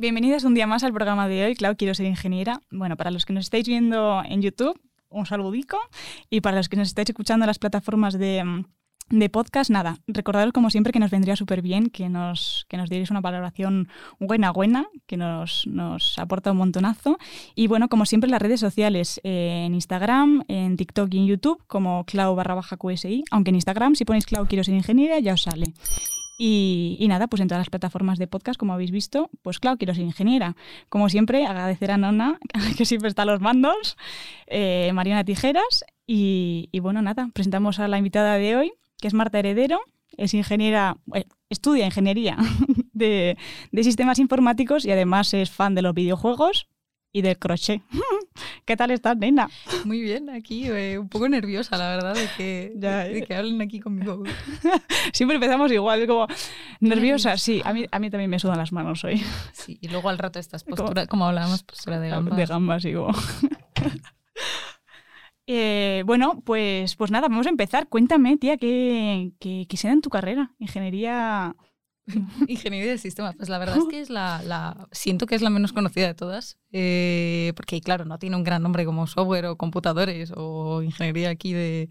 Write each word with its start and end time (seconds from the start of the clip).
Bienvenidas 0.00 0.44
un 0.44 0.54
día 0.54 0.68
más 0.68 0.84
al 0.84 0.92
programa 0.92 1.26
de 1.26 1.44
hoy, 1.44 1.56
Clau, 1.56 1.74
quiero 1.76 1.92
ser 1.92 2.06
ingeniera. 2.06 2.60
Bueno, 2.70 2.96
para 2.96 3.10
los 3.10 3.26
que 3.26 3.32
nos 3.32 3.46
estáis 3.46 3.66
viendo 3.66 4.22
en 4.24 4.40
YouTube, 4.40 4.80
un 5.08 5.26
saludico. 5.26 5.76
Y 6.30 6.40
para 6.40 6.58
los 6.58 6.68
que 6.68 6.76
nos 6.76 6.86
estáis 6.86 7.08
escuchando 7.08 7.42
en 7.42 7.48
las 7.48 7.58
plataformas 7.58 8.16
de, 8.16 8.64
de 9.10 9.28
podcast, 9.28 9.70
nada, 9.70 9.96
recordaros 10.06 10.52
como 10.52 10.70
siempre 10.70 10.92
que 10.92 11.00
nos 11.00 11.10
vendría 11.10 11.34
súper 11.34 11.62
bien 11.62 11.90
que 11.90 12.08
nos, 12.08 12.64
que 12.68 12.76
nos 12.76 12.88
dierais 12.88 13.10
una 13.10 13.20
valoración 13.20 13.88
buena, 14.20 14.52
buena, 14.52 14.86
que 15.08 15.16
nos, 15.16 15.66
nos 15.66 16.16
aporta 16.20 16.52
un 16.52 16.58
montonazo. 16.58 17.18
Y 17.56 17.66
bueno, 17.66 17.88
como 17.88 18.06
siempre, 18.06 18.30
las 18.30 18.40
redes 18.40 18.60
sociales, 18.60 19.20
eh, 19.24 19.64
en 19.66 19.74
Instagram, 19.74 20.44
en 20.46 20.76
TikTok 20.76 21.12
y 21.12 21.18
en 21.18 21.26
YouTube, 21.26 21.60
como 21.66 22.04
Clau 22.04 22.36
barra 22.36 22.54
baja 22.54 22.76
QSI, 22.76 23.24
aunque 23.32 23.48
en 23.48 23.56
Instagram, 23.56 23.96
si 23.96 24.04
ponéis 24.04 24.26
Clau 24.26 24.46
quiero 24.46 24.62
ser 24.62 24.74
ingeniera, 24.74 25.18
ya 25.18 25.32
os 25.34 25.42
sale. 25.42 25.74
Y, 26.40 26.96
y, 27.00 27.08
nada, 27.08 27.26
pues 27.26 27.42
en 27.42 27.48
todas 27.48 27.60
las 27.60 27.68
plataformas 27.68 28.18
de 28.18 28.28
podcast, 28.28 28.58
como 28.58 28.72
habéis 28.72 28.92
visto, 28.92 29.28
pues 29.42 29.58
claro, 29.58 29.76
quiero 29.76 29.92
ser 29.92 30.04
ingeniera. 30.04 30.54
Como 30.88 31.08
siempre, 31.08 31.44
agradecer 31.44 31.90
a 31.90 31.98
Nona, 31.98 32.38
que 32.78 32.84
siempre 32.84 33.08
está 33.08 33.22
a 33.22 33.24
los 33.24 33.40
mandos, 33.40 33.96
eh, 34.46 34.92
Mariana 34.94 35.24
Tijeras. 35.24 35.84
Y, 36.06 36.68
y, 36.70 36.78
bueno, 36.78 37.02
nada, 37.02 37.28
presentamos 37.34 37.80
a 37.80 37.88
la 37.88 37.98
invitada 37.98 38.36
de 38.36 38.56
hoy, 38.56 38.72
que 39.00 39.08
es 39.08 39.14
Marta 39.14 39.40
Heredero. 39.40 39.80
Es 40.16 40.32
ingeniera, 40.32 40.96
eh, 41.14 41.24
estudia 41.50 41.86
ingeniería 41.86 42.36
de, 42.92 43.36
de 43.72 43.84
sistemas 43.84 44.20
informáticos 44.20 44.84
y 44.84 44.92
además 44.92 45.34
es 45.34 45.50
fan 45.50 45.74
de 45.74 45.82
los 45.82 45.94
videojuegos 45.94 46.68
y 47.12 47.22
del 47.22 47.38
crochet. 47.38 47.82
¿Qué 48.64 48.76
tal 48.76 48.90
estás, 48.90 49.16
nena? 49.16 49.48
Muy 49.84 50.00
bien, 50.00 50.28
aquí 50.30 50.66
eh, 50.66 50.98
un 50.98 51.08
poco 51.08 51.28
nerviosa, 51.28 51.76
la 51.76 51.88
verdad, 51.88 52.14
de 52.14 52.28
que, 52.36 52.72
ya, 52.76 53.04
de, 53.04 53.14
de 53.14 53.22
que 53.22 53.34
hablen 53.34 53.60
aquí 53.62 53.80
conmigo. 53.80 54.22
Siempre 55.12 55.36
empezamos 55.36 55.72
igual, 55.72 56.06
como 56.06 56.26
nerviosa, 56.80 57.36
sí, 57.36 57.62
a 57.64 57.72
mí, 57.72 57.86
a 57.90 57.98
mí 57.98 58.10
también 58.10 58.30
me 58.30 58.38
sudan 58.38 58.58
las 58.58 58.72
manos 58.72 59.04
hoy. 59.04 59.22
Sí, 59.52 59.78
y 59.80 59.88
luego 59.88 60.08
al 60.08 60.18
rato 60.18 60.38
estas 60.38 60.64
posturas, 60.64 61.06
como, 61.08 61.22
como 61.22 61.26
hablábamos, 61.26 61.62
postura 61.62 61.98
de 61.98 62.10
gambas. 62.10 62.36
De 62.36 62.46
gambas, 62.46 62.82
digo. 62.82 63.08
Eh, 65.50 66.02
bueno, 66.04 66.42
pues, 66.44 66.94
pues 66.94 67.10
nada, 67.10 67.28
vamos 67.28 67.46
a 67.46 67.48
empezar. 67.48 67.88
Cuéntame, 67.88 68.36
tía, 68.36 68.58
¿qué, 68.58 69.32
qué, 69.40 69.64
qué 69.66 69.76
será 69.78 69.94
en 69.94 70.02
tu 70.02 70.10
carrera? 70.10 70.52
Ingeniería 70.58 71.56
Ingeniería 72.48 72.90
de 72.90 72.98
sistemas. 72.98 73.36
Pues 73.36 73.48
la 73.48 73.58
verdad 73.58 73.78
es 73.78 73.84
que 73.88 74.00
es 74.00 74.10
la, 74.10 74.42
la, 74.44 74.88
siento 74.92 75.26
que 75.26 75.34
es 75.34 75.42
la 75.42 75.50
menos 75.50 75.72
conocida 75.72 76.06
de 76.06 76.14
todas, 76.14 76.58
eh, 76.72 77.52
porque 77.56 77.80
claro, 77.80 78.04
no 78.04 78.18
tiene 78.18 78.36
un 78.36 78.44
gran 78.44 78.62
nombre 78.62 78.84
como 78.84 79.06
software 79.06 79.46
o 79.46 79.56
computadores 79.56 80.32
o 80.34 80.82
ingeniería 80.82 81.30
aquí 81.30 81.52
de, 81.52 81.90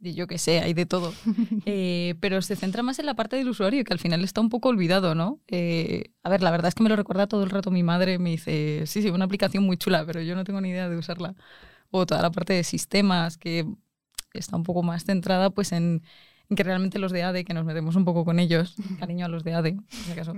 de 0.00 0.14
yo 0.14 0.26
que 0.26 0.38
sé, 0.38 0.60
hay 0.60 0.74
de 0.74 0.86
todo. 0.86 1.12
Eh, 1.64 2.16
pero 2.20 2.42
se 2.42 2.56
centra 2.56 2.82
más 2.82 2.98
en 2.98 3.06
la 3.06 3.14
parte 3.14 3.36
del 3.36 3.48
usuario, 3.48 3.84
que 3.84 3.92
al 3.92 4.00
final 4.00 4.24
está 4.24 4.40
un 4.40 4.48
poco 4.48 4.68
olvidado, 4.68 5.14
¿no? 5.14 5.40
Eh, 5.46 6.10
a 6.24 6.28
ver, 6.28 6.42
la 6.42 6.50
verdad 6.50 6.68
es 6.68 6.74
que 6.74 6.82
me 6.82 6.88
lo 6.88 6.96
recuerda 6.96 7.28
todo 7.28 7.44
el 7.44 7.50
rato 7.50 7.70
mi 7.70 7.84
madre, 7.84 8.18
me 8.18 8.30
dice, 8.30 8.82
sí, 8.86 9.00
sí, 9.00 9.10
una 9.10 9.26
aplicación 9.26 9.64
muy 9.64 9.76
chula, 9.76 10.04
pero 10.04 10.20
yo 10.20 10.34
no 10.34 10.44
tengo 10.44 10.60
ni 10.60 10.70
idea 10.70 10.88
de 10.88 10.96
usarla. 10.96 11.36
O 11.90 12.04
toda 12.06 12.22
la 12.22 12.30
parte 12.32 12.52
de 12.54 12.64
sistemas, 12.64 13.38
que 13.38 13.64
está 14.34 14.56
un 14.56 14.62
poco 14.64 14.82
más 14.82 15.04
centrada 15.04 15.50
pues 15.50 15.72
en 15.72 16.02
que 16.56 16.62
realmente 16.62 16.98
los 16.98 17.12
de 17.12 17.22
ADE, 17.22 17.44
que 17.44 17.54
nos 17.54 17.64
metemos 17.64 17.96
un 17.96 18.04
poco 18.04 18.24
con 18.24 18.38
ellos, 18.38 18.74
cariño 18.98 19.26
a 19.26 19.28
los 19.28 19.44
de 19.44 19.54
ADE, 19.54 19.76
si 19.88 20.12
acaso, 20.12 20.34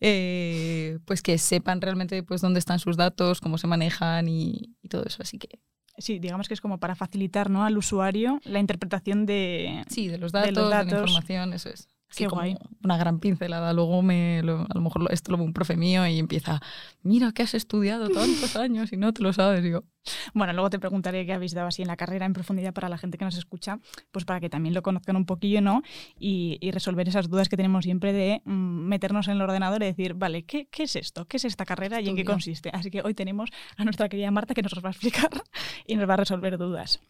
eh, 0.00 0.98
pues 1.04 1.22
que 1.22 1.38
sepan 1.38 1.80
realmente 1.80 2.22
pues 2.22 2.40
dónde 2.40 2.58
están 2.58 2.78
sus 2.78 2.96
datos, 2.96 3.40
cómo 3.40 3.58
se 3.58 3.66
manejan 3.66 4.28
y, 4.28 4.76
y, 4.82 4.88
todo 4.88 5.04
eso. 5.04 5.22
Así 5.22 5.38
que. 5.38 5.60
Sí, 5.98 6.20
digamos 6.20 6.46
que 6.46 6.54
es 6.54 6.60
como 6.60 6.78
para 6.78 6.94
facilitar 6.94 7.50
¿no? 7.50 7.64
al 7.64 7.76
usuario 7.76 8.38
la 8.44 8.60
interpretación 8.60 9.26
de, 9.26 9.84
sí, 9.88 10.06
de, 10.06 10.18
los, 10.18 10.30
datos, 10.30 10.54
de 10.54 10.60
los 10.60 10.70
datos, 10.70 10.86
de 10.86 10.94
la 10.94 11.00
información, 11.00 11.52
eso 11.52 11.70
es. 11.70 11.88
Qué 12.16 12.26
guay. 12.26 12.56
Una 12.82 12.96
gran 12.96 13.20
pincelada. 13.20 13.72
Luego 13.72 14.02
me, 14.02 14.42
lo, 14.42 14.60
a 14.60 14.74
lo 14.74 14.80
mejor 14.80 15.06
esto 15.10 15.32
lo 15.32 15.38
ve 15.38 15.44
un 15.44 15.52
profe 15.52 15.76
mío 15.76 16.06
y 16.06 16.18
empieza, 16.18 16.60
mira 17.02 17.32
que 17.32 17.42
has 17.42 17.54
estudiado 17.54 18.08
tantos 18.08 18.56
años 18.56 18.92
y 18.92 18.96
no 18.96 19.12
te 19.12 19.22
lo 19.22 19.32
sabes. 19.32 19.62
Digo. 19.62 19.84
Bueno, 20.32 20.52
luego 20.54 20.70
te 20.70 20.78
preguntaré 20.78 21.26
qué 21.26 21.34
habéis 21.34 21.52
dado 21.52 21.68
así 21.68 21.82
en 21.82 21.88
la 21.88 21.96
carrera 21.96 22.24
en 22.24 22.32
profundidad 22.32 22.72
para 22.72 22.88
la 22.88 22.96
gente 22.96 23.18
que 23.18 23.24
nos 23.24 23.36
escucha, 23.36 23.78
pues 24.10 24.24
para 24.24 24.40
que 24.40 24.48
también 24.48 24.74
lo 24.74 24.82
conozcan 24.82 25.16
un 25.16 25.26
poquillo, 25.26 25.60
¿no? 25.60 25.82
Y, 26.18 26.56
y 26.60 26.70
resolver 26.70 27.08
esas 27.08 27.28
dudas 27.28 27.48
que 27.48 27.56
tenemos 27.56 27.84
siempre 27.84 28.12
de 28.12 28.40
mm, 28.44 28.52
meternos 28.52 29.28
en 29.28 29.34
el 29.34 29.42
ordenador 29.42 29.82
y 29.82 29.86
decir, 29.86 30.14
vale, 30.14 30.44
¿qué, 30.44 30.66
¿qué, 30.70 30.84
es 30.84 30.96
esto? 30.96 31.26
¿Qué 31.26 31.36
es 31.36 31.44
esta 31.44 31.66
carrera 31.66 32.00
y 32.00 32.08
en 32.08 32.16
qué 32.16 32.24
consiste? 32.24 32.70
Así 32.72 32.90
que 32.90 33.02
hoy 33.02 33.14
tenemos 33.14 33.50
a 33.76 33.84
nuestra 33.84 34.08
querida 34.08 34.30
Marta 34.30 34.54
que 34.54 34.62
nos 34.62 34.72
va 34.82 34.88
a 34.88 34.92
explicar 34.92 35.30
y 35.86 35.96
nos 35.96 36.08
va 36.08 36.14
a 36.14 36.18
resolver 36.18 36.56
dudas. 36.56 37.00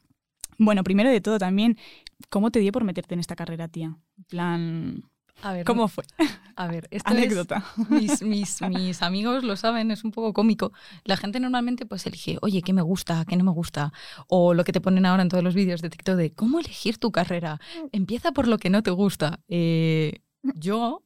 Bueno, 0.58 0.82
primero 0.84 1.08
de 1.10 1.20
todo 1.20 1.38
también, 1.38 1.78
¿cómo 2.28 2.50
te 2.50 2.58
dio 2.58 2.72
por 2.72 2.84
meterte 2.84 3.14
en 3.14 3.20
esta 3.20 3.36
carrera, 3.36 3.68
tía? 3.68 3.96
En 4.16 4.24
plan... 4.24 5.02
A 5.40 5.52
ver, 5.52 5.64
¿Cómo 5.64 5.86
fue? 5.86 6.02
A 6.56 6.66
ver, 6.66 6.88
esto 6.90 7.10
anécdota. 7.12 7.64
Es, 7.78 8.22
mis, 8.22 8.22
mis, 8.22 8.62
mis, 8.62 9.02
amigos 9.02 9.44
lo 9.44 9.54
saben, 9.54 9.92
es 9.92 10.02
un 10.02 10.10
poco 10.10 10.32
cómico. 10.32 10.72
La 11.04 11.16
gente 11.16 11.38
normalmente 11.38 11.86
pues 11.86 12.04
elige, 12.06 12.38
oye, 12.42 12.60
¿qué 12.60 12.72
me 12.72 12.82
gusta? 12.82 13.24
¿Qué 13.24 13.36
no 13.36 13.44
me 13.44 13.52
gusta? 13.52 13.92
O 14.26 14.52
lo 14.52 14.64
que 14.64 14.72
te 14.72 14.80
ponen 14.80 15.06
ahora 15.06 15.22
en 15.22 15.28
todos 15.28 15.44
los 15.44 15.54
vídeos 15.54 15.80
de 15.80 15.90
TikTok 15.90 16.16
de 16.16 16.34
cómo 16.34 16.58
elegir 16.58 16.98
tu 16.98 17.12
carrera. 17.12 17.60
Empieza 17.92 18.32
por 18.32 18.48
lo 18.48 18.58
que 18.58 18.68
no 18.68 18.82
te 18.82 18.90
gusta. 18.90 19.38
Eh, 19.46 20.22
yo 20.42 21.04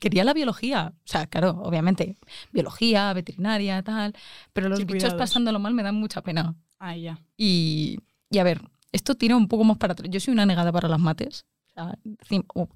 quería 0.00 0.24
la 0.24 0.32
biología. 0.32 0.94
O 0.96 1.06
sea, 1.06 1.26
claro, 1.26 1.60
obviamente, 1.62 2.16
biología, 2.52 3.12
veterinaria, 3.12 3.82
tal. 3.82 4.14
Pero 4.54 4.70
los 4.70 4.78
Sí, 4.78 4.84
bichos 4.86 5.12
cuidados. 5.12 5.18
pasándolo 5.18 5.58
mal 5.58 5.74
me 5.74 5.82
dan 5.82 5.96
mucha 5.96 6.22
pena. 6.22 6.56
Ah, 6.78 6.96
ya. 6.96 7.20
Y, 7.36 7.98
y 8.32 8.38
a 8.38 8.44
ver, 8.44 8.62
esto 8.90 9.14
tira 9.14 9.36
un 9.36 9.46
poco 9.46 9.62
más 9.62 9.78
para 9.78 9.92
atrás. 9.92 10.10
Yo 10.10 10.18
soy 10.18 10.32
una 10.32 10.46
negada 10.46 10.72
para 10.72 10.88
las 10.88 10.98
mates. 10.98 11.46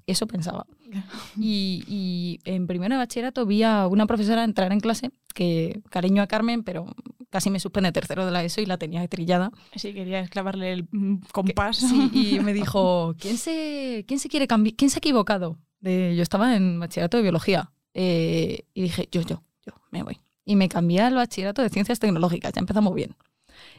Eso 0.05 0.27
pensaba. 0.27 0.65
Y, 1.37 1.83
y 1.87 2.39
en 2.45 2.65
primero 2.65 2.95
de 2.95 2.99
bachillerato 2.99 3.45
vi 3.45 3.61
a 3.61 3.87
una 3.87 4.07
profesora 4.07 4.43
entrar 4.43 4.71
en 4.71 4.79
clase, 4.79 5.11
que 5.35 5.81
cariño 5.89 6.23
a 6.23 6.27
Carmen, 6.27 6.63
pero 6.63 6.87
casi 7.29 7.49
me 7.49 7.59
suspende 7.59 7.91
tercero 7.91 8.25
de 8.25 8.31
la 8.31 8.43
ESO 8.43 8.61
y 8.61 8.65
la 8.65 8.77
tenía 8.77 9.05
trillada. 9.07 9.51
Sí, 9.75 9.93
querías 9.93 10.29
clavarle 10.29 10.71
el 10.71 10.87
compás. 11.31 11.77
Sí, 11.77 12.09
y 12.13 12.39
me 12.43 12.53
dijo, 12.53 13.15
¿quién 13.19 13.37
se, 13.37 14.05
quién 14.07 14.19
se 14.19 14.29
quiere 14.29 14.47
cambiar? 14.47 14.75
¿Quién 14.75 14.89
se 14.89 14.97
ha 14.97 14.99
equivocado? 14.99 15.57
De, 15.79 16.15
yo 16.15 16.23
estaba 16.23 16.55
en 16.55 16.79
bachillerato 16.79 17.17
de 17.17 17.23
biología 17.23 17.71
eh, 17.93 18.63
y 18.73 18.83
dije, 18.83 19.09
yo, 19.11 19.21
yo, 19.21 19.43
yo, 19.65 19.73
me 19.91 20.03
voy. 20.03 20.17
Y 20.45 20.55
me 20.55 20.69
cambié 20.69 21.01
al 21.01 21.15
bachillerato 21.15 21.61
de 21.61 21.69
ciencias 21.69 21.99
tecnológicas, 21.99 22.53
ya 22.53 22.61
empezamos 22.61 22.95
bien. 22.95 23.15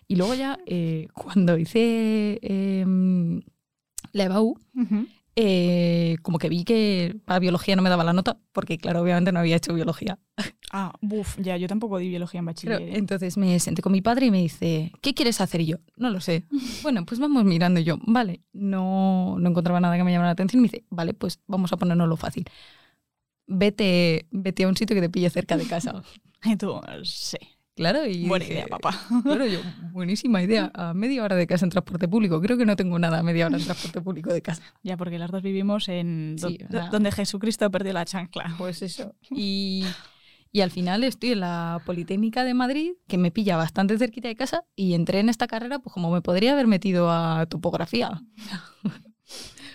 Y 0.06 0.16
luego 0.16 0.34
ya, 0.34 0.58
eh, 0.66 1.08
cuando 1.14 1.58
hice 1.58 2.38
eh, 2.42 2.84
la 4.12 4.24
EBAU, 4.24 4.58
Ujú. 4.74 5.06
eh, 5.36 6.16
como 6.22 6.38
que 6.38 6.48
vi 6.48 6.64
que 6.64 7.16
para 7.24 7.38
biología 7.40 7.76
no 7.76 7.82
me 7.82 7.90
daba 7.90 8.04
la 8.04 8.12
nota, 8.12 8.38
porque 8.52 8.78
claro, 8.78 9.02
obviamente 9.02 9.32
no 9.32 9.38
había 9.40 9.56
hecho 9.56 9.74
biología. 9.74 10.18
Ah, 10.72 10.92
buf, 11.00 11.38
ya, 11.40 11.56
yo 11.56 11.66
tampoco 11.68 11.98
di 11.98 12.08
biología 12.08 12.40
en 12.40 12.46
Pero, 12.46 12.74
bachiller. 12.78 12.96
entonces 12.96 13.36
me 13.36 13.58
senté 13.60 13.80
con 13.82 13.92
mi 13.92 14.02
padre 14.02 14.26
y 14.26 14.30
me 14.30 14.38
dice, 14.42 14.92
¿qué 15.00 15.14
quieres 15.14 15.40
hacer? 15.40 15.60
Y 15.62 15.66
yo, 15.66 15.76
no 15.96 16.10
lo 16.10 16.20
sé. 16.20 16.44
Bueno, 16.82 17.04
pues 17.06 17.18
vamos 17.20 17.44
mirando. 17.44 17.80
Y 17.80 17.84
yo, 17.84 17.98
vale, 18.02 18.42
no, 18.52 19.36
no 19.38 19.48
encontraba 19.50 19.80
nada 19.80 19.96
que 19.96 20.04
me 20.04 20.12
llamara 20.12 20.28
la 20.28 20.32
atención. 20.32 20.60
Y 20.60 20.62
me 20.62 20.68
dice, 20.68 20.84
vale, 20.90 21.12
pues 21.14 21.40
vamos 21.46 21.72
a 21.72 21.76
ponernos 21.76 22.08
lo 22.08 22.16
fácil. 22.16 22.44
Vete, 23.46 24.26
vete 24.30 24.64
a 24.64 24.68
un 24.68 24.76
sitio 24.76 24.94
que 24.94 25.00
te 25.00 25.08
pille 25.10 25.30
cerca 25.30 25.56
de 25.56 25.66
casa. 25.66 26.02
Y 26.44 26.54
tú, 26.56 26.80
sí. 27.02 27.36
Claro, 27.78 28.04
y 28.06 28.26
Buena 28.26 28.44
dije, 28.44 28.54
idea, 28.58 28.66
papá. 28.66 28.98
Claro, 29.22 29.46
yo, 29.46 29.60
buenísima 29.92 30.42
idea. 30.42 30.70
A 30.74 30.92
media 30.94 31.22
hora 31.22 31.36
de 31.36 31.46
casa 31.46 31.64
en 31.64 31.70
transporte 31.70 32.08
público. 32.08 32.40
Creo 32.40 32.58
que 32.58 32.66
no 32.66 32.74
tengo 32.76 32.98
nada 32.98 33.20
a 33.20 33.22
media 33.22 33.46
hora 33.46 33.56
en 33.56 33.64
transporte 33.64 34.00
público 34.00 34.32
de 34.32 34.42
casa. 34.42 34.62
Ya, 34.82 34.96
porque 34.96 35.18
las 35.18 35.30
dos 35.30 35.42
vivimos 35.42 35.88
en 35.88 36.36
do- 36.36 36.48
Sí, 36.48 36.58
donde 36.90 37.12
Jesucristo 37.12 37.70
perdió 37.70 37.92
la 37.92 38.04
chancla. 38.04 38.54
Pues 38.58 38.82
eso. 38.82 39.14
Y, 39.30 39.84
y 40.50 40.60
al 40.62 40.70
final 40.70 41.04
estoy 41.04 41.32
en 41.32 41.40
la 41.40 41.80
Politécnica 41.86 42.42
de 42.42 42.54
Madrid, 42.54 42.92
que 43.06 43.16
me 43.18 43.30
pilla 43.30 43.56
bastante 43.56 43.96
cerquita 43.98 44.28
de 44.28 44.34
casa, 44.34 44.64
y 44.74 44.94
entré 44.94 45.20
en 45.20 45.28
esta 45.28 45.46
carrera, 45.46 45.78
pues 45.78 45.92
como 45.94 46.10
me 46.10 46.20
podría 46.22 46.52
haber 46.54 46.66
metido 46.66 47.10
a 47.10 47.46
topografía. 47.46 48.22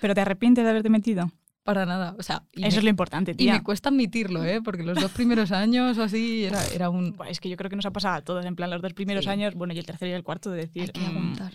¿Pero 0.01 0.13
te 0.13 0.21
arrepientes 0.21 0.63
de 0.63 0.69
haberte 0.69 0.89
metido? 0.89 1.31
Para 1.63 1.85
nada. 1.85 2.15
O 2.19 2.23
sea, 2.23 2.43
y 2.51 2.65
Eso 2.65 2.75
me, 2.75 2.77
es 2.79 2.83
lo 2.83 2.89
importante, 2.89 3.31
y 3.31 3.35
tía. 3.35 3.53
me 3.53 3.63
cuesta 3.63 3.89
admitirlo, 3.89 4.43
¿eh? 4.43 4.61
Porque 4.61 4.83
los 4.83 4.99
dos 4.99 5.11
primeros 5.13 5.51
años 5.51 5.97
o 5.97 6.03
así 6.03 6.43
era, 6.45 6.63
era 6.67 6.89
un... 6.89 7.15
Buah, 7.15 7.29
Es 7.29 7.39
que 7.39 7.47
yo 7.49 7.55
creo 7.57 7.69
que 7.69 7.75
nos 7.77 7.85
ha 7.85 7.91
pasado 7.91 8.15
a 8.15 8.21
todos, 8.21 8.45
en 8.45 8.55
plan, 8.55 8.69
los 8.69 8.81
dos 8.81 8.93
primeros 8.93 9.23
Sí. 9.25 9.29
años, 9.29 9.53
bueno, 9.55 9.73
y 9.73 9.79
el 9.79 9.85
tercero 9.85 10.11
y 10.11 10.13
el 10.15 10.23
cuarto, 10.23 10.51
de 10.51 10.57
decir, 10.67 10.83
Hay 10.83 10.89
que 10.89 10.99
mm, 10.99 11.05
aguantar. 11.17 11.53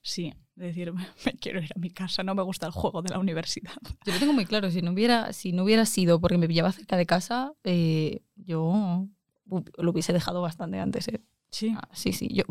sí, 0.00 0.32
de 0.54 0.66
decir, 0.66 0.92
me 1.26 1.32
quiero 1.40 1.60
ir 1.60 1.70
a 1.74 1.78
mi 1.78 1.90
casa, 1.90 2.22
no 2.22 2.34
me 2.36 2.42
gusta 2.42 2.66
el 2.66 2.72
juego 2.72 3.02
de 3.02 3.10
la 3.10 3.18
universidad. 3.18 3.72
Yo 4.06 4.12
lo 4.12 4.18
tengo 4.20 4.32
muy 4.32 4.46
claro. 4.46 4.70
Si 4.70 4.80
no 4.80 4.92
hubiera, 4.92 5.32
si 5.32 5.52
no 5.52 5.64
hubiera 5.64 5.84
sido 5.86 6.20
porque 6.20 6.38
me 6.38 6.46
pillaba 6.46 6.70
cerca 6.72 6.96
de 6.96 7.06
casa, 7.06 7.52
eh, 7.64 8.22
yo 8.36 9.06
lo 9.76 9.90
hubiese 9.90 10.12
dejado 10.12 10.40
bastante 10.42 10.78
antes. 10.78 11.08
¿eh? 11.08 11.20
Sí. 11.50 11.74
Ah, 11.76 11.88
sí, 11.92 12.12
sí. 12.12 12.28
Yo, 12.32 12.44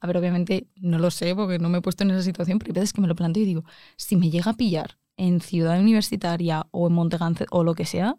a 0.00 0.06
ver, 0.06 0.16
obviamente 0.16 0.68
no 0.76 0.98
lo 0.98 1.10
sé 1.10 1.34
porque 1.34 1.58
no 1.58 1.68
me 1.68 1.78
he 1.78 1.80
puesto 1.82 2.02
en 2.04 2.10
esa 2.12 2.22
situación, 2.22 2.58
pero 2.58 2.70
hay 2.70 2.74
veces 2.74 2.92
que 2.92 3.00
me 3.00 3.08
lo 3.08 3.14
planteo 3.14 3.42
y 3.42 3.46
digo, 3.46 3.64
si 3.96 4.16
me 4.16 4.30
llega 4.30 4.50
a 4.50 4.54
pillar 4.56 4.96
en 5.16 5.40
Ciudad 5.40 5.80
Universitaria 5.80 6.66
o 6.70 6.86
en 6.88 6.94
Montegance 6.94 7.46
o 7.50 7.64
lo 7.64 7.74
que 7.74 7.84
sea, 7.86 8.16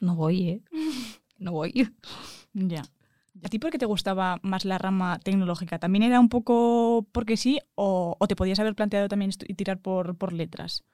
no 0.00 0.16
voy, 0.16 0.48
¿eh? 0.48 0.62
No 1.38 1.52
voy. 1.52 1.90
Ya. 2.52 2.82
¿A 3.42 3.48
ti 3.48 3.58
por 3.58 3.70
qué 3.70 3.78
te 3.78 3.86
gustaba 3.86 4.38
más 4.42 4.64
la 4.64 4.78
rama 4.78 5.18
tecnológica? 5.18 5.78
¿También 5.78 6.04
era 6.04 6.20
un 6.20 6.28
poco 6.28 7.06
porque 7.12 7.36
sí 7.36 7.58
o, 7.74 8.16
o 8.18 8.28
te 8.28 8.36
podías 8.36 8.60
haber 8.60 8.74
planteado 8.76 9.08
también 9.08 9.32
y 9.46 9.54
tirar 9.54 9.80
por, 9.80 10.16
por 10.16 10.32
letras? 10.32 10.84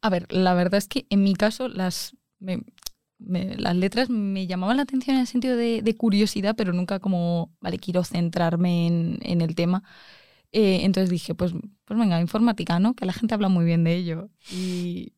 A 0.00 0.10
ver, 0.10 0.32
la 0.32 0.54
verdad 0.54 0.78
es 0.78 0.88
que 0.88 1.06
en 1.10 1.22
mi 1.24 1.34
caso 1.34 1.68
las, 1.68 2.16
me- 2.38 2.62
me- 3.18 3.56
las 3.56 3.76
letras 3.76 4.10
me 4.10 4.46
llamaban 4.46 4.76
la 4.76 4.84
atención 4.84 5.16
en 5.16 5.22
el 5.22 5.26
sentido 5.26 5.56
de, 5.56 5.82
de 5.82 5.96
curiosidad, 5.96 6.54
pero 6.56 6.72
nunca 6.72 7.00
como, 7.00 7.52
vale, 7.60 7.78
quiero 7.78 8.04
centrarme 8.04 8.86
en, 8.86 9.18
en 9.22 9.40
el 9.40 9.54
tema. 9.54 9.82
Eh, 10.52 10.80
entonces 10.84 11.10
dije, 11.10 11.34
pues, 11.34 11.52
pues 11.84 11.98
venga, 11.98 12.20
informática, 12.20 12.78
¿no? 12.78 12.94
Que 12.94 13.06
la 13.06 13.12
gente 13.12 13.34
habla 13.34 13.48
muy 13.48 13.64
bien 13.64 13.84
de 13.84 13.96
ello. 13.96 14.30
Y, 14.50 15.12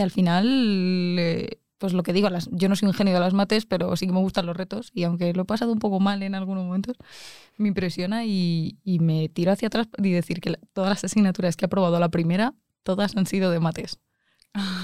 al 0.00 0.10
final, 0.10 1.16
eh, 1.18 1.60
pues 1.78 1.92
lo 1.92 2.02
que 2.02 2.12
digo, 2.12 2.28
las, 2.30 2.48
yo 2.52 2.68
no 2.68 2.76
soy 2.76 2.88
un 2.88 2.94
genio 2.94 3.14
de 3.14 3.20
las 3.20 3.34
mates, 3.34 3.66
pero 3.66 3.96
sí 3.96 4.06
que 4.06 4.12
me 4.12 4.20
gustan 4.20 4.46
los 4.46 4.56
retos. 4.56 4.90
Y 4.94 5.04
aunque 5.04 5.32
lo 5.32 5.42
he 5.42 5.44
pasado 5.44 5.72
un 5.72 5.78
poco 5.78 6.00
mal 6.00 6.22
en 6.22 6.34
algunos 6.34 6.64
momentos, 6.64 6.96
me 7.56 7.68
impresiona 7.68 8.24
y, 8.24 8.78
me 8.84 9.28
tiro 9.28 9.52
hacia 9.52 9.68
atrás 9.68 9.88
y 10.02 10.10
decir 10.10 10.40
que 10.40 10.58
todas 10.72 10.90
las 10.90 11.04
asignaturas 11.04 11.56
que 11.56 11.64
he 11.64 11.66
aprobado 11.66 11.96
a 11.96 12.00
la 12.00 12.10
primera, 12.10 12.54
todas 12.82 13.16
han 13.16 13.26
sido 13.26 13.50
de 13.50 13.60
mates. 13.60 13.98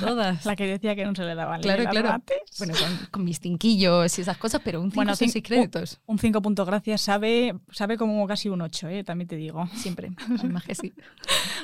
Todas. 0.01 0.45
La 0.47 0.57
que 0.57 0.67
decía 0.67 0.95
que 0.97 1.05
no 1.05 1.15
se 1.15 1.25
le 1.25 1.35
daban 1.35 1.61
Claro, 1.61 1.85
claro. 1.91 2.09
mates. 2.11 2.39
Bueno, 2.59 2.75
con, 2.75 3.07
con 3.11 3.25
mis 3.25 3.41
tinquillos 3.41 4.19
y 4.19 4.23
esas 4.23 4.37
cosas, 4.39 4.61
pero 4.65 4.81
un 4.81 4.91
5 4.91 4.95
Bueno, 4.97 5.09
bueno, 5.11 5.17
son 5.17 5.29
cin- 5.29 5.33
6 5.33 5.45
créditos. 5.45 6.01
Un 6.07 6.19
5 6.19 6.43
punto 6.43 6.65
gracias 6.65 7.01
sabe, 7.01 7.55
sabe 7.71 7.97
como 7.97 8.27
casi 8.27 8.49
un 8.49 8.61
8, 8.63 8.89
¿eh? 8.89 9.05
también 9.05 9.29
te 9.29 9.37
digo. 9.37 9.67
Siempre. 9.75 10.11
Además 10.39 10.65
que 10.65 10.75
sí. 10.75 10.93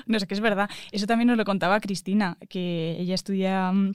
No 0.06 0.18
sé, 0.18 0.26
que 0.26 0.34
es 0.34 0.40
verdad. 0.40 0.68
Eso 0.92 1.06
también 1.06 1.28
nos 1.28 1.36
lo 1.36 1.44
contaba 1.44 1.80
Cristina, 1.80 2.38
que 2.48 2.96
ella 2.98 3.14
estudia, 3.14 3.70
mm, 3.72 3.92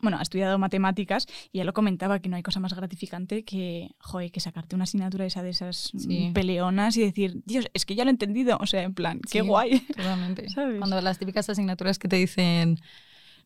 bueno, 0.00 0.18
ha 0.18 0.22
estudiado 0.22 0.58
matemáticas 0.60 1.26
y 1.50 1.58
ella 1.58 1.64
lo 1.64 1.72
comentaba 1.72 2.20
que 2.20 2.28
no 2.28 2.36
hay 2.36 2.42
cosa 2.44 2.60
más 2.60 2.72
gratificante 2.72 3.42
que, 3.44 3.90
joder, 3.98 4.30
que 4.30 4.38
sacarte 4.38 4.76
una 4.76 4.84
asignatura 4.84 5.26
esa 5.26 5.42
de 5.42 5.50
esas 5.50 5.90
mm, 5.92 5.98
Sí. 5.98 6.30
peleonas 6.32 6.96
y 6.96 7.00
decir, 7.02 7.42
Dios, 7.46 7.66
es 7.74 7.84
que 7.84 7.96
ya 7.96 8.04
lo 8.04 8.10
he 8.10 8.12
entendido. 8.12 8.58
O 8.60 8.66
sea, 8.66 8.82
en 8.84 8.94
plan, 8.94 9.20
qué 9.30 9.40
guay. 9.40 9.80
Totalmente. 9.80 10.48
¿Sabes? 10.54 10.78
Cuando 10.78 11.00
las 11.00 11.18
típicas 11.18 11.48
asignaturas 11.50 11.98
que 11.98 12.06
te 12.06 12.14
dicen, 12.16 12.78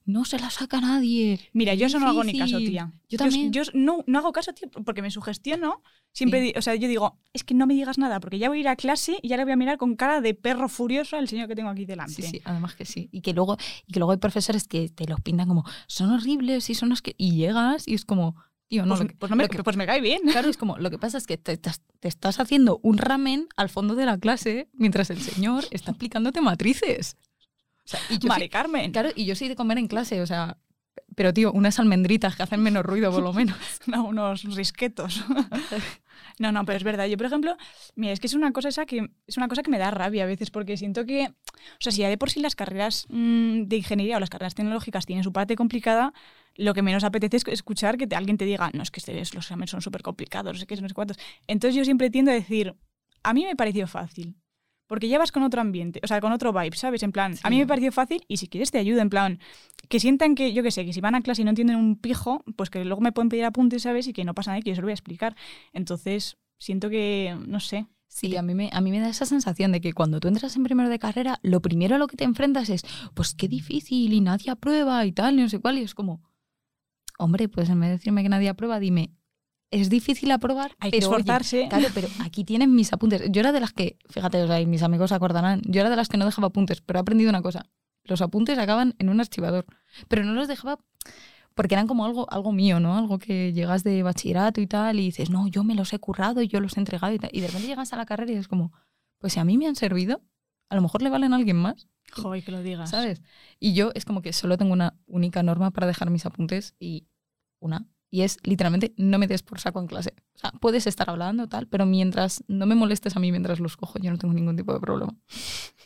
no 0.04 0.24
se 0.24 0.38
la 0.38 0.50
saca 0.50 0.80
nadie. 0.80 1.38
Mira, 1.52 1.74
yo 1.74 1.86
es 1.86 1.92
eso 1.92 2.00
no 2.00 2.08
hago 2.08 2.24
ni 2.24 2.32
caso, 2.38 2.58
difícil". 2.58 2.70
tía. 2.70 2.92
Yo 3.08 3.18
también. 3.18 3.52
Yo, 3.52 3.62
no, 3.74 4.04
no 4.06 4.18
hago 4.18 4.32
caso, 4.32 4.52
tío, 4.52 4.68
porque 4.84 5.02
me 5.02 5.10
sugestiono. 5.10 5.82
Siempre, 6.14 6.46
Sí. 6.48 6.52
o 6.56 6.62
sea, 6.62 6.74
yo 6.74 6.88
digo, 6.88 7.18
es 7.32 7.42
que 7.44 7.54
no 7.54 7.66
me 7.66 7.72
digas 7.74 7.96
nada, 7.96 8.20
porque 8.20 8.38
ya 8.38 8.48
voy 8.48 8.58
a 8.58 8.60
ir 8.60 8.68
a 8.68 8.76
clase 8.76 9.18
y 9.22 9.28
ya 9.28 9.36
le 9.38 9.44
voy 9.44 9.52
a 9.52 9.56
mirar 9.56 9.78
con 9.78 9.96
cara 9.96 10.20
de 10.20 10.34
perro 10.34 10.68
furioso 10.68 11.16
al 11.16 11.26
señor 11.28 11.48
que 11.48 11.54
tengo 11.54 11.70
aquí 11.70 11.86
delante. 11.86 12.12
Sí, 12.14 12.22
sí, 12.22 12.40
además 12.44 12.74
que 12.74 12.84
sí. 12.84 13.08
Y 13.12 13.22
que 13.22 13.32
luego, 13.32 13.56
y 13.86 13.92
que 13.92 13.98
luego 14.00 14.12
hay 14.12 14.18
profesores 14.18 14.68
que 14.68 14.88
te 14.90 15.06
los 15.06 15.20
pintan 15.22 15.48
como, 15.48 15.64
son 15.86 16.10
horribles 16.10 16.68
y 16.68 16.74
son 16.74 16.90
los 16.90 17.00
que... 17.00 17.14
Y 17.16 17.36
llegas 17.36 17.88
y 17.88 17.94
es 17.94 18.04
como, 18.04 18.36
tío, 18.68 18.84
no, 18.84 18.96
Pues, 18.96 19.08
que- 19.08 19.16
pues 19.16 19.30
no 19.30 19.36
me, 19.36 19.48
que- 19.48 19.62
pues 19.64 19.76
me 19.78 19.86
cae 19.86 20.02
bien. 20.02 20.20
Claro, 20.30 20.50
es 20.50 20.58
como, 20.58 20.76
lo 20.76 20.90
que 20.90 20.98
pasa 20.98 21.16
es 21.16 21.26
que 21.26 21.38
te, 21.38 21.56
te- 21.56 21.70
te 22.00 22.08
estás 22.08 22.40
haciendo 22.40 22.78
un 22.82 22.98
ramen 22.98 23.46
al 23.56 23.70
fondo 23.70 23.94
de 23.94 24.04
la 24.04 24.18
clase 24.18 24.68
mientras 24.74 25.08
el 25.08 25.20
señor 25.22 25.64
está 25.70 25.92
explicándote 25.92 26.42
matrices. 26.42 27.16
O 27.84 27.88
sea, 27.88 28.00
y 28.10 28.18
yo 28.18 28.28
Mari 28.28 28.44
sí- 28.44 28.48
Carmen. 28.48 28.92
claro, 28.92 29.10
y 29.14 29.24
yo 29.24 29.34
soy 29.34 29.48
de 29.48 29.56
comer 29.56 29.78
en 29.78 29.88
clase, 29.88 30.20
o 30.22 30.26
sea, 30.26 30.56
pero 31.14 31.34
tío, 31.34 31.52
unas 31.52 31.78
almendritas 31.78 32.36
que 32.36 32.42
hacen 32.42 32.62
menos 32.62 32.84
ruido 32.84 33.10
por 33.12 33.22
lo 33.22 33.32
menos. 33.34 33.56
No, 33.86 34.04
unos 34.04 34.44
risquetos. 34.54 35.24
no, 36.38 36.52
no, 36.52 36.64
pero 36.64 36.76
es 36.78 36.84
verdad. 36.84 37.06
Yo, 37.06 37.16
por 37.16 37.26
ejemplo, 37.26 37.56
mira, 37.96 38.12
es 38.12 38.20
que 38.20 38.26
es 38.28 38.34
una 38.34 38.52
cosa 38.52 38.68
esa 38.68 38.86
que 38.86 39.10
es 39.26 39.36
una 39.36 39.48
cosa 39.48 39.62
que 39.62 39.70
me 39.70 39.78
da 39.78 39.90
rabia 39.90 40.22
a 40.24 40.26
veces, 40.26 40.50
porque 40.50 40.76
siento 40.76 41.04
que, 41.04 41.26
o 41.28 41.80
sea, 41.80 41.92
si 41.92 42.00
ya 42.02 42.08
de 42.08 42.16
por 42.18 42.30
sí 42.30 42.40
las 42.40 42.54
carreras 42.56 43.06
mm, 43.08 43.62
de 43.64 43.76
ingeniería 43.76 44.16
o 44.16 44.20
las 44.20 44.30
carreras 44.30 44.54
tecnológicas 44.54 45.04
tienen 45.06 45.24
su 45.24 45.32
parte 45.32 45.56
complicada, 45.56 46.12
lo 46.54 46.74
que 46.74 46.82
menos 46.82 47.04
apetece 47.04 47.38
es 47.38 47.44
escuchar 47.48 47.96
que 47.98 48.06
te- 48.06 48.16
alguien 48.16 48.38
te 48.38 48.44
diga, 48.44 48.70
no, 48.72 48.82
es 48.82 48.90
que 48.90 49.00
este- 49.00 49.14
los 49.18 49.34
exámenes 49.34 49.70
son 49.70 49.82
súper 49.82 50.02
complicados, 50.02 50.52
no 50.52 50.58
sé 50.58 50.66
qué, 50.66 50.76
no 50.76 50.88
sé 50.88 50.94
cuántos. 50.94 51.18
Entonces 51.46 51.74
yo 51.76 51.84
siempre 51.84 52.10
tiendo 52.10 52.30
a 52.30 52.34
decir, 52.34 52.74
a 53.22 53.34
mí 53.34 53.44
me 53.44 53.56
pareció 53.56 53.86
fácil. 53.86 54.36
Porque 54.92 55.08
ya 55.08 55.18
vas 55.18 55.32
con 55.32 55.42
otro 55.42 55.62
ambiente, 55.62 56.00
o 56.02 56.06
sea, 56.06 56.20
con 56.20 56.32
otro 56.32 56.52
vibe, 56.52 56.76
¿sabes? 56.76 57.02
En 57.02 57.12
plan, 57.12 57.34
a 57.42 57.48
mí 57.48 57.56
me 57.56 57.66
pareció 57.66 57.90
fácil 57.92 58.26
y 58.28 58.36
si 58.36 58.46
quieres 58.46 58.70
te 58.70 58.76
ayudo, 58.76 59.00
en 59.00 59.08
plan, 59.08 59.38
que 59.88 59.98
sientan 59.98 60.34
que, 60.34 60.52
yo 60.52 60.62
qué 60.62 60.70
sé, 60.70 60.84
que 60.84 60.92
si 60.92 61.00
van 61.00 61.14
a 61.14 61.22
clase 61.22 61.40
y 61.40 61.44
no 61.46 61.48
entienden 61.48 61.76
un 61.76 61.96
pijo, 61.96 62.44
pues 62.56 62.68
que 62.68 62.84
luego 62.84 63.00
me 63.00 63.10
pueden 63.10 63.30
pedir 63.30 63.46
apuntes, 63.46 63.84
¿sabes? 63.84 64.06
Y 64.06 64.12
que 64.12 64.22
no 64.26 64.34
pasa 64.34 64.50
nada 64.50 64.58
y 64.58 64.62
que 64.62 64.68
yo 64.68 64.74
se 64.74 64.82
lo 64.82 64.84
voy 64.84 64.90
a 64.90 64.92
explicar. 64.92 65.34
Entonces, 65.72 66.36
siento 66.58 66.90
que, 66.90 67.34
no 67.46 67.58
sé. 67.58 67.86
Sí, 68.06 68.36
a 68.36 68.42
mí, 68.42 68.54
me, 68.54 68.68
a 68.70 68.82
mí 68.82 68.90
me 68.90 69.00
da 69.00 69.08
esa 69.08 69.24
sensación 69.24 69.72
de 69.72 69.80
que 69.80 69.94
cuando 69.94 70.20
tú 70.20 70.28
entras 70.28 70.54
en 70.56 70.62
primero 70.62 70.90
de 70.90 70.98
carrera, 70.98 71.38
lo 71.40 71.62
primero 71.62 71.94
a 71.94 71.98
lo 71.98 72.06
que 72.06 72.18
te 72.18 72.24
enfrentas 72.24 72.68
es, 72.68 72.82
pues 73.14 73.34
qué 73.34 73.48
difícil 73.48 74.12
y 74.12 74.20
nadie 74.20 74.50
aprueba 74.50 75.06
y 75.06 75.12
tal, 75.12 75.38
y 75.38 75.40
no 75.40 75.48
sé 75.48 75.58
cuál, 75.58 75.78
y 75.78 75.84
es 75.84 75.94
como, 75.94 76.20
hombre, 77.16 77.48
pues 77.48 77.70
en 77.70 77.80
vez 77.80 77.88
de 77.88 77.96
decirme 77.96 78.22
que 78.22 78.28
nadie 78.28 78.50
aprueba, 78.50 78.78
dime, 78.78 79.14
es 79.72 79.90
difícil 79.90 80.30
aprobar, 80.30 80.76
Hay 80.78 80.90
que 80.90 80.98
pero 80.98 81.08
oye, 81.08 81.20
esforzarse. 81.20 81.66
Claro, 81.68 81.88
pero 81.94 82.08
aquí 82.20 82.44
tienen 82.44 82.74
mis 82.74 82.92
apuntes. 82.92 83.22
Yo 83.30 83.40
era 83.40 83.52
de 83.52 83.60
las 83.60 83.72
que, 83.72 83.98
fíjate, 84.08 84.42
o 84.42 84.46
sea, 84.46 84.60
y 84.60 84.66
mis 84.66 84.82
amigos 84.82 85.10
acordarán, 85.12 85.62
yo 85.64 85.80
era 85.80 85.90
de 85.90 85.96
las 85.96 86.08
que 86.08 86.16
no 86.16 86.24
dejaba 86.24 86.48
apuntes, 86.48 86.80
pero 86.80 86.98
he 86.98 87.02
aprendido 87.02 87.30
una 87.30 87.42
cosa. 87.42 87.66
Los 88.04 88.20
apuntes 88.20 88.58
acaban 88.58 88.94
en 88.98 89.08
un 89.08 89.20
archivador, 89.20 89.66
pero 90.08 90.24
no 90.24 90.34
los 90.34 90.46
dejaba 90.46 90.78
porque 91.54 91.74
eran 91.74 91.86
como 91.86 92.04
algo, 92.04 92.30
algo 92.30 92.52
mío, 92.52 92.80
¿no? 92.80 92.96
Algo 92.96 93.18
que 93.18 93.52
llegas 93.52 93.84
de 93.84 94.02
bachillerato 94.02 94.60
y 94.60 94.66
tal 94.66 95.00
y 95.00 95.04
dices, 95.04 95.30
no, 95.30 95.48
yo 95.48 95.64
me 95.64 95.74
los 95.74 95.92
he 95.92 95.98
currado 95.98 96.42
y 96.42 96.48
yo 96.48 96.60
los 96.60 96.76
he 96.76 96.80
entregado 96.80 97.12
y 97.12 97.18
tal. 97.18 97.30
Y 97.32 97.40
de 97.40 97.48
repente 97.48 97.68
llegas 97.68 97.92
a 97.92 97.96
la 97.96 98.06
carrera 98.06 98.32
y 98.32 98.36
es 98.36 98.48
como, 98.48 98.72
pues 99.18 99.34
si 99.34 99.40
a 99.40 99.44
mí 99.44 99.58
me 99.58 99.66
han 99.66 99.76
servido, 99.76 100.22
a 100.68 100.76
lo 100.76 100.82
mejor 100.82 101.02
le 101.02 101.10
valen 101.10 101.32
a 101.32 101.36
alguien 101.36 101.56
más, 101.56 101.88
Joder, 102.10 102.44
que 102.44 102.52
lo 102.52 102.62
digas. 102.62 102.90
¿sabes? 102.90 103.22
Y 103.58 103.74
yo 103.74 103.90
es 103.94 104.04
como 104.04 104.22
que 104.22 104.32
solo 104.32 104.58
tengo 104.58 104.72
una 104.72 104.98
única 105.06 105.42
norma 105.42 105.70
para 105.70 105.86
dejar 105.86 106.10
mis 106.10 106.26
apuntes 106.26 106.74
y 106.78 107.06
una. 107.58 107.86
Y 108.14 108.20
es 108.22 108.36
literalmente 108.42 108.92
no 108.98 109.18
me 109.18 109.26
des 109.26 109.42
por 109.42 109.58
saco 109.58 109.80
en 109.80 109.86
clase. 109.86 110.12
O 110.34 110.38
sea, 110.38 110.50
puedes 110.60 110.86
estar 110.86 111.08
hablando 111.08 111.48
tal, 111.48 111.66
pero 111.66 111.86
mientras 111.86 112.44
no 112.46 112.66
me 112.66 112.74
molestes 112.74 113.16
a 113.16 113.20
mí 113.20 113.30
mientras 113.30 113.58
los 113.58 113.78
cojo, 113.78 113.98
yo 114.00 114.10
no 114.10 114.18
tengo 114.18 114.34
ningún 114.34 114.54
tipo 114.54 114.74
de 114.74 114.80
problema. 114.80 115.14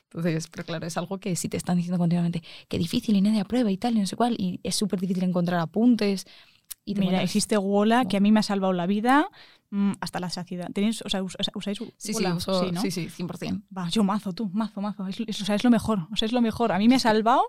Entonces, 0.05 0.49
pero 0.49 0.65
claro, 0.65 0.87
es 0.89 0.97
algo 0.97 1.19
que 1.19 1.37
si 1.37 1.49
te 1.49 1.57
están 1.57 1.77
diciendo 1.77 1.99
continuamente 1.99 2.43
que 2.69 2.79
difícil 2.79 3.15
y 3.17 3.21
nadie 3.23 3.41
aprueba 3.41 3.71
y 3.71 3.77
tal 3.77 3.97
y 3.97 4.01
no 4.01 4.07
sé 4.07 4.17
cuál, 4.17 4.35
y 4.39 4.59
es 4.65 4.75
súper 4.75 4.99
difícil 5.01 5.23
encontrar 5.23 5.61
apuntes. 5.61 6.27
Y 6.85 6.95
Mira, 6.97 7.23
existe 7.23 7.57
Wola, 7.59 8.05
que 8.07 8.17
a 8.17 8.21
mí 8.21 8.33
me 8.33 8.41
ha 8.41 8.43
salvado 8.45 8.73
la 8.73 8.87
vida 8.87 9.29
mm, 9.71 9.93
hasta 10.01 10.19
la 10.21 10.29
saciedad. 10.31 10.69
¿Tenéis, 10.73 11.03
o 11.03 11.09
sea, 11.09 11.23
us- 11.23 11.37
usáis 11.55 11.79
Sí, 11.79 11.89
sí, 11.97 12.13
Wola? 12.15 12.35
uso- 12.35 12.73
¿no? 12.73 12.81
sí, 12.83 12.91
sí, 12.91 13.09
100%. 13.09 13.63
Va, 13.77 13.89
yo 13.89 14.03
mazo, 14.05 14.33
tú, 14.33 14.49
mazo, 14.53 14.81
mazo. 14.81 15.07
Es, 15.07 15.21
es- 15.27 15.43
o 15.43 15.45
sea, 15.45 15.55
es 15.55 15.63
lo 15.65 15.71
mejor. 15.71 16.09
O 16.13 16.17
sea, 16.17 16.27
es 16.27 16.33
lo 16.33 16.41
mejor. 16.41 16.73
A 16.73 16.79
mí 16.79 16.89
me 16.89 16.97
ha 16.97 17.01
salvado, 17.01 17.43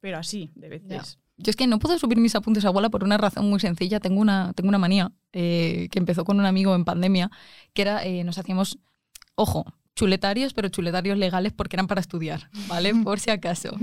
pero 0.00 0.18
así, 0.18 0.50
de 0.54 0.68
veces. 0.68 1.18
Yo 1.36 1.50
es 1.50 1.56
que 1.56 1.66
no 1.66 1.78
puedo 1.78 1.98
subir 1.98 2.18
mis 2.18 2.34
apuntes 2.34 2.64
a 2.64 2.70
bola 2.70 2.90
por 2.90 3.02
una 3.02 3.16
razón 3.16 3.50
muy 3.50 3.60
sencilla. 3.60 4.00
Tengo 4.00 4.20
una, 4.20 4.52
tengo 4.54 4.68
una 4.68 4.78
manía 4.78 5.12
eh, 5.32 5.88
que 5.90 5.98
empezó 5.98 6.24
con 6.24 6.38
un 6.38 6.46
amigo 6.46 6.74
en 6.74 6.84
pandemia, 6.84 7.30
que 7.72 7.82
era, 7.82 8.04
eh, 8.04 8.22
nos 8.22 8.38
hacíamos, 8.38 8.78
ojo, 9.34 9.64
chuletarios, 9.96 10.54
pero 10.54 10.68
chuletarios 10.68 11.18
legales 11.18 11.52
porque 11.52 11.76
eran 11.76 11.86
para 11.86 12.00
estudiar, 12.00 12.50
¿vale? 12.68 12.94
Por 13.04 13.20
si 13.20 13.30
acaso. 13.30 13.76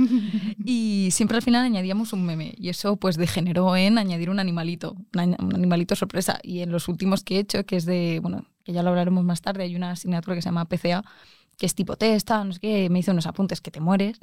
Y 0.64 1.10
siempre 1.12 1.38
al 1.38 1.44
final 1.44 1.66
añadíamos 1.66 2.14
un 2.14 2.26
meme 2.26 2.54
y 2.58 2.70
eso 2.70 2.98
pues 2.98 3.18
degeneró 3.18 3.76
en 3.76 3.98
añadir 3.98 4.30
un 4.30 4.40
animalito, 4.40 4.96
un 5.14 5.56
animalito 5.56 5.96
sorpresa. 5.96 6.40
Y 6.44 6.60
en 6.60 6.72
los 6.72 6.88
últimos 6.88 7.24
que 7.24 7.36
he 7.36 7.40
hecho, 7.40 7.66
que 7.66 7.78
es 7.78 7.86
de, 7.86 8.20
bueno, 8.22 8.46
que 8.64 8.74
ya 8.74 8.84
lo 8.84 8.90
hablaremos 8.90 9.24
más 9.24 9.42
tarde, 9.42 9.64
hay 9.64 9.76
una 9.76 9.92
asignatura 9.92 10.36
que 10.36 10.42
se 10.42 10.50
llama 10.50 10.66
PCA, 10.66 11.04
que 11.58 11.66
es 11.66 11.76
tipo 11.76 11.96
testa, 11.96 12.44
no 12.44 12.54
sé 12.54 12.60
qué, 12.60 12.90
me 12.90 13.00
hizo 13.00 13.12
unos 13.12 13.28
apuntes 13.28 13.62
que 13.62 13.72
te 13.72 13.80
mueres. 13.80 14.20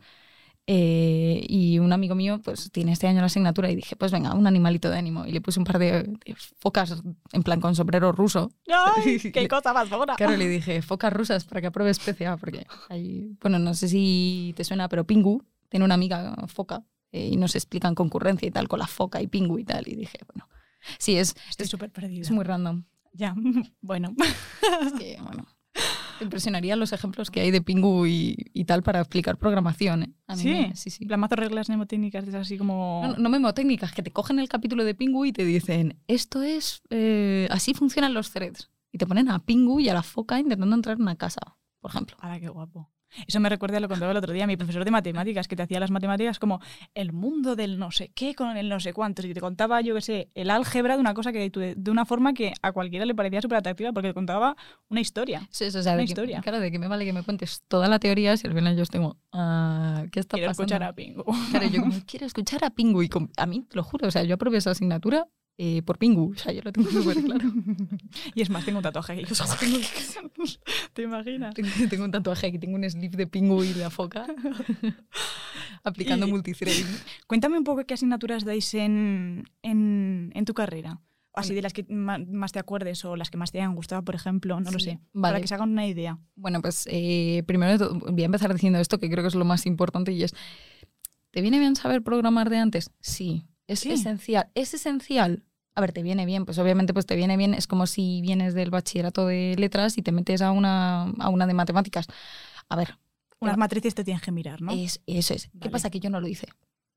Eh, 0.70 1.46
y 1.48 1.78
un 1.78 1.94
amigo 1.94 2.14
mío 2.14 2.42
pues 2.44 2.70
tiene 2.70 2.92
este 2.92 3.06
año 3.06 3.20
la 3.20 3.26
asignatura 3.26 3.70
y 3.70 3.76
dije, 3.76 3.96
pues 3.96 4.12
venga, 4.12 4.34
un 4.34 4.46
animalito 4.46 4.90
de 4.90 4.98
ánimo. 4.98 5.24
Y 5.24 5.32
le 5.32 5.40
puse 5.40 5.58
un 5.58 5.64
par 5.64 5.78
de, 5.78 6.02
de 6.02 6.36
focas 6.58 7.02
en 7.32 7.42
plan 7.42 7.58
con 7.58 7.74
sombrero 7.74 8.12
ruso. 8.12 8.52
¡Ay, 8.96 9.18
qué 9.32 9.48
cosa 9.48 9.72
más 9.72 9.88
buena! 9.88 10.14
Claro, 10.16 10.36
le 10.36 10.46
dije, 10.46 10.82
focas 10.82 11.10
rusas 11.10 11.46
para 11.46 11.62
que 11.62 11.68
apruebes 11.68 11.98
PCA, 11.98 12.36
porque 12.36 12.66
hay, 12.90 13.34
bueno, 13.40 13.58
no 13.58 13.72
sé 13.72 13.88
si 13.88 14.52
te 14.56 14.64
suena, 14.64 14.90
pero 14.90 15.06
Pingu 15.06 15.42
tiene 15.70 15.86
una 15.86 15.94
amiga 15.94 16.34
foca 16.48 16.84
eh, 17.12 17.28
y 17.32 17.36
nos 17.36 17.54
explican 17.54 17.94
concurrencia 17.94 18.46
y 18.46 18.50
tal 18.50 18.68
con 18.68 18.78
la 18.80 18.86
foca 18.86 19.22
y 19.22 19.26
Pingu 19.26 19.58
y 19.58 19.64
tal. 19.64 19.88
Y 19.88 19.96
dije, 19.96 20.18
bueno, 20.30 20.50
sí, 20.98 21.16
es, 21.16 21.34
Estoy 21.48 21.64
es, 21.64 21.70
súper 21.70 21.90
perdida. 21.90 22.20
es 22.20 22.30
muy 22.30 22.44
random. 22.44 22.84
Ya, 23.14 23.34
bueno. 23.80 24.14
Es 24.82 24.92
que, 24.92 25.16
bueno, 25.22 25.46
te 26.18 26.24
impresionarían 26.24 26.78
los 26.78 26.92
ejemplos 26.92 27.30
que 27.30 27.40
hay 27.40 27.50
de 27.50 27.62
Pingu 27.62 28.06
y, 28.06 28.36
y 28.52 28.64
tal 28.64 28.82
para 28.82 29.00
explicar 29.00 29.38
programación. 29.38 30.02
¿eh? 30.02 30.12
A 30.26 30.34
mí 30.36 30.42
Sí, 30.42 30.48
me- 30.48 30.76
sí, 30.76 30.90
sí. 30.90 31.04
La 31.06 31.16
mazo 31.16 31.36
reglas 31.36 31.68
mnemotécnicas, 31.68 32.26
es 32.28 32.34
así 32.34 32.58
como... 32.58 33.02
No, 33.06 33.16
no 33.16 33.28
memotécnicas, 33.28 33.92
que 33.92 34.02
te 34.02 34.12
cogen 34.12 34.38
el 34.38 34.48
capítulo 34.48 34.84
de 34.84 34.94
Pingu 34.94 35.24
y 35.24 35.32
te 35.32 35.44
dicen, 35.44 35.98
esto 36.08 36.42
es, 36.42 36.82
eh, 36.90 37.48
así 37.50 37.72
funcionan 37.74 38.12
los 38.14 38.30
threads. 38.32 38.70
Y 38.92 38.98
te 38.98 39.06
ponen 39.06 39.28
a 39.28 39.38
Pingu 39.44 39.80
y 39.80 39.88
a 39.88 39.94
la 39.94 40.02
foca 40.02 40.38
intentando 40.38 40.74
entrar 40.74 40.96
en 40.96 41.02
una 41.02 41.16
casa, 41.16 41.40
por 41.80 41.90
ejemplo. 41.90 42.16
Ahora 42.20 42.40
qué 42.40 42.48
guapo. 42.48 42.90
Eso 43.26 43.40
me 43.40 43.48
recuerda 43.48 43.78
a 43.78 43.80
lo 43.80 43.88
que 43.88 43.92
contaba 43.94 44.12
el 44.12 44.18
otro 44.18 44.32
día 44.32 44.46
mi 44.46 44.56
profesor 44.56 44.84
de 44.84 44.90
matemáticas, 44.90 45.48
que 45.48 45.56
te 45.56 45.62
hacía 45.62 45.80
las 45.80 45.90
matemáticas 45.90 46.38
como 46.38 46.60
el 46.94 47.12
mundo 47.12 47.56
del 47.56 47.78
no 47.78 47.90
sé 47.90 48.10
qué 48.14 48.34
con 48.34 48.56
el 48.56 48.68
no 48.68 48.80
sé 48.80 48.92
cuántos. 48.92 49.24
Y 49.24 49.34
te 49.34 49.40
contaba, 49.40 49.80
yo 49.80 49.94
qué 49.94 50.00
sé, 50.00 50.28
el 50.34 50.50
álgebra 50.50 50.94
de 50.94 51.00
una 51.00 51.14
cosa 51.14 51.32
que 51.32 51.50
de 51.50 51.90
una 51.90 52.04
forma 52.04 52.34
que 52.34 52.52
a 52.62 52.72
cualquiera 52.72 53.04
le 53.06 53.14
parecía 53.14 53.40
súper 53.40 53.58
atractiva 53.58 53.92
porque 53.92 54.08
te 54.08 54.14
contaba 54.14 54.56
una 54.88 55.00
historia. 55.00 55.48
Sí, 55.50 55.64
eso, 55.64 55.78
o 55.78 55.82
sea, 55.82 55.92
Una 55.92 56.00
de 56.02 56.06
que- 56.06 56.12
historia. 56.12 56.40
claro, 56.40 56.60
de 56.60 56.70
que 56.70 56.78
me 56.78 56.88
vale 56.88 57.04
que 57.04 57.12
me 57.12 57.22
cuentes 57.22 57.62
toda 57.68 57.88
la 57.88 57.98
teoría 57.98 58.36
si 58.36 58.46
al 58.46 58.54
final 58.54 58.76
yo 58.76 58.82
estoy 58.82 59.00
como, 59.00 59.16
ah, 59.32 60.04
¿qué 60.12 60.20
está 60.20 60.36
Quiero 60.36 60.50
pasando? 60.50 60.64
escuchar 60.74 60.82
a 60.82 60.92
Pingu. 60.94 61.24
Claro, 61.50 61.66
yo 61.68 61.80
como, 61.80 61.92
quiero 62.06 62.26
escuchar 62.26 62.64
a 62.64 62.70
Pingu 62.70 63.02
y 63.02 63.08
com- 63.08 63.28
a 63.36 63.46
mí, 63.46 63.64
te 63.68 63.76
lo 63.76 63.82
juro, 63.82 64.08
o 64.08 64.10
sea, 64.10 64.22
yo 64.24 64.34
aprobé 64.34 64.58
esa 64.58 64.70
asignatura 64.72 65.26
eh, 65.60 65.82
por 65.82 65.98
Pingu, 65.98 66.32
o 66.32 66.36
sea, 66.38 66.52
yo 66.52 66.60
lo 66.64 66.72
tengo 66.72 66.88
súper 66.90 67.22
claro. 67.22 67.50
Y 68.34 68.42
es 68.42 68.48
más, 68.50 68.64
tengo 68.64 68.78
un 68.78 68.82
tatuaje 68.84 69.12
aquí. 69.12 69.24
¿Te 70.92 71.02
imaginas? 71.02 71.54
Tengo, 71.54 71.68
tengo 71.90 72.04
un 72.04 72.10
tatuaje 72.12 72.46
aquí, 72.46 72.58
tengo 72.58 72.76
un 72.76 72.88
slip 72.88 73.14
de 73.16 73.26
Pingu 73.26 73.62
y 73.64 73.72
de 73.72 73.80
la 73.80 73.90
foca, 73.90 74.26
aplicando 75.84 76.26
Y- 76.26 76.30
multithreading. 76.30 76.86
Cuéntame 77.26 77.58
un 77.58 77.64
poco 77.64 77.84
qué 77.84 77.94
asignaturas 77.94 78.44
dais 78.44 78.72
en, 78.74 79.44
en, 79.62 80.30
en 80.34 80.44
tu 80.44 80.54
carrera. 80.54 81.00
O 81.32 81.40
Así 81.40 81.54
de 81.54 81.62
las 81.62 81.72
que 81.72 81.84
más 81.88 82.52
te 82.52 82.58
acuerdes 82.58 83.04
o 83.04 83.14
las 83.14 83.30
que 83.30 83.36
más 83.36 83.52
te 83.52 83.58
hayan 83.58 83.74
gustado, 83.76 84.02
por 84.04 84.14
ejemplo, 84.14 84.58
no 84.60 84.70
lo 84.70 84.78
sé. 84.80 84.98
vale. 85.12 85.32
Para 85.34 85.40
que 85.40 85.46
se 85.46 85.54
hagan 85.54 85.70
una 85.70 85.86
idea. 85.86 86.18
Bueno, 86.34 86.60
pues 86.62 86.88
eh, 86.90 87.44
primero 87.46 87.72
de 87.72 87.78
todo, 87.78 87.94
voy 87.94 88.22
a 88.22 88.26
empezar 88.26 88.52
diciendo 88.52 88.78
esto 88.80 88.98
que 88.98 89.08
creo 89.10 89.22
que 89.22 89.28
es 89.28 89.34
lo 89.36 89.44
más 89.44 89.66
importante 89.66 90.10
y 90.12 90.22
es, 90.24 90.34
¿te 91.30 91.40
viene 91.42 91.58
bien 91.60 91.76
saber 91.76 92.02
programar 92.02 92.48
de 92.50 92.56
antes? 92.58 92.90
Sí, 93.00 93.44
es 93.68 93.80
Sí. 93.80 93.92
esencial. 93.92 94.48
Es 94.54 94.74
esencial. 94.74 95.44
A 95.78 95.80
ver, 95.80 95.92
te 95.92 96.02
viene 96.02 96.26
bien, 96.26 96.44
pues 96.44 96.58
obviamente 96.58 96.92
pues 96.92 97.06
te 97.06 97.14
viene 97.14 97.36
bien, 97.36 97.54
es 97.54 97.68
como 97.68 97.86
si 97.86 98.20
vienes 98.20 98.52
del 98.52 98.68
bachillerato 98.68 99.28
de 99.28 99.54
letras 99.56 99.96
y 99.96 100.02
te 100.02 100.10
metes 100.10 100.42
a 100.42 100.50
una, 100.50 101.04
a 101.20 101.28
una 101.28 101.46
de 101.46 101.54
matemáticas. 101.54 102.08
A 102.68 102.74
ver, 102.74 102.98
Unas 103.38 103.56
matrices 103.56 103.94
te 103.94 104.02
tienes 104.02 104.20
que 104.20 104.32
mirar, 104.32 104.60
¿no? 104.60 104.72
es, 104.72 105.00
eso 105.06 105.34
es. 105.34 105.44
¿Qué 105.44 105.58
Vale. 105.60 105.70
pasa? 105.70 105.88
Que 105.88 106.00
yo 106.00 106.10
no 106.10 106.20
lo 106.20 106.26
hice. 106.26 106.48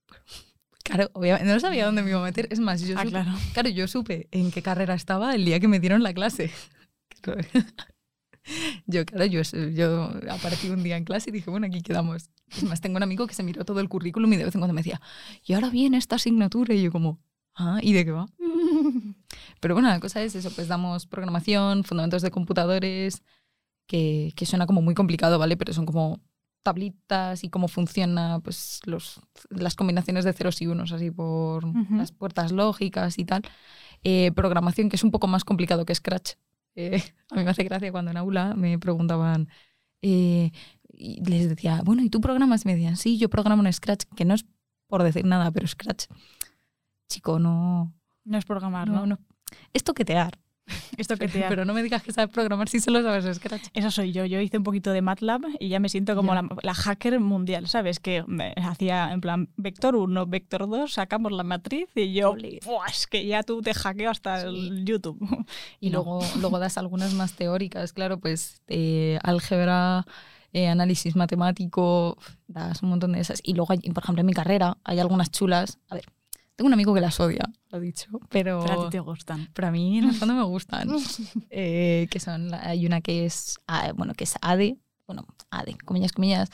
Claro, 0.84 1.12
obviamente 1.14 1.46
no 1.46 1.60
sabía 1.60 1.86
dónde 1.86 2.02
me 2.02 2.10
iba 2.10 2.20
a 2.20 2.24
meter. 2.24 2.48
Es 2.50 2.60
más, 2.60 2.82
yo 2.82 2.98
ah, 2.98 3.04
supe, 3.04 3.12
claro. 3.12 3.32
Claro, 3.54 3.70
yo 3.70 3.88
supe 3.88 4.28
en 4.32 4.52
qué 4.52 4.64
carrera 4.64 4.96
estaba 4.96 5.36
el 5.36 5.46
día 5.46 5.60
que 5.60 5.68
me 5.68 5.80
dieron 5.80 6.02
la 6.02 6.12
clase. 6.12 6.50
Yo, 8.88 9.06
claro, 9.06 9.26
yo, 9.26 9.42
yo 9.44 10.12
aparecí 10.32 10.70
un 10.72 10.82
día 10.82 10.98
en 10.98 11.06
clase 11.06 11.30
y 11.30 11.34
dije, 11.34 11.52
bueno, 11.52 11.68
aquí 11.68 11.82
quedamos. 11.82 12.32
Es 12.48 12.64
más, 12.64 12.82
tengo 12.82 12.98
un 12.98 13.04
amigo 13.04 13.28
que 13.28 13.36
se 13.36 13.44
miró 13.44 13.64
todo 13.64 13.80
el 13.80 13.88
currículum 13.88 14.34
y 14.34 14.38
de 14.38 14.46
vez 14.46 14.56
en 14.56 14.62
cuando 14.62 14.74
me 14.74 14.82
decía, 14.82 15.00
y 15.46 15.54
ahora 15.54 15.70
viene 15.70 15.98
esta 15.98 16.16
asignatura. 16.16 16.74
Y 16.74 16.82
yo 16.82 16.92
como, 16.92 17.20
ah, 17.54 17.80
¿y 17.84 17.94
de 17.94 18.04
qué 18.04 18.12
va? 18.12 18.26
Pero 19.60 19.76
bueno, 19.76 19.90
la 19.90 20.00
cosa 20.00 20.22
es 20.22 20.36
eso, 20.36 20.52
pues 20.52 20.68
damos 20.68 21.06
programación, 21.06 21.84
fundamentos 21.84 22.22
de 22.22 22.32
computadores, 22.32 23.24
que, 23.88 24.32
que 24.36 24.46
suena 24.46 24.66
como 24.66 24.82
muy 24.82 24.96
complicado, 24.96 25.38
¿vale? 25.40 25.58
Pero 25.58 25.74
son 25.74 25.86
como 25.86 26.20
tablitas 26.64 27.44
y 27.44 27.50
cómo 27.50 27.68
funciona 27.68 28.40
pues 28.40 28.82
los, 28.86 29.20
las 29.50 29.76
combinaciones 29.76 30.26
de 30.26 30.34
ceros 30.34 30.62
y 30.62 30.68
unos, 30.68 30.92
así 30.92 31.12
por 31.12 31.66
Ujú. 31.66 31.96
las 31.96 32.12
puertas 32.12 32.52
lógicas 32.52 33.18
y 33.18 33.26
tal. 33.26 33.44
Eh, 34.04 34.32
programación 34.32 34.90
que 34.90 34.96
es 34.96 35.04
un 35.04 35.12
poco 35.12 35.28
más 35.28 35.44
complicado 35.44 35.86
que 35.86 35.96
Scratch. 35.96 36.34
Eh, 36.76 37.02
a 37.32 37.36
mí 37.36 37.44
me 37.44 37.50
hace 37.50 37.64
gracia 37.64 37.92
cuando 37.92 38.12
en 38.12 38.18
aula 38.18 38.54
me 38.56 38.78
preguntaban, 38.80 39.50
eh, 40.02 40.52
y 40.94 41.24
les 41.26 41.50
decía, 41.50 41.82
bueno, 41.84 42.04
¿y 42.04 42.10
tú 42.10 42.22
programas? 42.22 42.66
Y 42.66 42.68
me 42.68 42.76
decían, 42.76 42.98
sí, 42.98 43.18
yo 43.18 43.30
programo 43.30 43.66
en 43.66 43.74
Scratch, 43.74 44.06
que 44.16 44.26
no 44.26 44.34
es 44.34 44.46
por 44.88 45.04
decir 45.04 45.26
nada, 45.26 45.52
pero 45.52 45.68
Scratch, 45.68 46.06
chico, 47.08 47.40
no... 47.40 47.94
No 48.24 48.38
es 48.38 48.46
programar, 48.46 48.88
no, 48.88 49.02
¿no? 49.02 49.06
no. 49.06 49.20
Es 49.74 49.84
toquetear. 49.84 50.38
Esto 50.98 51.16
que 51.18 51.28
te 51.28 51.34
Pero, 51.34 51.50
pero 51.50 51.66
no 51.66 51.74
me 51.74 51.84
digas 51.84 52.04
que 52.04 52.12
sabes 52.12 52.32
programar 52.32 52.70
si 52.70 52.80
solo 52.80 53.02
sabes 53.02 53.38
Scratch. 53.38 53.68
Esa 53.74 53.92
soy 53.92 54.12
yo. 54.12 54.26
Yo 54.26 54.40
hice 54.40 54.58
un 54.58 54.64
poquito 54.64 54.92
de 54.92 55.02
MATLAB 55.02 55.42
y 55.60 55.70
ya 55.70 55.80
me 55.80 55.90
siento 55.90 56.16
como 56.16 56.34
la, 56.34 56.48
la 56.62 56.74
hacker 56.74 57.20
mundial, 57.20 57.68
¿sabes? 57.68 58.00
Que 58.00 58.24
me 58.28 58.54
hacía 58.58 59.12
en 59.12 59.22
plan 59.22 59.50
vector 59.58 59.96
1, 59.96 60.26
vector 60.28 60.70
2, 60.70 60.94
sacamos 60.94 61.32
la 61.32 61.44
matriz 61.44 61.90
y 61.96 62.14
yo, 62.14 62.36
es 62.90 63.08
que 63.08 63.26
ya 63.26 63.44
tú 63.44 63.62
te 63.62 63.74
hackeo 63.74 64.10
hasta 64.10 64.42
el 64.42 64.86
YouTube. 64.86 65.20
Y 65.80 65.90
no. 65.90 66.04
luego, 66.04 66.22
luego 66.40 66.60
das 66.60 66.78
algunas 66.78 67.14
más 67.14 67.34
teóricas, 67.34 67.94
claro, 67.94 68.20
pues 68.20 68.62
eh, 68.68 69.20
álgebra, 69.24 70.06
eh, 70.54 70.68
análisis 70.68 71.16
matemático, 71.16 72.18
das 72.48 72.84
un 72.84 72.90
montón 72.90 73.14
de 73.14 73.22
esas. 73.22 73.42
Y 73.44 73.54
luego, 73.54 73.74
por 73.94 74.04
ejemplo, 74.04 74.22
en 74.22 74.26
mi 74.26 74.34
carrera 74.34 74.78
hay 74.84 75.00
algunas 75.00 75.32
chulas. 75.32 75.80
A 75.90 75.96
ver, 75.96 76.06
tengo 76.62 76.68
un 76.68 76.74
amigo 76.74 76.94
que 76.94 77.02
las 77.02 77.20
odia, 77.20 77.50
lo 77.72 77.80
he 77.80 77.82
dicho, 77.82 78.08
pero, 78.30 78.60
Pero 78.62 78.74
a 78.76 78.78
ti 78.78 78.90
te 78.92 79.00
gustan. 79.00 79.50
pero 79.54 79.70
a 79.70 79.72
mí 79.72 79.98
en 79.98 80.06
el 80.10 80.14
fondo 80.14 80.36
me 80.36 80.44
gustan. 80.44 80.90
Eh, 81.50 82.08
que 82.12 82.20
son, 82.20 82.54
hay 82.54 82.86
una 82.86 83.02
que 83.02 83.26
es, 83.26 83.58
ah, 83.68 83.92
bueno, 83.96 84.14
que 84.14 84.24
es 84.26 84.36
ADE, 84.42 84.78
bueno, 85.08 85.26
ADE, 85.50 85.76
comillas, 85.84 86.12
comillas, 86.14 86.50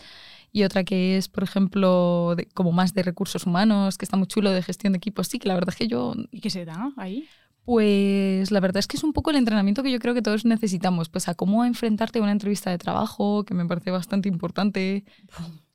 y 0.52 0.64
otra 0.64 0.84
que 0.86 1.18
es, 1.18 1.28
por 1.28 1.44
ejemplo, 1.44 2.34
de- 2.38 2.46
como 2.48 2.72
más 2.72 2.94
de 2.94 3.04
recursos 3.04 3.46
humanos, 3.46 3.98
que 3.98 4.06
está 4.06 4.16
muy 4.18 4.28
chulo 4.28 4.50
de 4.52 4.64
gestión 4.64 4.94
de 4.94 4.98
equipos. 4.98 5.28
Sí, 5.28 5.38
que 5.40 5.50
la 5.50 5.54
verdad 5.56 5.70
es 5.70 5.76
que 5.76 5.88
yo 5.88 6.14
¿Y 6.32 6.40
qué 6.40 6.50
se 6.50 6.64
da 6.66 6.94
ahí? 6.98 7.28
pues 7.66 8.50
la 8.50 8.60
verdad 8.62 8.78
es 8.80 8.88
que 8.88 8.96
es 8.98 9.04
un 9.04 9.12
poco 9.14 9.30
el 9.30 9.36
entrenamiento 9.36 9.84
que 9.84 9.92
yo 9.92 10.00
creo 10.00 10.14
que 10.14 10.22
todos 10.22 10.46
necesitamos, 10.46 11.10
pues 11.10 11.28
a 11.28 11.36
cómo 11.36 11.66
enfrentarte 11.66 12.20
a 12.20 12.22
una 12.24 12.32
entrevista 12.32 12.72
de 12.72 12.78
trabajo, 12.78 13.44
que 13.44 13.54
me 13.54 13.66
parece 13.66 13.92
bastante 13.92 14.30
importante. 14.30 15.04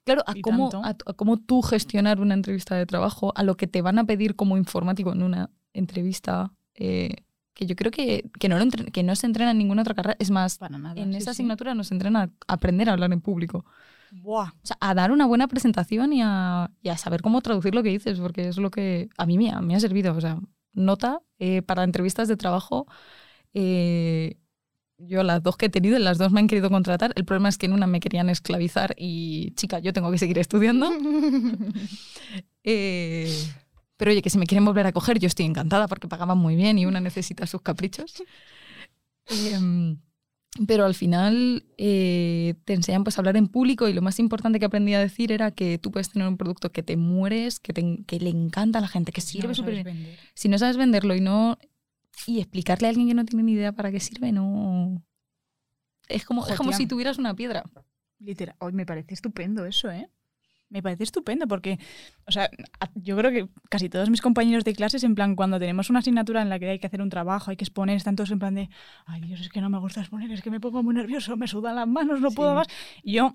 Claro, 0.04 0.22
a 0.26 0.34
cómo, 0.42 0.70
a, 0.82 0.88
a 0.90 1.12
cómo 1.14 1.36
tú 1.38 1.62
gestionar 1.62 2.20
una 2.20 2.34
entrevista 2.34 2.74
de 2.74 2.86
trabajo, 2.86 3.32
a 3.36 3.42
lo 3.44 3.56
que 3.56 3.66
te 3.66 3.82
van 3.82 3.98
a 3.98 4.04
pedir 4.04 4.34
como 4.34 4.56
informático 4.56 5.12
en 5.12 5.22
una 5.22 5.50
entrevista, 5.72 6.52
eh, 6.74 7.16
que 7.54 7.66
yo 7.66 7.76
creo 7.76 7.90
que, 7.90 8.30
que, 8.38 8.48
no 8.48 8.58
lo 8.58 8.64
que 8.92 9.02
no 9.02 9.14
se 9.14 9.26
entrena 9.26 9.50
en 9.52 9.58
ninguna 9.58 9.82
otra 9.82 9.94
carrera. 9.94 10.16
Es 10.18 10.30
más, 10.30 10.58
Para 10.58 10.78
nada. 10.78 11.00
en 11.00 11.12
sí, 11.12 11.18
esa 11.18 11.26
sí. 11.26 11.30
asignatura 11.42 11.74
nos 11.74 11.92
entrena 11.92 12.22
a 12.22 12.52
aprender 12.52 12.88
a 12.88 12.92
hablar 12.94 13.12
en 13.12 13.20
público. 13.20 13.64
Buah. 14.10 14.48
O 14.62 14.66
sea, 14.66 14.76
a 14.80 14.94
dar 14.94 15.12
una 15.12 15.26
buena 15.26 15.48
presentación 15.48 16.12
y 16.12 16.20
a, 16.22 16.70
y 16.82 16.88
a 16.88 16.96
saber 16.96 17.22
cómo 17.22 17.40
traducir 17.40 17.74
lo 17.74 17.82
que 17.82 17.90
dices, 17.90 18.18
porque 18.20 18.48
es 18.48 18.56
lo 18.58 18.70
que 18.70 19.08
a 19.16 19.26
mí 19.26 19.38
me 19.38 19.50
ha, 19.50 19.60
me 19.60 19.74
ha 19.76 19.80
servido. 19.80 20.14
O 20.14 20.20
sea, 20.20 20.40
nota 20.72 21.22
eh, 21.38 21.62
para 21.62 21.84
entrevistas 21.84 22.28
de 22.28 22.36
trabajo. 22.36 22.86
eh, 23.54 24.38
yo 25.08 25.22
las 25.22 25.42
dos 25.42 25.56
que 25.56 25.66
he 25.66 25.68
tenido, 25.70 25.96
en 25.96 26.04
las 26.04 26.18
dos 26.18 26.32
me 26.32 26.40
han 26.40 26.46
querido 26.48 26.70
contratar. 26.70 27.12
El 27.16 27.24
problema 27.24 27.48
es 27.48 27.58
que 27.58 27.66
en 27.66 27.72
una 27.72 27.86
me 27.86 28.00
querían 28.00 28.28
esclavizar 28.28 28.94
y, 28.98 29.52
chica, 29.56 29.78
yo 29.80 29.92
tengo 29.92 30.10
que 30.10 30.18
seguir 30.18 30.38
estudiando. 30.38 30.90
Eh, 32.64 33.28
pero 33.96 34.10
oye, 34.12 34.22
que 34.22 34.30
si 34.30 34.38
me 34.38 34.46
quieren 34.46 34.64
volver 34.64 34.86
a 34.86 34.92
coger, 34.92 35.18
yo 35.18 35.26
estoy 35.26 35.46
encantada 35.46 35.88
porque 35.88 36.08
pagaban 36.08 36.38
muy 36.38 36.54
bien 36.56 36.78
y 36.78 36.86
una 36.86 37.00
necesita 37.00 37.46
sus 37.46 37.60
caprichos. 37.60 38.22
Em, 39.26 39.98
pero 40.66 40.84
al 40.84 40.94
final 40.94 41.64
eh, 41.78 42.54
te 42.64 42.74
enseñan 42.74 43.04
pues, 43.04 43.16
a 43.16 43.20
hablar 43.20 43.36
en 43.36 43.48
público 43.48 43.88
y 43.88 43.92
lo 43.92 44.02
más 44.02 44.18
importante 44.18 44.58
que 44.58 44.66
aprendí 44.66 44.94
a 44.94 45.00
decir 45.00 45.32
era 45.32 45.50
que 45.50 45.78
tú 45.78 45.90
puedes 45.90 46.10
tener 46.10 46.28
un 46.28 46.36
producto 46.36 46.70
que 46.70 46.82
te 46.82 46.96
mueres, 46.96 47.58
que, 47.60 47.72
te- 47.72 48.04
que 48.06 48.20
le 48.20 48.30
encanta 48.30 48.78
a 48.78 48.82
la 48.82 48.88
gente, 48.88 49.12
que 49.12 49.20
Si 49.20 49.32
sirve 49.32 49.48
no 49.48 49.54
súper 49.54 49.74
bien. 49.74 49.84
vender. 49.84 50.18
Si 50.34 50.48
no 50.48 50.58
sabes 50.58 50.76
venderlo 50.76 51.14
y 51.14 51.20
no 51.20 51.58
y 52.26 52.38
explicarle 52.40 52.86
a 52.86 52.90
alguien 52.90 53.08
que 53.08 53.14
no 53.14 53.24
tiene 53.24 53.42
ni 53.42 53.52
idea 53.52 53.72
para 53.72 53.90
qué 53.90 54.00
sirve, 54.00 54.32
no... 54.32 55.02
Es 56.08 56.24
como, 56.24 56.46
es 56.46 56.56
como 56.56 56.72
si 56.72 56.86
tuvieras 56.86 57.18
una 57.18 57.34
piedra. 57.34 57.64
Literal. 58.18 58.56
Hoy 58.58 58.72
me 58.72 58.86
parece 58.86 59.14
estupendo 59.14 59.64
eso, 59.64 59.90
¿eh? 59.90 60.10
Me 60.68 60.82
parece 60.82 61.04
estupendo 61.04 61.46
porque, 61.46 61.78
o 62.26 62.32
sea, 62.32 62.48
yo 62.94 63.14
creo 63.16 63.30
que 63.30 63.48
casi 63.68 63.90
todos 63.90 64.08
mis 64.08 64.22
compañeros 64.22 64.64
de 64.64 64.74
clases, 64.74 65.04
en 65.04 65.14
plan, 65.14 65.36
cuando 65.36 65.58
tenemos 65.58 65.90
una 65.90 65.98
asignatura 65.98 66.40
en 66.40 66.48
la 66.48 66.58
que 66.58 66.70
hay 66.70 66.78
que 66.78 66.86
hacer 66.86 67.02
un 67.02 67.10
trabajo, 67.10 67.50
hay 67.50 67.58
que 67.58 67.64
exponer, 67.64 67.96
están 67.96 68.16
todos 68.16 68.30
en 68.30 68.38
plan 68.38 68.54
de, 68.54 68.70
ay 69.04 69.20
Dios, 69.20 69.40
es 69.42 69.50
que 69.50 69.60
no 69.60 69.68
me 69.68 69.78
gusta 69.78 70.00
exponer, 70.00 70.32
es 70.32 70.40
que 70.40 70.50
me 70.50 70.60
pongo 70.60 70.82
muy 70.82 70.94
nervioso, 70.94 71.36
me 71.36 71.46
sudan 71.46 71.76
las 71.76 71.86
manos, 71.86 72.22
no 72.22 72.30
puedo 72.30 72.54
más. 72.54 72.68
Y 73.02 73.12
yo 73.12 73.34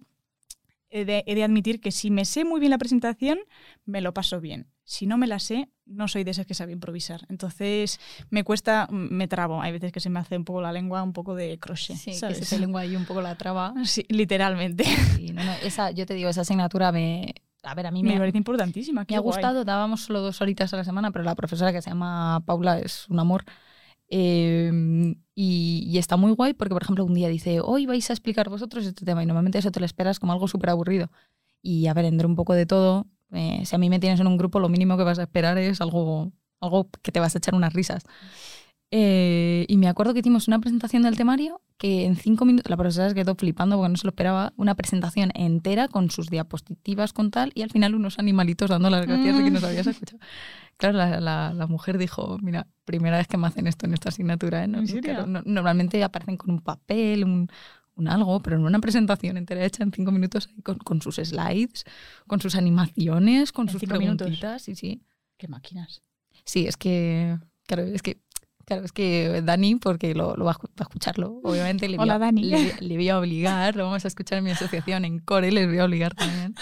he 0.90 1.06
de, 1.06 1.24
he 1.28 1.36
de 1.36 1.44
admitir 1.44 1.80
que 1.82 1.92
si 1.92 2.12
me 2.12 2.26
sé 2.26 2.46
muy 2.46 2.60
bien 2.60 2.72
la 2.72 2.78
presentación, 2.78 3.40
me 3.86 4.02
lo 4.02 4.14
paso 4.14 4.40
bien. 4.42 4.68
Si 4.84 5.06
no 5.06 5.18
me 5.18 5.28
la 5.28 5.40
sé, 5.40 5.70
no 5.86 6.08
soy 6.08 6.24
de 6.24 6.32
esas 6.32 6.46
que 6.46 6.54
sabe 6.54 6.72
improvisar. 6.72 7.26
Entonces, 7.28 8.00
me 8.30 8.44
cuesta, 8.46 8.88
me 8.90 9.28
trabo. 9.28 9.62
Hay 9.62 9.74
veces 9.74 9.92
que 9.92 10.00
se 10.00 10.10
me 10.10 10.20
hace 10.20 10.38
un 10.38 10.46
poco 10.46 10.62
la 10.62 10.72
lengua, 10.72 11.04
un 11.04 11.12
poco 11.12 11.36
de 11.36 11.60
crochet, 11.60 11.98
Sí, 11.98 12.12
que 12.12 12.18
¿sabes? 12.18 12.38
se 12.38 12.56
te 12.56 12.60
lengua 12.62 12.82
ahí 12.82 12.96
un 12.96 13.06
poco 13.06 13.22
la 13.22 13.36
traba. 13.36 13.74
Sí, 13.84 14.06
literalmente. 14.10 14.86
Sí, 15.18 15.34
no, 15.34 15.44
no, 15.44 15.52
esa, 15.64 15.92
yo 15.92 16.06
te 16.06 16.14
digo, 16.14 16.30
esa 16.30 16.42
asignatura 16.42 16.92
me... 16.92 17.34
A 17.64 17.76
ver, 17.76 17.88
a 17.88 17.92
mí 17.92 18.02
me, 18.02 18.14
Me 18.14 18.20
parece 18.20 18.38
importantísima. 18.38 19.06
Me 19.10 19.16
ha 19.18 19.20
guay. 19.20 19.34
gustado, 19.36 19.66
dábamos 19.66 20.02
solo 20.06 20.22
dos 20.22 20.40
horitas 20.42 20.74
a 20.74 20.78
la 20.78 20.86
semana, 20.86 21.12
pero 21.12 21.26
la 21.26 21.36
profesora 21.36 21.74
que 21.74 21.82
se 21.82 21.90
llama 21.90 22.42
Paula 22.46 22.80
es 22.80 23.10
un 23.10 23.20
amor. 23.20 23.44
Eh, 24.10 24.72
y, 25.36 25.84
y 25.86 25.98
está 25.98 26.18
muy 26.18 26.32
guay 26.32 26.54
porque, 26.54 26.74
por 26.74 26.84
ejemplo, 26.84 27.06
un 27.06 27.14
día 27.14 27.28
dice, 27.28 27.60
hoy 27.62 27.86
vais 27.86 28.10
a 28.10 28.14
explicar 28.14 28.50
vosotros 28.50 28.86
este 28.86 29.06
tema 29.06 29.24
y 29.24 29.26
normalmente 29.26 29.58
eso 29.60 29.72
te 29.72 29.80
lo 29.80 29.86
esperas 29.86 30.20
como 30.20 30.34
algo 30.34 30.48
súper 30.48 30.70
aburrido. 30.70 31.12
Y 31.62 31.88
a 31.88 31.94
ver, 31.94 32.06
entre 32.06 32.28
un 32.28 32.36
poco 32.36 32.54
de 32.54 32.66
todo, 32.66 33.08
eh, 33.32 33.64
si 33.66 33.76
a 33.76 33.80
mí 33.80 33.90
me 33.90 34.00
tienes 34.00 34.20
en 34.20 34.28
un 34.28 34.38
grupo, 34.38 34.60
lo 34.60 34.70
mínimo 34.70 34.98
que 34.98 35.04
vas 35.04 35.20
a 35.20 35.24
esperar 35.24 35.58
es 35.58 35.82
algo, 35.82 36.32
algo 36.62 36.90
que 37.02 37.12
te 37.12 37.20
vas 37.20 37.36
a 37.36 37.38
echar 37.40 37.56
unas 37.56 37.74
risas. 37.74 38.04
Eh, 38.90 39.66
y 39.68 39.76
me 39.76 39.90
acuerdo 39.90 40.14
que 40.14 40.22
hicimos 40.22 40.48
una 40.48 40.60
presentación 40.60 41.04
del 41.04 41.18
temario 41.18 41.62
que 41.78 42.06
en 42.06 42.16
cinco 42.16 42.46
minutos, 42.46 42.70
la 42.70 42.78
profesora 42.78 43.10
se 43.10 43.16
quedó 43.16 43.36
flipando 43.36 43.76
porque 43.76 43.90
no 43.90 43.98
se 43.98 44.06
lo 44.06 44.12
esperaba, 44.12 44.54
una 44.56 44.76
presentación 44.76 45.32
entera 45.36 45.90
con 45.90 46.10
sus 46.10 46.30
diapositivas, 46.30 47.12
con 47.12 47.30
tal, 47.30 47.52
y 47.54 47.64
al 47.64 47.70
final 47.70 47.96
unos 47.96 48.18
animalitos 48.18 48.70
dando 48.70 48.90
las 48.90 49.06
gracias 49.06 49.38
de 49.38 49.44
que 49.44 49.52
nos 49.52 49.64
habías 49.64 49.88
escuchado. 49.88 50.20
Claro, 50.78 50.98
la, 50.98 51.20
la- 51.20 51.54
la 51.54 51.68
mujer 51.68 51.98
dijo, 51.98 52.38
mira, 52.42 52.68
primera 52.86 53.18
vez 53.18 53.28
que 53.28 53.38
me 53.38 53.48
hacen 53.48 53.66
esto 53.68 53.86
en 53.88 53.94
esta 53.94 54.10
asignatura. 54.10 54.64
¿eh? 54.64 54.68
No- 54.68 54.80
¿En 54.80 54.88
serio? 54.88 55.02
claro, 55.02 55.26
no- 55.28 55.42
normalmente 55.46 56.04
aparecen 56.04 56.38
con 56.38 56.52
un 56.52 56.62
papel, 56.62 57.24
un, 57.24 57.50
un 57.96 58.08
algo, 58.08 58.40
pero 58.42 58.58
en 58.58 58.64
una 58.64 58.80
presentación 58.80 59.38
entera 59.38 59.66
hecha 59.66 59.84
en 59.84 59.92
cinco 59.92 60.12
minutos 60.12 60.50
con, 60.64 60.78
con 60.78 61.02
sus 61.02 61.16
slides, 61.16 61.84
con 62.28 62.40
sus 62.40 62.56
animaciones, 62.56 63.52
con 63.52 63.68
sus 63.70 63.80
cinco 63.82 63.96
preguntitas, 63.98 64.62
sí, 64.62 64.76
sí. 64.76 65.02
Qué 65.38 65.48
máquinas. 65.48 66.02
Sí, 66.46 66.68
es 66.68 66.78
que, 66.78 67.38
claro, 67.66 67.84
es 67.84 68.02
que, 68.04 68.20
claro, 68.66 68.86
es 68.86 68.92
que 68.92 69.42
Dani, 69.44 69.76
porque 69.78 70.14
lo, 70.14 70.36
lo 70.38 70.46
va, 70.46 70.52
a, 70.52 70.82
escucharlo, 70.84 71.40
obviamente 71.44 71.90
le 71.90 71.98
voy, 71.98 72.04
Hola, 72.04 72.16
a, 72.16 72.20
Dani. 72.20 72.44
Le, 72.44 72.76
le 72.80 72.96
voy 72.96 73.10
a 73.10 73.18
obligar, 73.20 73.76
lo 73.76 73.86
vamos 73.86 74.06
a 74.06 74.08
escuchar 74.08 74.38
en 74.38 74.44
mi 74.44 74.52
asociación 74.52 75.06
en 75.06 75.20
Core, 75.20 75.52
les 75.52 75.68
voy 75.68 75.80
a 75.80 75.86
obligar 75.86 76.14
también. 76.14 76.54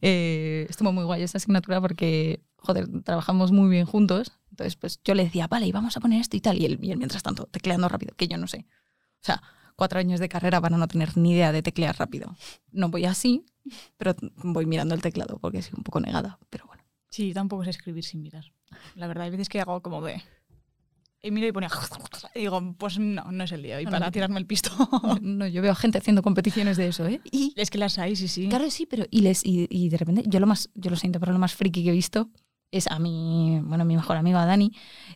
Eh, 0.00 0.66
estuvo 0.70 0.92
muy 0.92 1.04
guay 1.04 1.22
esa 1.22 1.38
asignatura 1.38 1.80
porque, 1.80 2.40
joder, 2.68 2.86
trabajamos 3.02 3.50
muy 3.50 3.70
bien 3.70 3.86
juntos, 3.86 4.32
entonces 4.50 4.76
pues 4.76 5.00
yo 5.02 5.14
le 5.14 5.24
decía, 5.24 5.46
vale, 5.46 5.66
y 5.66 5.72
vamos 5.72 5.96
a 5.96 6.00
poner 6.00 6.20
esto 6.20 6.36
y 6.36 6.40
tal, 6.42 6.60
y 6.60 6.66
él, 6.66 6.78
y 6.82 6.90
él 6.90 6.98
mientras 6.98 7.22
tanto 7.22 7.46
tecleando 7.46 7.88
rápido, 7.88 8.14
que 8.14 8.28
yo 8.28 8.36
no 8.36 8.46
sé. 8.46 8.66
O 9.22 9.24
sea, 9.24 9.42
cuatro 9.74 9.98
años 9.98 10.20
de 10.20 10.28
carrera 10.28 10.60
para 10.60 10.76
no 10.76 10.86
tener 10.86 11.16
ni 11.16 11.32
idea 11.32 11.50
de 11.50 11.62
teclear 11.62 11.96
rápido. 11.98 12.36
No 12.70 12.90
voy 12.90 13.06
así, 13.06 13.46
pero 13.96 14.14
voy 14.36 14.66
mirando 14.66 14.94
el 14.94 15.00
teclado 15.00 15.38
porque 15.38 15.62
soy 15.62 15.72
un 15.78 15.82
poco 15.82 16.00
negada, 16.00 16.38
pero 16.50 16.66
bueno. 16.66 16.82
Sí, 17.08 17.32
tampoco 17.32 17.64
sé 17.64 17.70
escribir 17.70 18.04
sin 18.04 18.20
mirar. 18.20 18.52
La 18.96 19.06
verdad, 19.06 19.24
hay 19.24 19.30
veces 19.30 19.48
que 19.48 19.62
hago 19.62 19.80
como 19.80 20.02
de... 20.02 20.22
Y 21.22 21.30
miro 21.30 21.46
y 21.46 21.52
ponía... 21.52 21.70
Y 22.34 22.40
digo, 22.40 22.74
pues 22.76 22.98
no, 22.98 23.32
no 23.32 23.44
es 23.44 23.52
el 23.52 23.62
día 23.62 23.78
hoy 23.78 23.86
No, 23.86 23.90
para 23.92 24.06
no. 24.06 24.12
tirarme 24.12 24.38
el 24.38 24.46
pisto. 24.46 24.70
No, 25.22 25.46
yo 25.46 25.62
veo 25.62 25.72
a 25.72 25.74
gente 25.74 25.96
haciendo 25.96 26.20
competiciones 26.22 26.76
de 26.76 26.88
eso, 26.88 27.06
¿eh? 27.06 27.22
Y 27.32 27.54
es 27.56 27.70
que 27.70 27.78
las 27.78 27.98
hay, 27.98 28.14
sí, 28.14 28.28
sí. 28.28 28.46
claro, 28.48 28.70
sí, 28.70 28.84
pero 28.84 29.06
y 29.10 29.22
les 29.22 29.44
y, 29.44 29.66
y 29.70 29.88
de 29.88 29.96
repente 29.96 30.24
yo 30.26 30.38
lo 30.38 30.46
más 30.46 30.68
yo 30.74 30.90
lo 30.90 30.96
siento, 30.96 31.18
pero 31.18 31.32
lo 31.32 31.38
más 31.38 31.54
friki 31.54 31.82
que 31.82 31.88
he 31.90 31.92
visto 31.92 32.30
es 32.70 32.86
a 32.88 32.98
mi, 32.98 33.60
bueno, 33.64 33.84
mi 33.84 33.96
mejor 33.96 34.16
amigo 34.16 34.38
a 34.38 34.44
Dani, 34.46 34.72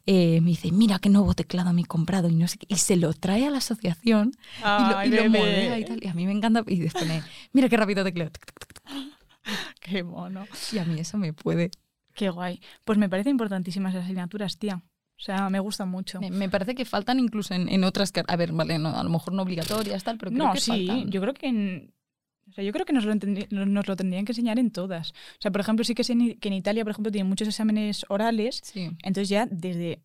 eh, 0.06 0.40
me 0.40 0.50
dice, 0.50 0.72
mira 0.72 0.98
qué 0.98 1.08
nuevo 1.10 1.34
teclado 1.34 1.72
me 1.72 1.82
he 1.82 1.84
comprado 1.84 2.28
y 2.28 2.34
no 2.34 2.48
sé 2.48 2.58
qué, 2.58 2.66
y 2.68 2.76
se 2.76 2.96
lo 2.96 3.12
trae 3.12 3.46
a 3.46 3.50
la 3.50 3.58
asociación 3.58 4.32
y 4.58 4.90
lo, 4.90 5.04
y 5.04 5.10
lo 5.10 5.28
modela 5.30 5.78
y 5.78 5.84
tal, 5.84 5.98
y 6.02 6.08
a 6.08 6.14
mí 6.14 6.26
me 6.26 6.32
encanta, 6.32 6.64
y 6.66 6.78
después 6.80 7.04
pone, 7.04 7.22
mira 7.52 7.68
qué 7.68 7.76
rápido 7.76 8.04
tecleo, 8.04 8.30
Qué 9.80 10.02
mono. 10.02 10.46
y 10.72 10.78
a 10.78 10.84
mí 10.84 10.98
eso 11.00 11.18
me 11.18 11.32
puede. 11.32 11.70
Qué 12.14 12.30
guay. 12.30 12.60
Pues 12.84 12.98
me 12.98 13.08
parecen 13.08 13.32
importantísimas 13.32 13.94
las 13.94 14.04
asignaturas, 14.04 14.58
tía. 14.58 14.76
O 14.76 15.24
sea, 15.24 15.50
me 15.50 15.60
gustan 15.60 15.88
mucho. 15.88 16.20
Me, 16.20 16.30
me 16.30 16.48
parece 16.48 16.74
que 16.74 16.84
faltan 16.84 17.18
incluso 17.20 17.54
en, 17.54 17.68
en 17.68 17.84
otras, 17.84 18.12
a 18.26 18.36
ver, 18.36 18.52
vale, 18.52 18.78
no, 18.78 18.88
a 18.96 19.02
lo 19.04 19.10
mejor 19.10 19.32
no 19.32 19.42
obligatorias, 19.42 20.02
tal, 20.04 20.18
pero 20.18 20.30
creo 20.30 20.46
no, 20.46 20.52
que 20.52 20.60
sí, 20.60 20.86
faltan. 20.86 21.10
yo 21.10 21.20
creo 21.20 21.34
que 21.34 21.46
en- 21.48 21.94
o 22.52 22.54
sea, 22.54 22.62
yo 22.64 22.72
creo 22.72 22.84
que 22.84 22.92
nos 22.92 23.04
lo, 23.04 23.14
nos 23.66 23.88
lo 23.88 23.96
tendrían 23.96 24.24
que 24.26 24.32
enseñar 24.32 24.58
en 24.58 24.70
todas. 24.70 25.10
O 25.12 25.40
sea, 25.40 25.50
por 25.50 25.60
ejemplo, 25.62 25.84
sí 25.84 25.94
que 25.94 26.04
sé 26.04 26.14
que 26.38 26.48
en 26.48 26.54
Italia, 26.54 26.84
por 26.84 26.90
ejemplo, 26.90 27.10
tienen 27.10 27.28
muchos 27.28 27.48
exámenes 27.48 28.04
orales, 28.10 28.60
Sí. 28.62 28.90
entonces 29.02 29.28
ya 29.30 29.46
desde, 29.46 30.02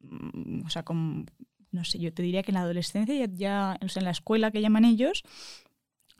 mm, 0.00 0.64
o 0.64 0.70
sea, 0.70 0.84
con, 0.84 1.26
no 1.70 1.84
sé, 1.84 1.98
yo 1.98 2.12
te 2.12 2.22
diría 2.22 2.42
que 2.42 2.50
en 2.50 2.54
la 2.54 2.60
adolescencia, 2.62 3.14
ya, 3.14 3.26
ya 3.34 3.78
o 3.84 3.88
sea, 3.88 4.00
en 4.00 4.04
la 4.04 4.10
escuela 4.12 4.50
que 4.50 4.60
llaman 4.60 4.84
ellos, 4.84 5.22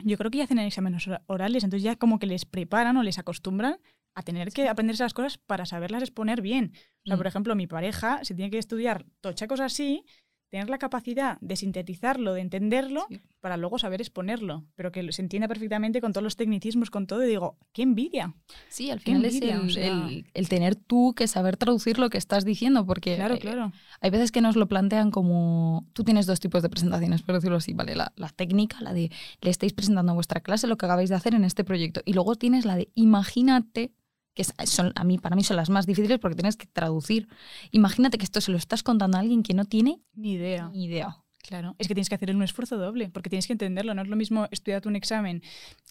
yo 0.05 0.17
creo 0.19 0.31
que 0.31 0.39
ya 0.39 0.45
hacen 0.45 0.59
exámenes 0.59 1.07
ora- 1.07 1.23
orales, 1.27 1.65
entonces 1.65 1.85
ya 1.85 1.97
como 1.97 2.19
que 2.19 2.27
les 2.27 2.45
preparan 2.45 2.97
o 2.97 3.03
les 3.03 3.19
acostumbran 3.19 3.77
a 4.15 4.23
tener 4.23 4.51
que 4.53 4.69
aprenderse 4.69 5.05
las 5.05 5.15
cosas 5.15 5.39
para 5.39 5.65
saberlas 5.65 6.03
exponer 6.03 6.43
bien. 6.43 6.73
O 7.05 7.07
sea, 7.07 7.15
Mm. 7.15 7.19
por 7.19 7.27
ejemplo, 7.27 7.55
mi 7.55 7.67
pareja, 7.67 8.25
si 8.25 8.35
tiene 8.35 8.51
que 8.51 8.59
estudiar 8.59 9.07
tochacos 9.21 9.61
así, 9.61 10.05
tener 10.53 10.69
la 10.69 10.77
capacidad 10.77 11.39
de 11.41 11.57
sintetizarlo, 11.57 12.35
de 12.35 12.43
entenderlo, 12.43 13.07
Sí. 13.09 13.21
para 13.41 13.57
luego 13.57 13.79
saber 13.79 14.03
exponerlo, 14.03 14.65
pero 14.77 14.93
que 14.93 15.11
se 15.11 15.23
entienda 15.23 15.49
perfectamente 15.49 16.03
con 16.03 16.13
todos 16.13 16.23
los 16.23 16.37
tecnicismos, 16.37 16.91
con 16.91 17.07
todo, 17.07 17.25
y 17.25 17.27
digo, 17.27 17.57
qué 17.73 17.81
envidia. 17.81 18.35
Sí, 18.69 18.91
al 18.91 19.01
final 19.01 19.25
es 19.25 19.41
el, 19.41 19.79
el- 19.79 20.27
el 20.35 20.49
tener 20.51 20.75
tú 20.77 21.15
que 21.17 21.27
saber 21.27 21.57
traducir 21.57 21.99
lo 21.99 22.11
que 22.11 22.19
estás 22.19 22.45
diciendo, 22.45 22.85
porque 22.85 23.17
Claro, 23.17 23.37
eh, 23.37 23.39
claro. 23.39 23.73
hay 24.03 24.11
veces 24.11 24.31
que 24.31 24.43
nos 24.43 24.55
lo 24.57 24.69
plantean 24.69 25.11
como, 25.11 25.87
tú 25.95 26.05
tienes 26.05 26.27
dos 26.27 26.39
tipos 26.39 26.63
de 26.63 26.69
presentaciones, 26.69 27.23
por 27.23 27.35
decirlo 27.37 27.57
así, 27.57 27.73
¿vale? 27.73 27.97
La, 27.97 28.13
la 28.17 28.29
técnica, 28.29 28.77
la 28.83 28.93
de 28.93 29.11
le 29.41 29.51
estáis 29.51 29.73
presentando 29.73 30.13
a 30.13 30.15
vuestra 30.15 30.41
clase 30.43 30.67
lo 30.67 30.77
que 30.77 30.85
acabáis 30.85 31.09
de 31.09 31.17
hacer 31.17 31.35
en 31.35 31.45
este 31.45 31.65
proyecto, 31.65 32.03
y 32.05 32.13
luego 32.13 32.35
tienes 32.37 32.67
la 32.67 32.77
de 32.77 32.91
imagínate, 32.95 33.93
que 34.35 34.45
son, 34.45 34.93
a 34.97 35.05
mí, 35.05 35.19
para 35.19 35.37
mí 35.37 35.45
son 35.45 35.57
las 35.57 35.69
más 35.71 35.87
difíciles 35.87 36.19
porque 36.19 36.37
tienes 36.37 36.57
que 36.57 36.67
traducir. 36.67 37.29
Imagínate 37.71 38.19
que 38.19 38.25
esto 38.25 38.41
se 38.41 38.51
lo 38.51 38.57
estás 38.57 38.83
contando 38.83 39.17
a 39.17 39.21
alguien 39.21 39.43
que 39.43 39.55
no 39.55 39.65
tiene 39.65 40.01
Ni 40.15 40.33
idea. 40.33 40.69
ni 40.73 40.85
idea. 40.87 41.17
Claro, 41.43 41.75
es 41.79 41.89
que 41.89 41.95
tienes 41.95 42.09
que 42.09 42.15
hacer 42.15 42.35
un 42.35 42.43
esfuerzo 42.45 42.79
doble, 42.79 43.11
porque 43.11 43.29
tienes 43.29 43.49
que 43.49 43.53
entenderlo. 43.53 43.95
No 43.95 44.03
es 44.03 44.09
lo 44.09 44.15
mismo 44.17 44.47
estudiarte 44.53 44.89
un 44.89 44.95
examen 44.95 45.43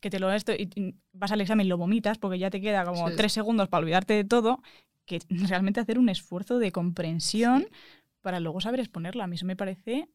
que 0.02 0.10
te 0.10 0.18
lo 0.18 0.32
esto 0.32 0.54
y 0.54 0.96
vas 1.12 1.32
al 1.34 1.42
examen 1.42 1.66
y 1.66 1.70
lo 1.70 1.78
vomitas 1.78 2.18
porque 2.18 2.40
ya 2.40 2.50
te 2.50 2.62
queda 2.62 2.86
como 2.86 3.10
Sí. 3.10 3.16
tres 3.18 3.34
segundos 3.34 3.68
para 3.68 3.82
olvidarte 3.82 4.14
de 4.14 4.24
todo, 4.24 4.62
que 5.06 5.20
realmente 5.64 5.80
hacer 5.82 6.00
un 6.00 6.08
esfuerzo 6.08 6.58
de 6.58 6.72
comprensión 6.72 7.66
para 8.22 8.40
luego 8.40 8.62
saber 8.62 8.80
exponerlo. 8.80 9.24
A 9.24 9.28
mí 9.28 9.36
eso 9.36 9.46
me 9.46 9.58
parece. 9.58 10.08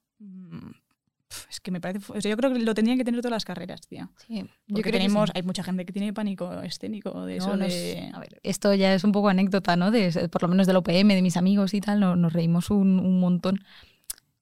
Que 1.66 1.72
me 1.72 1.81
parece. 1.81 2.12
o 2.12 2.20
sea, 2.20 2.31
yo 2.31 2.37
creo 2.37 2.52
que 2.52 2.61
lo 2.61 2.74
tendrían 2.74 2.96
que 2.96 3.05
tener 3.05 3.20
todas 3.20 3.33
las 3.33 3.44
carreras, 3.44 3.81
tía. 3.88 4.09
Sí, 4.26 4.37
yo 4.68 4.74
creo 4.74 4.85
que 4.85 4.92
tenemos. 4.92 5.29
sí. 5.31 5.33
Hay 5.35 5.42
mucha 5.42 5.64
gente 5.64 5.85
que 5.85 5.92
tiene 5.92 6.12
pánico 6.12 6.62
escénico 6.62 7.26
de 7.26 7.38
No, 7.38 7.55
eso. 7.55 7.57
de... 7.57 8.11
a 8.14 8.20
ver, 8.20 8.40
esto 8.44 8.72
ya 8.72 8.94
es 8.94 9.02
un 9.02 9.11
poco 9.11 9.29
anécdota, 9.29 9.74
¿no? 9.74 9.90
De, 9.90 10.29
por 10.31 10.42
lo 10.42 10.48
menos 10.48 10.68
del 10.68 10.76
OPM, 10.76 11.09
de 11.14 11.22
mis 11.22 11.37
amigos 11.37 11.74
y 11.74 11.81
tal, 11.81 11.98
no- 11.98 12.14
nos, 12.14 12.33
reímos 12.33 12.70
un, 12.70 13.00
un 13.00 13.18
montón. 13.18 13.59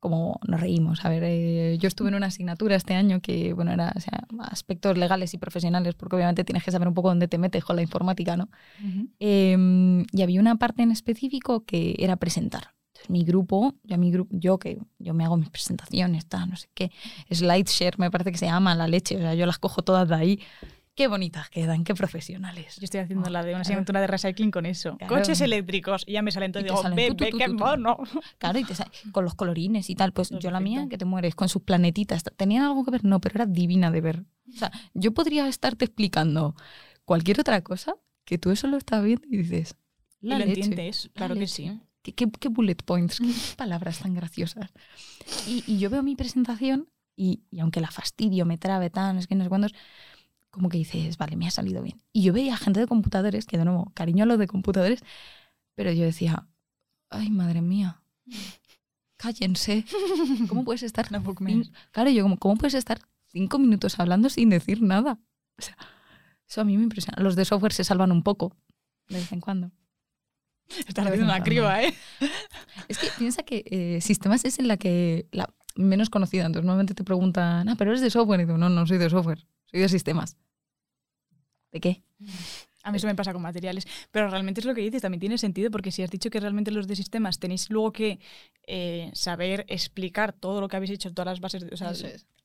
Como 0.00 0.38
nos 0.46 0.60
reímos. 0.60 1.02
A 1.06 1.08
ver, 1.08 1.22
eh, 1.24 1.78
yo 1.80 1.88
estuve 1.88 2.10
en 2.10 2.14
una 2.16 2.26
asignatura 2.26 2.76
este 2.76 2.92
año 2.94 3.20
que, 3.22 3.54
bueno, 3.54 3.72
era 3.72 3.90
o 3.96 4.00
sea, 4.00 4.26
aspectos 4.40 4.98
legales 4.98 5.32
y 5.32 5.38
profesionales, 5.38 5.94
porque 5.94 6.16
obviamente 6.16 6.44
tienes 6.44 6.62
que 6.62 6.70
saber 6.72 6.88
un 6.88 6.92
poco 6.92 7.08
dónde 7.08 7.26
te 7.26 7.38
metes 7.38 7.64
con 7.64 7.76
la 7.76 7.80
informática, 7.82 8.36
¿no? 8.36 8.50
Ujú. 8.86 9.08
Eh, 9.18 10.04
y 10.12 10.20
había 10.22 10.40
una 10.40 10.56
parte 10.56 10.82
en 10.82 10.90
específico 10.90 11.64
que 11.64 11.96
era 11.98 12.16
presentar. 12.16 12.74
Mi 13.08 13.24
grupo, 13.24 13.74
yo, 13.82 13.98
mi 13.98 14.10
grupo, 14.10 14.34
yo 14.36 14.58
que 14.58 14.78
yo 14.98 15.14
me 15.14 15.24
hago 15.24 15.36
mis 15.36 15.50
presentaciones, 15.50 16.26
tal, 16.26 16.50
no 16.50 16.56
sé 16.56 16.68
qué, 16.74 16.90
SlideShare 17.32 17.96
me 17.98 18.10
parece 18.10 18.32
que 18.32 18.38
se 18.38 18.46
llama 18.46 18.74
la 18.74 18.88
leche, 18.88 19.16
o 19.16 19.20
sea, 19.20 19.34
yo 19.34 19.46
las 19.46 19.58
cojo 19.58 19.82
todas 19.82 20.08
de 20.08 20.14
ahí. 20.14 20.40
Qué 20.96 21.08
bonitas 21.08 21.50
quedan, 21.50 21.82
qué 21.82 21.92
profesionales. 21.92 22.76
Yo 22.76 22.84
estoy 22.84 23.00
haciendo 23.00 23.26
Oh, 23.26 23.30
la 23.30 23.40
de 23.42 23.46
una 23.46 23.54
claro. 23.54 23.62
asignatura 23.62 24.00
de 24.00 24.06
recycling 24.06 24.52
con 24.52 24.64
eso. 24.64 24.96
Claro. 24.96 25.16
Coches 25.16 25.40
eléctricos. 25.40 26.04
Y 26.06 26.12
ya 26.12 26.22
me 26.22 26.30
salen 26.30 26.52
Y 26.54 26.58
entonces 26.58 26.68
te 26.68 26.72
digo, 26.72 26.82
salen 27.16 27.16
tu, 27.16 27.36
qué 27.36 27.48
mono. 27.48 27.98
Claro, 28.38 28.58
y 28.60 28.64
te 28.64 28.76
sale 28.76 28.92
con 29.10 29.24
los 29.24 29.34
colorines 29.34 29.90
y 29.90 29.96
tal. 29.96 30.12
Pues 30.12 30.30
yo 30.30 30.52
la 30.52 30.60
mía, 30.60 30.86
que 30.88 30.96
te 30.96 31.04
mueres, 31.04 31.34
con 31.34 31.48
sus 31.48 31.62
planetitas. 31.62 32.22
¿Tenían 32.36 32.62
algo 32.62 32.84
que 32.84 32.92
ver? 32.92 33.04
No, 33.04 33.20
pero 33.20 33.34
era 33.34 33.46
divina 33.46 33.90
de 33.90 34.00
ver. 34.02 34.24
O 34.48 34.56
sea, 34.56 34.70
yo 34.92 35.12
podría 35.12 35.48
estarte 35.48 35.84
explicando 35.84 36.54
cualquier 37.04 37.40
otra 37.40 37.60
cosa 37.64 37.96
que 38.24 38.38
tú 38.38 38.52
eso 38.52 38.68
lo 38.68 38.76
estás 38.76 39.02
viendo 39.02 39.26
y 39.28 39.38
dices. 39.38 39.74
Y 40.20 40.28
lo 40.28 40.38
leche, 40.38 40.60
entiendes, 40.60 41.06
la 41.06 41.12
claro 41.12 41.34
que 41.34 41.40
leche. 41.40 41.52
sí. 41.72 41.80
¿Qué, 42.04 42.12
qué, 42.12 42.30
qué 42.30 42.48
bullet 42.50 42.76
points? 42.84 43.18
¿Qué 43.18 43.56
palabras 43.56 44.00
tan 44.00 44.12
graciosas? 44.12 44.70
Y, 45.48 45.64
y 45.66 45.78
yo 45.78 45.88
veo 45.88 46.02
mi 46.02 46.16
presentación 46.16 46.90
y, 47.16 47.44
y 47.50 47.60
aunque 47.60 47.80
la 47.80 47.90
fastidio, 47.90 48.44
me 48.44 48.58
trabe, 48.58 48.90
tan, 48.90 49.16
es 49.16 49.26
que 49.26 49.34
no 49.34 49.42
sé 49.42 49.48
cuántos, 49.48 49.72
como 50.50 50.68
que 50.68 50.76
dices, 50.76 51.16
vale, 51.16 51.34
me 51.36 51.46
ha 51.46 51.50
salido 51.50 51.82
bien. 51.82 52.02
Y 52.12 52.22
yo 52.22 52.34
veía 52.34 52.58
gente 52.58 52.78
de 52.78 52.86
computadores, 52.86 53.46
que 53.46 53.56
de 53.56 53.64
nuevo, 53.64 53.90
cariño 53.94 54.24
a 54.24 54.26
los 54.26 54.38
de 54.38 54.46
computadores, 54.46 55.00
pero 55.74 55.92
yo 55.92 56.04
decía, 56.04 56.46
ay, 57.08 57.30
madre 57.30 57.62
mía, 57.62 58.02
cállense. 59.16 59.86
¿Cómo 60.48 60.62
puedes 60.62 60.82
estar? 60.82 61.10
Claro, 61.90 62.10
yo 62.10 62.22
como, 62.22 62.36
¿cómo 62.36 62.56
puedes 62.56 62.74
estar 62.74 63.00
cinco 63.28 63.58
minutos 63.58 63.98
hablando 63.98 64.28
sin 64.28 64.50
decir 64.50 64.82
nada? 64.82 65.18
O 65.58 65.62
sea, 65.62 65.78
eso 66.46 66.60
a 66.60 66.64
mí 66.64 66.76
me 66.76 66.82
impresiona. 66.82 67.22
Los 67.22 67.34
de 67.34 67.46
software 67.46 67.72
se 67.72 67.82
salvan 67.82 68.12
un 68.12 68.22
poco, 68.22 68.54
de 69.08 69.16
vez 69.16 69.32
en 69.32 69.40
cuando. 69.40 69.72
Estás 70.68 71.06
haciendo 71.06 71.14
en 71.14 71.24
una 71.24 71.42
criba, 71.44 71.82
¿eh? 71.82 71.94
Es 72.88 72.98
que 72.98 73.08
piensa 73.18 73.42
que 73.42 73.64
eh, 73.70 74.00
sistemas 74.00 74.44
es 74.44 74.58
en 74.58 74.68
la 74.68 74.76
que 74.76 75.26
la 75.32 75.52
menos 75.76 76.10
conocida. 76.10 76.46
Entonces, 76.46 76.64
normalmente 76.66 76.94
te 76.94 77.04
preguntan, 77.04 77.68
ah, 77.68 77.74
pero 77.78 77.90
eres 77.90 78.00
de 78.00 78.10
software. 78.10 78.40
Y 78.40 78.44
digo, 78.44 78.58
no, 78.58 78.68
no 78.68 78.86
soy 78.86 78.98
de 78.98 79.10
software, 79.10 79.46
soy 79.66 79.80
de 79.80 79.88
sistemas. 79.88 80.36
¿De 81.72 81.80
qué? 81.80 82.02
A 82.84 82.90
mí 82.92 82.98
eso 82.98 83.06
me 83.06 83.14
pasa 83.14 83.32
con 83.32 83.42
materiales. 83.42 83.86
Pero 84.10 84.28
realmente 84.28 84.60
es 84.60 84.66
lo 84.66 84.74
que 84.74 84.80
dices, 84.82 85.02
también 85.02 85.20
tiene 85.20 85.38
sentido, 85.38 85.70
porque 85.70 85.90
si 85.90 86.02
has 86.02 86.10
dicho 86.10 86.30
que 86.30 86.38
realmente 86.40 86.70
los 86.70 86.86
de 86.86 86.96
sistemas 86.96 87.38
tenéis 87.38 87.70
luego 87.70 87.92
que 87.92 88.20
eh, 88.66 89.10
saber 89.14 89.64
explicar 89.68 90.32
todo 90.32 90.60
lo 90.60 90.68
que 90.68 90.76
habéis 90.76 90.92
hecho, 90.92 91.12
todas 91.12 91.26
las 91.32 91.40
bases, 91.40 91.64
de- 91.66 91.74
o 91.74 91.76
sea, 91.76 91.92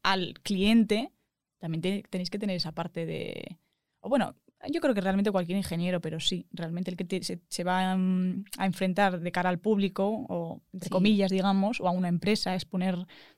al 0.04 0.34
cliente, 0.42 1.12
también 1.60 1.82
te- 1.82 2.04
tenéis 2.10 2.30
que 2.30 2.40
tener 2.40 2.56
esa 2.56 2.72
parte 2.72 3.06
de... 3.06 3.58
O 4.00 4.10
bueno, 4.10 4.34
yo 4.72 4.82
creo 4.82 4.93
que 4.93 5.02
realmente 5.02 5.32
cualquier 5.32 5.58
ingeniero, 5.58 6.02
pero 6.02 6.19
sí, 6.19 6.45
realmente 6.52 6.91
el 6.91 6.98
que 6.98 7.06
te- 7.06 7.24
se, 7.24 7.39
se 7.48 7.63
va 7.63 7.95
mm, 7.95 8.43
a 8.58 8.65
enfrentar 8.65 9.19
de 9.19 9.32
cara 9.32 9.50
al 9.50 9.60
público, 9.60 10.26
o 10.30 10.62
entre 10.74 10.88
Sí. 10.88 10.91
comillas, 10.91 11.32
digamos, 11.32 11.80
o 11.80 11.88
a 11.88 11.91
una 11.91 12.08
empresa, 12.10 12.54
exponer 12.56 12.98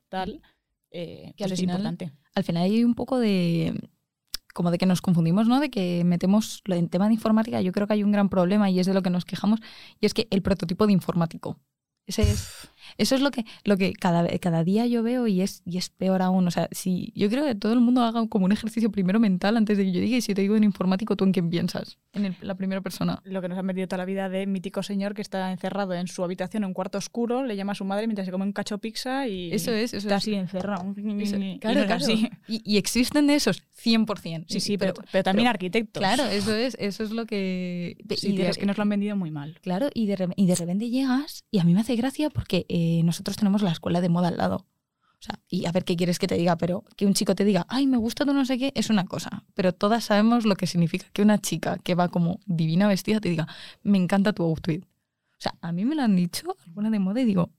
tal, 0.10 0.42
eh, 0.92 1.28
Que 1.38 1.44
pues 1.44 1.46
al 1.46 1.52
es 1.54 1.60
final- 1.60 1.76
importante. 1.78 2.12
Al 2.34 2.44
final 2.44 2.64
hay 2.64 2.84
un 2.84 2.96
poco 2.96 3.20
de 3.20 3.80
como 4.54 4.70
de 4.72 4.78
que 4.78 4.86
nos 4.86 5.02
confundimos, 5.02 5.48
¿no? 5.48 5.62
De 5.62 5.70
que 5.70 6.04
metemos 6.04 6.62
en 6.66 6.90
tema 6.90 7.08
de 7.08 7.14
informática, 7.14 7.62
yo 7.62 7.72
creo 7.72 7.88
que 7.88 7.94
hay 7.94 8.04
un 8.04 8.12
gran 8.12 8.28
problema 8.28 8.70
y 8.70 8.80
es 8.80 8.86
de 8.88 8.94
lo 8.94 9.02
que 9.02 9.10
nos 9.10 9.24
quejamos, 9.24 9.60
y 10.02 10.06
es 10.06 10.14
que 10.14 10.28
el 10.30 10.42
prototipo 10.42 10.86
de 10.88 10.92
informático. 10.94 11.58
Ese 12.08 12.24
es, 12.24 12.50
eso 12.98 13.16
es 13.16 13.22
lo 13.22 13.32
que, 13.32 13.46
lo 13.64 13.78
que 13.78 13.94
cada, 13.94 14.28
cada 14.40 14.64
día 14.64 14.86
yo 14.88 15.02
veo 15.04 15.28
y 15.28 15.42
es, 15.42 15.62
y 15.66 15.78
es 15.78 15.90
peor 15.90 16.22
aún. 16.22 16.48
O 16.48 16.52
sea, 16.52 16.68
si 16.72 17.14
yo 17.16 17.30
creo 17.30 17.46
que 17.46 17.56
todo 17.56 17.72
el 17.74 17.80
mundo 17.80 18.02
haga 18.02 18.28
como 18.28 18.46
un 18.46 18.52
ejercicio 18.52 18.92
primero 18.92 19.20
mental 19.20 19.56
antes 19.56 19.78
de 19.78 19.86
que 19.86 19.92
yo 19.92 20.02
diga, 20.02 20.18
y 20.18 20.22
si 20.22 20.34
te 20.34 20.42
digo 20.42 20.56
en 20.58 20.64
informático, 20.64 21.16
¿tú 21.16 21.24
en 21.24 21.32
quién 21.32 21.50
piensas? 21.50 22.00
En 22.14 22.26
el- 22.26 22.36
la 22.42 22.56
primera 22.56 22.82
persona. 22.82 23.22
lo 23.24 23.42
que 23.42 23.48
nos 23.48 23.58
ha 23.58 23.64
metido 23.64 23.88
toda 23.88 24.00
la 24.00 24.06
vida 24.06 24.28
de 24.30 24.46
mítico 24.48 24.84
señor 24.84 25.14
que 25.14 25.22
está 25.22 25.52
encerrado 25.52 25.94
en 25.94 26.08
su 26.08 26.24
habitación 26.24 26.64
en 26.64 26.68
un 26.68 26.74
cuarto 26.74 26.98
oscuro, 26.98 27.46
le 27.46 27.56
llama 27.56 27.72
a 27.72 27.76
su 27.76 27.86
madre 27.86 28.08
mientras 28.08 28.26
se 28.26 28.32
come 28.32 28.44
un 28.46 28.52
cacho 28.52 28.78
pizza 28.80 29.28
y 29.28 29.52
Eso 29.54 29.72
es, 29.72 29.94
eso 29.94 29.98
está 30.08 30.16
es. 30.16 30.24
así 30.24 30.34
encerrado. 30.34 30.94
Eso- 31.20 31.38
claro, 31.62 31.94
así. 31.94 32.30
Y, 32.48 32.62
y 32.66 32.78
existen 32.78 33.28
de 33.28 33.36
esos 33.36 33.64
100%. 33.82 34.46
Sí, 34.50 34.60
sí, 34.60 34.78
pero, 34.78 34.94
pero 35.12 35.24
también 35.24 35.48
arquitectos. 35.48 36.02
Claro, 36.02 36.26
eso 36.26 36.54
es, 36.56 36.76
eso 36.80 37.04
es 37.04 37.12
lo 37.12 37.26
que... 37.26 37.96
Sí, 38.18 38.30
y 38.34 38.38
de- 38.38 38.50
es 38.50 38.58
que 38.58 38.66
nos 38.66 38.78
lo 38.78 38.84
han 38.84 38.90
vendido 38.90 39.16
muy 39.16 39.32
mal. 39.32 39.60
Claro, 39.62 39.90
y 39.94 40.08
de, 40.08 40.28
y 40.36 40.46
de 40.48 40.56
repente 40.56 40.90
llegas 40.90 41.46
y 41.52 41.60
a 41.60 41.64
mí 41.64 41.74
me 41.74 41.80
hace 41.82 41.91
gracia 41.96 42.30
porque 42.30 42.66
eh, 42.70 43.02
nosotros 43.04 43.38
tenemos 43.38 43.62
la 43.62 43.72
escuela 43.72 44.02
de 44.02 44.10
moda 44.10 44.30
al 44.30 44.38
lado. 44.38 44.68
O 45.22 45.24
sea, 45.24 45.40
y 45.48 45.68
a 45.68 45.72
ver 45.72 45.86
qué 45.86 45.96
quieres 45.96 46.18
que 46.18 46.26
te 46.26 46.36
diga, 46.36 46.58
pero 46.58 46.84
que 46.98 47.06
un 47.06 47.14
chico 47.14 47.36
te 47.36 47.46
diga, 47.46 47.68
ay, 47.70 47.86
me 47.86 47.98
gusta 47.98 48.26
tu 48.26 48.34
no 48.34 48.44
sé 48.44 48.58
qué, 48.58 48.72
es 48.76 48.90
una 48.90 49.06
cosa. 49.06 49.44
Pero 49.54 49.72
todas 49.72 50.06
sabemos 50.06 50.46
lo 50.46 50.56
que 50.56 50.66
significa 50.66 51.06
que 51.14 51.22
una 51.22 51.38
chica 51.38 51.78
que 51.78 51.94
va 51.94 52.10
como 52.10 52.40
divina 52.48 52.88
vestida 52.88 53.20
te 53.20 53.30
diga, 53.30 53.48
me 53.84 54.00
encanta 54.00 54.34
tu 54.34 54.44
outfit. 54.44 54.84
O 54.84 55.38
sea, 55.38 55.54
a 55.62 55.72
mí 55.72 55.86
me 55.86 55.96
lo 55.96 56.02
han 56.02 56.16
dicho, 56.16 56.56
alguna 56.66 56.90
de 56.90 56.98
moda, 56.98 57.22
y 57.22 57.26
digo, 57.26 57.52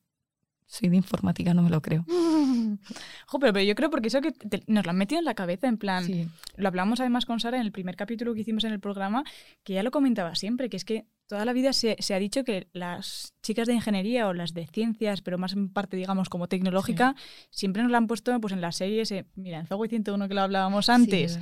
soy 0.72 0.88
de 0.88 0.96
informática, 0.96 1.52
no 1.54 1.62
me 1.62 1.70
lo 1.70 1.80
creo. 1.82 2.04
Jo, 3.26 3.38
pero, 3.38 3.52
pero 3.52 3.64
yo 3.64 3.74
creo 3.74 3.90
porque 3.90 4.08
eso 4.08 4.20
que 4.20 4.32
te- 4.32 4.62
nos 4.66 4.84
lo 4.84 4.90
han 4.90 4.96
metido 4.96 5.18
en 5.18 5.24
la 5.24 5.34
cabeza, 5.34 5.68
en 5.68 5.76
plan, 5.76 6.04
Sí. 6.04 6.28
lo 6.56 6.68
hablamos 6.68 7.00
además 7.00 7.26
con 7.26 7.38
Sara 7.40 7.58
en 7.58 7.62
el 7.64 7.72
primer 7.72 7.96
capítulo 7.96 8.34
que 8.34 8.40
hicimos 8.40 8.64
en 8.64 8.72
el 8.72 8.80
programa, 8.80 9.24
que 9.64 9.74
ya 9.74 9.82
lo 9.82 9.90
comentaba 9.90 10.34
siempre, 10.34 10.68
que 10.70 10.76
es 10.76 10.84
que 10.84 11.04
toda 11.26 11.44
la 11.44 11.52
vida 11.52 11.72
se, 11.72 11.96
se 12.00 12.14
ha 12.14 12.18
dicho 12.18 12.44
que 12.44 12.68
las 12.72 13.34
chicas 13.42 13.66
de 13.68 13.74
ingeniería 13.74 14.26
o 14.28 14.32
las 14.34 14.54
de 14.54 14.66
ciencias, 14.66 15.20
pero 15.22 15.38
más 15.38 15.52
en 15.52 15.68
parte, 15.68 15.96
digamos, 15.96 16.28
como 16.28 16.48
tecnológica, 16.48 17.14
siempre 17.50 17.82
nos 17.82 17.90
la 17.92 17.98
han 17.98 18.06
puesto 18.06 18.38
pues 18.40 18.52
en 18.52 18.60
las 18.60 18.76
series, 18.76 19.10
eh, 19.12 19.26
mira, 19.34 19.60
en 19.60 19.66
Zoe 19.66 19.88
101 19.88 20.28
que 20.28 20.34
lo 20.34 20.40
hablábamos 20.42 20.88
antes, 20.88 21.34
Sí. 21.34 21.40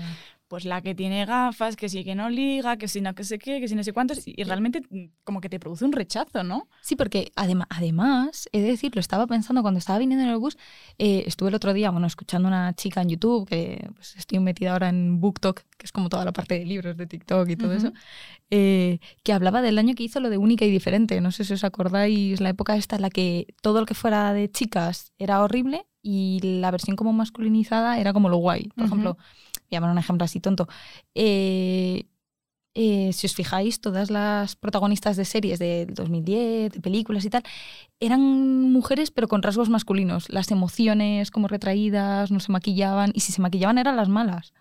Pues 0.50 0.64
la 0.64 0.82
que 0.82 0.96
tiene 0.96 1.24
gafas, 1.26 1.76
que 1.76 1.88
sí 1.88 2.02
que 2.02 2.16
no 2.16 2.28
liga, 2.28 2.76
que 2.76 2.88
sí 2.88 3.00
no 3.00 3.14
que 3.14 3.22
sé 3.22 3.38
qué, 3.38 3.60
que 3.60 3.68
sí 3.68 3.76
no 3.76 3.84
sé 3.84 3.92
cuántos, 3.92 4.22
y 4.26 4.42
realmente 4.42 4.82
mm, 4.90 5.04
como 5.22 5.40
que 5.40 5.48
te 5.48 5.60
produce 5.60 5.84
un 5.84 5.92
rechazo, 5.92 6.42
¿no? 6.42 6.68
Sí, 6.82 6.96
porque 6.96 7.30
adema- 7.36 7.68
además, 7.70 8.48
he 8.52 8.60
de 8.60 8.66
decir, 8.70 8.90
lo 8.96 9.00
estaba 9.00 9.28
pensando 9.28 9.62
cuando 9.62 9.78
estaba 9.78 10.00
viniendo 10.00 10.24
en 10.24 10.30
el 10.32 10.38
bus, 10.38 10.58
eh, 10.98 11.22
estuve 11.24 11.50
el 11.50 11.54
otro 11.54 11.72
día, 11.72 11.90
bueno, 11.92 12.08
escuchando 12.08 12.48
una 12.48 12.74
chica 12.74 13.00
en 13.00 13.10
YouTube, 13.10 13.48
que 13.48 13.88
pues, 13.94 14.16
estoy 14.16 14.40
metida 14.40 14.72
ahora 14.72 14.88
en 14.88 15.20
BookTok, 15.20 15.60
que 15.78 15.86
es 15.86 15.92
como 15.92 16.08
toda 16.08 16.24
la 16.24 16.32
parte 16.32 16.58
de 16.58 16.64
libros, 16.66 16.96
de 16.96 17.06
TikTok 17.06 17.48
y 17.48 17.54
todo 17.56 17.72
eso, 17.72 17.92
eh, 18.50 18.98
que 19.22 19.32
hablaba 19.32 19.62
del 19.62 19.78
año 19.78 19.94
que 19.94 20.02
hizo 20.02 20.18
lo 20.18 20.30
de 20.30 20.36
única 20.36 20.64
y 20.64 20.70
diferente. 20.72 21.20
No 21.20 21.30
sé 21.30 21.44
si 21.44 21.52
os 21.52 21.62
acordáis, 21.62 22.40
la 22.40 22.48
época 22.48 22.76
esta 22.76 22.96
en 22.96 23.02
la 23.02 23.10
que 23.10 23.46
todo 23.62 23.78
lo 23.78 23.86
que 23.86 23.94
fuera 23.94 24.32
de 24.32 24.50
chicas 24.50 25.12
era 25.18 25.40
horrible 25.42 25.86
y 26.02 26.40
la 26.42 26.70
versión 26.72 26.96
como 26.96 27.12
masculinizada 27.12 28.00
era 28.00 28.12
como 28.12 28.28
lo 28.28 28.38
guay. 28.38 28.68
Por 28.74 28.86
ejemplo, 28.86 29.16
poner 29.78 29.92
un 29.92 29.98
ejemplo 29.98 30.24
así 30.24 30.40
tonto. 30.40 30.66
Eh, 31.14 32.06
eh, 32.74 33.12
si 33.12 33.26
os 33.26 33.34
fijáis, 33.34 33.80
todas 33.80 34.10
las 34.10 34.54
protagonistas 34.56 35.16
de 35.16 35.24
series 35.24 35.58
del 35.58 35.92
2010, 35.94 36.72
de 36.72 36.80
películas 36.80 37.24
y 37.24 37.30
tal, 37.30 37.42
eran 37.98 38.20
mujeres 38.72 39.10
pero 39.10 39.28
con 39.28 39.42
rasgos 39.42 39.68
masculinos. 39.68 40.28
Las 40.30 40.50
emociones 40.50 41.30
como 41.30 41.48
retraídas, 41.48 42.30
no 42.30 42.40
se 42.40 42.52
maquillaban 42.52 43.10
y 43.14 43.20
si 43.20 43.32
se 43.32 43.42
maquillaban 43.42 43.78
eran 43.78 43.96
las 43.96 44.08
malas. 44.08 44.52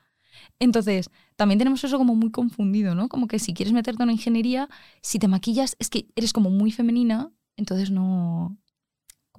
Entonces, 0.59 1.09
también 1.35 1.59
tenemos 1.59 1.83
eso 1.83 1.97
como 1.97 2.15
muy 2.15 2.31
confundido, 2.31 2.95
¿no? 2.95 3.09
Como 3.09 3.27
que 3.27 3.39
si 3.39 3.53
quieres 3.53 3.73
meterte 3.73 4.01
en 4.01 4.07
una 4.07 4.13
ingeniería, 4.13 4.69
si 5.01 5.19
te 5.19 5.27
maquillas 5.27 5.75
es 5.79 5.89
que 5.89 6.07
eres 6.15 6.33
como 6.33 6.49
muy 6.49 6.71
femenina, 6.71 7.31
entonces 7.57 7.91
no... 7.91 8.57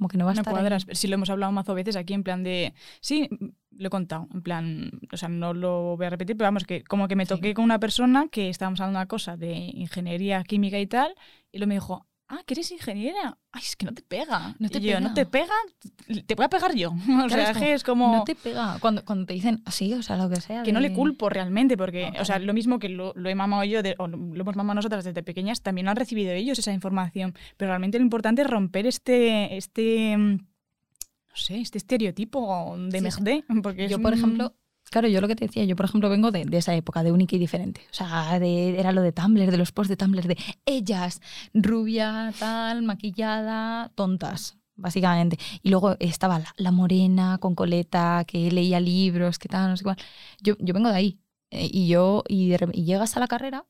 Como 0.00 0.08
que 0.08 0.16
no 0.16 0.24
va 0.24 0.30
a 0.30 0.34
No 0.34 0.40
estar 0.40 0.54
ahí. 0.56 0.80
Sí, 0.94 1.08
lo 1.08 1.14
hemos 1.16 1.28
hablado 1.28 1.52
mazo 1.52 1.74
veces 1.74 1.94
aquí 1.94 2.14
en 2.14 2.22
plan 2.22 2.42
de... 2.42 2.72
Sí, 3.02 3.28
lo 3.76 3.88
he 3.88 3.90
contado, 3.90 4.28
en 4.32 4.40
plan... 4.40 4.90
O 5.12 5.16
sea, 5.18 5.28
no 5.28 5.52
lo 5.52 5.98
voy 5.98 6.06
a 6.06 6.10
repetir, 6.10 6.38
pero 6.38 6.46
vamos, 6.46 6.64
que 6.64 6.82
como 6.84 7.06
que 7.06 7.16
me 7.16 7.26
Sí. 7.26 7.28
toqué 7.28 7.52
con 7.52 7.66
una 7.66 7.78
persona 7.78 8.28
que 8.28 8.48
estábamos 8.48 8.80
hablando 8.80 8.98
una 9.00 9.06
cosa 9.08 9.36
de 9.36 9.52
ingeniería 9.52 10.42
química 10.42 10.78
y 10.78 10.86
tal, 10.86 11.14
y 11.52 11.58
lo 11.58 11.66
me 11.66 11.74
dijo, 11.74 12.06
ah, 12.30 12.40
que 12.46 12.54
eres 12.54 12.70
ingeniera. 12.70 13.36
Ay, 13.52 13.62
es 13.62 13.76
que 13.76 13.84
no 13.86 13.92
te 13.92 14.00
pega. 14.02 14.54
No 14.58 14.68
te 14.70 14.78
y 14.78 14.82
yo, 14.82 14.88
pega. 14.96 15.00
no 15.00 15.12
te 15.14 15.26
pega, 15.26 15.52
te 16.26 16.34
voy 16.34 16.46
a 16.46 16.48
pegar 16.48 16.74
yo. 16.74 16.90
O 17.24 17.26
Claro, 17.26 17.28
sea, 17.28 17.50
es 17.50 17.58
que 17.58 17.72
es 17.74 17.82
como... 17.84 18.16
No 18.16 18.24
te 18.24 18.34
pega. 18.34 18.78
Cuando, 18.80 19.04
cuando 19.04 19.26
te 19.26 19.34
dicen 19.34 19.62
así, 19.66 19.92
o 19.94 20.02
sea, 20.02 20.16
lo 20.16 20.30
que 20.30 20.40
sea. 20.40 20.62
que 20.62 20.72
no 20.72 20.80
le 20.80 20.92
culpo 20.92 21.28
realmente, 21.28 21.76
porque, 21.76 22.12
o 22.18 22.24
sea, 22.24 22.38
lo 22.38 22.54
mismo 22.54 22.78
que 22.78 22.88
lo, 22.88 23.12
lo 23.16 23.28
he 23.28 23.34
mamado 23.34 23.64
yo, 23.64 23.82
de- 23.82 23.96
o 23.98 24.06
lo 24.08 24.16
lo 24.16 24.40
hemos 24.40 24.56
mamado 24.56 24.76
nosotras 24.76 25.04
desde 25.04 25.22
pequeñas, 25.22 25.60
también 25.62 25.84
lo 25.84 25.90
han 25.90 25.96
recibido 25.96 26.32
ellos 26.32 26.58
esa 26.58 26.72
información. 26.72 27.34
Pero 27.56 27.70
realmente 27.70 27.98
lo 27.98 28.04
importante 28.04 28.42
es 28.42 28.48
romper 28.48 28.86
este, 28.86 29.56
este, 29.56 30.16
mm, 30.16 30.32
no 30.36 31.36
sé, 31.36 31.60
este 31.60 31.78
estereotipo 31.78 32.76
de 32.78 32.98
Sí, 32.98 33.04
merde, 33.04 33.44
porque 33.62 33.84
es 33.84 33.90
Yo, 33.90 34.00
por 34.00 34.14
ejemplo, 34.14 34.54
claro, 34.90 35.08
yo 35.08 35.20
lo 35.20 35.28
que 35.28 35.36
te 35.36 35.46
decía, 35.46 35.64
yo, 35.64 35.76
por 35.76 35.86
ejemplo, 35.86 36.08
vengo 36.10 36.30
de, 36.30 36.46
esa 36.52 36.74
época, 36.74 37.02
de 37.02 37.12
única 37.12 37.36
y 37.36 37.38
diferente. 37.38 37.82
O 37.90 37.94
sea, 37.94 38.36
era 38.36 38.92
lo 38.92 39.02
de 39.02 39.12
Tumblr, 39.12 39.50
de 39.50 39.56
los 39.56 39.72
posts 39.72 39.88
de 39.88 39.96
Tumblr, 39.96 40.26
de 40.26 40.36
ellas, 40.66 41.20
rubia, 41.54 42.32
tal, 42.38 42.82
maquillada, 42.82 43.90
tontas, 43.94 44.56
básicamente. 44.76 45.38
Y 45.62 45.70
luego 45.70 45.96
estaba 46.00 46.42
la, 46.56 46.70
morena 46.72 47.38
con 47.38 47.54
coleta, 47.54 48.24
que 48.26 48.50
leía 48.50 48.80
libros, 48.80 49.38
que 49.38 49.48
tal, 49.48 49.70
no 49.70 49.76
sé 49.76 49.84
cuál. 49.84 49.96
Yo, 50.42 50.54
yo 50.58 50.74
vengo 50.74 50.88
de 50.90 50.96
ahí. 50.96 51.20
Eh, 51.50 51.68
y 51.72 51.88
yo, 51.88 52.22
y 52.28 52.56
llegas 52.84 53.16
a 53.16 53.20
la 53.20 53.26
carrera 53.26 53.66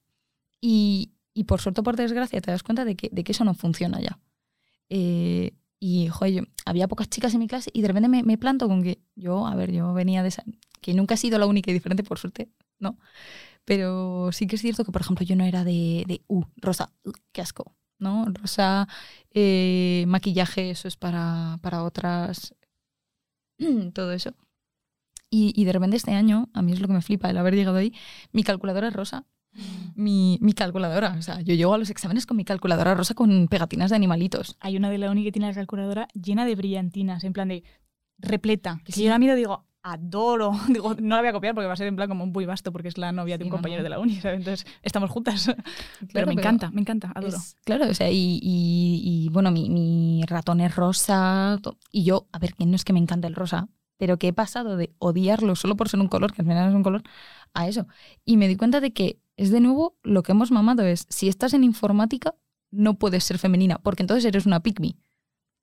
y, 0.61 1.13
y 1.35 1.45
por 1.45 1.61
suerte 1.61 1.81
o 1.81 1.85
por 1.85 1.97
desgracia 1.97 2.41
te 2.41 2.51
das 2.51 2.63
cuenta 2.63 2.85
de 2.85 2.97
que, 2.97 3.09
de 3.11 3.25
que 3.25 3.33
eso 3.33 3.45
no 3.45 3.55
funciona 3.55 4.01
ya. 4.01 4.19
Eh, 4.91 5.55
y, 5.81 6.09
joder, 6.09 6.35
yo- 6.35 6.43
había 6.67 6.89
pocas 6.89 7.09
chicas 7.09 7.33
en 7.35 7.41
mi 7.41 7.49
clase 7.49 7.71
y 7.73 7.83
de 7.83 7.89
repente 7.89 8.09
me, 8.09 8.23
me 8.23 8.39
planto 8.39 8.69
con 8.69 8.83
que 8.83 9.01
yo, 9.17 9.47
a 9.47 9.55
ver, 9.55 9.73
yo 9.73 9.93
venía 9.95 10.23
de 10.23 10.29
esa... 10.29 10.45
Que 10.81 10.95
nunca 10.95 11.15
he 11.15 11.19
sido 11.19 11.39
la 11.39 11.47
única 11.47 11.71
y 11.71 11.75
diferente, 11.75 12.03
por 12.05 12.19
suerte, 12.19 12.49
¿no? 12.79 12.99
Pero 13.65 14.31
sí 14.33 14.47
que 14.47 14.57
es 14.57 14.63
cierto 14.63 14.85
que, 14.85 14.93
por 14.93 15.03
ejemplo, 15.03 15.25
yo 15.27 15.37
no 15.37 15.45
era 15.45 15.65
de, 15.65 16.05
de 16.09 16.23
uh, 16.29 16.43
rosa, 16.57 16.93
uh, 17.05 17.13
qué 17.33 17.43
asco, 17.43 17.77
¿no? 17.99 18.27
Rosa, 18.33 18.89
eh, 19.33 20.05
maquillaje, 20.09 20.71
eso 20.71 20.89
es 20.89 20.97
para, 20.97 21.59
para 21.63 21.83
otras, 21.85 22.55
todo 23.95 24.13
eso. 24.13 24.35
Y, 25.31 25.53
y 25.55 25.65
de 25.65 25.73
repente 25.73 25.97
este 25.97 26.13
año, 26.13 26.49
a 26.55 26.63
mí 26.63 26.73
es 26.73 26.81
lo 26.81 26.89
que 26.89 26.95
me 26.95 27.03
flipa 27.03 27.31
el 27.31 27.37
haber 27.39 27.55
llegado 27.55 27.77
ahí, 27.77 27.93
mi 28.33 28.43
calculadora 28.43 28.89
es 28.89 28.95
rosa. 28.95 29.27
Mi, 29.97 30.39
mi 30.41 30.53
calculadora, 30.53 31.17
o 31.19 31.23
sea, 31.23 31.41
yo 31.41 31.55
llego 31.55 31.75
a 31.75 31.79
los 31.79 31.91
exámenes 31.91 32.25
con 32.25 32.37
mi 32.37 32.45
calculadora 32.45 32.95
rosa 32.95 33.15
con 33.15 33.49
pegatinas 33.49 33.91
de 33.91 33.97
animalitos. 33.97 34.57
Hay 34.61 34.77
una 34.77 34.91
de 34.91 34.99
la 34.99 35.11
uni 35.11 35.25
que 35.25 35.33
tiene 35.33 35.49
la 35.49 35.55
calculadora 35.55 36.07
llena 36.15 36.45
de 36.47 36.55
brillantinas, 36.55 37.25
en 37.25 37.33
plan 37.33 37.49
de 37.49 37.65
repleta. 38.19 38.81
Que 38.85 38.93
si 38.93 39.01
Sí. 39.01 39.05
yo 39.05 39.11
la 39.11 39.19
miro 39.19 39.35
digo, 39.35 39.67
adoro. 39.83 40.53
Digo, 40.69 40.95
no 41.01 41.17
la 41.17 41.23
voy 41.23 41.29
a 41.29 41.33
copiar 41.33 41.55
porque 41.55 41.67
va 41.67 41.73
a 41.73 41.77
ser 41.77 41.87
en 41.87 41.97
plan 41.97 42.09
como 42.09 42.27
muy 42.27 42.47
vasto 42.47 42.73
porque 42.73 42.89
es 42.89 42.99
la 42.99 43.13
novia 43.13 43.39
de 43.39 43.45
Sí, 43.45 43.47
un 43.47 43.51
no, 43.51 43.57
compañero 43.57 43.81
no. 43.81 43.85
de 43.85 43.89
la 43.91 43.99
uni, 43.99 44.17
¿sabes? 44.21 44.39
Entonces 44.39 44.67
estamos 44.83 45.11
juntas. 45.11 45.47
pero 46.13 46.27
me 46.27 46.35
pero 46.35 46.41
encanta, 46.41 46.71
me 46.71 46.81
encanta, 46.81 47.13
adoro. 47.15 47.37
Es- 47.37 47.57
claro, 47.65 47.89
o 47.89 47.95
sea, 47.95 48.11
y, 48.11 48.39
y- 48.43 49.01
y, 49.05 49.29
bueno, 49.31 49.51
mi, 49.51 49.69
mi 49.71 50.23
ratón 50.27 50.61
es 50.61 50.75
rosa. 50.75 51.59
Y 51.93 52.05
yo, 52.05 52.29
a 52.33 52.39
ver, 52.39 52.55
que 52.55 52.67
no 52.67 52.77
es 52.77 52.85
que 52.85 52.93
me 52.93 53.01
encante 53.01 53.27
el 53.27 53.35
rosa, 53.35 53.69
pero 53.97 54.19
que 54.19 54.29
he 54.29 54.33
pasado 54.33 54.77
de 54.77 54.95
odiarlo 54.99 55.57
solo 55.57 55.77
por 55.77 55.89
ser 55.89 56.01
un 56.01 56.09
color, 56.09 56.33
que 56.33 56.43
al 56.43 56.49
final 56.49 56.69
es 56.69 56.75
un 56.75 56.83
color, 56.83 57.03
a 57.55 57.69
eso. 57.69 57.87
Y 58.25 58.37
me 58.37 58.49
di 58.49 58.57
cuenta 58.57 58.81
de 58.81 58.93
que 58.93 59.21
es 59.37 59.51
de 59.51 59.61
nuevo 59.61 59.97
lo 60.03 60.23
que 60.23 60.33
hemos 60.33 60.51
mamado 60.51 60.83
es, 60.85 61.07
si 61.09 61.29
estás 61.29 61.55
en 61.55 61.65
informática, 61.65 62.35
no 62.71 62.99
puedes 62.99 63.25
ser 63.25 63.39
femenina, 63.39 63.79
porque 63.79 64.03
entonces 64.03 64.25
eres 64.25 64.47
una 64.47 64.61
pygmy. 64.61 64.97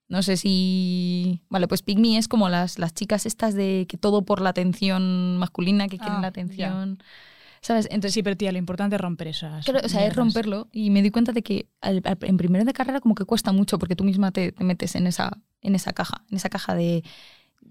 No 0.10 0.22
sé 0.24 0.38
si... 0.38 1.42
Vale, 1.50 1.68
pues 1.68 1.82
pygmy 1.82 2.18
es 2.18 2.28
como 2.28 2.48
las, 2.50 2.80
las 2.80 2.94
chicas 2.94 3.26
estas 3.26 3.54
de 3.54 3.86
que 3.90 3.98
todo 3.98 4.24
por 4.24 4.42
la 4.42 4.50
atención 4.50 5.38
masculina, 5.38 5.88
que 5.88 5.98
quieren 5.98 6.16
Ah, 6.20 6.22
la 6.22 6.28
ya. 6.28 6.30
atención... 6.30 7.04
¿Sabes? 7.60 7.88
Entonces, 7.90 8.14
Sí, 8.14 8.24
pero 8.24 8.38
tía, 8.38 8.52
lo 8.52 8.60
importante 8.60 8.96
es 8.96 9.02
romper 9.02 9.28
esas. 9.30 9.68
O 9.68 9.90
sea, 9.90 10.06
es 10.06 10.16
romperlo 10.16 10.70
y 10.72 10.90
me 10.92 11.02
di 11.02 11.10
cuenta 11.10 11.32
de 11.34 11.42
que 11.42 11.68
al- 11.82 12.02
al- 12.06 12.18
en 12.22 12.38
primero 12.38 12.64
de 12.64 12.72
carrera 12.72 13.02
como 13.02 13.16
que 13.16 13.26
cuesta 13.26 13.52
mucho 13.52 13.80
porque 13.80 13.96
tú 13.96 14.04
misma 14.04 14.32
te, 14.32 14.52
te 14.52 14.64
metes 14.64 14.96
en 14.96 15.08
esa, 15.08 15.38
en 15.62 15.74
esa 15.76 15.92
caja, 15.92 16.24
en 16.30 16.38
esa 16.38 16.50
caja 16.50 16.76
de, 16.76 17.04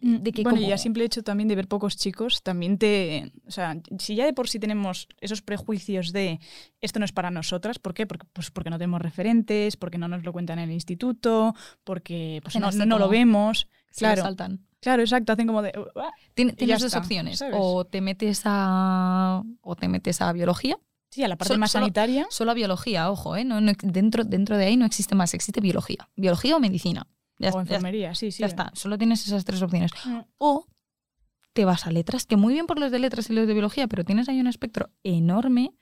de 0.00 0.32
que 0.32 0.42
bueno, 0.42 0.56
como... 0.56 0.66
y 0.66 0.70
ya 0.70 0.78
simple 0.78 1.04
hecho 1.04 1.22
también 1.22 1.48
de 1.48 1.56
ver 1.56 1.68
pocos 1.68 1.96
chicos, 1.96 2.42
también 2.42 2.78
te... 2.78 3.32
O 3.46 3.50
sea, 3.50 3.76
si 3.98 4.14
ya 4.14 4.24
de 4.24 4.32
por 4.32 4.48
sí 4.48 4.58
tenemos 4.58 5.08
esos 5.20 5.42
prejuicios 5.42 6.12
de 6.12 6.38
esto 6.80 6.98
no 6.98 7.04
es 7.04 7.12
para 7.12 7.30
nosotras, 7.30 7.78
¿por 7.78 7.94
qué? 7.94 8.06
Porque, 8.06 8.26
pues 8.32 8.50
porque 8.50 8.70
no 8.70 8.78
tenemos 8.78 9.00
referentes, 9.02 9.76
porque 9.76 9.98
no 9.98 10.08
nos 10.08 10.24
lo 10.24 10.32
cuentan 10.32 10.58
en 10.58 10.68
el 10.70 10.74
instituto, 10.74 11.54
porque 11.84 12.40
pues 12.42 12.56
no, 12.56 12.68
así 12.68 12.78
no, 12.78 12.86
no 12.86 12.98
lo 12.98 13.08
vemos. 13.08 13.68
Claro, 13.96 14.22
saltan. 14.22 14.60
claro, 14.80 15.02
exacto, 15.02 15.32
hacen 15.32 15.46
como 15.46 15.62
de... 15.62 15.72
Tienes 16.34 16.56
dos 16.80 16.82
está, 16.84 16.98
opciones, 16.98 17.38
¿sabes? 17.38 17.56
o 17.58 17.84
te 17.86 18.00
metes 18.00 18.42
a 18.44 19.42
o 19.62 19.76
te 19.76 19.88
metes 19.88 20.20
a 20.20 20.32
biología, 20.32 20.78
Sí, 21.08 21.22
a 21.22 21.28
la 21.28 21.36
parte 21.36 21.48
Solo- 21.54 21.60
más 21.60 21.70
sanitaria. 21.70 22.26
solo 22.28 22.50
a 22.50 22.54
biología, 22.54 23.10
ojo, 23.10 23.36
¿eh? 23.36 23.44
No, 23.44 23.60
no- 23.62 23.72
dentro, 23.80 24.24
dentro 24.24 24.58
de 24.58 24.66
ahí 24.66 24.76
no 24.76 24.84
existe 24.84 25.14
más, 25.14 25.32
existe 25.32 25.62
biología. 25.62 26.10
Biología 26.16 26.56
o 26.56 26.60
medicina. 26.60 27.06
Ya, 27.38 27.50
o 27.50 27.52
ya- 27.54 27.60
enfermería, 27.60 28.14
sí, 28.14 28.30
sí. 28.32 28.40
ya 28.40 28.46
está, 28.46 28.70
solo 28.74 28.96
tienes 28.98 29.26
esas 29.26 29.44
tres 29.44 29.60
opciones. 29.62 29.90
Mm. 30.04 30.20
O 30.38 30.66
te 31.52 31.64
vas 31.64 31.86
a 31.86 31.90
letras, 31.90 32.26
que 32.26 32.36
muy 32.36 32.52
bien 32.54 32.66
por 32.66 32.78
los 32.78 32.90
de 32.92 32.98
letras 32.98 33.30
y 33.30 33.32
los 33.32 33.46
de 33.46 33.52
biología, 33.54 33.86
pero 33.88 34.04
tienes 34.04 34.28
ahí 34.28 34.40
un 34.40 34.46
espectro 34.46 34.90
enorme 35.02 35.74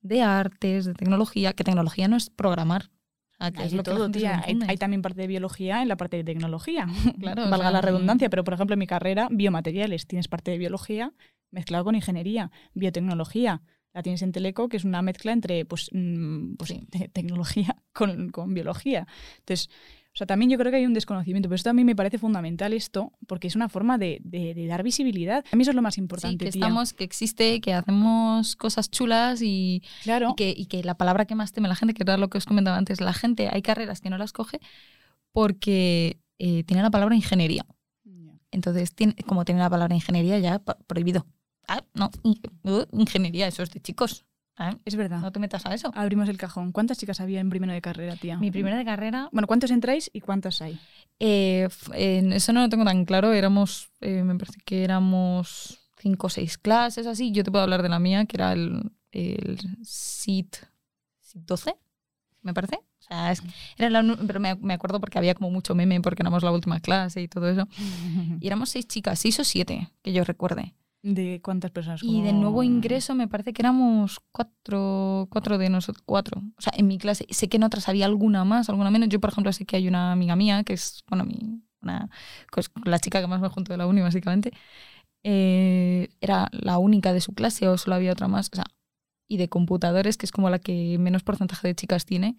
de 0.00 0.22
artes, 0.22 0.84
de 0.84 0.94
tecnología, 0.94 1.52
que 1.52 1.64
tecnología 1.64 2.06
no 2.08 2.16
es 2.16 2.30
programar. 2.30 2.90
O 3.32 3.36
sea, 3.38 3.50
que 3.50 3.60
Hay 3.60 3.66
es 3.66 3.72
lo 3.74 3.82
que 3.82 3.90
todo, 3.90 4.10
tía. 4.10 4.42
Hay, 4.46 4.76
también 4.78 5.02
parte 5.02 5.20
de 5.22 5.26
biología 5.26 5.82
en 5.82 5.88
la 5.88 5.96
parte 5.96 6.16
de 6.16 6.24
tecnología. 6.24 6.86
Claro, 7.20 7.42
o 7.44 7.50
Valga 7.50 7.64
sea, 7.66 7.70
la 7.72 7.80
redundancia, 7.82 8.30
pero 8.30 8.44
por 8.44 8.54
ejemplo 8.54 8.74
en 8.74 8.78
mi 8.78 8.86
carrera, 8.86 9.28
biomateriales, 9.30 10.06
tienes 10.06 10.28
parte 10.28 10.52
de 10.52 10.58
biología 10.58 11.12
mezclado 11.50 11.84
con 11.84 11.94
ingeniería, 11.96 12.50
biotecnología. 12.74 13.62
La 13.92 14.02
tienes 14.02 14.22
en 14.22 14.32
Teleco, 14.32 14.68
que 14.68 14.76
es 14.76 14.84
una 14.84 15.00
mezcla 15.02 15.32
entre 15.32 15.64
pues, 15.64 15.88
mm, 15.92 16.54
pues, 16.56 16.68
Sí. 16.70 16.86
tecnología 17.12 17.76
con, 17.92 18.28
con 18.30 18.54
biología. 18.54 19.06
Entonces, 19.38 19.70
O 20.16 20.18
sea, 20.18 20.26
también 20.26 20.50
yo 20.50 20.56
creo 20.56 20.70
que 20.72 20.78
hay 20.78 20.86
un 20.86 20.94
desconocimiento, 20.94 21.46
pero 21.50 21.56
esto 21.56 21.68
a 21.68 21.74
mí 21.74 21.84
me 21.84 21.94
parece 21.94 22.16
fundamental 22.16 22.72
esto, 22.72 23.12
porque 23.26 23.48
es 23.48 23.54
una 23.54 23.68
forma 23.68 23.98
de, 23.98 24.18
de- 24.24 24.54
de 24.54 24.66
dar 24.66 24.82
visibilidad. 24.82 25.44
A 25.52 25.56
mí 25.56 25.60
eso 25.60 25.72
es 25.72 25.74
lo 25.76 25.82
más 25.82 25.96
Sí, 25.96 26.00
importante, 26.00 26.46
que 26.46 26.50
tía. 26.52 26.60
estamos, 26.62 26.94
que 26.94 27.04
existe, 27.04 27.60
que 27.60 27.74
hacemos 27.74 28.56
cosas 28.56 28.90
chulas 28.90 29.42
y, 29.42 29.82
Claro. 30.04 30.30
y 30.30 30.34
que, 30.36 30.54
y 30.56 30.66
que 30.66 30.82
la 30.82 30.94
palabra 30.96 31.26
que 31.26 31.34
más 31.34 31.52
teme 31.52 31.68
la 31.68 31.76
gente, 31.76 31.92
que 31.92 32.02
era 32.02 32.16
lo 32.16 32.30
que 32.30 32.38
os 32.38 32.46
comentaba 32.46 32.78
antes, 32.78 33.02
la 33.02 33.12
gente, 33.12 33.50
hay 33.52 33.60
carreras 33.60 34.00
que 34.00 34.08
no 34.08 34.16
las 34.16 34.32
coge 34.32 34.58
porque 35.32 36.18
eh, 36.38 36.64
tiene 36.64 36.82
la 36.82 36.90
palabra 36.90 37.14
ingeniería. 37.14 37.66
Entonces, 38.50 38.94
tiene, 38.94 39.14
como 39.26 39.44
tiene 39.44 39.60
la 39.60 39.68
palabra 39.68 39.94
ingeniería, 39.94 40.38
ya 40.38 40.60
prohibido. 40.60 41.26
Ah, 41.68 41.82
no, 41.94 42.10
in- 42.22 42.40
ingeniería, 42.92 43.48
eso 43.48 43.62
es 43.62 43.70
de 43.70 43.80
chicos. 43.80 44.24
Ah, 44.58 44.76
Es 44.84 44.96
verdad. 44.96 45.20
No 45.20 45.32
te 45.32 45.38
metas 45.38 45.66
a 45.66 45.74
eso. 45.74 45.90
Abrimos 45.94 46.28
el 46.28 46.38
cajón. 46.38 46.72
¿Cuántas 46.72 46.98
chicas 46.98 47.20
había 47.20 47.40
en 47.40 47.50
primero 47.50 47.72
de 47.72 47.82
carrera, 47.82 48.16
tía? 48.16 48.38
Mi 48.38 48.50
primera 48.50 48.76
de 48.78 48.84
carrera, 48.84 49.28
Bueno, 49.32 49.46
¿cuántos 49.46 49.70
entráis 49.70 50.10
y 50.12 50.20
cuántas 50.20 50.62
hay? 50.62 50.78
eh, 51.18 51.68
eso 51.94 52.52
no 52.52 52.60
lo 52.62 52.68
tengo 52.68 52.84
tan 52.84 53.04
claro. 53.04 53.32
Éramos, 53.32 53.90
eh, 54.00 54.22
me 54.22 54.34
parece 54.36 54.58
que 54.64 54.84
éramos 54.84 55.78
cinco 55.98 56.26
o 56.28 56.30
seis 56.30 56.56
clases, 56.58 57.06
así. 57.06 57.32
Yo 57.32 57.44
te 57.44 57.50
puedo 57.50 57.64
hablar 57.64 57.82
de 57.82 57.88
la 57.88 57.98
mía, 57.98 58.24
que 58.26 58.36
era 58.36 58.52
el, 58.52 58.90
el 59.12 59.58
SIT, 59.82 60.56
SIT 61.20 61.42
12, 61.46 61.76
me 62.42 62.54
parece. 62.54 62.76
O 62.76 63.02
sea, 63.08 63.32
es- 63.32 63.42
era 63.76 63.90
la 63.90 64.16
pero 64.26 64.40
me, 64.40 64.54
me 64.56 64.74
acuerdo 64.74 65.00
porque 65.00 65.18
había 65.18 65.34
como 65.34 65.50
mucho 65.50 65.74
meme 65.74 66.00
porque 66.00 66.22
éramos 66.22 66.42
la 66.42 66.50
última 66.52 66.80
clase 66.80 67.20
y 67.22 67.28
todo 67.28 67.48
eso. 67.48 67.68
Y 68.40 68.46
éramos 68.46 68.70
seis 68.70 68.86
chicas, 68.88 69.18
seis 69.18 69.38
o 69.40 69.44
siete, 69.44 69.90
que 70.02 70.12
yo 70.12 70.24
recuerde. 70.24 70.74
¿De 71.08 71.40
cuántas 71.40 71.70
personas? 71.70 72.02
Y 72.02 72.22
de 72.22 72.32
nuevo 72.32 72.64
ingreso 72.64 73.14
me 73.14 73.28
parece 73.28 73.52
que 73.52 73.62
éramos 73.62 74.18
cuatro, 74.32 75.28
cuatro 75.30 75.56
de 75.56 75.68
nosotros, 75.70 76.02
cuatro. 76.04 76.42
O 76.58 76.60
sea, 76.60 76.72
en 76.76 76.88
mi 76.88 76.98
clase, 76.98 77.26
sé 77.30 77.48
que 77.48 77.58
en 77.58 77.62
otras 77.62 77.88
había 77.88 78.06
alguna 78.06 78.44
más, 78.44 78.68
alguna 78.68 78.90
menos. 78.90 79.08
Yo, 79.08 79.20
por 79.20 79.30
ejemplo, 79.30 79.52
sé 79.52 79.64
que 79.66 79.76
hay 79.76 79.86
una 79.86 80.10
amiga 80.10 80.34
mía, 80.34 80.64
que 80.64 80.72
es, 80.72 81.04
bueno, 81.08 81.24
mi, 81.24 81.62
una, 81.80 82.10
pues, 82.50 82.70
la 82.84 82.98
chica 82.98 83.20
que 83.20 83.28
más 83.28 83.40
me 83.40 83.48
junto 83.48 83.72
de 83.72 83.76
la 83.78 83.86
uni, 83.86 84.00
básicamente. 84.00 84.50
eh, 85.24 86.08
era 86.20 86.48
la 86.52 86.78
única 86.78 87.12
de 87.12 87.20
su 87.20 87.34
clase 87.34 87.68
o 87.68 87.78
solo 87.78 87.96
había 87.96 88.12
otra 88.12 88.28
más. 88.28 88.48
O 88.52 88.56
sea, 88.56 88.64
y 89.28 89.36
de 89.38 89.48
computadores, 89.48 90.16
que 90.16 90.26
es 90.26 90.32
como 90.32 90.50
la 90.50 90.58
que 90.58 90.98
menos 90.98 91.22
porcentaje 91.24 91.68
de 91.68 91.74
chicas 91.74 92.04
tiene, 92.06 92.36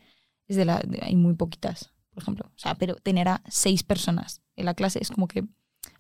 es 0.47 0.55
de 0.57 0.65
la, 0.65 0.79
de- 0.79 0.99
hay 1.03 1.15
muy 1.15 1.35
poquitas, 1.35 1.91
por 2.11 2.23
ejemplo. 2.23 2.45
O 2.55 2.59
sea, 2.59 2.75
pero 2.75 2.95
tener 2.95 3.27
a 3.29 3.41
seis 3.49 3.83
personas 3.83 4.41
en 4.55 4.65
la 4.65 4.73
clase 4.73 4.99
es 5.01 5.11
como 5.11 5.27
que 5.27 5.45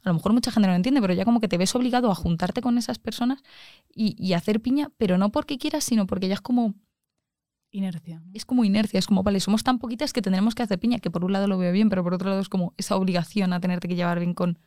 a 0.03 0.09
lo 0.09 0.13
mejor 0.15 0.33
mucha 0.33 0.51
gente 0.51 0.67
no 0.67 0.73
lo 0.73 0.77
entiende, 0.77 1.01
pero 1.01 1.13
ya 1.13 1.25
como 1.25 1.39
que 1.39 1.47
te 1.47 1.57
ves 1.57 1.75
obligado 1.75 2.11
a 2.11 2.15
juntarte 2.15 2.61
con 2.61 2.77
esas 2.77 2.99
personas 2.99 3.43
y, 3.93 4.15
y 4.17 4.33
hacer 4.33 4.61
piña, 4.61 4.91
pero 4.97 5.17
no 5.17 5.31
porque 5.31 5.57
quieras, 5.57 5.83
sino 5.83 6.07
porque 6.07 6.27
ya 6.27 6.35
es 6.35 6.41
como, 6.41 6.75
Inercia. 7.71 8.19
¿no? 8.19 8.31
es 8.33 8.45
como 8.45 8.63
inercia, 8.63 8.97
es 8.97 9.07
como, 9.07 9.23
vale, 9.23 9.39
somos 9.39 9.63
tan 9.63 9.77
poquitas 9.77 10.13
que 10.13 10.21
tendremos 10.21 10.55
que 10.55 10.63
hacer 10.63 10.79
piña, 10.79 10.99
que 10.99 11.11
por 11.11 11.25
un 11.25 11.33
lado 11.33 11.47
lo 11.47 11.57
veo 11.57 11.71
bien, 11.71 11.89
pero 11.89 12.03
por 12.03 12.13
otro 12.13 12.29
lado 12.29 12.41
es 12.41 12.49
como 12.49 12.73
esa 12.77 12.95
obligación 12.95 13.51
a 13.51 13.59
tenerte 13.59 13.87
que 13.87 13.95
llevar 13.95 14.19
bien 14.19 14.33
con 14.33 14.59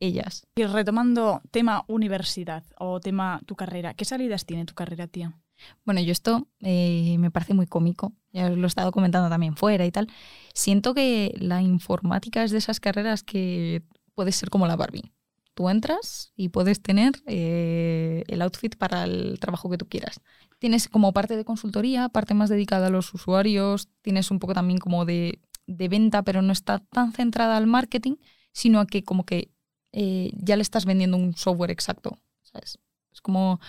ellas. 0.00 0.46
Y 0.54 0.64
retomando 0.64 1.42
tema 1.50 1.84
universidad 1.88 2.64
o 2.78 3.00
tema 3.00 3.40
tu 3.44 3.56
carrera, 3.56 3.94
¿qué 3.94 4.04
salidas 4.04 4.46
tiene 4.46 4.64
tu 4.66 4.74
carrera, 4.74 5.08
tía? 5.08 5.36
Bueno, 5.84 6.00
yo 6.00 6.12
esto 6.12 6.46
eh, 6.60 7.16
me 7.18 7.32
parece 7.32 7.54
muy 7.54 7.66
cómico, 7.66 8.12
ya 8.32 8.48
lo 8.48 8.64
he 8.64 8.68
estado 8.68 8.92
comentando 8.92 9.28
también 9.28 9.56
fuera 9.56 9.84
y 9.84 9.90
tal. 9.90 10.06
Siento 10.54 10.94
que 10.94 11.34
la 11.40 11.60
informática 11.62 12.44
es 12.44 12.52
de 12.52 12.58
esas 12.58 12.78
carreras 12.78 13.24
que 13.24 13.82
puedes 14.18 14.36
ser 14.36 14.50
como 14.50 14.66
la 14.66 14.76
Barbie. 14.76 15.12
Tú 15.54 15.68
entras 15.68 16.32
y 16.36 16.50
puedes 16.50 16.80
tener 16.82 17.12
eh, 17.26 18.24
el 18.28 18.42
outfit 18.42 18.76
para 18.76 19.04
el 19.04 19.38
trabajo 19.40 19.70
que 19.70 19.78
tú 19.78 19.86
quieras. 19.88 20.20
Tienes 20.58 20.88
como 20.88 21.12
parte 21.12 21.36
de 21.36 21.44
consultoría, 21.44 22.08
parte 22.08 22.34
más 22.34 22.48
dedicada 22.50 22.88
a 22.88 22.90
los 22.90 23.12
usuarios, 23.14 23.88
tienes 24.02 24.30
un 24.30 24.38
poco 24.38 24.54
también 24.54 24.78
como 24.78 25.04
de, 25.04 25.40
de 25.66 25.88
venta, 25.88 26.22
pero 26.22 26.42
no 26.42 26.52
está 26.52 26.80
tan 26.90 27.12
centrada 27.12 27.56
al 27.56 27.66
marketing, 27.66 28.16
sino 28.52 28.80
a 28.80 28.86
que 28.86 29.02
como 29.04 29.24
que 29.24 29.50
eh, 29.92 30.30
ya 30.34 30.56
le 30.56 30.62
estás 30.62 30.84
vendiendo 30.84 31.16
un 31.16 31.34
software 31.36 31.70
exacto. 31.72 32.18
¿sabes? 32.42 32.78
Es 33.12 33.20
como, 33.20 33.60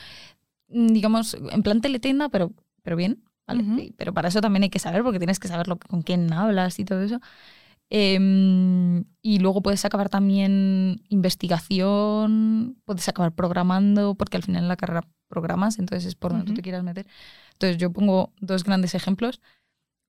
mm, 0.70 0.88
digamos, 0.94 1.36
en 1.52 1.64
plan 1.64 1.82
teletienda, 1.82 2.30
pero, 2.30 2.52
pero 2.84 2.96
bien. 2.96 3.24
¿vale? 3.48 3.64
Sí, 3.76 3.94
Pero 3.98 4.14
para 4.14 4.28
eso 4.30 4.42
también 4.42 4.64
hay 4.64 4.70
que 4.70 4.80
saber, 4.80 5.04
porque 5.04 5.20
tienes 5.20 5.40
que 5.40 5.48
saber 5.48 5.68
lo, 5.68 5.78
que- 5.78 5.88
con 5.88 6.04
quién 6.04 6.32
hablas 6.34 6.80
y 6.80 6.86
todo 6.86 7.02
eso. 7.02 7.20
Em, 7.92 9.04
y 9.22 9.40
luego 9.40 9.62
puedes 9.62 9.84
acabar 9.84 10.10
también 10.10 11.02
investigación, 11.10 12.78
puedes 12.86 13.08
acabar 13.10 13.34
programando, 13.34 14.16
porque 14.16 14.38
al 14.38 14.44
final 14.44 14.64
en 14.64 14.68
la 14.70 14.78
carrera 14.78 15.08
programas, 15.28 15.80
entonces 15.80 16.06
es 16.08 16.16
por 16.16 16.32
donde 16.32 16.46
tú 16.46 16.52
Ujú. 16.52 16.58
te 16.58 16.62
quieras 16.62 16.84
meter. 16.84 17.08
Entonces 17.54 17.78
yo 17.78 17.92
pongo 17.92 18.34
dos 18.40 18.64
grandes 18.64 18.96
ejemplos. 18.96 19.42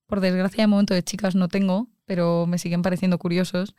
Por 0.07 0.21
desgracia, 0.21 0.63
de 0.65 0.67
momento 0.67 0.95
de 0.95 1.03
chicas 1.03 1.35
no 1.35 1.49
tengo, 1.49 1.89
pero 2.05 2.47
me 2.47 2.59
siguen 2.59 2.83
pareciendo 2.83 3.19
curiosos. 3.19 3.75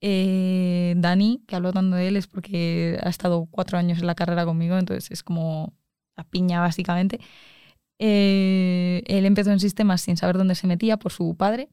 Eh, 0.00 0.94
Dani, 0.96 1.42
que 1.46 1.56
hablo 1.56 1.72
tanto 1.72 1.96
de 1.96 2.08
él, 2.08 2.16
es 2.16 2.26
porque 2.26 2.98
ha 3.02 3.08
estado 3.08 3.46
cuatro 3.50 3.78
años 3.78 3.98
en 4.00 4.06
la 4.06 4.14
carrera 4.14 4.44
conmigo, 4.44 4.76
entonces 4.78 5.10
es 5.10 5.22
como 5.22 5.74
la 6.16 6.24
piña 6.24 6.60
básicamente. 6.60 7.20
Eh, 7.98 9.02
él 9.06 9.26
empezó 9.26 9.52
en 9.52 9.60
sistemas 9.60 10.00
sin 10.00 10.16
saber 10.16 10.36
dónde 10.38 10.54
se 10.54 10.66
metía 10.66 10.96
por 10.96 11.12
su 11.12 11.36
padre 11.36 11.68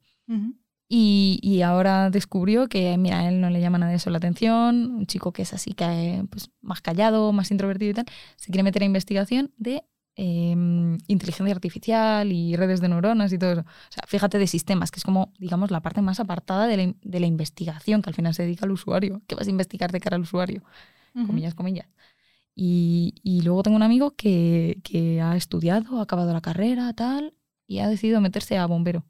y, 0.92 1.40
y 1.44 1.62
ahora 1.62 2.10
descubrió 2.10 2.68
que, 2.68 2.98
mira, 2.98 3.20
a 3.20 3.30
él 3.30 3.40
no 3.40 3.52
le 3.52 3.62
llama 3.62 3.78
nada 3.78 3.92
de 3.92 3.98
eso 3.98 4.10
la 4.10 4.18
atención, 4.18 4.96
un 4.96 5.06
chico 5.06 5.32
que 5.32 5.44
es 5.44 5.54
así, 5.54 5.74
que 5.74 6.26
pues, 6.32 6.50
más 6.62 6.82
callado, 6.82 7.32
más 7.32 7.52
introvertido 7.52 7.92
y 7.92 7.94
tal, 7.94 8.06
se 8.38 8.48
quiere 8.48 8.64
meter 8.64 8.82
a 8.82 8.86
investigación 8.86 9.54
de 9.58 9.84
eh, 10.16 10.56
inteligencia 11.08 11.54
artificial 11.54 12.32
y 12.32 12.56
redes 12.56 12.82
de 12.82 12.90
neuronas 12.90 13.32
y 13.32 13.38
todo 13.38 13.52
eso. 13.52 13.62
O 13.62 13.92
sea, 13.92 14.04
fíjate 14.08 14.40
de 14.40 14.48
sistemas, 14.48 14.90
que 14.90 15.00
es 15.00 15.04
como, 15.04 15.32
digamos, 15.38 15.70
la 15.70 15.82
parte 15.82 16.02
más 16.02 16.20
apartada 16.20 16.66
de 16.66 16.78
la, 16.78 16.94
de 17.04 17.20
la 17.20 17.28
investigación, 17.28 18.02
que 18.02 18.10
al 18.10 18.16
final 18.16 18.34
se 18.34 18.44
dedica 18.44 18.66
al 18.66 18.72
usuario, 18.72 19.22
que 19.28 19.36
vas 19.36 19.48
a 19.48 19.52
investigar 19.52 19.92
de 19.92 20.00
cara 20.00 20.16
al 20.16 20.24
usuario, 20.24 20.64
comillas, 21.28 21.54
comillas. 21.54 21.88
Y, 22.56 23.14
y 23.24 23.44
luego 23.44 23.64
tengo 23.64 23.78
un 23.78 23.84
amigo 23.84 24.16
que, 24.16 24.82
que 24.84 25.22
ha 25.22 25.36
estudiado, 25.38 26.00
ha 26.00 26.02
acabado 26.02 26.34
la 26.34 26.42
carrera, 26.42 26.92
tal, 26.94 27.36
y 27.68 27.80
ha 27.80 27.88
decidido 27.88 28.20
meterse 28.22 28.58
a 28.58 28.66
bombero. 28.66 29.06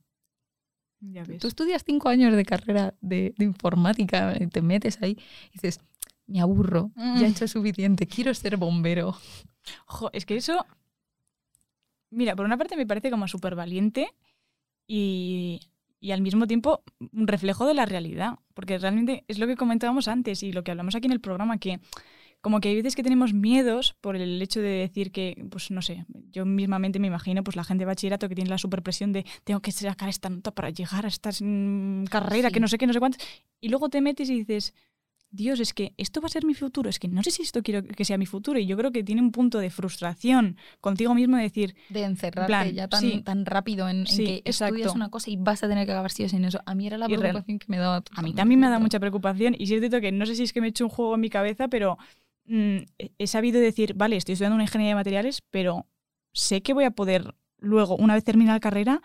Ya 1.01 1.23
ves. 1.23 1.39
Tú 1.39 1.47
estudias 1.47 1.83
cinco 1.85 2.09
años 2.09 2.35
de 2.35 2.45
carrera 2.45 2.93
de, 3.01 3.33
de 3.38 3.45
informática, 3.45 4.35
y 4.39 4.47
te 4.47 4.62
metes 4.62 5.01
ahí 5.01 5.17
y 5.49 5.53
dices, 5.53 5.79
me 6.27 6.41
aburro, 6.41 6.91
ya 6.95 7.25
he 7.25 7.29
hecho 7.29 7.47
suficiente, 7.47 8.05
quiero 8.05 8.33
ser 8.33 8.57
bombero. 8.57 9.17
Jo, 9.85 10.09
es 10.13 10.25
que 10.25 10.35
eso, 10.35 10.65
mira, 12.12 12.35
por 12.35 12.45
una 12.45 12.57
parte 12.57 12.75
me 12.75 12.85
parece 12.85 13.09
como 13.09 13.27
súper 13.27 13.55
valiente 13.55 14.09
y, 14.88 15.71
y 15.99 16.12
al 16.12 16.21
mismo 16.21 16.47
tiempo 16.47 16.83
un 17.13 17.27
reflejo 17.27 17.65
de 17.65 17.73
la 17.73 17.85
realidad, 17.85 18.39
porque 18.53 18.77
realmente 18.77 19.23
es 19.27 19.39
lo 19.39 19.47
que 19.47 19.55
comentábamos 19.55 20.07
antes 20.07 20.43
y 20.43 20.51
lo 20.51 20.63
que 20.63 20.71
hablamos 20.71 20.95
aquí 20.95 21.07
en 21.07 21.13
el 21.13 21.21
programa, 21.21 21.57
que 21.57 21.79
como 22.41 22.62
que 22.62 22.69
hay 22.69 22.75
veces 22.75 22.95
que 22.95 23.04
tenemos 23.04 23.34
miedos 23.34 23.95
por 24.02 24.15
el 24.15 24.41
hecho 24.41 24.62
de 24.62 24.69
decir 24.69 25.12
que, 25.12 25.45
pues 25.52 25.71
no 25.71 25.82
sé, 25.82 26.06
yo 26.32 26.45
mismamente 26.45 26.97
me 26.99 27.08
imagino 27.08 27.43
pues 27.43 27.56
la 27.56 27.63
gente 27.63 27.82
de 27.82 27.86
bachillerato 27.88 28.30
que 28.30 28.36
tiene 28.36 28.49
la 28.49 28.58
superpresión 28.58 29.12
de 29.12 29.25
tengo 29.43 29.60
que 29.60 29.71
sacar 29.71 30.08
esta 30.10 30.30
nota 30.30 30.52
para 30.52 30.69
llegar 30.69 31.06
a 31.06 31.10
esta 31.10 31.32
mm, 31.39 32.06
carrera, 32.06 32.49
Sí. 32.49 32.54
que 32.54 32.60
no 32.60 32.67
sé 32.67 32.78
qué, 32.78 32.88
no 32.88 32.93
sé 32.93 32.99
cuántas, 32.99 33.21
y 33.60 33.69
luego 33.69 33.89
te 33.89 33.99
metes 34.02 34.30
y 34.30 34.36
dices, 34.39 34.73
Dios, 35.32 35.60
es 35.60 35.75
que 35.75 35.93
esto 35.97 36.21
va 36.21 36.25
a 36.25 36.30
ser 36.30 36.43
mi 36.43 36.56
futuro, 36.56 36.89
es 36.89 36.97
que 36.97 37.08
no 37.08 37.21
sé 37.21 37.30
si 37.30 37.43
esto 37.43 37.62
quiero 37.62 37.84
que 37.84 38.04
sea 38.04 38.17
mi 38.17 38.25
futuro 38.25 38.58
y 38.58 38.65
yo 38.65 38.75
creo 38.75 38.91
que 38.91 39.04
tiene 39.04 39.21
un 39.21 39.32
punto 39.32 39.60
de 39.60 39.69
frustración 39.69 40.58
contigo 40.82 41.13
mismo 41.13 41.38
de 41.38 41.43
decir, 41.43 41.75
De 41.89 42.02
encerrarte 42.04 42.47
plan, 42.47 42.71
ya 42.73 42.88
tan, 42.88 43.02
sí. 43.02 43.21
tan 43.21 43.45
rápido 43.45 43.88
en, 43.89 43.99
en 43.99 44.08
Sí, 44.08 44.25
que 44.25 44.36
estudias 44.45 44.62
exacto. 44.78 44.93
una 44.95 45.10
cosa 45.10 45.30
y 45.30 45.36
vas 45.38 45.62
a 45.63 45.67
tener 45.67 45.86
que 45.86 45.91
acabar 45.91 46.10
sí 46.10 46.23
o 46.23 46.30
sí 46.30 46.38
en 46.38 46.45
eso. 46.45 46.60
A 46.65 46.73
mí 46.73 46.88
era 46.88 46.97
la 46.97 47.06
preocupación 47.06 47.60
que 47.60 47.65
me 47.67 47.78
daba. 47.78 48.02
a 48.12 48.21
mí 48.23 48.34
también 48.34 48.60
me 48.60 48.65
da 48.67 48.73
pero- 48.78 48.82
mucha 48.82 48.99
preocupación 48.99 49.54
y 49.60 49.67
sí 49.67 49.75
es 49.75 49.82
cierto 49.82 50.02
que 50.02 50.12
no 50.12 50.25
sé 50.25 50.34
si 50.34 50.41
es 50.41 50.52
que 50.52 50.62
me 50.62 50.67
he 50.67 50.69
hecho 50.71 50.86
un 50.86 50.89
juego 50.89 51.13
en 51.13 51.21
mi 51.21 51.30
cabeza, 51.30 51.67
pero 51.67 51.99
mm, 52.49 52.77
he- 53.19 53.27
sabido 53.27 53.62
decir, 53.62 53.93
vale, 53.95 54.17
estoy 54.17 54.33
estudiando 54.33 54.55
una 54.55 54.65
ingeniería 54.65 54.91
de 54.91 55.01
materiales, 55.01 55.43
pero 55.51 55.88
sé 56.33 56.62
que 56.63 56.73
voy 56.73 56.85
a 56.85 56.91
poder 56.91 57.35
luego, 57.59 57.95
una 57.97 58.15
vez 58.15 58.25
termine 58.25 58.51
la 58.51 58.59
carrera, 58.62 59.01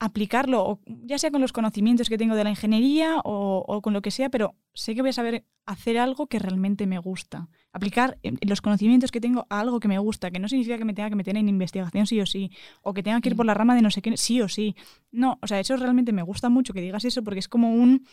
aplicarlo, 0.00 0.64
o 0.64 0.80
ya 0.86 1.18
sea 1.18 1.32
con 1.32 1.40
los 1.40 1.52
conocimientos 1.52 2.08
que 2.08 2.18
tengo 2.18 2.36
de 2.36 2.44
la 2.44 2.50
ingeniería 2.50 3.18
o, 3.24 3.64
o 3.66 3.82
con 3.82 3.92
lo 3.94 4.02
que 4.02 4.12
sea, 4.12 4.28
pero 4.30 4.54
sé 4.74 4.94
que 4.94 5.02
voy 5.02 5.10
a 5.10 5.12
saber 5.12 5.44
hacer 5.66 5.98
algo 5.98 6.28
que 6.28 6.38
realmente 6.38 6.86
me 6.86 6.98
gusta. 6.98 7.48
Aplicar 7.72 8.16
eh, 8.22 8.32
los 8.46 8.60
conocimientos 8.62 9.10
que 9.10 9.20
tengo 9.20 9.46
a 9.50 9.60
algo 9.60 9.80
que 9.80 9.88
me 9.88 9.98
gusta, 9.98 10.30
que 10.30 10.38
no 10.38 10.48
significa 10.48 10.78
que 10.78 10.84
me 10.84 10.94
tenga 10.94 11.10
que 11.10 11.16
meter 11.16 11.36
en 11.36 11.48
investigación 11.48 12.06
sí 12.06 12.20
o 12.20 12.26
sí, 12.26 12.52
o 12.82 12.94
que 12.94 13.02
tenga 13.02 13.20
que 13.20 13.30
ir 13.30 13.36
por 13.36 13.46
la 13.46 13.54
rama 13.54 13.74
de 13.74 13.82
no 13.82 13.90
sé 13.90 14.00
qué 14.02 14.16
sí 14.16 14.40
o 14.40 14.48
sí. 14.48 14.76
No, 15.10 15.38
o 15.42 15.46
sea, 15.48 15.58
eso 15.60 15.76
realmente 15.76 16.12
me 16.12 16.22
gusta 16.22 16.48
mucho 16.48 16.72
que 16.72 16.80
digas 16.80 17.04
eso 17.04 17.24
porque 17.24 17.40
es 17.40 17.48
como 17.48 17.72
un... 17.74 18.06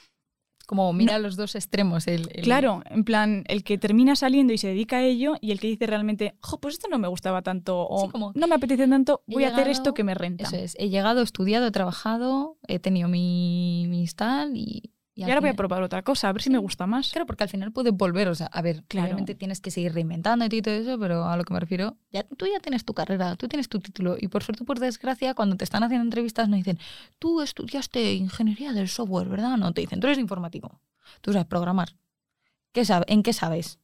Como 0.66 0.92
mira 0.94 1.20
los 1.20 1.36
dos 1.36 1.56
extremos. 1.56 2.08
El, 2.08 2.30
el- 2.34 2.44
Claro, 2.44 2.82
en 2.90 3.04
plan, 3.04 3.44
el 3.48 3.64
que 3.64 3.78
termina 3.78 4.16
saliendo 4.16 4.54
y 4.54 4.58
se 4.58 4.68
dedica 4.68 4.98
a 4.98 5.04
ello 5.04 5.36
y 5.42 5.52
el 5.52 5.60
que 5.60 5.68
dice 5.68 5.86
realmente, 5.88 6.36
jo, 6.42 6.60
pues 6.60 6.76
esto 6.76 6.88
no 6.90 6.98
me 6.98 7.08
gustaba 7.08 7.42
tanto 7.42 7.86
o 7.88 8.06
Sí, 8.06 8.10
como 8.12 8.32
no 8.36 8.48
me 8.48 8.56
apetece 8.56 8.88
tanto, 8.88 9.24
voy 9.28 9.44
a 9.44 9.50
hacer 9.50 9.68
esto 9.68 9.94
que 9.94 10.04
me 10.04 10.14
renta. 10.16 10.44
Eso 10.46 10.56
es. 10.56 10.76
He 10.80 10.90
llegado, 10.90 11.22
he 11.22 11.24
estudiado, 11.24 11.68
he 11.68 11.72
trabajado, 11.72 12.58
he 12.68 12.80
tenido 12.80 13.08
mi, 13.10 13.86
mis 13.90 14.16
tal 14.16 14.56
y, 14.58 14.92
Y, 15.18 15.24
al 15.24 15.30
ahora 15.30 15.40
voy 15.40 15.48
a 15.50 15.52
final- 15.54 15.56
probar 15.56 15.82
otra 15.84 16.02
cosa, 16.04 16.28
a 16.28 16.34
ver 16.34 16.42
si 16.42 16.48
Sí. 16.48 16.52
me 16.52 16.58
gusta 16.58 16.86
más. 16.88 17.10
Claro, 17.12 17.26
porque 17.26 17.44
al 17.44 17.50
final 17.50 17.72
puedes 17.72 17.94
volver, 17.94 18.28
o 18.28 18.36
sea, 18.36 18.48
a 18.48 18.62
ver, 18.62 18.84
Claro. 18.90 19.06
obviamente 19.08 19.34
tienes 19.34 19.62
que 19.62 19.72
seguir 19.72 19.94
reinventando 19.94 20.44
y 20.46 20.62
todo 20.62 20.74
eso, 20.76 21.00
pero 21.00 21.24
a 21.26 21.38
lo 21.38 21.46
que 21.46 21.54
me 21.54 21.60
refiero, 21.62 21.96
ya, 22.12 22.24
tú 22.24 22.46
ya 22.48 22.60
tienes 22.60 22.84
tu 22.84 22.94
carrera, 22.94 23.36
tú 23.38 23.48
tienes 23.48 23.70
tu 23.70 23.80
título 23.80 24.18
y 24.20 24.28
por 24.28 24.44
suerte 24.44 24.66
por 24.66 24.78
desgracia, 24.80 25.34
cuando 25.34 25.56
te 25.56 25.64
están 25.64 25.84
haciendo 25.84 26.04
entrevistas 26.04 26.50
no 26.50 26.58
dicen, 26.58 26.78
tú 27.18 27.42
estudiaste 27.42 28.14
ingeniería 28.16 28.74
del 28.74 28.90
software, 28.90 29.30
¿verdad? 29.30 29.56
No, 29.58 29.72
te 29.74 29.82
dicen, 29.82 30.02
tú 30.02 30.08
eres 30.08 30.20
informático, 30.20 30.82
tú 31.22 31.32
sabes 31.32 31.48
programar, 31.48 31.96
¿Qué 32.74 32.84
sabe, 32.84 33.06
¿en 33.08 33.24
qué 33.24 33.32
sabes? 33.32 33.80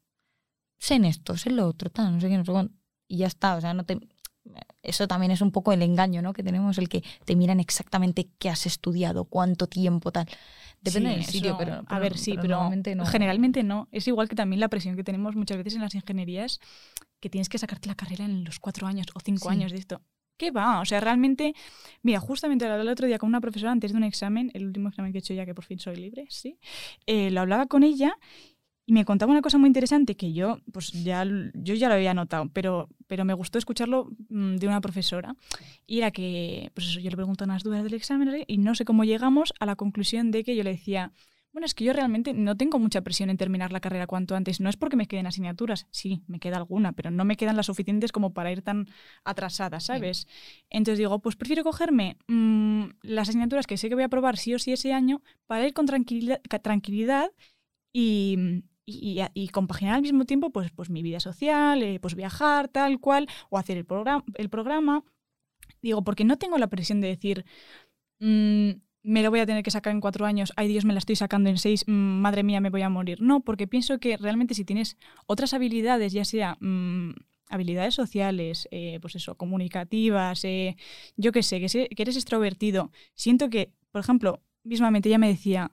Sé 0.78 0.96
en 0.96 1.06
esto, 1.06 1.38
sé 1.38 1.48
en 1.48 1.56
lo 1.56 1.65
otro, 1.65 1.89
tal, 1.89 2.13
no 2.13 2.20
sé 2.20 2.28
qué, 2.28 2.38
no 2.38 2.44
sé 2.44 2.52
cuánto. 2.52 2.74
Y 3.08 3.17
ya 3.20 3.28
está, 3.28 3.56
o 3.56 3.62
sea, 3.62 3.74
no 3.74 3.86
te... 3.86 3.98
Eso 4.84 5.08
también 5.08 5.32
es 5.32 5.39
un 5.41 5.52
poco 5.52 5.72
el 5.72 5.82
engaño, 5.84 6.22
¿no? 6.22 6.34
Que 6.34 6.44
tenemos, 6.44 6.78
el 6.80 6.89
que 6.89 7.02
te 7.24 7.36
miran 7.38 7.60
exactamente 7.62 8.30
qué 8.39 8.50
has 8.50 8.65
estudiado, 8.65 9.24
cuánto 9.26 9.67
tiempo, 9.67 10.12
tal. 10.12 10.28
Depende 10.82 11.10
Sí, 11.12 11.15
del 11.15 11.26
sitio, 11.26 11.56
pero, 11.58 11.84
A 11.88 12.00
ver, 12.00 12.17
sí, 12.17 12.34
pero, 12.36 12.50
normalmente 12.56 12.96
no. 12.96 13.06
generalmente 13.06 13.63
no. 13.63 13.88
Es 13.91 14.08
igual 14.08 14.28
que 14.28 14.36
también 14.36 14.60
la 14.60 14.67
presión 14.67 14.96
que 14.96 15.04
tenemos 15.04 15.36
muchas 15.36 15.58
veces 15.58 15.76
en 15.76 15.82
las 15.82 15.94
ingenierías, 15.94 16.60
que 17.20 17.30
tienes 17.30 17.50
que 17.50 17.58
sacarte 17.60 17.88
la 17.88 17.96
carrera 17.96 18.26
en 18.26 18.44
los 18.44 18.60
cuatro 18.60 18.88
años 18.88 19.06
o 19.13 19.20
cinco 19.20 19.50
Sí. 19.50 19.56
años 19.56 19.72
de 19.72 19.78
esto. 19.78 20.02
¿Qué 20.38 20.50
va? 20.50 20.82
O 20.82 20.86
sea, 20.86 21.00
realmente, 21.00 21.54
mira, 22.02 22.20
justamente 22.20 22.65
lo 22.65 22.72
hablaba 22.72 22.82
el 22.89 22.94
otro 22.94 23.06
día 23.06 23.20
con 23.20 23.30
una 23.30 23.39
profesora 23.41 23.72
antes 23.72 23.91
de 23.91 23.98
un 23.98 24.04
examen, 24.04 24.50
el 24.56 24.65
último 24.65 24.89
examen 24.89 25.12
que 25.12 25.20
he 25.20 25.22
hecho 25.22 25.36
ya, 25.36 25.46
que 25.46 25.54
por 25.54 25.65
fin 25.65 25.78
soy 25.78 25.98
libre, 25.98 26.26
sí, 26.30 26.58
eh, 27.06 27.30
lo 27.30 27.41
hablaba 27.41 27.67
con 27.67 27.84
ella 27.84 28.17
y 28.91 28.93
me 28.93 29.06
contaba 29.06 29.32
una 29.32 29.41
cosa 29.41 29.58
muy 29.58 29.67
interesante 29.67 30.17
que 30.17 30.34
yo, 30.34 30.60
pues 30.73 30.91
ya, 30.91 31.23
yo 31.54 31.75
ya 31.75 31.88
lo 31.88 31.93
había 31.93 32.13
notado, 32.13 32.49
pero, 32.51 32.89
pero 33.08 33.23
me 33.23 33.34
gustó 33.34 33.58
escucharlo 33.58 34.10
mm, 34.27 34.58
de 34.58 34.67
una 34.67 34.82
profesora. 34.82 35.38
Y 35.88 35.99
era 35.99 36.12
que, 36.12 36.71
pues 36.73 36.88
eso, 36.88 36.99
yo 36.99 37.10
le 37.10 37.15
pregunto 37.15 37.45
unas 37.45 37.63
dudas 37.63 37.86
del 37.86 37.93
examen 37.93 38.43
y 38.47 38.58
no 38.58 38.75
sé 38.75 38.84
cómo 38.84 39.06
llegamos 39.06 39.54
a 39.62 39.65
la 39.65 39.77
conclusión 39.77 40.32
de 40.32 40.43
que 40.43 40.58
yo 40.58 40.63
le 40.63 40.71
decía, 40.71 41.13
bueno, 41.54 41.65
es 41.65 41.73
que 41.73 41.86
yo 41.86 41.93
realmente 41.93 42.34
no 42.34 42.58
tengo 42.58 42.80
mucha 42.80 42.99
presión 42.99 43.30
en 43.30 43.38
terminar 43.38 43.71
la 43.71 43.80
carrera 43.80 44.08
cuanto 44.08 44.36
antes. 44.36 44.60
No 44.60 44.69
es 44.69 44.75
porque 44.75 44.97
me 44.97 45.08
queden 45.08 45.25
asignaturas, 45.25 45.88
sí, 45.89 46.21
me 46.27 46.41
queda 46.41 46.58
alguna, 46.58 46.91
pero 46.91 47.12
no 47.12 47.23
me 47.23 47.38
quedan 47.38 47.56
las 47.56 47.67
suficientes 47.67 48.12
como 48.12 48.34
para 48.34 48.51
ir 48.51 48.62
tan 48.62 48.89
atrasada, 49.23 49.80
¿sabes? 49.80 50.27
Entonces 50.69 50.99
digo, 50.99 51.17
pues 51.19 51.38
prefiero 51.38 51.63
cogerme 51.63 52.17
mm, 52.27 52.88
las 53.04 53.30
asignaturas 53.30 53.67
que 53.67 53.77
sé 53.77 53.88
que 53.88 53.95
voy 53.95 54.04
a 54.04 54.10
probar 54.10 54.36
sí 54.36 54.54
o 54.54 54.60
sí 54.60 54.73
ese 54.73 54.91
año 54.91 55.21
para 55.47 55.65
ir 55.65 55.73
con 55.73 55.86
tranquilidad, 55.86 56.41
tranquilidad 56.62 57.32
y, 57.93 58.63
y, 58.86 59.48
compaginar 59.50 59.96
al 59.96 60.02
mismo 60.02 60.26
tiempo 60.26 60.50
pues, 60.52 60.72
pues 60.72 60.89
mi 60.89 61.02
vida 61.02 61.20
social, 61.20 61.84
eh, 61.84 62.00
pues 62.00 62.15
viajar, 62.15 62.67
tal 62.67 63.00
cual, 63.00 63.28
o 63.50 63.58
hacer 63.58 63.78
el, 63.78 63.86
programa 63.86 64.24
el 64.36 64.50
programa. 64.50 65.04
Digo, 65.82 66.04
porque 66.04 66.24
no 66.26 66.38
tengo 66.38 66.58
la 66.58 66.67
presión 66.67 67.02
de 67.02 67.08
decir, 67.08 67.46
mm, 68.20 68.72
me 69.04 69.24
lo 69.24 69.32
voy 69.32 69.39
a 69.39 69.46
tener 69.46 69.63
que 69.63 69.72
sacar 69.72 69.94
en 69.94 70.02
cuatro 70.02 70.26
años, 70.26 70.54
ay 70.56 70.67
Dios, 70.67 70.86
me 70.86 70.94
la 70.94 71.00
estoy 71.00 71.15
sacando 71.15 71.50
en 71.50 71.58
seis, 71.58 71.84
mm, 71.88 71.91
madre 71.91 72.44
mía, 72.44 72.62
me 72.62 72.70
voy 72.70 72.82
a 72.82 72.89
morir. 72.89 73.22
No, 73.22 73.41
porque 73.41 73.67
pienso 73.67 74.00
que 74.00 74.17
realmente 74.17 74.54
si 74.54 74.65
tienes 74.65 74.98
otras 75.26 75.54
habilidades, 75.54 76.13
ya 76.13 76.26
sea 76.26 76.58
mm, 76.60 77.12
habilidades 77.50 77.96
sociales, 77.96 78.67
eh, 78.72 79.00
pues 79.02 79.15
eso, 79.15 79.36
comunicativas, 79.36 80.44
eh, 80.46 80.78
yo 81.17 81.32
qué 81.32 81.44
sé, 81.44 81.60
que, 81.60 81.70
sé, 81.70 81.89
que 81.89 82.02
eres 82.04 82.15
extrovertido, 82.15 82.91
siento 83.15 83.50
que, 83.50 83.74
por 83.91 84.02
ejemplo, 84.02 84.41
mismamente 84.63 85.10
ella 85.10 85.17
me 85.17 85.28
decía, 85.28 85.72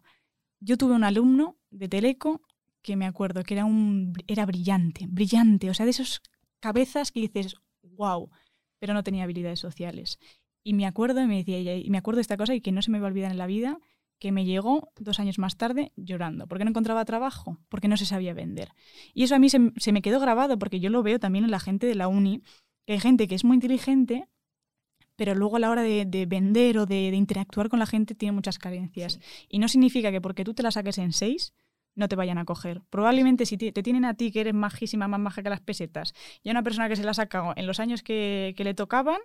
yo 0.61 0.77
tuve 0.77 0.95
un 0.95 1.05
alumno 1.05 1.57
de 1.71 1.89
Teleco 1.89 2.43
que 2.83 2.97
me 2.97 3.07
acuerdo 3.07 3.43
que 3.45 3.55
era, 3.55 3.65
un, 3.65 4.13
era 4.27 4.47
brillante, 4.47 5.07
brillante, 5.09 5.71
o 5.71 5.75
sea, 5.75 5.85
de 5.85 5.91
esas 5.91 6.21
cabezas 6.61 7.13
que 7.13 7.21
dices, 7.21 7.57
wow, 7.83 8.31
pero 8.79 8.95
no 8.95 9.03
tenía 9.03 9.25
habilidades 9.25 9.61
sociales. 9.61 10.19
Y 10.65 10.75
me 10.75 10.87
acuerdo, 10.87 11.23
y 11.23 11.27
me 11.27 11.37
decía 11.37 11.57
ella, 11.57 11.75
y 11.75 11.91
me 11.91 11.99
acuerdo 11.99 12.19
de 12.19 12.23
esta 12.23 12.37
cosa 12.37 12.55
y 12.55 12.61
que 12.61 12.73
no 12.73 12.83
se 12.83 12.91
me 12.91 13.01
va 13.01 13.07
a 13.07 13.11
olvidar 13.11 13.31
en 13.31 13.39
la 13.39 13.47
vida, 13.47 13.79
que 14.19 14.33
me 14.33 14.45
llegó 14.45 14.93
dos 14.99 15.21
años 15.21 15.39
más 15.39 15.57
tarde 15.57 15.93
llorando, 15.97 16.47
porque 16.49 16.65
no 16.65 16.71
encontraba 16.71 17.05
trabajo, 17.05 17.59
porque 17.69 17.89
no 17.89 17.97
se 17.97 18.05
sabía 18.05 18.35
vender. 18.35 18.71
Y 19.15 19.23
eso 19.23 19.35
a 19.35 19.39
mí 19.39 19.49
se, 19.49 19.73
se 19.77 19.93
me 19.93 20.03
quedó 20.03 20.21
grabado, 20.21 20.59
porque 20.59 20.81
yo 20.81 20.91
lo 20.91 21.03
veo 21.03 21.19
también 21.21 21.45
en 21.45 21.51
la 21.51 21.61
gente 21.61 21.87
de 21.87 21.95
la 21.95 22.09
uni, 22.09 22.43
que 22.87 22.95
hay 22.95 23.01
gente 23.01 23.29
que 23.29 23.35
es 23.35 23.45
muy 23.45 23.55
inteligente, 23.55 24.29
pero 25.17 25.35
luego 25.35 25.57
a 25.57 25.61
la 25.61 25.71
hora 25.71 25.83
de, 25.83 26.05
de 26.05 26.27
vender 26.27 26.79
o 26.79 26.87
de, 26.87 27.11
de 27.11 27.17
interactuar 27.17 27.69
con 27.69 27.79
la 27.79 27.87
gente 27.87 28.15
tiene 28.15 28.33
muchas 28.33 28.59
carencias. 28.59 29.21
Y 29.49 29.59
no 29.59 29.69
significa 29.69 30.11
que 30.11 30.21
porque 30.21 30.45
tú 30.45 30.55
te 30.55 30.63
la 30.63 30.71
saques 30.71 30.99
en 30.99 31.13
seis, 31.13 31.55
no 31.99 32.09
te 32.09 32.17
vayan 32.17 32.39
a 32.39 32.45
coger. 32.45 32.83
Probablemente 32.91 33.45
si 33.47 33.59
te, 33.59 33.73
te 33.73 33.83
tienen 33.83 34.05
a 34.05 34.15
ti 34.15 34.31
que 34.33 34.41
eres 34.41 34.55
majísima, 34.55 35.09
más 35.09 35.21
maja 35.21 35.43
que 35.43 35.51
las 35.51 35.61
pesetas, 35.61 36.15
y 36.43 36.49
a 36.49 36.53
una 36.53 36.63
persona 36.63 36.89
que 36.89 36.97
se 36.97 37.05
la 37.05 37.13
ha 37.13 37.55
en 37.57 37.67
los 37.67 37.81
años 37.81 38.03
que, 38.03 38.55
que 38.57 38.65
le 38.65 38.75
tocaban, 38.75 39.19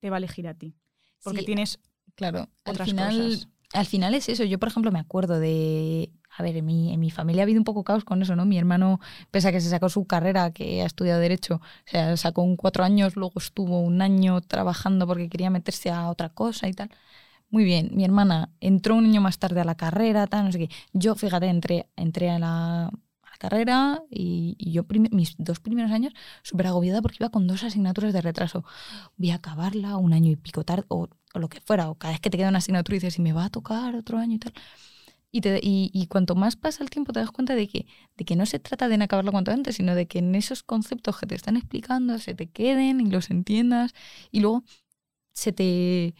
te 0.00 0.10
va 0.10 0.16
a 0.16 0.18
elegir 0.18 0.48
a 0.48 0.54
ti. 0.54 0.74
Porque 1.22 1.40
Sí, 1.40 1.46
tienes 1.46 1.78
Claro, 2.16 2.48
otras 2.64 2.80
al 2.80 2.86
final, 2.86 3.24
cosas. 3.28 3.48
al 3.72 3.86
final 3.86 4.14
es 4.14 4.28
eso. 4.28 4.44
Yo, 4.44 4.58
por 4.58 4.68
ejemplo, 4.68 4.90
me 4.92 4.98
acuerdo 4.98 5.38
de. 5.38 6.10
A 6.36 6.42
ver, 6.42 6.56
en 6.56 6.64
mi, 6.64 6.92
en 6.92 7.00
mi 7.00 7.10
familia 7.10 7.42
ha 7.42 7.44
habido 7.44 7.58
un 7.60 7.64
poco 7.64 7.82
caos 7.84 8.04
con 8.04 8.22
eso, 8.22 8.36
¿no? 8.36 8.44
Mi 8.44 8.56
hermano, 8.58 9.00
pese 9.30 9.48
a 9.48 9.52
que 9.52 9.60
se 9.60 9.68
sacó 9.70 9.88
su 9.88 10.06
carrera, 10.06 10.52
que 10.52 10.82
ha 10.82 10.86
estudiado 10.86 11.20
Derecho, 11.20 11.56
o 11.56 11.60
sea, 11.90 12.16
sacó 12.16 12.42
un 12.42 12.56
cuatro 12.56 12.84
años, 12.84 13.16
luego 13.16 13.34
estuvo 13.38 13.80
un 13.80 14.00
año 14.00 14.40
trabajando 14.40 15.06
porque 15.06 15.28
quería 15.28 15.50
meterse 15.50 15.90
a 15.90 16.08
otra 16.08 16.28
cosa 16.30 16.68
y 16.68 16.72
tal. 16.72 16.90
Muy 17.50 17.64
bien, 17.64 17.90
mi 17.94 18.04
hermana 18.04 18.50
entró 18.60 18.94
un 18.96 19.04
año 19.06 19.20
más 19.20 19.38
tarde 19.38 19.60
a 19.60 19.64
la 19.64 19.74
carrera, 19.76 20.26
tal, 20.28 20.44
no 20.46 20.52
sé 20.52 20.58
qué. 20.58 20.70
Yo, 20.92 21.14
fíjate, 21.16 21.46
entré, 21.48 21.88
entré 21.96 22.30
a, 22.30 22.38
la, 22.38 22.90
carrera 23.40 24.02
y, 24.10 24.54
y 24.58 24.72
yo 24.72 24.84
mis 25.12 25.34
dos 25.38 25.60
primeros 25.60 25.90
años 25.92 26.12
súper 26.42 26.66
agobiada 26.66 27.00
porque 27.02 27.16
iba 27.20 27.30
con 27.30 27.46
dos 27.46 27.64
asignaturas 27.64 28.12
de 28.12 28.20
retraso. 28.20 28.64
Voy 29.16 29.30
a 29.30 29.36
acabarla 29.36 29.96
un 29.96 30.12
año 30.12 30.30
y 30.32 30.36
pico 30.36 30.64
tarde, 30.64 30.84
o, 30.88 31.08
lo 31.34 31.48
que 31.48 31.60
fuera, 31.62 31.90
o 31.90 31.96
cada 31.96 32.12
vez 32.12 32.20
que 32.20 32.30
te 32.30 32.36
queda 32.38 32.50
una 32.50 32.58
asignatura 32.58 32.96
y 32.96 33.00
dices, 33.00 33.14
si 33.14 33.22
me 33.22 33.32
va 33.32 33.46
a 33.46 33.50
tocar 33.50 33.94
otro 33.96 34.18
año 34.18 34.36
y 34.36 34.38
tal. 34.40 34.52
Y, 35.32 35.40
te- 35.42 35.60
y, 35.62 35.90
y 35.94 36.06
cuanto 36.08 36.34
más 36.34 36.56
pasa 36.56 36.82
el 36.82 36.90
tiempo 36.90 37.12
te 37.12 37.20
das 37.20 37.30
cuenta 37.30 37.54
de 37.54 37.68
que, 37.68 37.86
de 38.16 38.24
que 38.24 38.36
no 38.36 38.46
se 38.46 38.58
trata 38.58 38.88
de 38.88 39.02
acabarlo 39.02 39.32
cuanto 39.32 39.52
antes, 39.52 39.76
sino 39.76 39.94
de 39.94 40.06
que 40.08 40.18
en 40.20 40.34
esos 40.34 40.62
conceptos 40.64 41.18
que 41.18 41.26
te 41.26 41.34
están 41.36 41.56
explicando 41.56 42.18
se 42.18 42.34
te 42.34 42.48
queden 42.50 43.00
y 43.00 43.06
los 43.10 43.30
entiendas 43.30 43.92
y 44.32 44.40
luego 44.40 44.64
se 45.32 45.52
te... 45.52 46.14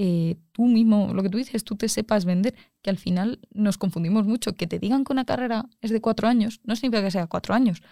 eh, 0.00 0.36
tú 0.52 0.66
mismo, 0.66 1.12
lo 1.12 1.22
que 1.24 1.28
tú 1.28 1.38
dices, 1.38 1.64
tú 1.64 1.74
te 1.76 1.88
sepas 1.88 2.24
vender, 2.24 2.54
que 2.82 2.90
al 2.90 2.98
final 2.98 3.40
nos 3.52 3.78
confundimos 3.78 4.26
mucho. 4.26 4.54
Que 4.54 4.66
te 4.68 4.78
digan 4.78 5.02
que 5.04 5.12
una 5.12 5.24
carrera 5.24 5.66
es 5.80 5.90
de 5.90 6.00
cuatro 6.00 6.28
años, 6.28 6.60
no 6.64 6.76
significa 6.76 7.02
que 7.02 7.10
sea 7.10 7.26
cuatro 7.26 7.54
años. 7.54 7.82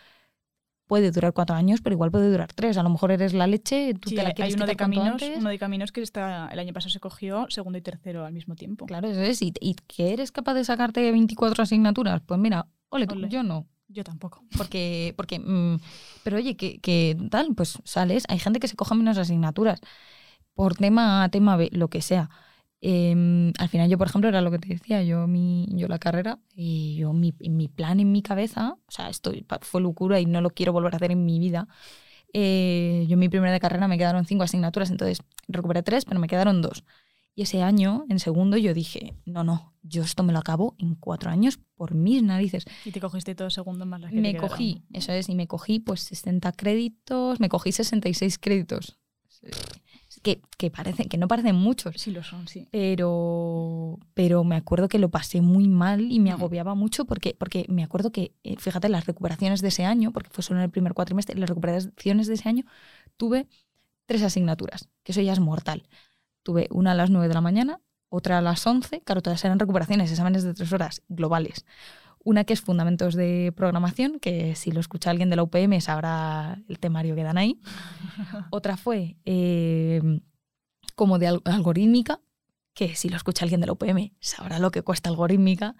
Puede 0.86 1.10
durar 1.10 1.32
cuatro 1.32 1.56
años, 1.56 1.80
pero 1.82 1.94
igual 1.94 2.12
puede 2.12 2.30
durar 2.30 2.52
tres. 2.52 2.76
A 2.78 2.84
lo 2.84 2.90
mejor 2.90 3.10
eres 3.10 3.34
la 3.34 3.48
leche, 3.48 3.92
tú 3.94 4.10
Sí, 4.10 4.14
te 4.14 4.22
la 4.22 4.32
quieres 4.32 4.54
hay 4.54 4.56
uno 4.56 4.66
de 4.66 4.76
caminos, 4.76 5.08
antes. 5.08 5.38
uno 5.38 5.50
de 5.50 5.58
caminos 5.58 5.90
que 5.90 6.00
está, 6.00 6.48
el 6.52 6.60
año 6.60 6.72
pasado 6.72 6.90
se 6.90 7.00
cogió 7.00 7.46
segundo 7.50 7.76
y 7.76 7.82
tercero 7.82 8.24
al 8.24 8.32
mismo 8.32 8.54
tiempo. 8.54 8.86
Claro, 8.86 9.08
eso 9.08 9.20
es. 9.20 9.42
¿Y, 9.42 9.52
y 9.60 9.74
que 9.74 10.12
eres 10.12 10.30
capaz 10.30 10.54
de 10.54 10.62
sacarte 10.62 11.10
24 11.10 11.64
asignaturas? 11.64 12.22
Pues 12.24 12.38
mira, 12.38 12.68
ole, 12.90 13.08
Ole. 13.10 13.28
yo 13.28 13.42
no. 13.42 13.66
Yo 13.88 14.04
tampoco. 14.04 14.44
Porque, 14.56 15.12
porque 15.16 15.40
mm, 15.40 15.80
pero 16.22 16.36
oye, 16.36 16.56
que, 16.56 16.78
que 16.78 17.16
tal, 17.30 17.54
pues 17.56 17.78
sales. 17.84 18.24
Hay 18.28 18.38
gente 18.38 18.60
que 18.60 18.68
se 18.68 18.76
coja 18.76 18.94
menos 18.94 19.18
asignaturas 19.18 19.80
por 20.56 20.74
tema 20.74 21.22
A, 21.22 21.28
tema 21.28 21.56
B, 21.56 21.68
lo 21.70 21.88
que 21.88 22.00
sea. 22.00 22.30
Em, 22.80 23.52
al 23.58 23.68
final 23.68 23.88
yo, 23.88 23.98
por 23.98 24.08
ejemplo, 24.08 24.28
era 24.28 24.40
lo 24.40 24.50
que 24.50 24.58
te 24.58 24.68
decía, 24.68 25.02
yo 25.02 25.26
mi, 25.26 25.66
yo 25.70 25.86
la 25.86 25.98
carrera 25.98 26.40
y 26.54 26.96
yo 26.96 27.12
mi, 27.12 27.34
mi 27.40 27.68
plan 27.68 28.00
en 28.00 28.10
mi 28.10 28.22
cabeza, 28.22 28.76
o 28.86 28.90
sea, 28.90 29.08
esto 29.08 29.32
fue 29.60 29.80
locura 29.80 30.18
y 30.18 30.26
no 30.26 30.40
lo 30.40 30.50
quiero 30.50 30.72
volver 30.72 30.94
a 30.94 30.96
hacer 30.96 31.12
en 31.12 31.24
mi 31.24 31.38
vida. 31.38 31.68
Eh, 32.32 33.04
yo 33.08 33.14
en 33.14 33.18
mi 33.18 33.28
primera 33.28 33.52
de 33.52 33.60
carrera 33.60 33.86
me 33.86 33.98
quedaron 33.98 34.24
cinco 34.24 34.44
asignaturas, 34.44 34.90
entonces 34.90 35.18
recuperé 35.46 35.82
tres, 35.82 36.04
pero 36.04 36.18
me 36.18 36.26
quedaron 36.26 36.62
dos. 36.62 36.84
Y 37.34 37.42
ese 37.42 37.62
año, 37.62 38.06
en 38.08 38.18
segundo, 38.18 38.56
yo 38.56 38.72
dije, 38.72 39.14
no, 39.26 39.44
no, 39.44 39.74
yo 39.82 40.02
esto 40.02 40.22
me 40.22 40.32
lo 40.32 40.38
acabo 40.38 40.74
en 40.78 40.94
cuatro 40.94 41.30
años 41.30 41.58
por 41.74 41.94
mis 41.94 42.22
narices 42.22 42.64
Y 42.82 42.92
te 42.92 43.00
cogiste 43.00 43.34
todo 43.34 43.50
segundo 43.50 43.84
más 43.84 44.00
las 44.00 44.10
que 44.10 44.16
te 44.16 44.22
me 44.22 44.32
quedaron. 44.32 44.48
cogí, 44.48 44.84
eso 44.94 45.12
es, 45.12 45.28
y 45.28 45.34
me 45.34 45.46
cogí 45.46 45.80
pues 45.80 46.00
60 46.00 46.50
créditos, 46.52 47.40
me 47.40 47.50
cogí 47.50 47.72
66 47.72 48.38
créditos. 48.38 48.98
Que, 50.26 50.40
que, 50.58 50.72
parece, 50.72 51.04
que 51.06 51.18
no 51.18 51.28
parecen 51.28 51.54
muchos, 51.54 51.94
Sí 51.96 52.10
lo 52.10 52.24
son, 52.24 52.48
sí. 52.48 52.66
pero, 52.72 53.98
pero 54.14 54.42
me 54.42 54.56
acuerdo 54.56 54.88
que 54.88 54.98
lo 54.98 55.08
pasé 55.08 55.40
muy 55.40 55.68
mal 55.68 56.10
y 56.10 56.18
me 56.18 56.30
Mm. 56.30 56.34
agobiaba 56.34 56.74
mucho 56.74 57.04
porque, 57.04 57.36
porque 57.38 57.64
me 57.68 57.84
acuerdo 57.84 58.10
que, 58.10 58.32
eh, 58.42 58.56
fíjate, 58.58 58.88
las 58.88 59.06
recuperaciones 59.06 59.62
de 59.62 59.68
ese 59.68 59.84
año, 59.84 60.10
porque 60.12 60.30
fue 60.32 60.42
solo 60.42 60.58
en 60.58 60.64
el 60.64 60.70
primer 60.70 60.94
cuatrimestre, 60.94 61.38
las 61.38 61.48
recuperaciones 61.48 62.26
de 62.26 62.34
ese 62.34 62.48
año, 62.48 62.64
tuve 63.16 63.46
tres 64.06 64.22
asignaturas, 64.24 64.88
que 65.04 65.12
eso 65.12 65.20
ya 65.20 65.32
es 65.32 65.38
mortal. 65.38 65.86
Tuve 66.42 66.66
una 66.72 66.90
a 66.90 66.94
las 66.96 67.08
9 67.10 67.28
de 67.28 67.34
la 67.34 67.40
mañana, 67.40 67.80
otra 68.08 68.38
a 68.38 68.40
las 68.40 68.66
11, 68.66 69.02
claro, 69.02 69.20
todas 69.22 69.44
eran 69.44 69.60
recuperaciones, 69.60 70.10
exámenes 70.10 70.42
de 70.42 70.54
tres 70.54 70.72
horas 70.72 71.02
globales. 71.08 71.64
Una 72.26 72.42
que 72.42 72.54
es 72.54 72.60
Fundamentos 72.60 73.14
de 73.14 73.52
Programación, 73.54 74.18
que 74.18 74.56
si 74.56 74.72
lo 74.72 74.80
escucha 74.80 75.10
alguien 75.10 75.30
de 75.30 75.36
la 75.36 75.44
UPM 75.44 75.80
sabrá 75.80 76.60
el 76.68 76.80
temario 76.80 77.14
que 77.14 77.22
dan 77.22 77.38
ahí. 77.38 77.60
Otra 78.50 78.76
fue 78.76 79.16
eh, 79.24 80.02
como 80.96 81.20
de 81.20 81.28
al- 81.28 81.42
algorítmica, 81.44 82.20
que 82.74 82.96
si 82.96 83.08
lo 83.08 83.16
escucha 83.16 83.44
alguien 83.44 83.60
de 83.60 83.68
la 83.68 83.74
UPM 83.74 84.12
sabrá 84.18 84.58
lo 84.58 84.72
que 84.72 84.82
cuesta 84.82 85.08
algorítmica. 85.08 85.76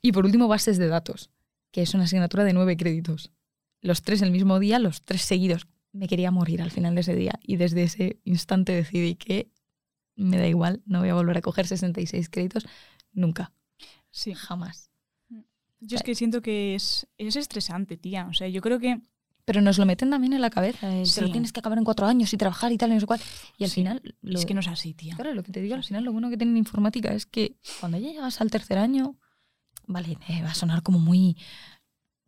Y 0.00 0.12
por 0.12 0.24
último, 0.24 0.46
Bases 0.46 0.78
de 0.78 0.86
Datos, 0.86 1.30
que 1.72 1.82
es 1.82 1.94
una 1.94 2.04
asignatura 2.04 2.44
de 2.44 2.52
nueve 2.52 2.76
créditos. 2.76 3.32
Los 3.80 4.02
tres 4.02 4.22
el 4.22 4.30
mismo 4.30 4.60
día, 4.60 4.78
los 4.78 5.02
tres 5.02 5.22
seguidos. 5.22 5.66
Me 5.90 6.06
quería 6.06 6.30
morir 6.30 6.62
al 6.62 6.70
final 6.70 6.94
de 6.94 7.00
ese 7.00 7.16
día 7.16 7.40
y 7.42 7.56
desde 7.56 7.82
ese 7.82 8.20
instante 8.22 8.70
decidí 8.72 9.16
que 9.16 9.50
me 10.14 10.38
da 10.38 10.46
igual, 10.46 10.80
no 10.86 11.00
voy 11.00 11.08
a 11.08 11.14
volver 11.14 11.38
a 11.38 11.42
coger 11.42 11.66
66 11.66 12.28
créditos 12.30 12.66
nunca. 13.12 13.52
Sí. 14.12 14.32
Jamás. 14.34 14.91
Yo 15.84 15.96
es 15.96 16.02
que 16.02 16.14
siento 16.14 16.42
que 16.42 16.74
es, 16.74 17.06
es 17.18 17.36
estresante, 17.36 17.96
tía. 17.96 18.26
O 18.30 18.32
sea, 18.34 18.46
yo 18.48 18.60
creo 18.60 18.78
que 18.78 19.00
Pero 19.44 19.60
nos 19.60 19.76
lo 19.78 19.84
meten 19.86 20.08
también 20.10 20.32
en 20.34 20.40
la 20.40 20.50
cabeza. 20.50 20.86
el, 20.96 21.12
Te 21.12 21.20
lo 21.20 21.26
Sí. 21.26 21.32
tienes 21.32 21.52
que 21.52 21.58
acabar 21.58 21.76
en 21.76 21.82
cuatro 21.84 22.06
años 22.06 22.32
y 22.32 22.36
trabajar 22.36 22.70
y 22.70 22.78
tal, 22.78 22.90
y 22.90 22.94
no 22.94 23.00
sé 23.00 23.06
cuál. 23.06 23.20
Y 23.58 23.64
al 23.64 23.70
Sí. 23.70 23.74
final. 23.80 24.00
Lo, 24.22 24.38
es 24.38 24.46
que 24.46 24.54
no 24.54 24.60
es 24.60 24.68
así, 24.68 24.94
tía. 24.94 25.16
Claro, 25.16 25.34
lo 25.34 25.42
que 25.42 25.50
te 25.50 25.60
digo, 25.60 25.74
al 25.74 25.82
final 25.82 26.04
lo 26.04 26.12
bueno 26.12 26.30
que 26.30 26.36
tiene 26.36 26.52
en 26.52 26.58
informática 26.58 27.12
es 27.12 27.26
que 27.26 27.56
cuando 27.80 27.98
ya 27.98 28.08
llegas 28.12 28.40
al 28.40 28.50
tercer 28.52 28.78
año, 28.78 29.16
vale, 29.88 30.16
va 30.44 30.50
a 30.50 30.54
sonar 30.54 30.82
como 30.84 31.00
muy 31.00 31.36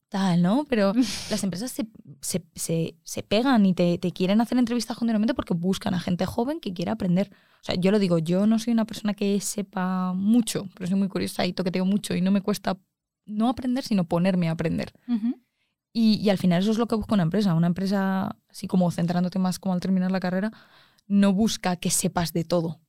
tal, 0.09 0.43
¿no? 0.43 0.65
Pero 0.69 0.93
las 1.31 1.43
empresas 1.45 1.71
se, 1.71 1.87
se, 2.21 2.45
se- 2.55 2.97
se 3.03 3.23
pegan 3.23 3.67
y 3.67 3.75
te, 3.75 3.99
te 3.99 4.13
quieren 4.13 4.41
hacer 4.41 4.59
entrevistas 4.59 4.97
continuamente 4.97 5.35
porque 5.35 5.55
buscan 5.55 5.95
a 5.95 6.01
gente 6.01 6.27
joven 6.27 6.61
que 6.61 6.73
quiera 6.73 6.93
aprender. 6.93 7.31
O 7.63 7.65
sea, 7.65 7.75
yo 7.77 7.91
lo 7.91 7.99
digo, 7.99 8.19
yo 8.19 8.47
no 8.47 8.59
soy 8.59 8.73
una 8.73 8.85
persona 8.85 9.15
que 9.15 9.41
sepa 9.41 10.13
mucho, 10.15 10.69
pero 10.75 10.87
soy 10.89 10.99
muy 10.99 11.09
curiosa 11.09 11.47
y 11.47 11.53
toqueteo 11.53 11.85
mucho 11.85 12.15
y 12.15 12.21
no 12.21 12.31
me 12.31 12.43
cuesta 12.43 12.77
no 13.27 13.49
aprender, 13.49 13.85
sino 13.85 14.05
ponerme 14.05 14.49
a 14.49 14.53
aprender. 14.53 14.93
Y, 15.93 16.17
y 16.17 16.31
al 16.31 16.39
final 16.39 16.63
eso 16.63 16.73
es 16.73 16.79
lo 16.79 16.87
que 16.87 16.97
busca 16.97 17.15
una 17.15 17.23
empresa. 17.23 17.55
Una 17.55 17.69
empresa, 17.69 18.37
así 18.49 18.67
como 18.67 18.91
centrándote 18.91 19.39
más 19.39 19.59
como 19.59 19.75
al 19.75 19.81
terminar 19.81 20.11
la 20.11 20.21
carrera, 20.21 20.51
no 21.07 21.33
busca 21.33 21.77
que 21.77 21.91
sepas 21.91 22.33
de 22.33 22.45
todo. 22.45 22.81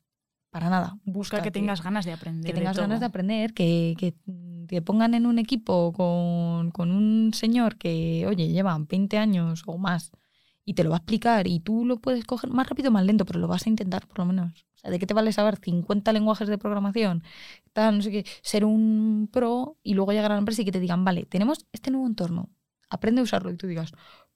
Para 0.49 0.69
nada. 0.69 0.97
Busca 1.03 1.38
Busca 1.38 1.41
que 1.41 1.51
tengas 1.51 1.83
ganas 1.83 2.05
de 2.05 2.13
aprender. 2.13 2.45
que 2.45 2.53
de 2.53 2.59
tengas 2.59 2.77
ganas 2.77 2.99
de 3.01 3.05
aprender, 3.05 3.53
que, 3.53 3.95
que 3.97 4.15
te 4.67 4.81
pongan 4.81 5.13
en 5.13 5.25
un 5.25 5.38
equipo 5.38 5.91
con, 5.93 6.71
con 6.71 6.91
un 6.91 7.33
señor 7.33 7.77
que, 7.77 8.25
oye, 8.27 8.47
lleva 8.47 8.77
20 8.77 9.17
años 9.17 9.63
o 9.65 9.77
más 9.77 10.11
y 10.63 10.73
te 10.73 10.83
lo 10.83 10.89
va 10.89 10.95
a 10.95 10.99
explicar 10.99 11.47
y 11.47 11.59
tú 11.59 11.86
lo 11.86 11.97
puedes 11.97 12.25
coger 12.25 12.49
más 12.49 12.67
rápido 12.67 12.89
o 12.89 12.91
más 12.91 13.05
lento, 13.05 13.25
pero 13.25 13.39
lo 13.39 13.47
vas 13.47 13.65
a 13.67 13.69
intentar 13.69 14.07
por 14.07 14.19
lo 14.19 14.25
menos. 14.25 14.65
Sea, 14.86 14.91
¿de 14.91 14.99
qué 14.99 15.07
te 15.07 15.15
vale 15.15 15.31
saber 15.33 15.57
50 15.57 16.13
lenguajes 16.13 16.47
de 16.47 16.59
programación? 16.59 17.23
Tal, 17.73 17.97
no 17.97 18.03
sé 18.03 18.11
qué, 18.11 18.25
ser 18.43 18.65
un 18.65 19.27
pro 19.31 19.77
y 19.81 19.95
luego 19.95 20.11
llegar 20.11 20.31
a 20.31 20.36
la 20.36 20.39
empresa 20.39 20.61
y 20.61 20.65
que 20.65 20.71
te 20.71 20.79
digan, 20.79 21.03
vale, 21.03 21.25
tenemos 21.25 21.65
este 21.71 21.89
nuevo 21.89 22.05
entorno, 22.05 22.49
aprende 22.89 23.21
a 23.21 23.23
usarlo 23.23 23.49
y 23.49 23.57
tú 23.57 23.65
digas, 23.65 23.93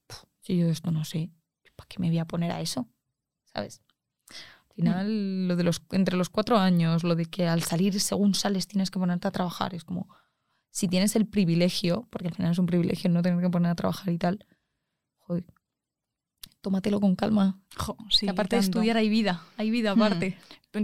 "Puf, 0.07 0.23
si 0.41 0.57
yo 0.57 0.67
esto 0.69 0.89
no 0.91 1.05
sé, 1.05 1.29
¿para 1.75 1.87
qué 1.87 1.99
me 1.99 2.07
voy 2.09 2.17
a 2.17 2.25
poner 2.25 2.51
a 2.51 2.61
eso? 2.61 2.87
¿Sabes? 3.53 3.83
Al 4.69 4.75
final, 4.75 5.47
lo 5.47 5.55
de 5.55 5.63
los 5.63 5.83
entre 5.91 6.17
los 6.17 6.29
cuatro 6.29 6.57
años, 6.57 7.03
lo 7.03 7.15
de 7.15 7.25
que 7.25 7.47
al 7.47 7.61
salir, 7.61 7.99
según 7.99 8.33
sales, 8.33 8.67
tienes 8.67 8.89
que 8.89 8.97
ponerte 8.97 9.27
a 9.27 9.31
trabajar, 9.31 9.75
es 9.75 9.83
como, 9.83 10.07
si 10.71 10.87
tienes 10.87 11.15
el 11.15 11.27
privilegio, 11.27 12.07
porque 12.09 12.29
al 12.29 12.33
final 12.33 12.53
es 12.53 12.59
un 12.59 12.65
privilegio 12.65 13.09
no 13.09 13.21
tener 13.21 13.39
que 13.41 13.49
poner 13.49 13.71
a 13.71 13.75
trabajar 13.75 14.11
y 14.13 14.17
tal, 14.17 14.45
joder, 15.19 15.45
tómatelo 16.61 16.99
con 16.99 17.15
calma. 17.15 17.57
Jo, 17.77 17.95
sí, 18.09 18.25
que 18.25 18.31
aparte 18.31 18.55
de 18.55 18.61
estudiar 18.61 18.97
hay 18.97 19.09
vida, 19.09 19.43
hay 19.57 19.69
vida 19.71 19.95
Hmm. 19.95 20.01
aparte. 20.01 20.37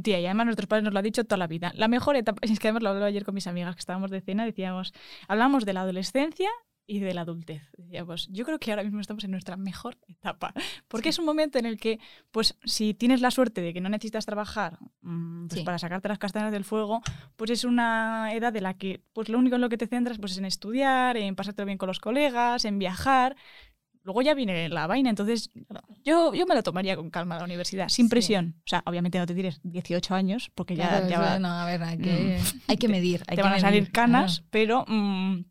Tía, 0.03 0.19
y 0.19 0.26
además 0.26 0.45
nuestros 0.47 0.67
padres 0.67 0.84
nos 0.84 0.93
lo 0.93 0.99
han 0.99 1.05
dicho 1.05 1.23
toda 1.26 1.38
la 1.38 1.47
vida. 1.47 1.71
La 1.76 1.88
mejor 1.88 2.15
etapa, 2.15 2.39
es 2.57 2.59
que 2.59 2.67
además 2.69 2.84
lo 2.84 2.89
hablaba 2.89 3.05
ayer 3.07 3.23
con 3.23 3.36
mis 3.36 3.45
amigas 3.47 3.76
que 3.76 3.80
estábamos 3.80 4.09
de 4.11 4.21
cena, 4.21 4.45
decíamos, 4.45 4.93
hablamos 5.28 5.63
de 5.65 5.73
la 5.73 5.82
adolescencia 5.82 6.49
y 6.88 6.99
de 6.99 7.15
la 7.15 7.21
adultez. 7.21 7.63
Decíamos, 7.78 8.28
yo 8.32 8.45
creo 8.45 8.59
que 8.59 8.69
ahora 8.71 8.84
mismo 8.84 8.99
estamos 9.01 9.23
en 9.23 9.32
nuestra 9.32 9.57
mejor 9.57 9.97
etapa, 10.07 10.53
porque 10.88 11.09
es 11.09 11.17
un 11.17 11.26
momento 11.26 11.57
en 11.57 11.65
el 11.65 11.80
que, 11.80 11.99
pues, 12.32 12.55
si 12.63 12.93
tienes 12.93 13.21
la 13.21 13.32
suerte 13.32 13.61
de 13.61 13.73
que 13.73 13.82
no 13.82 13.89
necesitas 13.89 14.26
trabajar 14.28 14.78
mm, 15.01 15.47
pues, 15.47 15.59
Sí. 15.61 15.65
para 15.65 15.80
sacarte 15.80 16.07
las 16.09 16.19
castañas 16.19 16.51
del 16.51 16.63
fuego, 16.63 17.01
pues 17.38 17.49
es 17.49 17.63
una 17.63 18.32
edad 18.34 18.53
de 18.53 18.61
la 18.61 18.76
que, 18.76 19.01
pues, 19.13 19.30
lo 19.30 19.39
único 19.39 19.55
en 19.55 19.61
lo 19.61 19.69
que 19.69 19.78
te 19.78 19.88
centras, 19.88 20.19
pues, 20.19 20.34
es 20.34 20.38
en 20.38 20.45
estudiar, 20.45 21.17
en 21.17 21.36
pasártelo 21.36 21.65
bien 21.65 21.80
con 21.80 21.88
los 21.88 21.99
colegas, 21.99 22.65
en 22.65 22.78
viajar. 22.78 23.36
Luego 24.06 24.22
ya 24.22 24.34
viene 24.36 24.70
la 24.70 24.86
vaina, 24.88 25.10
entonces 25.10 25.49
yo, 26.03 26.34
yo 26.34 26.45
me 26.45 26.53
lo 26.56 26.62
tomaría 26.64 26.95
con 26.95 27.10
calma 27.10 27.38
la 27.39 27.43
universidad, 27.43 27.89
sin 27.89 28.06
Sí. 28.06 28.10
presión. 28.12 28.53
O 28.60 28.68
sea, 28.68 28.84
obviamente 28.86 29.18
no 29.18 29.26
te 29.26 29.34
tires 29.34 29.60
18 29.64 30.14
años, 30.16 30.51
porque 30.56 30.76
ya, 30.76 30.89
Claro, 30.89 31.10
ya 31.10 31.20
va- 31.20 31.39
no, 31.39 31.47
a 31.49 31.66
ver, 31.66 31.82
hay 31.84 31.97
que, 31.97 32.39
hay 32.68 32.78
que 32.78 32.88
medir. 32.88 33.24
Hay 33.28 33.36
te 33.36 33.41
que 33.41 33.41
van 33.41 33.53
a 33.53 33.60
salir 33.60 33.91
canas, 33.91 34.38
claro. 34.41 34.47
pero 34.51 34.86
mm, 34.88 35.45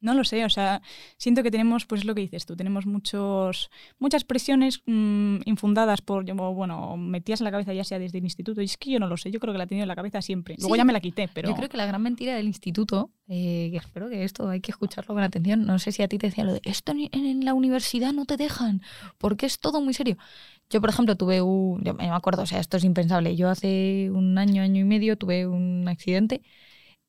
no 0.00 0.14
lo 0.14 0.24
sé, 0.24 0.44
o 0.44 0.48
sea, 0.48 0.80
siento 1.16 1.42
que 1.42 1.50
tenemos, 1.50 1.86
pues 1.86 2.02
es 2.02 2.04
lo 2.04 2.14
que 2.14 2.20
dices 2.22 2.46
tú, 2.46 2.56
tenemos 2.56 2.86
muchos, 2.86 3.70
muchas 3.98 4.24
presiones 4.24 4.82
mm, 4.86 5.38
infundadas 5.44 6.00
por, 6.02 6.24
bueno, 6.32 6.96
metidas 6.96 7.40
en 7.40 7.44
la 7.46 7.50
cabeza 7.50 7.72
ya 7.72 7.84
sea 7.84 7.98
desde 7.98 8.18
el 8.18 8.24
instituto, 8.24 8.60
y 8.62 8.66
es 8.66 8.76
que 8.76 8.90
yo 8.90 8.98
no 9.00 9.06
lo 9.08 9.16
sé, 9.16 9.30
yo 9.30 9.40
creo 9.40 9.52
que 9.52 9.58
la 9.58 9.64
he 9.64 9.66
tenido 9.66 9.84
en 9.84 9.88
la 9.88 9.96
cabeza 9.96 10.22
siempre. 10.22 10.54
Luego 10.58 10.74
Sí. 10.74 10.78
ya 10.78 10.84
me 10.84 10.92
la 10.92 11.00
quité, 11.00 11.28
pero... 11.32 11.48
Yo 11.48 11.56
creo 11.56 11.68
que 11.68 11.76
la 11.76 11.86
gran 11.86 12.02
mentira 12.02 12.34
del 12.34 12.46
instituto, 12.46 13.10
eh, 13.28 13.68
que 13.70 13.76
espero 13.78 14.08
que 14.08 14.24
esto 14.24 14.48
hay 14.48 14.60
que 14.60 14.70
escucharlo 14.70 15.14
con 15.14 15.22
atención, 15.22 15.66
no 15.66 15.78
sé 15.78 15.92
si 15.92 16.02
a 16.02 16.08
ti 16.08 16.18
te 16.18 16.28
decían 16.28 16.46
lo 16.46 16.54
de 16.54 16.60
esto 16.64 16.92
en, 16.92 17.08
en 17.12 17.44
la 17.44 17.54
universidad 17.54 18.12
no 18.12 18.24
te 18.24 18.36
dejan, 18.36 18.82
porque 19.18 19.46
es 19.46 19.58
todo 19.58 19.80
muy 19.80 19.94
serio. 19.94 20.16
Yo, 20.70 20.80
por 20.80 20.90
ejemplo, 20.90 21.16
tuve 21.16 21.40
un, 21.42 21.82
yo 21.82 21.94
me 21.94 22.08
acuerdo, 22.10 22.42
o 22.42 22.46
sea, 22.46 22.60
esto 22.60 22.76
es 22.76 22.84
impensable, 22.84 23.34
yo 23.36 23.48
hace 23.48 24.10
un 24.12 24.36
año, 24.38 24.62
año 24.62 24.80
y 24.80 24.84
medio 24.84 25.16
tuve 25.16 25.46
un 25.46 25.88
accidente 25.88 26.42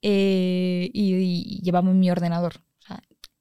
eh, 0.01 0.89
y, 0.93 1.13
y 1.15 1.61
llevaba 1.61 1.91
mi 1.91 2.09
ordenador. 2.09 2.61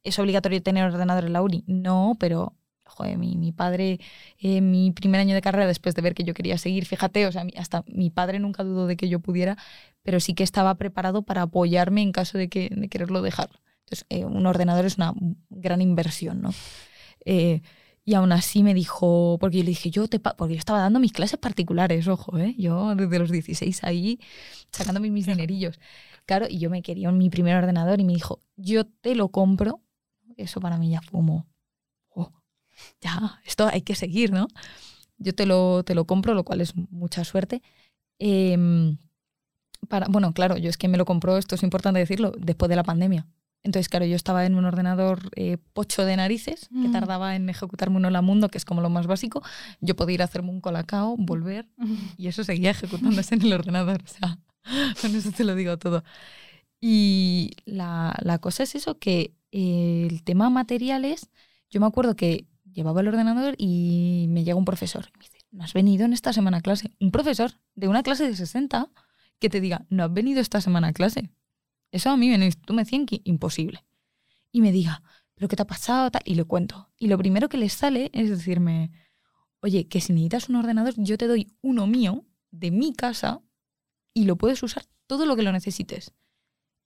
¿Es 0.08 0.18
obligatorio 0.18 0.62
tener 0.62 0.84
ordenador 0.84 1.24
en 1.24 1.32
la 1.32 1.42
uni? 1.42 1.64
No, 1.66 2.16
pero... 2.18 2.54
Joder, 2.90 3.18
mi, 3.18 3.36
mi 3.36 3.52
padre, 3.52 4.00
eh, 4.40 4.62
mi 4.62 4.90
primer 4.92 5.20
año 5.20 5.34
de 5.34 5.42
carrera, 5.42 5.66
después 5.66 5.94
de 5.94 6.00
ver 6.00 6.14
que 6.14 6.24
yo 6.24 6.32
quería 6.32 6.56
seguir, 6.56 6.86
fíjate, 6.86 7.26
o 7.26 7.32
sea, 7.32 7.46
hasta 7.58 7.84
mi 7.86 8.08
padre 8.08 8.38
nunca 8.40 8.64
dudó 8.64 8.86
de 8.86 8.96
que 8.96 9.10
yo 9.10 9.20
pudiera, 9.20 9.58
pero 10.02 10.20
sí 10.20 10.32
que 10.32 10.42
estaba 10.42 10.74
preparado 10.76 11.20
para 11.22 11.42
apoyarme 11.42 12.00
en 12.00 12.12
caso 12.12 12.38
de, 12.38 12.48
que, 12.48 12.70
de 12.74 12.88
quererlo 12.88 13.20
dejar. 13.20 13.50
Entonces, 13.80 14.06
eh, 14.08 14.24
un 14.24 14.46
ordenador 14.46 14.86
es 14.86 14.96
una 14.96 15.12
gran 15.50 15.82
inversión, 15.82 16.40
¿no? 16.40 16.54
Eh, 17.26 17.60
y 18.06 18.14
aún 18.14 18.32
así 18.32 18.62
me 18.62 18.72
dijo, 18.72 19.36
porque 19.38 19.58
yo 19.58 19.64
le 19.64 19.70
dije, 19.70 19.90
yo 19.90 20.08
te 20.08 20.18
pa-", 20.18 20.34
porque 20.34 20.54
yo 20.54 20.58
estaba 20.58 20.80
dando 20.80 20.98
mis 20.98 21.12
clases 21.12 21.38
particulares, 21.38 22.08
ojo, 22.08 22.38
¿eh? 22.38 22.54
yo 22.58 22.94
desde 22.94 23.18
los 23.18 23.30
16 23.30 23.84
ahí 23.84 24.18
sacándome 24.72 25.10
mis 25.10 25.26
dinerillos. 25.26 25.78
Claro, 26.24 26.46
y 26.48 26.58
yo 26.58 26.70
me 26.70 26.80
quería 26.82 27.12
mi 27.12 27.28
primer 27.28 27.54
ordenador 27.56 28.00
y 28.00 28.04
me 28.04 28.14
dijo, 28.14 28.40
yo 28.56 28.86
te 28.86 29.14
lo 29.14 29.28
compro. 29.28 29.82
Eso 30.38 30.60
para 30.60 30.78
mí 30.78 30.88
ya 30.90 31.02
fue 31.02 31.12
como, 31.12 31.46
"Oh, 32.08 32.32
ya, 33.02 33.40
esto 33.44 33.66
hay 33.66 33.82
que 33.82 33.94
seguir, 33.94 34.32
¿no? 34.32 34.48
Yo 35.18 35.34
te 35.34 35.44
lo, 35.46 35.82
te 35.84 35.94
lo 35.94 36.06
compro, 36.06 36.32
lo 36.32 36.44
cual 36.44 36.60
es 36.62 36.74
mucha 36.76 37.24
suerte. 37.24 37.60
Em, 38.18 38.96
para, 39.88 40.06
bueno, 40.08 40.32
claro, 40.32 40.56
yo 40.56 40.70
es 40.70 40.76
que 40.78 40.88
me 40.88 40.96
lo 40.98 41.04
compró, 41.04 41.36
esto 41.38 41.54
es 41.56 41.62
importante 41.62 41.98
decirlo, 42.00 42.32
después 42.38 42.68
de 42.68 42.76
la 42.76 42.82
pandemia. 42.84 43.26
Entonces, 43.64 43.88
claro, 43.88 44.06
yo 44.06 44.14
estaba 44.14 44.46
en 44.46 44.54
un 44.54 44.64
ordenador 44.64 45.30
eh, 45.34 45.58
pocho 45.72 46.04
de 46.04 46.16
narices, 46.16 46.68
que 46.68 46.88
Mm. 46.88 46.92
tardaba 46.92 47.34
en 47.34 47.48
ejecutarme 47.48 47.96
un 47.96 48.04
hola 48.04 48.22
mundo, 48.22 48.48
que 48.48 48.58
es 48.58 48.64
como 48.64 48.80
lo 48.80 48.88
más 48.90 49.08
básico. 49.08 49.42
Yo 49.80 49.96
podía 49.96 50.14
ir 50.14 50.22
a 50.22 50.26
hacerme 50.26 50.50
un 50.50 50.60
colacao, 50.60 51.16
volver, 51.18 51.68
y 52.16 52.28
eso 52.28 52.44
seguía 52.44 52.70
ejecutándose 52.70 53.34
en 53.34 53.42
el 53.42 53.52
ordenador. 53.52 54.00
O 54.04 54.06
sea, 54.06 54.38
con 55.02 55.14
eso 55.16 55.32
te 55.32 55.42
lo 55.44 55.56
digo 55.56 55.76
todo. 55.78 56.04
Y 56.80 57.50
la, 57.64 58.14
la 58.22 58.38
cosa 58.38 58.62
es 58.62 58.74
eso, 58.76 58.98
que 58.98 59.34
el 59.50 60.22
tema 60.24 60.50
materiales, 60.50 61.30
yo 61.70 61.80
me 61.80 61.86
acuerdo 61.86 62.16
que 62.16 62.46
llevaba 62.72 63.00
el 63.00 63.08
ordenador 63.08 63.54
y 63.58 64.26
me 64.28 64.44
llega 64.44 64.56
un 64.56 64.64
profesor 64.64 65.06
y 65.14 65.18
me 65.18 65.24
dice, 65.24 65.38
¿no 65.50 65.64
has 65.64 65.72
venido 65.72 66.04
en 66.04 66.12
esta 66.12 66.32
semana 66.32 66.58
a 66.58 66.60
clase? 66.60 66.92
Un 67.00 67.10
profesor 67.10 67.52
de 67.74 67.88
una 67.88 68.02
clase 68.02 68.26
de 68.26 68.36
60 68.36 68.90
que 69.38 69.48
te 69.48 69.60
diga, 69.60 69.86
no 69.90 70.04
has 70.04 70.12
venido 70.12 70.40
esta 70.40 70.60
semana 70.60 70.88
a 70.88 70.92
clase. 70.92 71.30
Eso 71.90 72.10
a 72.10 72.16
mí 72.16 72.32
el 72.32 72.42
instituto 72.42 72.74
me 72.74 72.82
decían 72.82 73.06
que 73.06 73.20
imposible. 73.24 73.84
Y 74.52 74.60
me 74.60 74.72
diga, 74.72 75.02
¿pero 75.34 75.48
qué 75.48 75.56
te 75.56 75.62
ha 75.62 75.66
pasado? 75.66 76.10
Y 76.24 76.34
le 76.34 76.44
cuento. 76.44 76.90
Y 76.98 77.08
lo 77.08 77.18
primero 77.18 77.48
que 77.48 77.58
les 77.58 77.72
sale 77.72 78.10
es 78.12 78.30
decirme, 78.30 78.90
oye, 79.60 79.88
que 79.88 80.00
si 80.00 80.12
necesitas 80.12 80.48
un 80.48 80.56
ordenador, 80.56 80.94
yo 80.96 81.16
te 81.16 81.26
doy 81.26 81.52
uno 81.62 81.86
mío, 81.86 82.24
de 82.50 82.70
mi 82.70 82.94
casa, 82.94 83.40
y 84.14 84.24
lo 84.24 84.36
puedes 84.36 84.62
usar 84.62 84.84
todo 85.06 85.26
lo 85.26 85.36
que 85.36 85.42
lo 85.42 85.52
necesites. 85.52 86.14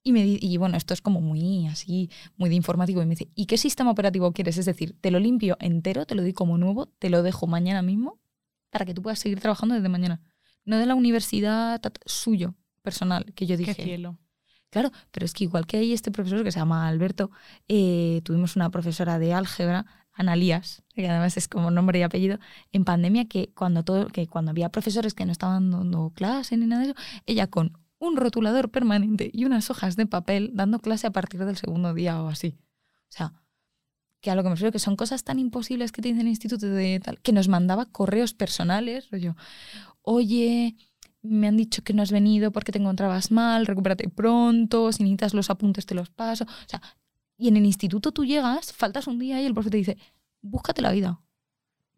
Y, 0.03 0.11
me, 0.11 0.23
di- 0.23 0.39
y 0.41 0.57
bueno, 0.57 0.75
esto 0.77 0.93
es 0.93 1.01
como 1.01 1.21
muy 1.21 1.67
así, 1.67 2.09
muy 2.35 2.49
de 2.49 2.55
informático. 2.55 3.01
Y 3.01 3.05
me 3.05 3.11
dice, 3.11 3.29
¿y 3.35 3.45
qué 3.45 3.57
sistema 3.57 3.91
operativo 3.91 4.31
quieres? 4.33 4.57
Es 4.57 4.65
decir, 4.65 4.95
te 4.99 5.11
lo 5.11 5.19
limpio 5.19 5.55
entero, 5.59 6.05
te 6.05 6.15
lo 6.15 6.21
doy 6.21 6.33
como 6.33 6.57
nuevo, 6.57 6.87
te 6.99 7.09
lo 7.09 7.23
dejo 7.23 7.47
mañana 7.47 7.81
mismo 7.81 8.19
para 8.69 8.85
que 8.85 8.93
tú 8.93 9.01
puedas 9.01 9.19
seguir 9.19 9.39
trabajando 9.39 9.75
desde 9.75 9.89
mañana. 9.89 10.21
No 10.65 10.77
de 10.77 10.85
la 10.85 10.95
universidad 10.95 11.81
suyo, 12.05 12.55
personal, 12.81 13.33
que 13.33 13.45
yo 13.45 13.55
Qué 13.57 13.65
dije. 13.65 13.83
cielo. 13.83 14.17
Claro, 14.69 14.91
pero 15.11 15.25
es 15.25 15.33
que 15.33 15.43
igual 15.43 15.67
que 15.67 15.77
hay 15.77 15.93
este 15.93 16.09
profesor 16.11 16.43
que 16.43 16.51
se 16.51 16.59
llama 16.59 16.87
Alberto, 16.87 17.29
eh, 17.67 18.21
tuvimos 18.23 18.55
una 18.55 18.71
profesora 18.71 19.19
de 19.19 19.31
álgebra, 19.33 19.85
Analías, 20.15 20.83
que 20.93 21.07
además 21.07 21.37
es 21.37 21.47
como 21.47 21.71
nombre 21.71 21.99
y 21.99 22.01
apellido, 22.03 22.39
en 22.71 22.83
pandemia 22.83 23.25
que 23.25 23.51
cuando 23.55 23.83
todo, 23.83 24.07
que 24.07 24.27
cuando 24.27 24.51
había 24.51 24.69
profesores 24.69 25.13
que 25.13 25.25
no 25.25 25.31
estaban 25.31 25.71
dando 25.71 26.11
clase 26.15 26.57
ni 26.57 26.65
nada 26.65 26.83
de 26.83 26.89
eso, 26.91 26.99
ella 27.25 27.47
con 27.47 27.77
un 28.03 28.17
rotulador 28.17 28.69
permanente 28.69 29.29
y 29.33 29.45
unas 29.45 29.69
hojas 29.69 29.95
de 29.95 30.05
papel 30.05 30.51
dando 30.53 30.79
clase 30.79 31.07
a 31.07 31.11
partir 31.11 31.45
del 31.45 31.55
segundo 31.55 31.93
día 31.93 32.21
o 32.21 32.27
así. 32.27 32.57
O 33.09 33.15
sea, 33.15 33.33
que 34.19 34.29
a 34.29 34.35
lo 34.35 34.43
que 34.43 34.49
me 34.49 34.55
refiero 34.55 34.73
que 34.73 34.79
son 34.79 34.97
cosas 34.97 35.23
tan 35.23 35.39
imposibles 35.39 35.91
que 35.91 36.01
te 36.01 36.09
dicen 36.09 36.21
el 36.21 36.27
instituto 36.27 36.67
de 36.67 36.99
tal, 36.99 37.21
que 37.21 37.31
nos 37.31 37.47
mandaba 37.47 37.85
correos 37.85 38.33
personales, 38.33 39.09
rollo, 39.09 39.35
oye, 40.01 40.75
me 41.21 41.47
han 41.47 41.55
dicho 41.55 41.81
que 41.83 41.93
no 41.93 42.03
has 42.03 42.11
venido 42.11 42.51
porque 42.51 42.73
te 42.73 42.79
encontrabas 42.79 43.31
mal, 43.31 43.65
recupérate 43.65 44.09
pronto, 44.09 44.91
si 44.91 45.03
necesitas 45.03 45.33
los 45.33 45.49
apuntes 45.49 45.85
te 45.85 45.95
los 45.95 46.09
paso. 46.09 46.43
O 46.43 46.67
sea, 46.67 46.81
y 47.37 47.47
en 47.47 47.57
el 47.57 47.65
instituto 47.65 48.11
tú 48.11 48.25
llegas, 48.25 48.73
faltas 48.73 49.07
un 49.07 49.19
día 49.19 49.41
y 49.41 49.45
el 49.45 49.53
profe 49.53 49.69
te 49.69 49.77
dice, 49.77 49.97
búscate 50.41 50.81
la 50.81 50.91
vida. 50.91 51.21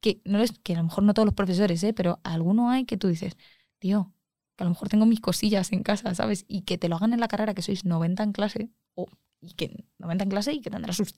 Que, 0.01 0.21
no 0.23 0.37
les, 0.37 0.51
que 0.59 0.73
a 0.73 0.77
lo 0.77 0.83
mejor 0.83 1.03
no 1.03 1.15
todos 1.15 1.25
los 1.25 1.35
profesores, 1.35 1.83
¿eh? 1.83 1.93
pero 1.93 2.19
alguno 2.23 2.69
hay 2.69 2.85
que 2.85 2.97
tú 2.97 3.07
dices, 3.07 3.37
tío, 3.79 4.14
que 4.55 4.63
a 4.63 4.65
lo 4.65 4.71
mejor 4.71 4.89
tengo 4.89 5.05
mis 5.05 5.19
cosillas 5.19 5.71
en 5.71 5.83
casa, 5.83 6.13
¿sabes? 6.15 6.45
Y 6.47 6.61
que 6.61 6.77
te 6.77 6.89
lo 6.89 6.95
hagan 6.95 7.13
en 7.13 7.19
la 7.19 7.27
carrera, 7.27 7.53
que 7.53 7.61
sois 7.61 7.85
90 7.85 8.23
en 8.23 8.31
clase, 8.31 8.69
o 8.93 9.07
y 9.41 9.53
que 9.53 9.85
90 9.99 10.23
en 10.23 10.29
clase 10.29 10.53
y 10.53 10.61
que 10.61 10.69
tendrá 10.69 10.93
sus 10.93 11.13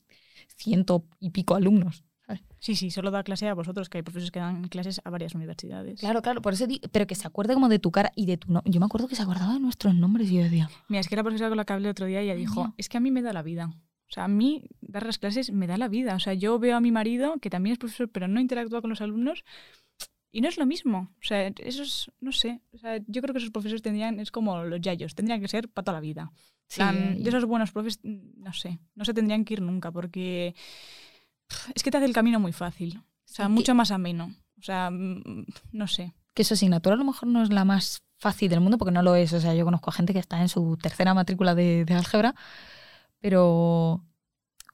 ciento 0.55 1.05
y 1.19 1.31
pico 1.31 1.55
alumnos. 1.55 2.03
¿sabes? 2.25 2.43
Sí, 2.59 2.75
sí, 2.75 2.91
solo 2.91 3.11
da 3.11 3.23
clase 3.23 3.47
a 3.47 3.53
vosotros, 3.53 3.89
que 3.89 3.99
hay 3.99 4.01
profesores 4.01 4.31
que 4.31 4.39
dan 4.39 4.67
clases 4.67 4.99
a 5.03 5.09
varias 5.09 5.33
universidades. 5.33 5.99
Claro, 5.99 6.21
claro, 6.21 6.41
por 6.41 6.53
eso 6.53 6.65
pero 6.91 7.07
que 7.07 7.15
se 7.15 7.25
acuerde 7.25 7.53
como 7.53 7.69
de 7.69 7.79
tu 7.79 7.91
cara 7.91 8.11
y 8.15 8.25
de 8.25 8.37
tu 8.37 8.51
no 8.51 8.61
Yo 8.65 8.79
me 8.79 8.85
acuerdo 8.85 9.07
que 9.07 9.15
se 9.15 9.23
acordaba 9.23 9.53
de 9.53 9.59
nuestros 9.59 9.95
nombres 9.95 10.29
y 10.29 10.35
yo 10.35 10.43
decía, 10.43 10.69
Mira, 10.89 10.99
es 10.99 11.07
que 11.07 11.15
la 11.15 11.23
profesora 11.23 11.49
con 11.49 11.57
la 11.57 11.65
que 11.65 11.73
hablé 11.73 11.87
el 11.87 11.91
otro 11.91 12.05
día 12.05 12.21
ella 12.21 12.35
dijo, 12.35 12.73
es 12.77 12.89
que 12.89 12.97
a 12.97 12.99
mí 12.99 13.11
me 13.11 13.21
da 13.21 13.33
la 13.33 13.43
vida. 13.43 13.69
O 14.09 14.13
sea, 14.13 14.23
a 14.23 14.27
mí 14.29 14.63
dar 14.79 15.05
las 15.05 15.17
clases 15.17 15.51
me 15.51 15.67
da 15.67 15.77
la 15.77 15.89
vida. 15.89 16.15
O 16.15 16.19
sea, 16.19 16.33
yo 16.33 16.59
veo 16.59 16.77
a 16.77 16.81
mi 16.81 16.91
marido, 16.91 17.39
que 17.39 17.49
también 17.49 17.73
es 17.73 17.79
profesor, 17.79 18.09
pero 18.09 18.27
no 18.27 18.39
interactúa 18.39 18.81
con 18.81 18.89
los 18.89 19.01
alumnos, 19.01 19.43
y 20.31 20.41
no 20.41 20.49
es 20.49 20.57
lo 20.57 20.65
mismo. 20.65 21.11
O 21.19 21.23
sea, 21.25 21.47
eso 21.47 21.83
es, 21.83 22.11
no 22.19 22.31
sé. 22.31 22.61
O 22.73 22.77
sea, 22.77 22.97
yo 23.07 23.21
creo 23.21 23.33
que 23.33 23.39
esos 23.39 23.51
profesores 23.51 23.81
tendrían, 23.81 24.19
es 24.19 24.31
como 24.31 24.63
los 24.63 24.81
yayos, 24.81 25.15
tendrían 25.15 25.41
que 25.41 25.47
ser 25.47 25.69
para 25.69 25.85
toda 25.85 25.97
la 25.97 26.01
vida. 26.01 26.31
sí, 26.67 26.77
plan, 26.81 27.15
y- 27.19 27.27
esos 27.27 27.45
buenos 27.45 27.71
profes, 27.71 27.99
no 28.03 28.53
sé, 28.53 28.79
no 28.95 29.05
se 29.05 29.13
tendrían 29.13 29.45
que 29.45 29.53
ir 29.55 29.61
nunca, 29.61 29.91
porque 29.91 30.53
es 31.75 31.83
que 31.83 31.91
te 31.91 31.97
hace 31.97 32.05
el 32.05 32.13
camino 32.13 32.39
muy 32.39 32.51
fácil. 32.53 32.97
O 32.99 33.03
sea, 33.25 33.45
Sí, 33.47 33.51
mucho 33.51 33.73
más 33.75 33.91
ameno. 33.91 34.33
O 34.59 34.61
sea, 34.61 34.89
mm, 34.91 35.45
no 35.71 35.87
sé. 35.87 36.13
que 36.33 36.43
su 36.43 36.53
asignatura 36.53 36.93
a 36.95 36.97
lo 36.97 37.03
mejor 37.05 37.27
no 37.29 37.41
es 37.41 37.49
la 37.51 37.65
más 37.65 38.03
fácil 38.19 38.49
del 38.49 38.59
mundo, 38.61 38.77
porque 38.77 38.91
no 38.91 39.01
lo 39.01 39.15
es. 39.15 39.33
O 39.33 39.39
sea, 39.39 39.55
yo 39.55 39.65
conozco 39.65 39.89
a 39.89 39.93
gente 39.93 40.13
que 40.13 40.19
está 40.19 40.39
en 40.41 40.49
su 40.49 40.77
tercera 40.77 41.13
matrícula 41.15 41.55
de, 41.55 41.83
de 41.85 41.93
álgebra, 41.95 42.35
pero, 43.19 44.03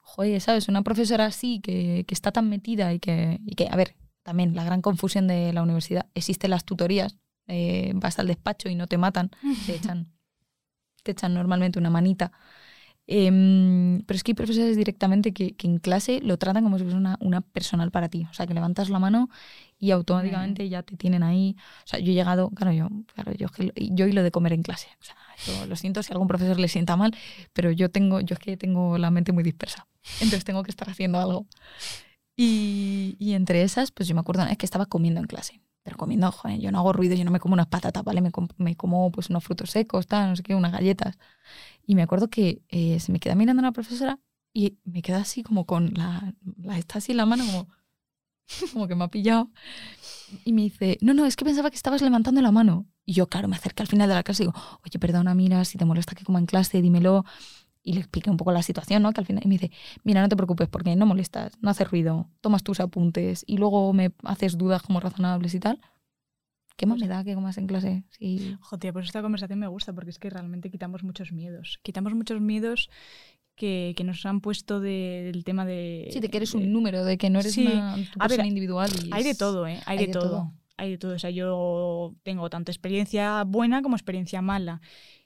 joder, 0.02 0.40
¿sabes? 0.40 0.68
Una 0.68 0.82
profesora 0.82 1.26
así 1.26 1.60
que, 1.60 2.04
que 2.06 2.14
está 2.14 2.32
tan 2.32 2.48
metida 2.48 2.92
y 2.92 2.98
que, 3.00 3.40
y 3.46 3.54
que, 3.54 3.68
a 3.70 3.76
ver, 3.76 3.94
también 4.24 4.56
la 4.56 4.64
gran 4.64 4.82
confusión 4.82 5.28
de 5.28 5.52
la 5.52 5.62
universidad, 5.62 6.06
existen 6.14 6.50
las 6.50 6.64
tutorías, 6.64 7.16
eh, 7.46 7.92
vas 7.94 8.18
al 8.18 8.26
despacho 8.26 8.68
y 8.68 8.74
no 8.74 8.88
te 8.88 8.98
matan, 8.98 9.30
te 9.66 9.74
echan, 9.76 10.08
te 11.04 11.12
echan 11.12 11.34
normalmente 11.34 11.78
una 11.78 11.90
manita. 11.90 12.32
Em, 13.06 14.00
pero 14.06 14.16
es 14.16 14.24
que 14.24 14.30
hay 14.30 14.34
profesores 14.34 14.78
directamente 14.78 15.34
que, 15.34 15.54
que 15.54 15.66
en 15.66 15.76
clase 15.78 16.20
lo 16.22 16.38
tratan 16.38 16.64
como 16.64 16.78
si 16.78 16.84
fuese 16.84 16.96
una, 16.96 17.18
una 17.20 17.42
personal 17.42 17.90
para 17.90 18.08
ti. 18.08 18.26
O 18.30 18.32
sea, 18.32 18.46
que 18.46 18.54
levantas 18.54 18.88
la 18.88 18.98
mano 18.98 19.28
y 19.78 19.90
automáticamente 19.90 20.68
ya 20.70 20.82
te 20.82 20.96
tienen 20.96 21.22
ahí. 21.22 21.54
O 21.84 21.86
sea, 21.86 22.00
yo 22.00 22.12
he 22.12 22.14
llegado, 22.14 22.48
claro, 22.50 22.72
yo, 22.72 22.88
claro, 23.14 23.32
yo, 23.34 23.48
yo 23.76 24.06
y 24.06 24.12
lo 24.12 24.22
de 24.22 24.30
comer 24.30 24.54
en 24.54 24.62
clase. 24.62 24.88
O 25.00 25.04
sea, 25.04 25.16
yo 25.46 25.66
lo 25.66 25.76
siento 25.76 26.02
si 26.02 26.12
algún 26.12 26.28
profesor 26.28 26.58
le 26.58 26.68
sienta 26.68 26.96
mal, 26.96 27.14
pero 27.52 27.70
yo 27.70 27.90
tengo, 27.90 28.20
yo 28.20 28.34
es 28.34 28.40
que 28.40 28.56
tengo 28.56 28.96
la 28.96 29.10
mente 29.10 29.32
muy 29.32 29.44
dispersa. 29.44 29.86
Entonces 30.20 30.44
tengo 30.44 30.62
que 30.62 30.70
estar 30.70 30.88
haciendo 30.88 31.20
algo. 31.20 31.46
Y, 32.36 33.16
y 33.18 33.34
entre 33.34 33.62
esas, 33.62 33.92
pues 33.92 34.08
yo 34.08 34.14
me 34.14 34.20
acuerdo, 34.20 34.44
es 34.44 34.58
que 34.58 34.66
estaba 34.66 34.86
comiendo 34.86 35.20
en 35.20 35.26
clase. 35.26 35.60
Pero 35.82 35.96
comiendo, 35.98 36.32
joder, 36.32 36.58
yo 36.60 36.72
no 36.72 36.78
hago 36.78 36.92
ruido, 36.92 37.14
yo 37.14 37.24
no 37.24 37.30
me 37.30 37.40
como 37.40 37.54
unas 37.54 37.66
patatas, 37.68 38.02
¿vale? 38.04 38.20
Me, 38.22 38.30
com- 38.32 38.48
me 38.58 38.76
como 38.76 39.10
pues 39.12 39.30
unos 39.30 39.44
frutos 39.44 39.70
secos, 39.70 40.06
tal, 40.06 40.30
no 40.30 40.36
sé 40.36 40.42
qué, 40.42 40.54
unas 40.54 40.72
galletas. 40.72 41.18
Y 41.86 41.94
me 41.94 42.02
acuerdo 42.02 42.28
que 42.30 42.62
eh, 42.68 43.00
se 43.00 43.12
me 43.12 43.20
queda 43.20 43.34
mirando 43.34 43.62
la 43.62 43.72
profesora 43.72 44.20
y 44.54 44.78
me 44.84 45.02
queda 45.02 45.18
así 45.18 45.42
como 45.42 45.66
con 45.66 45.94
la, 45.94 46.34
la 46.62 46.78
esta 46.78 46.98
así 46.98 47.12
en 47.12 47.18
la 47.18 47.26
mano, 47.26 47.46
como, 47.46 47.68
como 48.72 48.88
que 48.88 48.94
me 48.94 49.04
ha 49.04 49.08
pillado. 49.08 49.50
Y 50.44 50.52
me 50.52 50.62
dice, 50.62 50.98
no, 51.00 51.14
no, 51.14 51.26
es 51.26 51.36
que 51.36 51.44
pensaba 51.44 51.70
que 51.70 51.76
estabas 51.76 52.02
levantando 52.02 52.40
la 52.42 52.52
mano. 52.52 52.86
Y 53.04 53.12
yo, 53.14 53.28
claro, 53.28 53.48
me 53.48 53.56
acerqué 53.56 53.82
al 53.82 53.88
final 53.88 54.08
de 54.08 54.14
la 54.14 54.22
clase 54.22 54.44
y 54.44 54.46
digo, 54.46 54.58
oye, 54.84 54.98
perdona, 54.98 55.34
mira, 55.34 55.64
si 55.64 55.78
te 55.78 55.84
molesta 55.84 56.14
que 56.14 56.24
coma 56.24 56.38
en 56.38 56.46
clase, 56.46 56.80
dímelo. 56.82 57.24
Y 57.86 57.92
le 57.92 58.00
expliqué 58.00 58.30
un 58.30 58.38
poco 58.38 58.50
la 58.50 58.62
situación, 58.62 59.02
¿no? 59.02 59.12
Que 59.12 59.20
al 59.20 59.26
final 59.26 59.42
y 59.44 59.48
me 59.48 59.54
dice, 59.58 59.70
mira, 60.04 60.22
no 60.22 60.28
te 60.30 60.36
preocupes 60.36 60.68
porque 60.68 60.96
no 60.96 61.04
molestas, 61.04 61.52
no 61.60 61.68
haces 61.70 61.88
ruido, 61.90 62.30
tomas 62.40 62.62
tus 62.62 62.80
apuntes 62.80 63.44
y 63.46 63.58
luego 63.58 63.92
me 63.92 64.10
haces 64.24 64.56
dudas 64.56 64.80
como 64.82 65.00
razonables 65.00 65.54
y 65.54 65.60
tal. 65.60 65.80
¿Qué 66.76 66.86
más 66.86 66.98
me 66.98 67.06
da 67.06 67.22
que 67.22 67.34
comas 67.34 67.56
en 67.58 67.66
clase? 67.68 68.02
Sí. 68.10 68.56
Joder, 68.60 68.92
pues 68.94 69.06
esta 69.06 69.22
conversación 69.22 69.58
me 69.60 69.68
gusta 69.68 69.92
porque 69.92 70.10
es 70.10 70.18
que 70.18 70.28
realmente 70.30 70.70
quitamos 70.70 71.04
muchos 71.04 71.30
miedos. 71.30 71.78
Quitamos 71.82 72.14
muchos 72.14 72.40
miedos 72.40 72.88
que, 73.54 73.92
que 73.96 74.02
nos 74.02 74.24
han 74.26 74.40
puesto 74.40 74.80
de- 74.80 75.30
del 75.32 75.44
tema 75.44 75.64
de... 75.66 76.08
Sí, 76.10 76.18
de 76.18 76.28
que 76.30 76.38
eres 76.38 76.50
de- 76.52 76.58
un 76.58 76.72
número, 76.72 77.04
de 77.04 77.16
que 77.18 77.30
no 77.30 77.38
eres 77.38 77.52
Sí. 77.52 77.66
una 77.66 77.94
ver, 77.96 78.08
persona 78.18 78.46
individual. 78.48 78.90
y 79.04 79.10
Hay 79.12 79.22
de 79.22 79.34
todo, 79.36 79.66
¿eh? 79.68 79.78
Hay, 79.86 79.98
de, 79.98 80.08
todo. 80.08 80.52
Hay 80.76 80.90
de 80.90 80.98
todo. 80.98 81.14
O 81.14 81.18
sea, 81.20 81.30
yo 81.30 82.14
tengo 82.24 82.50
tanto 82.50 82.72
experiencia 82.72 83.44
buena 83.44 83.80
como 83.82 83.94
experiencia 83.94 84.42
mala. 84.42 84.80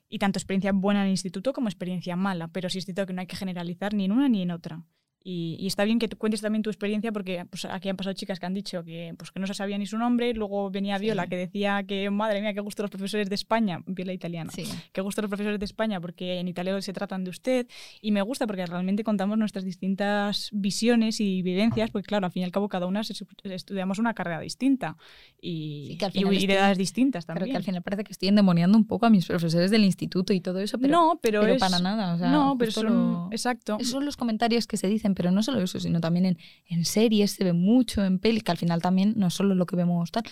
Y 0.09 0.18
tanto 0.18 0.38
experiencia 0.38 0.72
buena 0.72 1.00
en 1.00 1.06
el 1.06 1.12
instituto 1.12 1.52
como 1.52 1.68
experiencia 1.68 2.16
mala. 2.16 2.48
Pero 2.48 2.70
sí 2.70 2.78
es 2.78 2.84
cierto 2.84 3.06
que 3.06 3.12
no 3.12 3.20
hay 3.20 3.26
que 3.26 3.36
generalizar 3.36 3.94
ni 3.94 4.06
en 4.06 4.12
una 4.12 4.28
ni 4.28 4.42
en 4.42 4.50
otra. 4.50 4.84
Y, 5.24 5.56
y 5.58 5.66
está 5.66 5.84
bien 5.84 5.98
que 5.98 6.08
tú 6.08 6.16
cuentes 6.16 6.40
también 6.40 6.62
tu 6.62 6.70
experiencia 6.70 7.10
porque 7.12 7.44
pues, 7.50 7.64
aquí 7.64 7.88
han 7.88 7.96
pasado 7.96 8.14
chicas 8.14 8.38
que 8.40 8.46
han 8.46 8.54
dicho 8.54 8.84
que, 8.84 9.14
pues, 9.18 9.30
que 9.30 9.40
no 9.40 9.46
se 9.46 9.54
sabía 9.54 9.76
ni 9.76 9.84
su 9.84 9.98
nombre. 9.98 10.32
Luego 10.32 10.70
venía 10.70 10.96
Sí. 10.98 11.04
Viola 11.04 11.26
que 11.26 11.36
decía 11.36 11.82
que, 11.86 12.08
madre 12.10 12.40
mía, 12.40 12.54
qué 12.54 12.60
gusto 12.60 12.82
los 12.82 12.90
profesores 12.90 13.28
de 13.28 13.34
España. 13.34 13.82
Viola 13.86 14.12
italiana 14.12 14.50
Sí. 14.52 14.64
que 14.92 15.00
gusta 15.00 15.20
los 15.20 15.28
profesores 15.28 15.58
de 15.58 15.64
España 15.64 16.00
porque 16.00 16.38
en 16.38 16.48
italiano 16.48 16.80
se 16.80 16.92
tratan 16.92 17.24
de 17.24 17.30
usted 17.30 17.66
y 18.00 18.12
me 18.12 18.22
gusta 18.22 18.46
porque 18.46 18.64
realmente 18.64 19.04
contamos 19.04 19.36
nuestras 19.38 19.64
distintas 19.64 20.48
visiones 20.52 21.20
y 21.20 21.42
vivencias 21.42 21.90
porque 21.90 22.06
claro, 22.06 22.26
al 22.26 22.32
fin 22.32 22.42
y 22.42 22.44
al 22.44 22.52
cabo 22.52 22.68
cada 22.68 22.86
una 22.86 23.02
se 23.04 23.14
estudiamos 23.44 23.98
una 23.98 24.14
carrera 24.14 24.40
distinta 24.40 24.96
y, 25.40 25.98
Sí, 26.12 26.24
y- 26.30 26.44
edades 26.50 26.78
distintas 26.78 27.26
también. 27.26 27.50
que 27.50 27.56
al 27.56 27.64
final 27.64 27.82
parece 27.82 28.04
que 28.04 28.12
estoy 28.12 28.28
endemoniando 28.28 28.78
un 28.78 28.86
poco 28.86 29.06
a 29.06 29.10
mis 29.10 29.26
profesores 29.26 29.70
del 29.70 29.84
instituto 29.84 30.32
y 30.32 30.40
todo 30.40 30.60
eso, 30.60 30.78
pero, 30.78 30.92
no, 30.92 31.18
pero, 31.22 31.40
pero 31.40 31.54
es- 31.54 31.60
para 31.60 31.78
nada. 31.80 32.14
O 32.14 32.18
sea, 32.18 32.30
no, 32.30 32.56
pero 32.58 32.70
son, 32.72 32.86
lo- 32.86 33.28
exacto. 33.30 33.76
Esos 33.80 33.92
son 33.92 34.04
los 34.04 34.16
comentarios 34.16 34.66
que 34.66 34.76
se 34.76 34.88
dicen, 34.88 35.07
pero 35.14 35.30
no 35.30 35.42
solo 35.42 35.61
eso, 35.61 35.78
sino 35.80 36.00
también 36.00 36.26
en, 36.26 36.38
en 36.66 36.84
series 36.84 37.32
se 37.32 37.44
ve 37.44 37.52
mucho, 37.52 38.04
en 38.04 38.18
pelis, 38.18 38.42
que 38.42 38.50
al 38.50 38.56
final 38.59 38.80
también 38.82 39.14
no 39.16 39.26
es 39.28 39.34
solo 39.34 39.54
lo 39.54 39.66
que 39.66 39.76
vemos 39.76 40.11
tal, 40.12 40.24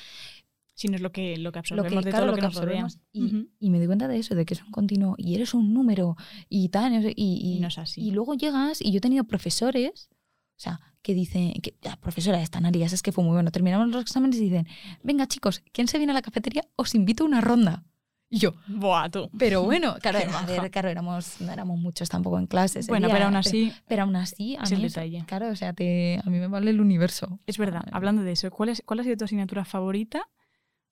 Sino 0.79 0.95
es 0.97 1.01
lo 1.01 1.11
que, 1.11 1.39
lo 1.39 1.39
que 1.39 1.43
lo 1.43 1.53
que, 1.53 1.59
absorbemos 1.61 2.05
de 2.05 2.11
claro, 2.11 2.27
todo 2.27 2.27
lo 2.27 2.33
lo 2.33 2.37
que, 2.37 2.41
que 2.43 2.47
nos 2.49 2.55
rodea. 2.57 2.83
absorbemos. 2.85 3.49
Y, 3.61 3.71
me 3.71 3.81
di 3.81 3.87
cuenta 3.87 4.09
de 4.09 4.19
eso, 4.19 4.35
de 4.35 4.45
que 4.45 4.53
es 4.53 4.63
un 4.63 4.71
continuo, 4.71 5.15
y 5.17 5.35
eres 5.35 5.55
un 5.55 5.73
número, 5.73 6.17
y 6.51 6.69
tal, 6.69 6.93
y, 6.93 7.15
y- 7.17 7.57
Y 7.57 7.61
no 7.61 7.69
es 7.69 7.79
así. 7.79 8.03
y 8.03 8.11
luego 8.11 8.35
llegas, 8.35 8.83
y 8.83 8.91
yo 8.93 8.99
he 8.99 9.01
tenido 9.01 9.25
profesores, 9.25 10.11
o 10.59 10.61
sea, 10.61 10.81
que 11.01 11.15
dicen, 11.15 11.53
que 11.63 11.77
la 11.83 11.97
profesora 11.97 12.43
esta, 12.43 12.61
Narías, 12.61 12.93
es 12.93 13.01
que 13.03 13.11
fue 13.13 13.25
muy 13.25 13.33
bueno, 13.33 13.51
terminamos 13.53 13.89
los 13.89 14.03
exámenes 14.03 14.37
y 14.39 14.45
dicen, 14.45 14.67
venga 15.03 15.27
chicos, 15.27 15.63
¿quién 15.73 15.89
se 15.89 15.97
viene 15.97 16.11
a 16.11 16.15
la 16.15 16.21
cafetería? 16.23 16.65
Os 16.77 16.95
invito 16.95 17.25
a 17.25 17.27
una 17.27 17.41
ronda. 17.41 17.85
Y 18.29 18.39
yo, 18.39 18.55
Buah, 18.67 19.09
tú. 19.09 19.31
pero 19.39 19.63
bueno, 19.63 19.95
claro, 20.03 20.19
a 20.35 20.47
ver, 20.47 20.71
claro, 20.71 20.89
éramos, 20.89 21.41
no 21.41 21.53
éramos 21.53 21.79
muchos 21.79 22.09
tampoco 22.09 22.39
en 22.39 22.47
clase. 22.47 22.81
ese 22.81 22.91
Bueno, 22.91 23.07
día, 23.07 23.15
pero 23.15 23.27
aún 23.27 23.37
así, 23.37 23.73
Pero, 23.87 24.03
aún 24.03 24.17
así, 24.17 24.57
a 24.57 24.63
mí 24.69 24.83
detalle. 24.83 25.25
claro, 25.27 25.49
o 25.49 25.57
sea, 25.57 25.73
te, 25.73 26.21
a 26.25 26.29
mí 26.29 26.39
me 26.39 26.49
vale 26.49 26.71
el 26.71 26.81
universo. 26.81 27.39
es 27.47 27.57
verdad, 27.59 27.83
Ah, 27.87 27.91
hablando 27.97 28.23
de 28.23 28.33
eso, 28.33 28.51
¿cuál, 28.51 28.71
es, 28.71 28.83
¿cuál 28.85 29.01
ha 29.01 29.05
sido 29.05 29.17
tu 29.17 29.25
asignatura 29.27 29.65
favorita? 29.65 30.23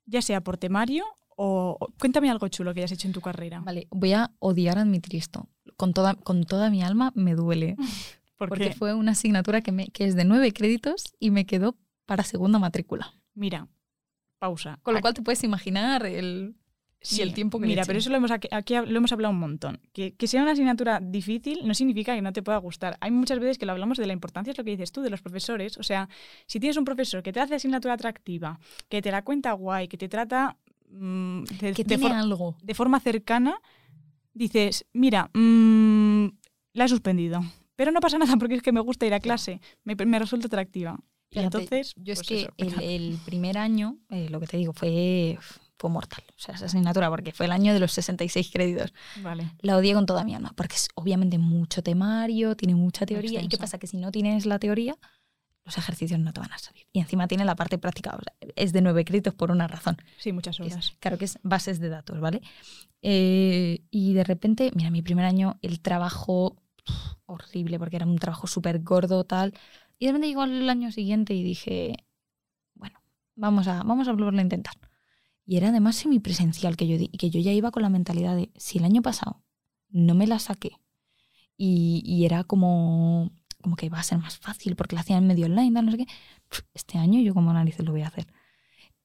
Ya 0.06 0.22
sea 0.22 0.42
por 0.42 0.58
temario 0.58 1.04
o... 1.36 1.76
o- 1.80 1.88
Cuéntame 1.98 2.30
algo 2.30 2.46
chulo 2.48 2.72
que 2.72 2.80
hayas 2.80 2.92
hecho 2.92 3.08
en 3.08 3.14
tu 3.14 3.20
carrera. 3.20 3.60
Vale, 3.60 3.88
voy 3.90 4.12
a 4.12 4.30
odiar 4.38 4.78
admitir 4.78 5.16
esto. 5.16 5.48
Con 5.76 5.92
toda, 5.92 6.14
con 6.14 6.44
toda 6.44 6.70
mi 6.70 6.82
alma 6.82 7.10
me 7.16 7.34
duele. 7.34 7.74
¿Por 8.38 8.48
porque 8.48 8.68
qué? 8.68 8.74
fue 8.74 8.94
una 8.94 9.12
asignatura 9.12 9.60
que, 9.60 9.72
me, 9.72 9.88
que 9.88 10.04
es 10.04 10.14
de 10.14 10.24
nueve 10.24 10.52
créditos 10.52 11.14
y 11.18 11.30
me 11.30 11.46
quedó 11.46 11.76
para 12.06 12.22
segunda 12.22 12.58
matrícula. 12.58 13.14
Mira, 13.34 13.66
pausa. 14.38 14.78
Con 14.82 14.94
lo 14.94 14.98
Aquí- 14.98 15.02
cual 15.02 15.14
te 15.14 15.22
puedes 15.22 15.42
imaginar 15.42 16.04
el, 16.06 16.54
y 17.10 17.20
el 17.20 17.34
tiempo 17.34 17.60
que 17.60 17.66
Mira, 17.66 17.84
pero 17.84 17.98
eso 17.98 18.08
lo 18.10 18.16
hemos, 18.16 18.30
aquí, 18.30 18.48
aquí 18.50 18.74
lo 18.74 18.96
hemos 18.96 19.12
hablado 19.12 19.32
un 19.32 19.40
montón. 19.40 19.80
Que, 19.92 20.14
que 20.14 20.26
sea 20.26 20.42
una 20.42 20.52
asignatura 20.52 21.00
difícil 21.00 21.60
no 21.66 21.74
significa 21.74 22.14
que 22.14 22.22
no 22.22 22.32
te 22.32 22.42
pueda 22.42 22.58
gustar. 22.58 22.96
Hay 23.00 23.10
muchas 23.10 23.38
veces 23.38 23.58
que 23.58 23.66
lo 23.66 23.72
hablamos 23.72 23.98
de 23.98 24.06
la 24.06 24.12
importancia, 24.12 24.52
es 24.52 24.58
lo 24.58 24.64
que 24.64 24.70
dices 24.70 24.90
tú, 24.92 25.02
de 25.02 25.10
los 25.10 25.20
profesores. 25.22 25.76
O 25.78 25.82
sea, 25.82 26.08
si 26.46 26.60
tienes 26.60 26.76
un 26.76 26.84
profesor 26.84 27.22
que 27.22 27.32
te 27.32 27.40
hace 27.40 27.54
asignatura 27.56 27.94
atractiva, 27.94 28.58
que 28.88 29.02
te 29.02 29.10
la 29.10 29.22
cuenta 29.22 29.52
guay, 29.52 29.86
que 29.88 29.98
te 29.98 30.08
trata 30.08 30.56
mm, 30.90 31.44
de, 31.44 31.72
que 31.74 31.84
de 31.84 31.84
tiene 31.84 32.02
for- 32.08 32.12
algo. 32.12 32.56
de 32.62 32.74
forma 32.74 33.00
cercana, 33.00 33.60
dices, 34.32 34.86
mira, 34.92 35.30
mm, 35.34 36.26
la 36.74 36.84
he 36.84 36.88
suspendido. 36.88 37.40
Pero 37.76 37.90
no 37.92 38.00
pasa 38.00 38.18
nada 38.18 38.36
porque 38.36 38.54
es 38.54 38.62
que 38.62 38.72
me 38.72 38.80
gusta 38.80 39.06
ir 39.06 39.14
a 39.14 39.20
clase, 39.20 39.60
me, 39.84 39.94
me 39.94 40.18
resulta 40.18 40.46
atractiva. 40.46 40.98
Y 41.30 41.40
entonces, 41.40 41.94
yo 41.96 42.12
es 42.12 42.20
pues 42.20 42.28
que 42.28 42.40
eso, 42.42 42.78
el, 42.80 42.80
el 43.12 43.18
primer 43.24 43.58
año, 43.58 43.98
eh, 44.08 44.28
lo 44.30 44.38
que 44.38 44.46
te 44.46 44.56
digo, 44.56 44.72
fue, 44.72 45.36
fue 45.84 45.90
mortal. 45.90 46.24
O 46.30 46.40
sea, 46.40 46.54
esa 46.54 46.64
asignatura, 46.64 47.10
porque 47.10 47.32
fue 47.32 47.44
el 47.44 47.52
año 47.52 47.74
de 47.74 47.78
los 47.80 47.92
66 47.92 48.50
créditos. 48.50 48.94
Vale. 49.22 49.50
La 49.60 49.76
odié 49.76 49.92
con 49.92 50.06
toda 50.06 50.24
mi 50.24 50.34
alma, 50.34 50.54
porque 50.56 50.76
es 50.76 50.88
obviamente 50.94 51.36
mucho 51.36 51.82
temario, 51.82 52.56
tiene 52.56 52.74
mucha 52.74 53.04
teoría. 53.04 53.42
¿Y 53.42 53.48
qué 53.48 53.58
pasa? 53.58 53.78
Que 53.78 53.86
si 53.86 53.98
no 53.98 54.10
tienes 54.10 54.46
la 54.46 54.58
teoría, 54.58 54.96
los 55.66 55.76
ejercicios 55.76 56.18
no 56.20 56.32
te 56.32 56.40
van 56.40 56.52
a 56.52 56.58
salir. 56.58 56.86
Y 56.94 57.00
encima 57.00 57.28
tiene 57.28 57.44
la 57.44 57.54
parte 57.54 57.76
práctica. 57.76 58.16
o 58.16 58.22
sea, 58.22 58.34
es 58.56 58.72
de 58.72 58.80
nueve 58.80 59.04
créditos 59.04 59.34
por 59.34 59.50
una 59.50 59.66
razón. 59.68 59.98
Sí, 60.16 60.32
muchas 60.32 60.58
es- 60.60 60.72
horas. 60.72 60.94
claro 61.00 61.18
que 61.18 61.26
es 61.26 61.38
bases 61.42 61.80
de 61.80 61.90
datos, 61.90 62.18
¿vale? 62.18 62.40
Eh, 63.02 63.82
y 63.90 64.14
de 64.14 64.24
repente, 64.24 64.70
mira, 64.74 64.90
mi 64.90 65.02
primer 65.02 65.26
año, 65.26 65.58
el 65.60 65.80
trabajo 65.80 66.56
horrible, 67.26 67.78
porque 67.78 67.96
era 67.96 68.06
un 68.06 68.18
trabajo 68.18 68.46
súper 68.46 68.80
gordo, 68.82 69.24
tal. 69.24 69.52
Y 69.98 70.06
de 70.06 70.12
repente 70.12 70.28
llegó 70.28 70.44
el 70.44 70.68
año 70.70 70.90
siguiente 70.92 71.34
y 71.34 71.42
dije, 71.42 71.94
bueno, 72.74 73.00
vamos 73.36 73.68
a, 73.68 73.82
vamos 73.82 74.08
a 74.08 74.12
volverlo 74.12 74.38
a 74.38 74.42
intentar. 74.42 74.74
Y 75.46 75.56
era 75.56 75.68
además 75.68 75.96
semipresencial 75.96 76.76
que 76.76 76.86
yo 76.88 76.96
que 77.18 77.30
yo 77.30 77.40
ya 77.40 77.52
iba 77.52 77.70
con 77.70 77.82
la 77.82 77.90
mentalidad 77.90 78.36
de, 78.36 78.50
si 78.56 78.78
el 78.78 78.84
año 78.84 79.02
pasado 79.02 79.42
no 79.90 80.14
me 80.14 80.26
la 80.26 80.38
saqué, 80.38 80.78
y, 81.56 82.02
y 82.04 82.24
era 82.26 82.44
como, 82.44 83.32
como 83.62 83.76
que 83.76 83.86
iba 83.86 83.98
a 83.98 84.02
ser 84.02 84.18
más 84.18 84.38
fácil 84.38 84.76
porque 84.76 84.96
la 84.96 85.02
hacían 85.02 85.26
medio 85.26 85.46
online, 85.46 85.82
no 85.82 85.90
sé 85.92 85.98
qué, 85.98 86.06
este 86.74 86.98
año 86.98 87.20
yo 87.20 87.34
como 87.34 87.52
narices 87.52 87.84
lo 87.86 87.92
voy 87.92 88.02
a 88.02 88.08
hacer. 88.08 88.26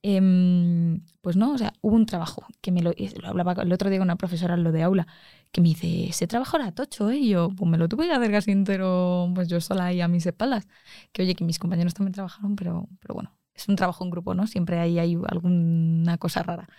Em, 0.01 1.01
pues 1.21 1.35
no, 1.35 1.51
o 1.53 1.57
sea, 1.57 1.73
hubo 1.81 1.95
un 1.95 2.05
trabajo 2.05 2.45
que 2.61 2.71
me 2.71 2.81
lo, 2.81 2.93
hablaba 3.25 3.53
el 3.63 3.73
otro 3.73 3.89
día 3.89 3.99
con 3.99 4.07
una 4.07 4.15
profesora 4.17 4.55
lo 4.55 4.71
de 4.71 4.83
aula, 4.83 5.07
que 5.51 5.59
me 5.61 5.69
dice, 5.69 6.07
ese 6.09 6.25
trabajo 6.27 6.55
era 6.57 6.71
tocho, 6.71 7.09
¿eh? 7.11 7.17
Y 7.17 7.29
yo, 7.29 7.49
pues 7.55 7.69
me 7.69 7.77
lo 7.77 7.89
tuve 7.89 8.07
que 8.07 8.13
hacer 8.13 8.31
casi 8.31 8.51
entero, 8.51 9.29
pues 9.35 9.49
yo 9.49 9.59
sola 9.59 9.85
ahí 9.87 9.99
a 10.01 10.07
mis 10.07 10.25
espaldas. 10.25 10.67
Que 11.11 11.23
oye, 11.23 11.35
que 11.35 11.43
mis 11.43 11.59
compañeros 11.59 11.93
también 11.93 12.13
trabajaron, 12.13 12.55
pero, 12.55 12.87
pero 13.01 13.13
bueno, 13.15 13.33
es 13.59 13.67
un 13.67 13.75
trabajo 13.75 14.03
en 14.03 14.09
grupo, 14.09 14.33
¿no? 14.33 14.47
Siempre 14.47 14.79
ahí 14.79 14.99
hay 14.99 15.17
alguna 15.27 16.17
cosa 16.17 16.43
rara. 16.43 16.69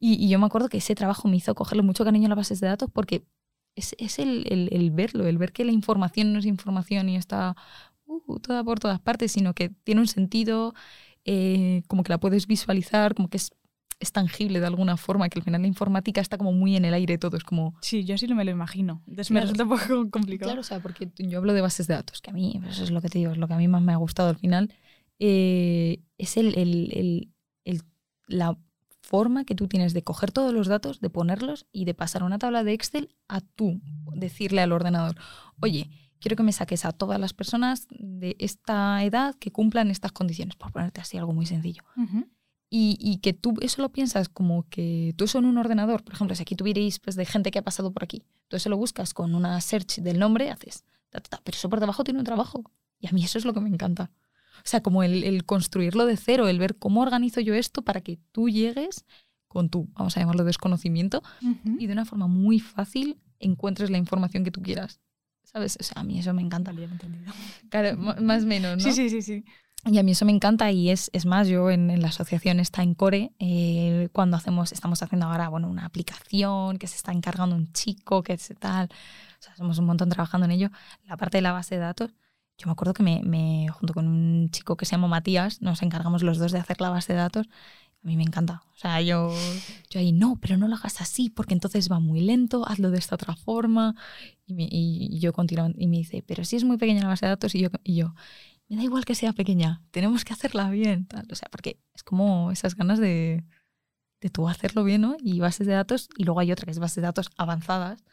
Y, 0.00 0.14
y 0.24 0.28
yo 0.28 0.38
me 0.38 0.46
acuerdo 0.46 0.68
que 0.68 0.78
ese 0.78 0.94
trabajo 0.94 1.28
me 1.28 1.36
hizo 1.36 1.54
cogerle 1.54 1.82
mucho 1.82 2.04
cariño 2.04 2.26
a 2.26 2.28
las 2.30 2.36
bases 2.36 2.60
de 2.60 2.68
datos 2.68 2.90
porque 2.92 3.24
es, 3.74 3.94
es 3.98 4.18
el, 4.18 4.44
el, 4.50 4.68
el 4.72 4.90
verlo, 4.90 5.26
el 5.26 5.38
ver 5.38 5.52
que 5.52 5.64
la 5.64 5.72
información 5.72 6.32
no 6.32 6.38
es 6.38 6.46
información 6.46 7.08
y 7.08 7.16
está 7.16 7.56
uh, 8.06 8.38
toda 8.40 8.64
por 8.64 8.80
todas 8.80 9.00
partes, 9.00 9.32
sino 9.32 9.54
que 9.54 9.70
tiene 9.70 10.00
un 10.00 10.06
sentido, 10.06 10.74
eh, 11.24 11.82
como 11.86 12.02
que 12.02 12.12
la 12.12 12.18
puedes 12.18 12.46
visualizar, 12.46 13.14
como 13.14 13.28
que 13.28 13.36
es, 13.36 13.50
es, 14.00 14.12
tangible 14.12 14.60
de 14.60 14.66
alguna 14.66 14.96
forma, 14.96 15.28
que 15.28 15.38
al 15.38 15.44
final 15.44 15.62
la 15.62 15.68
informática 15.68 16.20
está 16.20 16.38
como 16.38 16.52
muy 16.52 16.76
en 16.76 16.84
el 16.84 16.94
aire 16.94 17.18
todo, 17.18 17.36
es 17.36 17.44
como... 17.44 17.76
Sí, 17.80 18.04
yo 18.04 18.14
así 18.14 18.26
no 18.26 18.34
me 18.34 18.44
lo 18.44 18.50
imagino, 18.50 19.02
entonces 19.06 19.28
claro, 19.28 19.46
me 19.46 19.52
resulta 19.52 19.64
un 19.64 19.80
poco 19.80 20.10
complicado. 20.10 20.50
Claro, 20.50 20.60
o 20.60 20.64
sea, 20.64 20.80
porque 20.80 21.08
yo 21.16 21.38
hablo 21.38 21.52
de 21.52 21.60
bases 21.60 21.86
de 21.86 21.94
datos, 21.94 22.20
que 22.20 22.30
a 22.30 22.32
mí, 22.32 22.60
eso 22.68 22.82
es 22.82 22.90
lo 22.90 23.00
que 23.00 23.08
te 23.08 23.18
digo, 23.18 23.32
es 23.32 23.38
lo 23.38 23.46
que 23.46 23.54
a 23.54 23.58
mí 23.58 23.68
más 23.68 23.82
me 23.82 23.92
ha 23.92 23.96
gustado 23.96 24.28
al 24.28 24.36
final, 24.36 24.72
eh, 25.18 26.02
es 26.16 26.36
el, 26.36 26.58
el, 26.58 26.90
el, 26.92 27.32
el, 27.64 27.82
la 28.26 28.58
forma 29.02 29.44
que 29.44 29.54
tú 29.54 29.68
tienes 29.68 29.94
de 29.94 30.02
coger 30.02 30.32
todos 30.32 30.52
los 30.52 30.66
datos, 30.66 31.00
de 31.00 31.10
ponerlos 31.10 31.66
y 31.72 31.84
de 31.86 31.94
pasar 31.94 32.22
una 32.22 32.38
tabla 32.38 32.62
de 32.62 32.74
Excel 32.74 33.16
a 33.26 33.40
tú, 33.40 33.80
decirle 34.14 34.60
al 34.60 34.72
ordenador, 34.72 35.16
oye, 35.60 35.90
quiero 36.20 36.36
que 36.36 36.42
me 36.42 36.52
saques 36.52 36.84
a 36.84 36.92
todas 36.92 37.18
las 37.18 37.32
personas 37.32 37.86
de 37.90 38.36
esta 38.38 39.02
edad 39.04 39.34
que 39.36 39.50
cumplan 39.50 39.90
estas 39.90 40.12
condiciones, 40.12 40.56
por 40.56 40.72
ponerte 40.72 41.00
así 41.00 41.16
algo 41.16 41.32
muy 41.32 41.46
sencillo. 41.46 41.82
Uh 41.96 42.02
-huh. 42.02 42.28
y, 42.70 42.98
y, 43.00 43.18
que 43.18 43.32
tú 43.32 43.54
eso 43.62 43.80
lo 43.80 43.90
piensas 43.90 44.28
como 44.28 44.68
que 44.68 45.14
tú 45.16 45.24
eso 45.24 45.38
en 45.38 45.46
un 45.46 45.56
ordenador, 45.56 46.04
por 46.04 46.14
ejemplo, 46.14 46.36
si 46.36 46.42
aquí 46.42 46.54
tuvierais 46.54 46.98
pues, 46.98 47.16
de 47.16 47.24
gente 47.24 47.50
que 47.50 47.60
ha 47.60 47.62
pasado 47.62 47.92
por 47.92 48.04
aquí, 48.04 48.24
tú 48.48 48.56
eso 48.56 48.68
lo 48.68 48.76
buscas 48.76 49.14
con 49.14 49.34
una 49.34 49.58
search 49.60 50.00
del 50.00 50.18
nombre, 50.18 50.50
haces, 50.50 50.84
ta, 51.08 51.20
ta, 51.20 51.30
ta, 51.30 51.40
pero 51.44 51.56
eso 51.56 51.70
por 51.70 51.80
debajo 51.80 52.04
tiene 52.04 52.18
un 52.18 52.26
trabajo. 52.26 52.62
Y 53.00 53.06
a 53.06 53.12
mí 53.12 53.24
eso 53.24 53.38
es 53.38 53.44
lo 53.44 53.54
que 53.54 53.60
me 53.60 53.68
encanta. 53.68 54.10
O 54.58 54.68
sea, 54.68 54.82
como 54.82 55.02
el, 55.02 55.24
el, 55.24 55.44
construirlo 55.44 56.06
de 56.06 56.16
cero, 56.16 56.48
el 56.48 56.58
ver 56.58 56.76
cómo 56.76 57.00
organizo 57.02 57.40
yo 57.40 57.54
esto 57.54 57.82
para 57.82 58.00
que 58.00 58.18
tú 58.32 58.48
llegues 58.48 59.04
con 59.48 59.70
tu, 59.70 59.88
vamos 59.94 60.16
a 60.16 60.20
llamarlo, 60.20 60.44
desconocimiento 60.44 61.22
uh 61.42 61.46
-huh. 61.46 61.76
y 61.78 61.86
de 61.86 61.92
una 61.92 62.04
forma 62.04 62.26
muy 62.26 62.60
fácil 62.60 63.18
encuentres 63.40 63.90
la 63.90 63.98
información 63.98 64.44
que 64.44 64.50
tú 64.50 64.62
quieras. 64.62 65.00
¿Sabes? 65.44 65.78
O 65.80 65.82
sea, 65.82 66.02
a 66.02 66.04
mí 66.04 66.18
eso 66.18 66.34
me 66.34 66.42
encanta. 66.42 66.72
Vale, 66.72 66.84
entendido. 66.84 67.32
Claro, 67.70 67.96
más 67.96 68.42
o 68.42 68.46
menos, 68.46 68.76
¿no? 68.76 68.82
Sí, 68.82 68.92
sí, 68.92 69.08
sí, 69.08 69.22
sí. 69.22 69.44
Y 69.86 69.98
a 69.98 70.02
mí 70.02 70.12
eso 70.12 70.24
me 70.24 70.32
encanta 70.32 70.70
y 70.72 70.90
es, 70.90 71.08
es 71.12 71.24
más, 71.24 71.46
yo 71.48 71.70
en, 71.70 71.90
en 71.90 72.02
la 72.02 72.08
asociación 72.08 72.58
está 72.60 72.82
en 72.82 72.94
Core, 72.94 73.32
eh, 73.38 74.08
cuando 74.12 74.36
hacemos, 74.36 74.72
estamos 74.72 75.02
haciendo 75.02 75.26
ahora 75.26 75.48
bueno, 75.48 75.68
una 75.68 75.86
aplicación 75.86 76.78
que 76.78 76.88
se 76.88 76.96
está 76.96 77.12
encargando 77.12 77.54
un 77.54 77.72
chico, 77.72 78.22
que 78.22 78.34
es 78.34 78.52
tal, 78.58 78.86
o 78.86 79.42
sea, 79.42 79.56
somos 79.56 79.78
un 79.78 79.86
montón 79.86 80.08
trabajando 80.10 80.46
en 80.46 80.50
ello, 80.50 80.70
la 81.06 81.16
parte 81.16 81.38
de 81.38 81.42
la 81.42 81.52
base 81.52 81.76
de 81.76 81.80
datos, 81.80 82.10
yo 82.58 82.66
me 82.66 82.72
acuerdo 82.72 82.92
que 82.92 83.04
me, 83.04 83.22
me, 83.22 83.68
junto 83.68 83.94
con 83.94 84.08
un 84.08 84.50
chico 84.50 84.76
que 84.76 84.84
se 84.84 84.92
llama 84.92 85.06
Matías, 85.06 85.62
nos 85.62 85.82
encargamos 85.82 86.22
los 86.24 86.38
dos 86.38 86.50
de 86.50 86.58
hacer 86.58 86.80
la 86.80 86.90
base 86.90 87.12
de 87.12 87.20
datos. 87.20 87.46
A 88.02 88.06
mí 88.06 88.16
me 88.16 88.24
encanta. 88.24 88.62
O 88.74 88.76
sea, 88.76 89.00
yo, 89.00 89.32
yo 89.90 90.00
ahí, 90.00 90.12
no, 90.12 90.38
pero 90.40 90.56
no 90.56 90.66
lo 90.66 90.74
hagas 90.74 91.00
así 91.00 91.30
porque 91.30 91.54
entonces 91.54 91.90
va 91.90 92.00
muy 92.00 92.20
lento, 92.20 92.66
hazlo 92.68 92.90
de 92.90 92.98
esta 92.98 93.14
otra 93.14 93.36
forma. 93.36 93.94
Y, 94.44 94.54
me, 94.54 94.68
y 94.70 95.20
yo 95.20 95.32
continuo, 95.32 95.70
y 95.76 95.86
me 95.86 95.98
dice, 95.98 96.24
pero 96.26 96.44
si 96.44 96.56
es 96.56 96.64
muy 96.64 96.78
pequeña 96.78 97.02
la 97.02 97.08
base 97.08 97.26
de 97.26 97.30
datos, 97.30 97.54
y 97.54 97.60
yo, 97.60 97.68
y 97.84 97.94
yo, 97.94 98.14
me 98.68 98.76
da 98.76 98.82
igual 98.82 99.04
que 99.04 99.14
sea 99.14 99.32
pequeña, 99.32 99.82
tenemos 99.92 100.24
que 100.24 100.32
hacerla 100.32 100.68
bien. 100.70 101.06
O 101.30 101.34
sea, 101.36 101.48
porque 101.50 101.80
es 101.94 102.02
como 102.02 102.50
esas 102.50 102.74
ganas 102.74 102.98
de, 102.98 103.44
de 104.20 104.30
tú 104.30 104.48
hacerlo 104.48 104.82
bien, 104.82 105.02
¿no? 105.02 105.16
Y 105.22 105.38
bases 105.38 105.66
de 105.66 105.74
datos, 105.74 106.08
y 106.16 106.24
luego 106.24 106.40
hay 106.40 106.50
otra 106.50 106.64
que 106.64 106.72
es 106.72 106.78
bases 106.80 106.96
de 106.96 107.02
datos 107.02 107.30
avanzadas, 107.36 108.04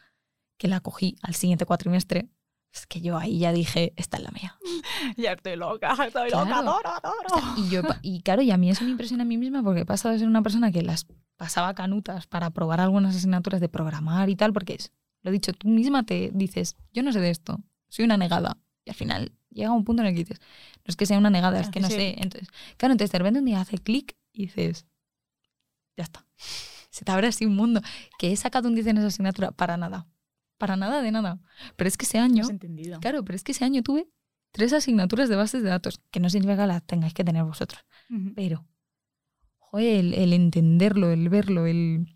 que 0.56 0.68
la 0.68 0.80
cogí 0.80 1.16
al 1.22 1.34
siguiente 1.34 1.66
cuatrimestre 1.66 2.30
es 2.76 2.86
que 2.86 3.00
yo 3.00 3.16
ahí 3.16 3.38
ya 3.38 3.52
dije, 3.52 3.92
esta 3.96 4.18
es 4.18 4.22
la 4.22 4.30
mía. 4.30 4.58
Ya 5.16 5.32
estoy 5.32 5.56
loca, 5.56 5.92
estoy 6.06 6.30
claro. 6.30 6.44
loca, 6.44 6.58
adoro, 6.58 6.88
adoro. 6.88 7.54
Y, 7.56 7.68
yo, 7.68 7.82
y 8.02 8.20
claro, 8.20 8.42
y 8.42 8.50
a 8.50 8.56
mí 8.56 8.70
eso 8.70 8.84
me 8.84 8.90
impresiona 8.90 9.22
a 9.22 9.26
mí 9.26 9.36
misma 9.36 9.62
porque 9.62 9.80
he 9.80 9.86
pasado 9.86 10.12
de 10.12 10.18
ser 10.18 10.28
una 10.28 10.42
persona 10.42 10.70
que 10.70 10.82
las 10.82 11.06
pasaba 11.36 11.74
canutas 11.74 12.26
para 12.26 12.50
probar 12.50 12.80
algunas 12.80 13.16
asignaturas 13.16 13.60
de 13.60 13.68
programar 13.68 14.28
y 14.28 14.36
tal, 14.36 14.52
porque 14.52 14.74
es, 14.74 14.92
lo 15.22 15.30
he 15.30 15.32
dicho, 15.32 15.52
tú 15.52 15.68
misma 15.68 16.04
te 16.04 16.30
dices, 16.34 16.76
yo 16.92 17.02
no 17.02 17.12
sé 17.12 17.20
de 17.20 17.30
esto, 17.30 17.60
soy 17.88 18.04
una 18.04 18.16
negada. 18.16 18.58
Y 18.84 18.90
al 18.90 18.96
final 18.96 19.32
llega 19.50 19.72
un 19.72 19.84
punto 19.84 20.02
en 20.02 20.08
el 20.08 20.14
que 20.14 20.20
dices, 20.20 20.40
no 20.40 20.84
es 20.90 20.96
que 20.96 21.06
sea 21.06 21.18
una 21.18 21.30
negada, 21.30 21.60
es 21.60 21.70
que 21.70 21.80
no 21.80 21.88
sí. 21.88 21.94
sé. 21.94 22.16
Entonces, 22.18 22.48
claro, 22.76 22.92
entonces 22.92 23.12
de 23.12 23.18
repente 23.18 23.40
un 23.40 23.46
día 23.46 23.60
hace 23.60 23.78
clic 23.78 24.16
y 24.32 24.46
dices, 24.46 24.86
ya 25.96 26.04
está. 26.04 26.26
Se 26.90 27.04
te 27.04 27.12
abre 27.12 27.28
así 27.28 27.44
un 27.44 27.56
mundo. 27.56 27.80
Que 28.18 28.32
he 28.32 28.36
sacado 28.36 28.68
un 28.68 28.74
10 28.74 28.86
en 28.86 28.98
esa 28.98 29.08
asignatura 29.08 29.50
para 29.50 29.76
nada 29.76 30.06
para 30.58 30.76
nada 30.76 31.02
de 31.02 31.10
nada. 31.12 31.40
Pero 31.76 31.88
es 31.88 31.96
que 31.96 32.04
ese 32.04 32.18
año, 32.18 32.48
entendido. 32.48 33.00
claro, 33.00 33.24
pero 33.24 33.36
es 33.36 33.44
que 33.44 33.52
ese 33.52 33.64
año 33.64 33.82
tuve 33.82 34.08
tres 34.52 34.72
asignaturas 34.72 35.28
de 35.28 35.36
bases 35.36 35.62
de 35.62 35.68
datos, 35.68 36.00
que 36.10 36.20
no 36.20 36.30
significa 36.30 36.62
que 36.62 36.66
las 36.66 36.86
tengáis 36.86 37.14
que 37.14 37.24
tener 37.24 37.44
vosotros, 37.44 37.84
uh 38.10 38.14
-huh. 38.14 38.32
pero, 38.34 38.64
joder, 39.58 40.00
el, 40.00 40.14
el, 40.14 40.32
entenderlo, 40.32 41.10
el 41.10 41.28
verlo, 41.28 41.66
el, 41.66 42.06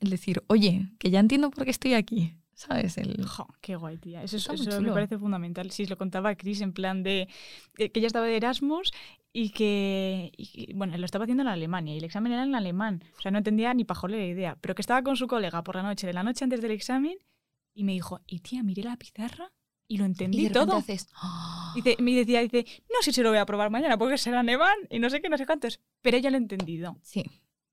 el, 0.00 0.10
decir, 0.10 0.42
oye, 0.48 0.90
que 0.98 1.10
ya 1.10 1.20
entiendo 1.20 1.50
por 1.50 1.64
qué 1.64 1.70
estoy 1.70 1.94
aquí. 1.94 2.36
¿Sabes? 2.56 2.98
El... 2.98 3.26
Jo, 3.26 3.48
qué 3.60 3.74
guay, 3.74 3.98
tía. 3.98 4.22
Eso, 4.22 4.36
eso 4.36 4.80
me 4.80 4.92
parece 4.92 5.18
fundamental. 5.18 5.72
Sí, 5.72 5.86
lo 5.86 5.98
contaba 5.98 6.30
a 6.30 6.36
Chris 6.36 6.60
en 6.60 6.72
plan 6.72 7.02
de 7.02 7.28
que 7.74 7.90
ella 7.92 8.06
estaba 8.06 8.26
de 8.26 8.36
Erasmus 8.36 8.92
y 9.32 9.50
que, 9.50 10.30
y, 10.36 10.72
bueno, 10.72 10.96
lo 10.96 11.04
estaba 11.04 11.24
haciendo 11.24 11.42
en 11.42 11.48
Alemania 11.48 11.94
y 11.94 11.98
el 11.98 12.04
examen 12.04 12.32
era 12.32 12.44
en 12.44 12.54
alemán. 12.54 13.02
O 13.18 13.20
sea, 13.20 13.32
no 13.32 13.38
entendía 13.38 13.74
ni 13.74 13.84
pajole 13.84 14.18
la 14.18 14.26
idea, 14.26 14.56
pero 14.60 14.76
que 14.76 14.82
estaba 14.82 15.02
con 15.02 15.16
su 15.16 15.26
colega 15.26 15.64
por 15.64 15.74
la 15.74 15.82
noche, 15.82 16.06
de 16.06 16.12
la 16.12 16.22
noche 16.22 16.44
antes 16.44 16.62
del 16.62 16.70
examen 16.70 17.18
y 17.74 17.84
me 17.84 17.92
dijo, 17.92 18.20
y 18.26 18.40
tía, 18.40 18.62
miré 18.62 18.82
la 18.82 18.96
pizarra 18.96 19.52
y 19.86 19.98
lo 19.98 20.04
entendí 20.04 20.46
y 20.46 20.50
todo. 20.50 20.76
Haces... 20.76 21.08
Y 21.74 21.82
te, 21.82 21.96
me 22.00 22.12
decía, 22.12 22.40
dice, 22.40 22.64
no 22.88 23.02
sé 23.02 23.12
si 23.12 23.22
lo 23.22 23.30
voy 23.30 23.38
a 23.38 23.46
probar 23.46 23.70
mañana 23.70 23.98
porque 23.98 24.16
será 24.16 24.42
Nevan 24.42 24.76
y 24.90 24.98
no 24.98 25.10
sé 25.10 25.20
qué, 25.20 25.28
no 25.28 25.36
sé 25.36 25.46
cuántos. 25.46 25.80
Pero 26.02 26.18
ya 26.18 26.30
lo 26.30 26.36
he 26.36 26.40
entendido. 26.40 26.96
Sí. 27.02 27.24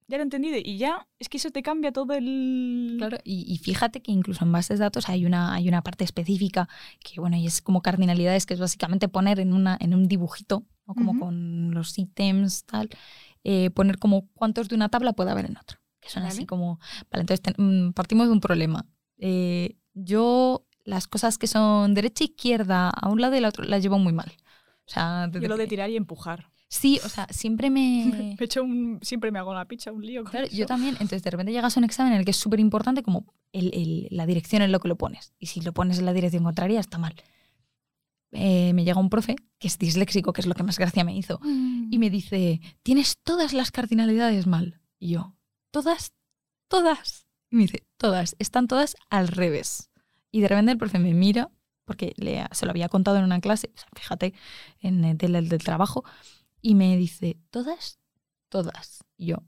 Ya 0.07 0.17
lo 0.17 0.23
he 0.23 0.25
entendido 0.25 0.57
y 0.61 0.77
ya 0.77 1.07
es 1.19 1.29
que 1.29 1.37
eso 1.37 1.51
te 1.51 1.63
cambia 1.63 1.93
todo 1.93 2.13
el... 2.13 2.95
Claro, 2.97 3.17
y, 3.23 3.45
y, 3.47 3.57
fíjate 3.59 4.01
que 4.01 4.11
incluso 4.11 4.43
en 4.43 4.51
bases 4.51 4.77
de 4.79 4.83
datos 4.83 5.07
hay 5.07 5.25
una, 5.25 5.53
hay 5.53 5.69
una 5.69 5.83
parte 5.83 6.03
específica 6.03 6.67
que, 6.99 7.21
bueno, 7.21 7.37
y 7.37 7.47
es 7.47 7.61
como 7.61 7.81
cardinalidades, 7.81 8.45
que 8.45 8.53
es 8.53 8.59
básicamente 8.59 9.07
poner 9.07 9.39
en, 9.39 9.53
una, 9.53 9.77
en 9.79 9.93
un 9.93 10.07
dibujito, 10.09 10.65
¿no? 10.85 10.95
como 10.95 11.11
uh 11.11 11.15
-huh. 11.15 11.19
con 11.19 11.71
los 11.73 11.97
ítems, 11.97 12.65
tal, 12.65 12.89
eh, 13.45 13.69
poner 13.69 13.99
como 13.99 14.27
cuántos 14.33 14.67
de 14.67 14.75
una 14.75 14.89
tabla 14.89 15.13
puede 15.13 15.31
haber 15.31 15.45
en 15.45 15.57
otro. 15.57 15.79
Que 16.01 16.09
son 16.09 16.23
¿Vale? 16.23 16.33
así 16.33 16.45
como... 16.45 16.79
Vale, 17.09 17.21
entonces 17.21 17.41
mm, 17.57 17.91
partimos 17.91 18.27
de 18.27 18.33
un 18.33 18.41
problema. 18.41 18.85
Eh, 19.17 19.77
yo 19.93 20.65
las 20.83 21.07
cosas 21.07 21.37
que 21.37 21.47
son 21.47 21.93
derecha 21.93 22.23
e 22.23 22.27
izquierda 22.27 22.89
a 22.89 23.09
un 23.09 23.21
lado 23.21 23.35
y 23.35 23.37
al 23.39 23.45
otro 23.45 23.63
las 23.63 23.81
llevo 23.81 23.99
muy 23.99 24.13
mal. 24.13 24.31
O 24.87 24.91
sea, 24.91 25.29
Yo 25.31 25.47
lo 25.47 25.57
de 25.57 25.67
tirar 25.67 25.89
y 25.89 25.95
empujar. 25.95 26.49
Sí, 26.67 26.99
o 27.03 27.09
sea, 27.09 27.27
siempre 27.29 27.69
me... 27.69 28.35
me 28.39 28.45
hecho 28.45 28.63
un, 28.63 28.99
siempre 29.01 29.31
me 29.31 29.39
hago 29.39 29.53
la 29.53 29.65
picha, 29.65 29.91
un 29.91 30.05
lío. 30.05 30.23
Con 30.23 30.31
claro, 30.31 30.47
eso. 30.47 30.55
yo 30.55 30.65
también. 30.65 30.95
Entonces, 30.95 31.23
de 31.23 31.29
repente 31.29 31.51
llegas 31.51 31.75
a 31.75 31.79
un 31.79 31.83
examen 31.83 32.13
en 32.13 32.19
el 32.19 32.25
que 32.25 32.31
es 32.31 32.37
súper 32.37 32.59
importante 32.59 33.03
como 33.03 33.25
el, 33.51 33.71
el, 33.73 34.07
la 34.09 34.25
dirección 34.25 34.61
en 34.61 34.71
lo 34.71 34.79
que 34.79 34.87
lo 34.87 34.97
pones. 34.97 35.33
Y 35.37 35.47
si 35.47 35.61
lo 35.61 35.73
pones 35.73 35.99
en 35.99 36.05
la 36.05 36.13
dirección 36.13 36.43
contraria, 36.43 36.79
está 36.79 36.97
mal. 36.97 37.15
Eh, 38.31 38.71
me 38.73 38.85
llega 38.85 38.99
un 38.99 39.09
profe 39.09 39.35
que 39.59 39.67
es 39.67 39.77
disléxico, 39.77 40.31
que 40.31 40.41
es 40.41 40.47
lo 40.47 40.55
que 40.55 40.63
más 40.63 40.79
gracia 40.79 41.03
me 41.03 41.15
hizo, 41.15 41.39
mm. 41.43 41.89
y 41.91 41.97
me 41.99 42.09
dice, 42.09 42.61
tienes 42.81 43.17
todas 43.21 43.53
las 43.53 43.71
cardinalidades 43.71 44.47
mal. 44.47 44.79
Y 44.99 45.09
yo, 45.09 45.35
todas, 45.71 46.13
todas. 46.69 47.27
Y 47.51 47.57
me 47.57 47.63
dice, 47.63 47.83
todas, 47.97 48.35
están 48.39 48.67
todas 48.67 48.95
al 49.09 49.27
revés. 49.27 49.91
Y 50.31 50.41
de 50.41 50.47
repente 50.47 50.71
el 50.71 50.77
profe 50.77 50.97
me 50.97 51.13
mira, 51.13 51.51
porque 51.85 52.13
le, 52.15 52.45
se 52.51 52.65
lo 52.65 52.71
había 52.71 52.87
contado 52.87 53.17
en 53.17 53.25
una 53.25 53.41
clase, 53.41 53.71
fíjate, 53.93 54.33
en 54.79 55.03
el 55.03 55.17
del, 55.17 55.49
del 55.49 55.63
trabajo, 55.63 56.05
y 56.61 56.75
me 56.75 56.95
dice, 56.95 57.37
¿todas? 57.49 57.99
Todas. 58.47 59.03
Y 59.17 59.27
yo, 59.27 59.43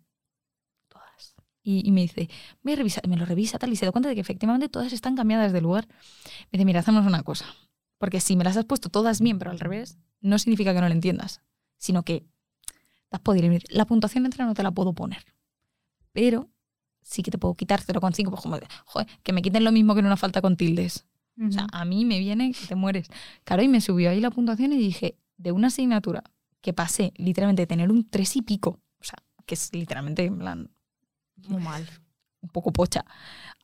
todas. 0.89 1.35
Y, 1.63 1.91
me 1.91 2.01
dice, 2.01 2.29
voy 2.61 2.73
a 2.73 3.07
me 3.07 3.15
lo 3.15 3.25
revisa 3.25 3.57
tal, 3.57 3.71
y 3.71 3.77
se 3.77 3.85
da 3.85 3.93
cuenta 3.93 4.09
de 4.09 4.15
que 4.15 4.21
efectivamente 4.21 4.67
todas 4.67 4.91
están 4.91 5.15
cambiadas 5.15 5.53
de 5.53 5.61
lugar. 5.61 5.87
Me 5.87 6.57
dice, 6.57 6.65
mira, 6.65 6.81
hacemos 6.81 7.05
una 7.05 7.23
cosa. 7.23 7.45
Porque 7.97 8.19
si 8.19 8.35
me 8.35 8.43
las 8.43 8.57
has 8.57 8.65
puesto 8.65 8.89
todas 8.89 9.21
bien, 9.21 9.39
pero 9.39 9.51
al 9.51 9.59
revés, 9.61 9.97
no 10.19 10.37
significa 10.37 10.73
que 10.73 10.81
no 10.81 10.89
lo 10.89 10.93
entiendas, 10.93 11.41
sino 11.77 12.03
que 12.03 12.25
te 13.07 13.15
has 13.15 13.21
podido. 13.21 13.49
La 13.69 13.85
puntuación 13.85 14.25
entera 14.25 14.45
no 14.45 14.53
te 14.53 14.63
la 14.63 14.71
puedo 14.71 14.91
poner. 14.91 15.25
Pero 16.11 16.49
sí 17.03 17.23
que 17.23 17.31
te 17.31 17.37
puedo 17.37 17.53
quitar 17.55 17.81
0,5, 17.81 18.29
pues 18.29 18.41
como, 18.41 18.57
joder, 18.85 19.07
que 19.23 19.33
me 19.33 19.41
quiten 19.41 19.63
lo 19.63 19.71
mismo 19.71 19.93
que 19.93 19.99
en 20.01 20.05
una 20.07 20.17
falta 20.17 20.41
con 20.41 20.57
tildes. 20.57 21.05
Uh 21.37 21.43
-huh. 21.43 21.49
O 21.49 21.51
sea, 21.51 21.67
a 21.71 21.85
mí 21.85 22.05
me 22.05 22.19
viene 22.19 22.51
que 22.53 22.67
te 22.67 22.75
mueres. 22.75 23.07
Claro, 23.43 23.63
y 23.63 23.67
me 23.67 23.81
subió 23.81 24.09
ahí 24.09 24.19
la 24.19 24.31
puntuación 24.31 24.73
y 24.73 24.77
dije, 24.77 25.17
de 25.37 25.51
una 25.51 25.67
asignatura 25.67 26.23
que 26.61 26.73
pasé 26.73 27.13
literalmente 27.17 27.63
de 27.63 27.67
tener 27.67 27.91
un 27.91 28.09
3 28.09 28.37
y 28.37 28.41
pico, 28.41 28.79
o 28.99 29.03
sea, 29.03 29.17
que 29.45 29.55
es 29.55 29.73
literalmente 29.73 30.23
en 30.25 30.39
plan 30.39 30.69
muy 31.47 31.61
mal, 31.61 31.85
un 32.41 32.49
poco 32.49 32.71
pocha, 32.71 33.03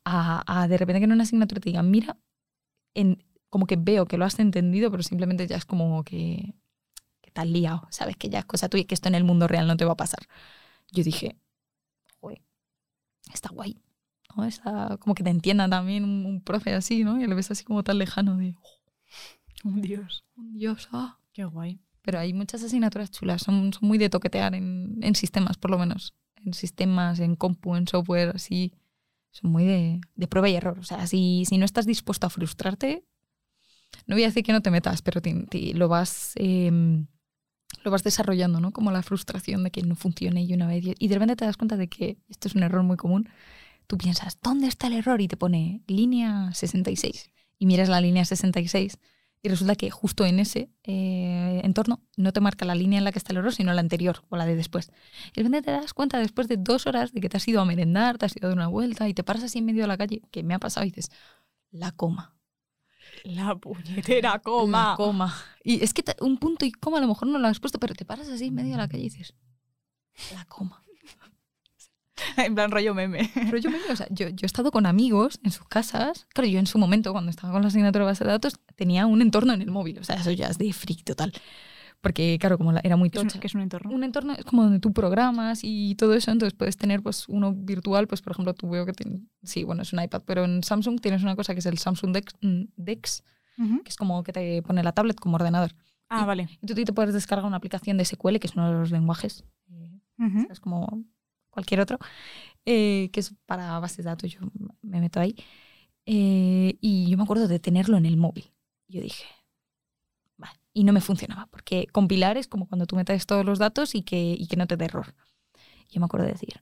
a, 0.04 0.44
a 0.46 0.68
de 0.68 0.78
repente 0.78 1.00
que 1.00 1.06
en 1.06 1.12
una 1.14 1.24
asignatura 1.24 1.62
te 1.62 1.70
digan, 1.70 1.90
mira, 1.90 2.18
en, 2.94 3.24
como 3.50 3.66
que 3.66 3.78
veo 3.78 4.06
que 4.06 4.18
lo 4.18 4.26
has 4.26 4.40
entendido, 4.40 4.92
pero 4.92 5.04
simplemente 5.04 5.48
ya 5.48 5.56
es 5.58 5.66
como 5.66 6.04
que, 6.04 6.54
que 7.22 7.30
estás 7.30 7.48
liado, 7.48 7.88
sabes 7.92 8.18
que 8.18 8.30
ya 8.30 8.40
es 8.40 8.46
cosa 8.46 8.68
tuya, 8.70 8.84
que 8.86 8.96
esto 8.96 9.08
en 9.08 9.16
el 9.16 9.24
mundo 9.24 9.48
real 9.48 9.68
no 9.68 9.78
te 9.78 9.86
va 9.86 9.94
a 9.94 9.98
pasar. 9.98 10.20
Yo 10.92 11.04
dije, 11.04 11.28
"Joder, 11.28 11.38
está 13.34 13.50
guay. 13.50 13.82
¿no? 14.36 14.46
Está 14.46 14.98
como 15.00 15.16
que 15.16 15.24
te 15.24 15.30
entienda 15.30 15.68
también 15.70 16.04
un, 16.04 16.26
un 16.26 16.42
profe 16.42 16.74
así, 16.74 17.04
¿no? 17.04 17.20
Y 17.22 17.28
lo 17.28 17.36
ves 17.36 17.52
así 17.52 17.64
como 17.64 17.84
tan 17.84 17.98
lejano 17.98 18.38
de, 18.38 18.56
"Oh, 18.62 19.70
Un 19.70 19.82
dios. 19.82 20.24
un 20.36 20.54
Dios, 20.54 20.90
ah". 20.92 21.18
Qué 21.34 21.46
guay. 21.46 21.80
Pero 22.02 22.20
hay 22.20 22.34
muchas 22.34 22.64
asignaturas 22.64 23.12
chulas, 23.12 23.42
son, 23.42 23.72
son 23.74 23.88
muy 23.88 23.98
de 23.98 24.10
toquetear 24.10 24.56
en, 24.56 24.98
en 25.02 25.16
sistemas, 25.16 25.58
por 25.58 25.72
lo 25.72 25.78
menos. 25.78 26.14
En 26.44 26.54
sistemas, 26.54 27.20
en 27.20 27.36
compu, 27.36 27.76
en 27.76 27.88
software, 27.88 28.32
así. 28.36 28.74
Son 29.32 29.52
muy 29.52 29.66
de, 29.66 30.02
de 30.16 30.28
prueba 30.28 30.50
y 30.50 30.56
error. 30.56 30.80
O 30.80 30.84
sea, 30.84 31.06
si, 31.08 31.44
si 31.46 31.58
no 31.58 31.66
estás 31.66 31.86
dispuesto 31.86 32.26
a 32.26 32.30
frustrarte, 32.30 33.06
no 34.08 34.16
voy 34.16 34.24
a 34.24 34.28
decir 34.28 34.44
que 34.44 34.54
no 34.54 34.62
te 34.62 34.72
metas, 34.72 35.02
pero 35.02 35.22
te- 35.22 35.46
te- 35.50 35.74
lo 35.74 35.88
vas... 35.88 36.32
em, 36.36 37.08
lo 37.90 37.92
vas 37.92 38.04
desarrollando, 38.04 38.60
¿no? 38.60 38.72
Como 38.72 38.92
la 38.92 39.02
frustración 39.02 39.64
de 39.64 39.72
que 39.72 39.82
no 39.82 39.96
funcione 39.96 40.44
y 40.44 40.54
una 40.54 40.68
vez. 40.68 40.84
Y 40.98 41.08
de 41.08 41.16
repente 41.16 41.36
te 41.36 41.46
das 41.46 41.58
cuenta 41.58 41.76
de 41.76 41.88
que 41.88 42.18
esto 42.30 42.48
es 42.48 42.56
un 42.56 42.64
error 42.64 42.84
muy 42.84 42.98
común. 42.98 43.28
Tú 43.88 43.98
piensas, 43.98 44.38
¿dónde 44.44 44.68
está 44.68 44.88
el 44.88 44.94
error? 44.94 45.20
Y 45.22 45.28
te 45.28 45.38
pone 45.38 45.82
línea 45.88 46.54
66. 46.54 47.32
Y 47.58 47.66
miras 47.66 47.90
la 47.90 48.00
línea 48.00 48.24
66 48.24 49.00
y 49.42 49.50
resulta 49.50 49.76
que 49.76 49.90
justo 49.90 50.26
en 50.26 50.40
ese 50.40 50.70
eh, 50.84 51.62
entorno 51.64 52.02
no 52.18 52.34
te 52.34 52.42
marca 52.42 52.66
la 52.66 52.76
línea 52.76 52.98
en 52.98 53.06
la 53.06 53.12
que 53.12 53.20
está 53.20 53.32
el 53.32 53.38
error, 53.38 53.54
sino 53.54 53.74
la 53.74 53.80
anterior 53.80 54.24
o 54.30 54.36
la 54.36 54.46
de 54.46 54.56
después. 54.56 54.92
Y 55.32 55.42
de 55.42 55.44
repente 55.44 55.62
te 55.64 55.72
das 55.72 55.94
cuenta 55.94 56.20
después 56.20 56.48
de 56.48 56.58
dos 56.58 56.88
horas 56.88 57.14
de 57.14 57.22
que 57.22 57.30
te 57.30 57.38
has 57.38 57.48
ido 57.48 57.62
a 57.62 57.66
merendar, 57.66 58.18
te 58.18 58.26
has 58.26 58.36
ido 58.36 58.48
a 58.48 58.50
dar 58.50 58.58
una 58.58 58.68
vuelta 58.68 59.08
y 59.08 59.14
te 59.14 59.24
paras 59.24 59.44
así 59.44 59.60
en 59.60 59.66
medio 59.66 59.82
de 59.84 59.88
la 59.88 59.98
calle, 59.98 60.22
que 60.32 60.44
me 60.44 60.54
ha 60.54 60.60
pasado 60.60 60.86
y 60.86 60.90
dices, 60.90 61.10
la 61.72 61.92
coma. 61.92 62.39
La 63.24 63.55
puñetera 63.55 64.39
coma. 64.39 64.89
La 64.91 64.95
coma. 64.95 65.36
Y 65.64 65.84
es 65.84 65.93
que 65.93 66.03
te- 66.03 66.16
un 66.22 66.38
punto 66.38 66.66
y 66.66 66.72
coma 66.72 66.97
a 66.97 67.01
lo 67.01 67.07
mejor 67.07 67.28
no 67.28 67.39
lo 67.39 67.47
has 67.47 67.60
puesto, 67.60 67.80
pero 67.80 67.93
te 67.93 68.05
paras 68.05 68.28
así 68.30 68.45
en 68.47 68.55
medio 68.55 68.72
de 68.72 68.78
la 68.78 68.88
calle 68.88 69.03
y 69.03 69.10
dices, 69.10 69.34
la 70.34 70.45
coma. 70.45 70.84
en 72.38 72.55
plan 72.55 72.72
rollo 72.72 72.93
meme. 72.93 73.30
Pero 73.34 73.57
yo, 73.57 73.70
me, 73.72 73.78
o 73.91 73.95
sea, 73.95 74.07
yo, 74.10 74.30
yo 74.30 74.43
he 74.43 74.45
estado 74.45 74.72
con 74.72 74.86
amigos 74.86 75.39
en 75.43 75.51
sus 75.51 75.68
casas. 75.68 76.28
Claro, 76.34 76.47
yo 76.49 76.60
en 76.60 76.68
su 76.68 76.78
momento, 76.78 77.12
cuando 77.12 77.30
estaba 77.32 77.53
con 77.53 77.62
la 77.62 77.68
asignatura 77.70 78.05
de 78.05 78.12
base 78.12 78.24
de 78.24 78.32
datos, 78.32 78.60
tenía 78.76 79.05
un 79.05 79.22
entorno 79.22 79.53
en 79.53 79.62
el 79.62 79.72
móvil. 79.72 79.99
O 79.99 80.03
sea, 80.03 80.16
eso 80.16 80.32
ya 80.32 80.47
es 80.47 80.57
de 80.57 80.72
freak 80.74 81.03
total. 81.03 81.34
Porque, 82.02 82.38
claro, 82.39 82.58
como 82.58 82.72
la- 82.72 82.80
era 82.84 82.95
muy 82.95 83.10
¿Qué 83.10 83.18
es, 83.18 83.24
un, 83.24 83.28
tocha. 83.30 83.39
qué 83.41 83.47
es 83.47 83.56
un 83.56 83.62
entorno? 83.62 83.91
Un 83.93 84.04
entorno 84.06 84.34
es 84.34 84.45
como 84.45 84.64
donde 84.64 84.80
tú 84.80 84.93
programas 84.93 85.60
y 85.64 85.95
todo 85.95 86.14
eso, 86.14 86.32
entonces 86.32 86.56
puedes 86.58 86.78
tener 86.78 87.02
pues 87.04 87.28
uno 87.28 87.54
virtual, 87.54 88.08
pues 88.08 88.22
por 88.22 88.32
ejemplo 88.32 88.54
tú 88.54 88.70
veo 88.70 88.86
que 88.86 88.93
tienes, 88.93 89.20
sí, 89.43 89.64
bueno, 89.66 89.82
es 89.82 89.91
un 89.91 90.02
iPad, 90.02 90.22
pero 90.26 90.45
en 90.45 90.64
Samsung 90.64 91.02
tienes 91.02 91.24
una 91.24 91.36
cosa 91.36 91.54
que 91.54 91.60
es 91.60 91.66
el 91.66 91.78
Samsung 91.78 92.14
Dex, 92.14 92.34
mm, 92.41 92.62
Dex 92.78 93.24
Ujú. 93.58 93.84
que 93.84 93.89
es 93.89 93.97
como 93.97 94.24
que 94.24 94.32
te 94.32 94.62
pone 94.62 94.82
la 94.82 94.93
tablet 94.93 95.20
como 95.20 95.36
ordenador. 95.36 95.72
Ah, 96.08 96.26
vale. 96.26 96.47
Y 96.62 96.66
tú 96.68 96.74
te 96.74 96.93
puedes 96.93 97.14
descargar 97.14 97.45
una 97.45 97.58
aplicación 97.58 97.97
de 97.97 98.06
SQL, 98.06 98.39
que 98.39 98.47
es 98.47 98.56
uno 98.56 98.72
de 98.72 98.80
los 98.80 98.91
lenguajes, 98.91 99.43
eh, 99.70 100.00
Ujú. 100.20 100.47
es 100.50 100.60
como 100.62 101.04
cualquier 101.50 101.82
otro, 101.82 102.00
eh, 102.66 103.10
que 103.12 103.20
es 103.20 103.36
para 103.45 103.78
bases 103.80 103.97
de 103.97 104.04
datos, 104.04 104.32
yo 104.32 104.39
me 104.82 105.02
meto 105.02 105.20
ahí. 105.20 105.36
Eh, 106.06 106.78
y 106.82 107.10
yo 107.10 107.18
me 107.18 107.24
acuerdo 107.24 107.47
de 107.50 107.60
tenerlo 107.60 107.97
en 107.97 108.06
el 108.06 108.16
móvil. 108.18 108.45
Yo 108.88 109.02
dije, 109.02 109.26
y 110.74 110.84
no 110.84 110.94
me 110.94 111.02
funcionaba, 111.02 111.48
porque 111.48 111.88
compilar 111.92 112.38
es 112.38 112.48
como 112.48 112.68
cuando 112.68 112.86
tú 112.86 112.96
metes 112.96 113.26
todos 113.26 113.46
los 113.46 113.60
datos 113.60 113.96
y 113.96 114.04
que, 114.04 114.36
y 114.38 114.48
que 114.48 114.58
no 114.58 114.68
te 114.68 114.78
dé 114.78 114.86
error. 114.86 115.16
Yo 115.90 116.00
me 116.00 116.06
acuerdo 116.06 116.26
de 116.28 116.34
decir, 116.34 116.62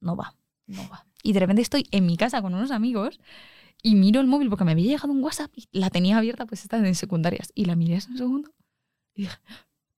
no 0.00 0.16
va, 0.16 0.34
no 0.66 0.88
va. 0.88 1.06
Y 1.22 1.32
de 1.32 1.40
repente 1.40 1.62
estoy 1.62 1.86
en 1.90 2.06
mi 2.06 2.16
casa 2.16 2.42
con 2.42 2.54
unos 2.54 2.70
amigos 2.70 3.20
y 3.82 3.94
miro 3.94 4.20
el 4.20 4.26
móvil 4.26 4.48
porque 4.48 4.64
me 4.64 4.72
había 4.72 4.86
llegado 4.86 5.12
un 5.12 5.22
WhatsApp 5.22 5.50
y 5.54 5.68
la 5.72 5.90
tenía 5.90 6.18
abierta, 6.18 6.46
pues 6.46 6.62
esta 6.62 6.76
en 6.78 6.94
secundarias. 6.94 7.50
Y 7.54 7.64
la 7.64 7.76
miré 7.76 7.96
hace 7.96 8.10
un 8.10 8.18
segundo 8.18 8.54
y 9.14 9.22
dije, 9.22 9.36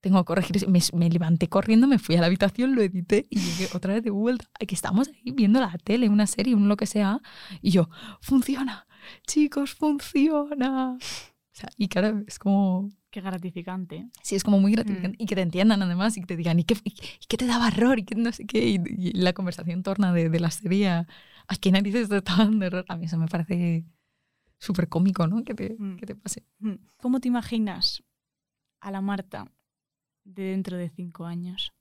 tengo 0.01 0.19
que 0.23 0.25
corregir. 0.27 0.57
eso". 0.57 0.69
Me, 0.69 0.79
me 0.93 1.09
levanté 1.09 1.47
corriendo, 1.47 1.87
me 1.87 1.99
fui 1.99 2.15
a 2.15 2.21
la 2.21 2.27
habitación, 2.27 2.75
lo 2.75 2.81
edité 2.81 3.27
y 3.29 3.39
llegué 3.39 3.69
otra 3.73 3.93
vez 3.93 4.03
de 4.03 4.09
vuelta. 4.09 4.45
Que 4.59 4.75
estamos 4.75 5.09
ahí 5.09 5.31
viendo 5.31 5.59
la 5.59 5.75
tele, 5.83 6.09
una 6.09 6.27
serie, 6.27 6.55
un 6.55 6.67
lo 6.67 6.77
que 6.77 6.85
sea. 6.85 7.21
Y 7.61 7.71
yo, 7.71 7.89
funciona, 8.21 8.87
chicos, 9.27 9.73
funciona. 9.73 10.93
O 10.93 11.53
sea, 11.53 11.69
y 11.77 11.87
claro, 11.87 12.23
es 12.27 12.39
como, 12.39 12.89
Qué 13.11 13.21
gratificante. 13.21 14.07
sí, 14.23 14.35
es 14.35 14.43
como 14.43 14.59
muy 14.59 14.71
gratificante. 14.71 15.17
Y 15.21 15.25
que 15.25 15.35
te 15.35 15.41
entiendan 15.41 15.81
además 15.81 16.15
y 16.17 16.21
que 16.21 16.27
te 16.27 16.37
digan, 16.37 16.59
¿y 16.59 16.63
qué, 16.63 16.75
y, 16.83 16.89
y 16.91 17.25
qué 17.27 17.37
te 17.37 17.45
daba 17.45 17.67
error? 17.67 17.99
Y 17.99 18.03
que 18.05 18.15
no 18.15 18.31
sé 18.31 18.45
qué. 18.45 18.65
Y, 18.67 18.79
y 18.97 19.11
la 19.13 19.33
conversación 19.33 19.83
torna 19.83 20.13
de, 20.13 20.29
de 20.29 20.39
la 20.39 20.49
serie 20.49 20.87
a, 20.87 21.07
¿a 21.47 21.55
qué 21.57 21.71
narices 21.71 22.07
te 22.09 22.17
estaban 22.17 22.59
de 22.59 22.67
error? 22.67 22.85
A 22.87 22.95
mí 22.95 23.05
eso 23.05 23.17
me 23.17 23.27
parece 23.27 23.83
súper 24.59 24.87
cómico, 24.87 25.27
¿no? 25.27 25.43
Que 25.43 25.53
te, 25.53 25.75
Mm. 25.77 25.97
que 25.97 26.05
te 26.05 26.15
pase. 26.15 26.45
Mm. 26.59 26.75
¿Cómo 27.01 27.19
te 27.19 27.27
imaginas 27.27 28.01
a 28.79 28.91
la 28.91 29.01
Marta 29.01 29.51
de 30.23 30.43
dentro 30.43 30.77
de 30.77 30.89
cinco 30.89 31.25
años? 31.25 31.71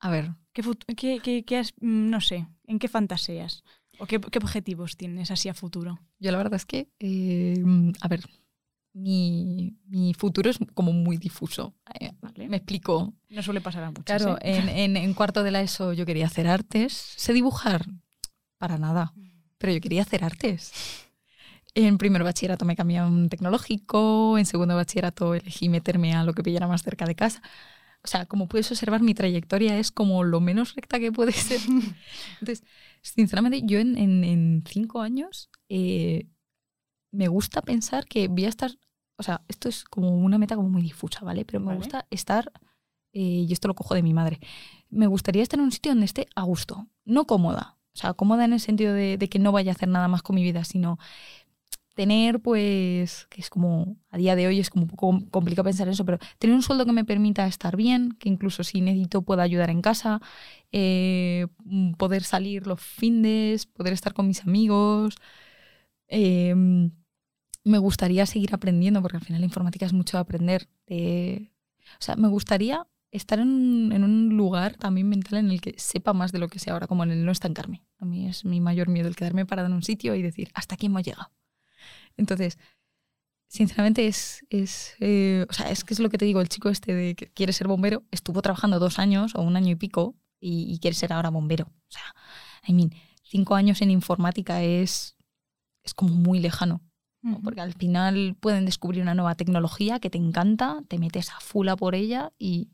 A 0.00 0.10
ver, 0.10 0.32
¿Qué, 0.52 0.62
qué- 0.96 1.20
qué- 1.22 1.44
qué 1.44 1.56
has- 1.58 1.72
mm, 1.80 2.10
no 2.10 2.20
sé, 2.20 2.46
¿en 2.66 2.78
qué 2.78 2.88
fantaseas? 2.88 3.62
¿O 3.98 4.06
qué, 4.06 4.20
qué 4.20 4.38
objetivos 4.38 4.96
tienes 4.96 5.30
así 5.30 5.48
a 5.48 5.54
futuro? 5.54 5.98
Yo 6.18 6.30
la 6.32 6.38
verdad 6.38 6.54
es 6.54 6.66
que, 6.66 6.88
eh, 6.98 7.62
a 8.00 8.08
ver, 8.08 8.24
mi, 8.94 9.76
mi 9.86 10.14
futuro 10.14 10.50
es 10.50 10.58
como 10.74 10.92
muy 10.92 11.16
difuso. 11.16 11.74
Eh, 11.98 12.12
Vale. 12.20 12.48
Me 12.48 12.56
explico. 12.58 13.14
No 13.30 13.42
suele 13.42 13.60
pasar 13.60 13.84
a 13.84 13.88
muchos. 13.90 14.04
Claro, 14.04 14.36
¿eh? 14.42 14.56
en, 14.58 14.68
en- 14.96 14.96
en 14.96 15.14
cuarto 15.14 15.42
de 15.42 15.50
la 15.50 15.60
ESO 15.62 15.92
yo 15.92 16.04
quería 16.06 16.26
hacer 16.26 16.46
artes. 16.46 16.92
¿Sé 17.16 17.32
dibujar? 17.32 17.86
Para 18.58 18.78
nada. 18.78 19.12
Pero 19.58 19.72
yo 19.72 19.80
quería 19.80 20.02
hacer 20.02 20.24
artes. 20.24 20.72
En 21.74 21.96
primer 21.96 22.22
bachillerato 22.22 22.64
me 22.66 22.76
cambié 22.76 22.98
a 22.98 23.06
un 23.06 23.28
tecnológico. 23.28 24.36
En 24.38 24.44
segundo 24.44 24.74
bachillerato 24.76 25.34
elegí 25.34 25.68
meterme 25.68 26.12
a 26.14 26.22
lo 26.24 26.34
que 26.34 26.42
pillara 26.42 26.68
más 26.68 26.82
cerca 26.82 27.06
de 27.06 27.14
casa. 27.14 27.40
O 28.04 28.08
sea, 28.08 28.26
como 28.26 28.48
puedes 28.48 28.70
observar, 28.70 29.00
mi 29.00 29.14
trayectoria 29.14 29.78
es 29.78 29.90
como 29.92 30.24
lo 30.24 30.40
menos 30.40 30.74
recta 30.74 30.98
que 30.98 31.12
puede 31.12 31.32
ser. 31.32 31.60
Entonces, 32.40 32.64
sinceramente, 33.00 33.62
yo 33.64 33.78
en, 33.78 33.96
en- 33.96 34.24
en 34.24 34.64
cinco 34.66 35.00
años 35.00 35.48
eh, 35.68 36.26
me 37.12 37.28
gusta 37.28 37.62
pensar 37.62 38.06
que 38.06 38.28
voy 38.28 38.46
a 38.46 38.48
estar. 38.50 38.72
O 39.18 39.22
sea, 39.22 39.42
esto 39.48 39.68
es 39.68 39.84
como 39.84 40.08
una 40.10 40.38
meta 40.38 40.56
como 40.56 40.68
muy 40.70 40.82
difusa, 40.82 41.20
¿vale? 41.24 41.44
Pero 41.44 41.60
me 41.60 41.66
Vale. 41.66 41.78
gusta 41.78 42.06
estar. 42.10 42.52
eh, 43.14 43.44
y 43.48 43.52
esto 43.52 43.68
lo 43.68 43.74
cojo 43.74 43.94
de 43.94 44.02
mi 44.02 44.14
madre. 44.14 44.40
Me 44.90 45.06
gustaría 45.06 45.42
estar 45.42 45.58
en 45.60 45.64
un 45.66 45.72
sitio 45.72 45.92
donde 45.92 46.06
esté 46.06 46.26
a 46.34 46.42
gusto, 46.44 46.88
no 47.04 47.26
cómoda. 47.26 47.78
O 47.94 47.98
sea, 47.98 48.14
cómoda 48.14 48.44
en 48.46 48.54
el 48.54 48.60
sentido 48.60 48.94
de, 48.94 49.18
de 49.18 49.28
que 49.28 49.38
no 49.38 49.52
vaya 49.52 49.72
a 49.72 49.74
hacer 49.74 49.88
nada 49.90 50.08
más 50.08 50.22
con 50.22 50.34
mi 50.36 50.42
vida, 50.42 50.64
sino 50.64 50.98
tener, 51.94 52.40
pues, 52.40 53.26
que 53.28 53.42
es 53.42 53.50
como, 53.50 53.96
a 54.10 54.16
día 54.16 54.34
de 54.34 54.46
hoy 54.46 54.60
es 54.60 54.70
como 54.70 54.84
un 54.84 54.88
poco 54.88 55.20
complicado 55.30 55.64
pensar 55.64 55.88
en 55.88 55.92
eso, 55.92 56.06
pero 56.06 56.18
tener 56.38 56.56
un 56.56 56.62
sueldo 56.62 56.86
que 56.86 56.92
me 56.92 57.04
permita 57.04 57.46
estar 57.46 57.76
bien, 57.76 58.12
que 58.18 58.30
incluso 58.30 58.64
si 58.64 58.80
necesito 58.80 59.22
pueda 59.22 59.42
ayudar 59.42 59.68
en 59.70 59.82
casa, 59.82 60.20
eh, 60.72 61.48
poder 61.98 62.22
salir 62.24 62.66
los 62.66 62.80
findes, 62.80 63.66
poder 63.66 63.92
estar 63.92 64.14
con 64.14 64.26
mis 64.26 64.42
amigos. 64.42 65.16
Eh, 66.08 66.54
me 67.64 67.78
gustaría 67.78 68.26
seguir 68.26 68.54
aprendiendo, 68.54 69.02
porque 69.02 69.18
al 69.18 69.24
final 69.24 69.40
la 69.40 69.46
informática 69.46 69.86
es 69.86 69.92
mucho 69.92 70.18
aprender. 70.18 70.68
de- 70.86 71.52
o 72.00 72.02
sea, 72.04 72.16
me 72.16 72.28
gustaría 72.28 72.86
estar 73.10 73.38
en, 73.40 73.92
en 73.92 74.04
un 74.04 74.36
lugar 74.36 74.76
también 74.76 75.08
mental 75.08 75.38
en 75.40 75.50
el 75.50 75.60
que 75.60 75.74
sepa 75.78 76.12
más 76.14 76.32
de 76.32 76.38
lo 76.38 76.48
que 76.48 76.58
sé 76.58 76.70
ahora, 76.70 76.86
como 76.86 77.04
en 77.04 77.10
el 77.12 77.24
no 77.24 77.32
estancarme. 77.32 77.82
A 77.98 78.04
mí 78.04 78.28
es 78.28 78.44
mi 78.44 78.60
mayor 78.60 78.88
miedo 78.88 79.08
el 79.08 79.16
quedarme 79.16 79.46
parada 79.46 79.68
en 79.68 79.74
un 79.74 79.82
sitio 79.82 80.14
y 80.14 80.22
decir, 80.22 80.50
¿hasta 80.54 80.74
aquí 80.76 80.86
hemos 80.86 81.02
llegado? 81.02 81.30
Entonces, 82.16 82.58
sinceramente 83.48 84.06
es, 84.06 84.44
es, 84.50 84.94
eh, 85.00 85.46
o 85.48 85.52
sea, 85.52 85.70
es 85.70 85.84
que 85.84 85.94
es 85.94 86.00
lo 86.00 86.08
que 86.10 86.18
te 86.18 86.24
digo, 86.24 86.40
el 86.40 86.48
chico 86.48 86.68
este 86.70 86.94
de 86.94 87.14
que 87.14 87.30
quiere 87.32 87.52
ser 87.52 87.68
bombero, 87.68 88.04
estuvo 88.10 88.42
trabajando 88.42 88.78
dos 88.78 88.98
años 88.98 89.34
o 89.34 89.42
un 89.42 89.56
año 89.56 89.70
y 89.72 89.76
pico 89.76 90.16
y, 90.40 90.72
y 90.72 90.78
quiere 90.78 90.96
ser 90.96 91.12
ahora 91.12 91.30
bombero. 91.30 91.66
O 91.66 91.90
sea, 91.90 92.02
I 92.66 92.72
mean, 92.74 92.92
cinco 93.24 93.54
años 93.54 93.82
en 93.82 93.90
informática 93.90 94.62
es, 94.62 95.16
es 95.84 95.94
como 95.94 96.14
muy 96.14 96.40
lejano, 96.40 96.82
porque 97.42 97.60
al 97.60 97.72
final 97.74 98.36
pueden 98.40 98.64
descubrir 98.64 99.02
una 99.02 99.14
nueva 99.14 99.34
tecnología 99.34 100.00
que 100.00 100.10
te 100.10 100.18
encanta, 100.18 100.82
te 100.88 100.98
metes 100.98 101.30
a 101.30 101.40
full 101.40 101.68
a 101.68 101.76
por 101.76 101.94
ella 101.94 102.32
y... 102.38 102.68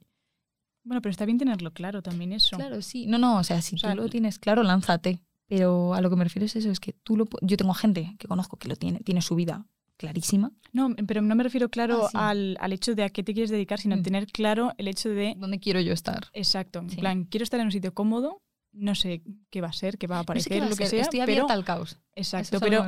Bueno, 0.85 1.03
pero 1.03 1.11
está 1.11 1.27
bien 1.27 1.37
tenerlo 1.39 1.73
claro 1.75 2.01
también 2.03 2.33
eso. 2.33 2.57
Claro, 2.57 2.81
sí. 2.81 3.07
No, 3.07 3.19
no, 3.19 3.37
o 3.39 3.45
sea, 3.45 3.61
si 3.61 3.75
O 3.75 3.79
sea, 3.79 3.91
tú 3.95 3.97
lo 4.03 4.09
tienes 4.09 4.39
claro, 4.39 4.63
lánzate. 4.63 5.21
Pero 5.47 5.93
a 5.95 6.01
lo 6.01 6.09
que 6.11 6.17
me 6.17 6.25
refiero 6.25 6.47
es 6.47 6.57
eso, 6.57 6.71
es 6.71 6.81
que 6.81 6.93
tú 6.93 7.17
lo... 7.17 7.27
Yo 7.43 7.57
tengo 7.59 7.75
gente 7.75 8.15
que 8.19 8.27
conozco 8.29 8.57
que 8.57 8.69
lo 8.69 8.77
tiene, 8.77 9.01
tiene 9.01 9.21
su 9.21 9.35
vida 9.35 9.67
clarísima. 9.99 10.53
No, 10.73 10.95
pero 11.07 11.21
no 11.23 11.35
me 11.35 11.43
refiero 11.43 11.69
claro 11.71 12.05
Ah, 12.07 12.09
sí. 12.11 12.17
al, 12.19 12.57
al 12.61 12.73
hecho 12.73 12.95
de 12.95 13.03
a 13.03 13.11
qué 13.11 13.23
te 13.23 13.33
quieres 13.35 13.51
dedicar, 13.51 13.81
sino 13.81 13.97
Mm. 13.97 14.03
tener 14.03 14.27
claro 14.29 14.73
el 14.79 14.89
hecho 14.89 15.09
de, 15.11 15.35
¿Dónde 15.37 15.59
quiero 15.59 15.81
yo 15.81 15.93
estar? 15.93 16.29
exacto, 16.33 16.79
en 16.79 16.91
Sí. 16.91 16.97
plan, 16.99 17.25
quiero 17.25 17.45
estar 17.45 17.59
en 17.61 17.67
un 17.67 17.73
sitio 17.73 17.93
cómodo, 17.95 18.41
no 18.73 18.95
sé 18.95 19.23
qué 19.51 19.61
va 19.61 19.69
a 19.69 19.73
ser, 19.73 19.99
qué 19.99 20.07
va 20.07 20.17
a 20.17 20.19
No 20.19 20.23
sé 20.23 20.25
aparecer, 20.25 20.63
a 20.63 20.69
lo 20.71 20.77
que 20.77 20.87
sea, 20.87 21.01
Estoy 21.03 21.21
pero... 21.21 21.33
abierta 21.33 21.53
al 21.53 21.65
caos. 21.65 21.99
Exacto, 22.15 22.61
pero... 22.61 22.85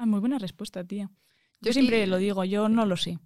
Ah, 0.00 0.06
muy 0.06 0.18
buena 0.20 0.38
respuesta, 0.38 0.82
tía. 0.82 1.10
Yo 1.60 1.74
siempre 1.74 2.06
lo 2.06 2.16
digo, 2.16 2.42
yo 2.44 2.70
no 2.70 2.86
lo 2.86 2.96
sé. 2.96 3.18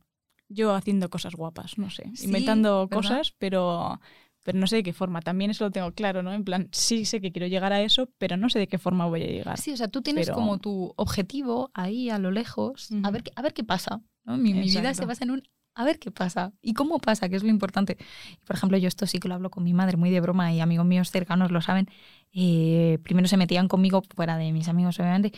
Yo 0.49 0.75
haciendo 0.75 1.09
cosas 1.09 1.35
guapas, 1.37 1.79
no 1.79 1.89
sé. 1.89 2.11
Sí, 2.14 2.27
inventando 2.27 2.89
¿verdad? 2.89 2.97
cosas, 2.97 3.33
pero, 3.39 4.01
pero 4.43 4.59
no 4.59 4.66
sé 4.66 4.77
de 4.77 4.83
qué 4.83 4.93
forma. 4.93 5.20
También 5.22 5.53
eso 5.53 5.64
lo 5.64 5.70
tengo 5.70 5.93
claro, 5.93 6.25
¿no? 6.25 6.33
En 6.33 6.43
plan, 6.43 6.68
sí 6.72 7.05
sé 7.05 7.20
que 7.20 7.31
quiero 7.31 7.47
llegar 7.47 7.72
a 7.72 7.81
eso, 7.81 8.09
pero 8.18 8.37
no 8.37 8.51
sé 8.51 8.59
de 8.59 8.66
qué 8.66 8.79
forma 8.79 9.07
voy 9.07 9.22
a 9.22 9.27
llegar. 9.27 9.59
Sí, 9.59 9.70
o 9.72 9.77
sea, 9.77 9.87
tú 9.87 10.03
tienes 10.03 10.27
Pero- 10.27 10.35
como 10.35 10.59
tu 10.59 10.93
objetivo 10.97 11.70
ahí 11.75 12.11
a 12.11 12.18
lo 12.18 12.33
lejos, 12.33 12.91
a, 12.91 12.97
Ujú. 12.97 13.12
ver, 13.12 13.22
qué- 13.22 13.33
a 13.37 13.43
ver 13.43 13.55
qué 13.55 13.62
pasa. 13.62 14.03
¿no? 14.25 14.37
Mi, 14.37 14.53
mi 14.53 14.62
vida 14.68 14.93
se 14.95 15.05
basa 15.07 15.22
en 15.25 15.31
un 15.31 15.43
a 15.77 15.85
ver 15.85 15.99
qué 15.99 16.12
pasa 16.12 16.53
y 16.62 16.72
cómo 16.72 16.99
pasa, 17.01 17.29
que 17.29 17.35
es 17.37 17.43
lo 17.43 17.49
importante. 17.51 17.99
Por 18.47 18.55
ejemplo, 18.57 18.79
yo 18.79 18.87
esto 18.89 19.07
sí 19.07 19.18
que 19.18 19.27
lo 19.29 19.35
hablo 19.35 19.51
con 19.51 19.64
mi 19.64 19.72
madre 19.75 19.97
muy 19.97 20.11
de 20.11 20.20
broma 20.20 20.53
y 20.53 20.61
amigos 20.61 20.87
míos 20.87 21.11
cercanos 21.11 21.51
lo 21.51 21.61
saben. 21.61 21.89
Eh, 22.33 22.99
primero 23.03 23.27
se 23.29 23.37
metían 23.37 23.66
conmigo 23.66 24.03
fuera 24.14 24.37
de 24.39 24.53
mis 24.53 24.68
amigos, 24.68 24.99
obviamente, 25.01 25.33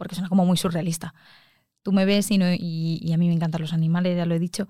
porque 0.00 0.14
suena 0.14 0.30
como 0.30 0.46
muy 0.46 0.56
surrealista. 0.56 1.12
Tú 1.82 1.92
me 1.92 2.06
ves 2.06 2.30
y, 2.30 2.38
no- 2.38 2.50
y- 2.52 2.98
y 3.02 3.12
a 3.12 3.18
mí 3.18 3.28
me 3.28 3.34
encantan 3.34 3.60
los 3.60 3.74
animales, 3.74 4.16
ya 4.16 4.24
lo 4.24 4.34
he 4.34 4.38
dicho. 4.38 4.66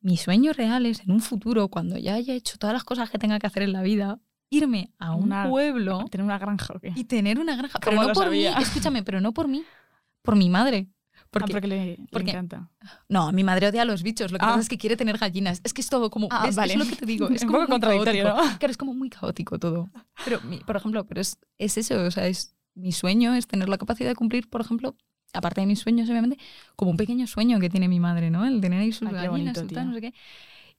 Mi 0.00 0.16
sueño 0.16 0.54
real 0.54 0.86
es 0.86 1.00
en 1.00 1.10
un 1.10 1.20
futuro, 1.20 1.68
cuando 1.68 1.98
ya 1.98 2.14
haya 2.14 2.32
hecho 2.34 2.56
todas 2.56 2.72
las 2.72 2.84
cosas 2.84 3.10
que 3.10 3.18
tenga 3.18 3.38
que 3.38 3.46
hacer 3.46 3.62
en 3.62 3.72
la 3.74 3.82
vida, 3.82 4.18
irme 4.50 4.90
a 4.98 5.14
un 5.14 5.24
Una- 5.24 5.48
pueblo 5.50 6.06
Tener 6.10 6.24
una 6.24 6.38
granja 6.38 6.72
o 6.74 6.80
qué. 6.80 6.92
y 6.96 7.04
tener 7.04 7.38
una 7.38 7.54
granja. 7.56 7.78
Pero 7.78 7.96
¿Cómo 7.96 8.08
no 8.08 8.14
por 8.14 8.24
sabía? 8.24 8.56
mí, 8.56 8.62
escúchame, 8.90 9.02
pero 9.02 9.20
no 9.20 9.32
por 9.32 9.46
mí, 9.48 9.62
por 10.22 10.36
mi 10.36 10.48
madre. 10.48 10.88
Porque, 11.30 11.52
Ah, 11.52 11.54
porque 11.54 11.68
le, 11.68 11.84
le 11.98 11.98
porque- 12.10 12.30
encanta. 12.30 12.70
no, 13.08 13.30
mi 13.30 13.44
madre 13.44 13.68
odia 13.68 13.82
a 13.82 13.84
los 13.84 14.02
bichos. 14.02 14.32
Lo 14.32 14.38
que 14.38 14.44
Ah. 14.44 14.48
pasa 14.48 14.60
es 14.62 14.68
que 14.68 14.78
quiere 14.78 14.96
tener 14.96 15.16
gallinas. 15.18 15.60
Es 15.62 15.72
que 15.72 15.80
es 15.80 15.88
todo 15.88 16.10
como. 16.10 16.26
Ah, 16.30 16.46
es, 16.48 16.56
vale. 16.56 16.72
es 16.72 16.78
lo 16.78 16.86
que 16.86 16.96
te 16.96 17.06
digo. 17.06 17.28
Es 17.30 17.42
Un 17.42 17.48
como 17.48 17.58
poco 17.60 17.68
muy 17.68 17.74
contradictorio, 17.80 18.24
caótico. 18.24 18.46
¿no? 18.52 18.58
Claro, 18.58 18.70
es 18.72 18.76
como 18.76 18.94
muy 18.94 19.10
caótico 19.10 19.58
todo. 19.58 19.88
Pero, 20.24 20.40
por 20.66 20.76
ejemplo, 20.76 21.06
pero 21.06 21.20
es, 21.20 21.38
es 21.58 21.76
eso. 21.78 22.02
O 22.02 22.10
sea, 22.10 22.26
es 22.26 22.56
mi 22.80 22.92
sueño 22.92 23.34
es 23.34 23.46
tener 23.46 23.68
la 23.68 23.78
capacidad 23.78 24.08
de 24.08 24.14
cumplir, 24.16 24.48
por 24.48 24.60
ejemplo, 24.60 24.96
aparte 25.32 25.60
de 25.60 25.66
mis 25.66 25.78
sueños, 25.78 26.08
obviamente, 26.10 26.38
como 26.76 26.90
un 26.90 26.96
pequeño 26.96 27.26
sueño 27.26 27.60
que 27.60 27.68
tiene 27.70 27.88
mi 27.88 28.00
madre, 28.00 28.30
¿no? 28.30 28.44
El 28.46 28.60
tener 28.60 28.80
ahí 28.80 28.92
sus 28.92 29.08
Ah, 29.08 29.12
gallinas, 29.12 29.54
bonito, 29.54 29.74
tal, 29.74 29.88
no 29.88 29.94
sé 29.94 30.00
qué. 30.00 30.14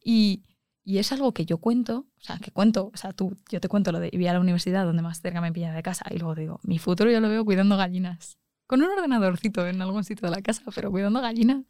Y, 0.03 0.43
y 0.83 0.97
es 0.97 1.11
algo 1.11 1.33
que 1.33 1.45
yo 1.45 1.57
cuento, 1.59 2.07
o 2.17 2.21
sea, 2.21 2.37
que 2.39 2.51
cuento, 2.51 2.91
o 2.93 2.97
sea, 2.97 3.13
tú, 3.13 3.37
yo 3.49 3.59
te 3.61 3.67
cuento 3.69 3.91
lo 3.91 3.99
de 3.99 4.09
ir 4.11 4.27
a 4.29 4.33
la 4.33 4.39
universidad 4.39 4.83
donde 4.85 5.01
más 5.03 5.21
cerca 5.21 5.39
me 5.41 5.51
pilla 5.53 5.71
de 5.73 5.83
casa 5.83 6.05
y 6.09 6.17
luego 6.17 6.35
digo, 6.35 6.59
mi 6.63 6.79
futuro 6.79 7.11
yo 7.11 7.19
lo 7.21 7.29
veo 7.29 7.45
cuidando 7.45 7.77
gallinas. 7.77 8.37
Con 8.67 8.81
un 8.81 8.89
ordenadorcito 8.89 9.67
en 9.67 9.81
algún 9.81 10.03
sitio 10.03 10.29
de 10.29 10.35
la 10.35 10.41
casa, 10.41 10.63
pero 10.73 10.89
cuidando 10.91 11.21
gallinas. 11.21 11.63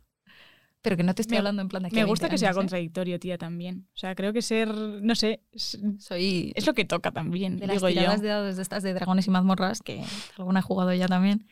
Pero 0.81 0.97
que 0.97 1.03
no 1.03 1.13
te 1.13 1.21
estoy 1.21 1.35
Me- 1.35 1.39
hablando 1.39 1.61
en 1.61 1.67
plan 1.69 1.83
de 1.83 1.89
que 1.89 1.95
Me 1.95 2.05
gusta 2.05 2.25
20 2.25 2.33
que 2.35 2.37
sea 2.39 2.49
años, 2.49 2.57
¿eh? 2.57 2.61
contradictorio, 2.61 3.19
tía, 3.19 3.37
también. 3.37 3.87
O 3.93 3.97
sea, 3.97 4.15
creo 4.15 4.33
que 4.33 4.41
ser, 4.41 4.69
no 4.73 5.13
sé, 5.15 5.43
es, 5.51 5.79
Soy 5.99 6.53
es 6.55 6.65
lo 6.65 6.73
que 6.73 6.85
toca 6.85 7.11
también, 7.11 7.57
de 7.59 7.67
las 7.67 7.75
digo 7.75 7.89
yo. 7.89 7.95
tiradas 7.99 8.21
de 8.21 8.27
dados 8.29 8.55
de 8.55 8.61
estas 8.61 8.81
de 8.83 8.93
dragones 8.93 9.27
y 9.27 9.29
mazmorras, 9.31 9.81
que 9.81 10.03
alguna 10.37 10.59
he 10.59 10.63
jugado 10.63 10.93
ya 10.93 11.07
también. 11.07 11.47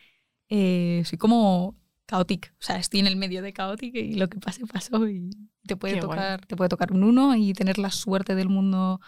eh, 0.50 1.04
soy 1.06 1.18
como 1.20 1.76
caótica. 2.08 2.50
O 2.60 2.64
sea, 2.64 2.78
estoy 2.78 3.02
en 3.02 3.08
el 3.08 3.16
medio 3.18 3.42
de 3.44 3.54
caótica 3.54 4.00
y 4.00 4.16
lo 4.16 4.28
que 4.30 4.40
pase, 4.40 4.66
pasó. 4.66 5.08
Y 5.08 5.30
te 5.68 5.76
puede, 5.76 5.96
Qué 5.96 6.02
tocar, 6.02 6.46
te 6.48 6.56
puede 6.56 6.70
tocar 6.70 6.92
un 6.92 7.04
uno 7.04 7.36
y 7.36 7.54
tener 7.54 7.78
la 7.78 7.92
suerte 7.92 8.34
del 8.34 8.50
mundo, 8.50 9.00
o 9.00 9.02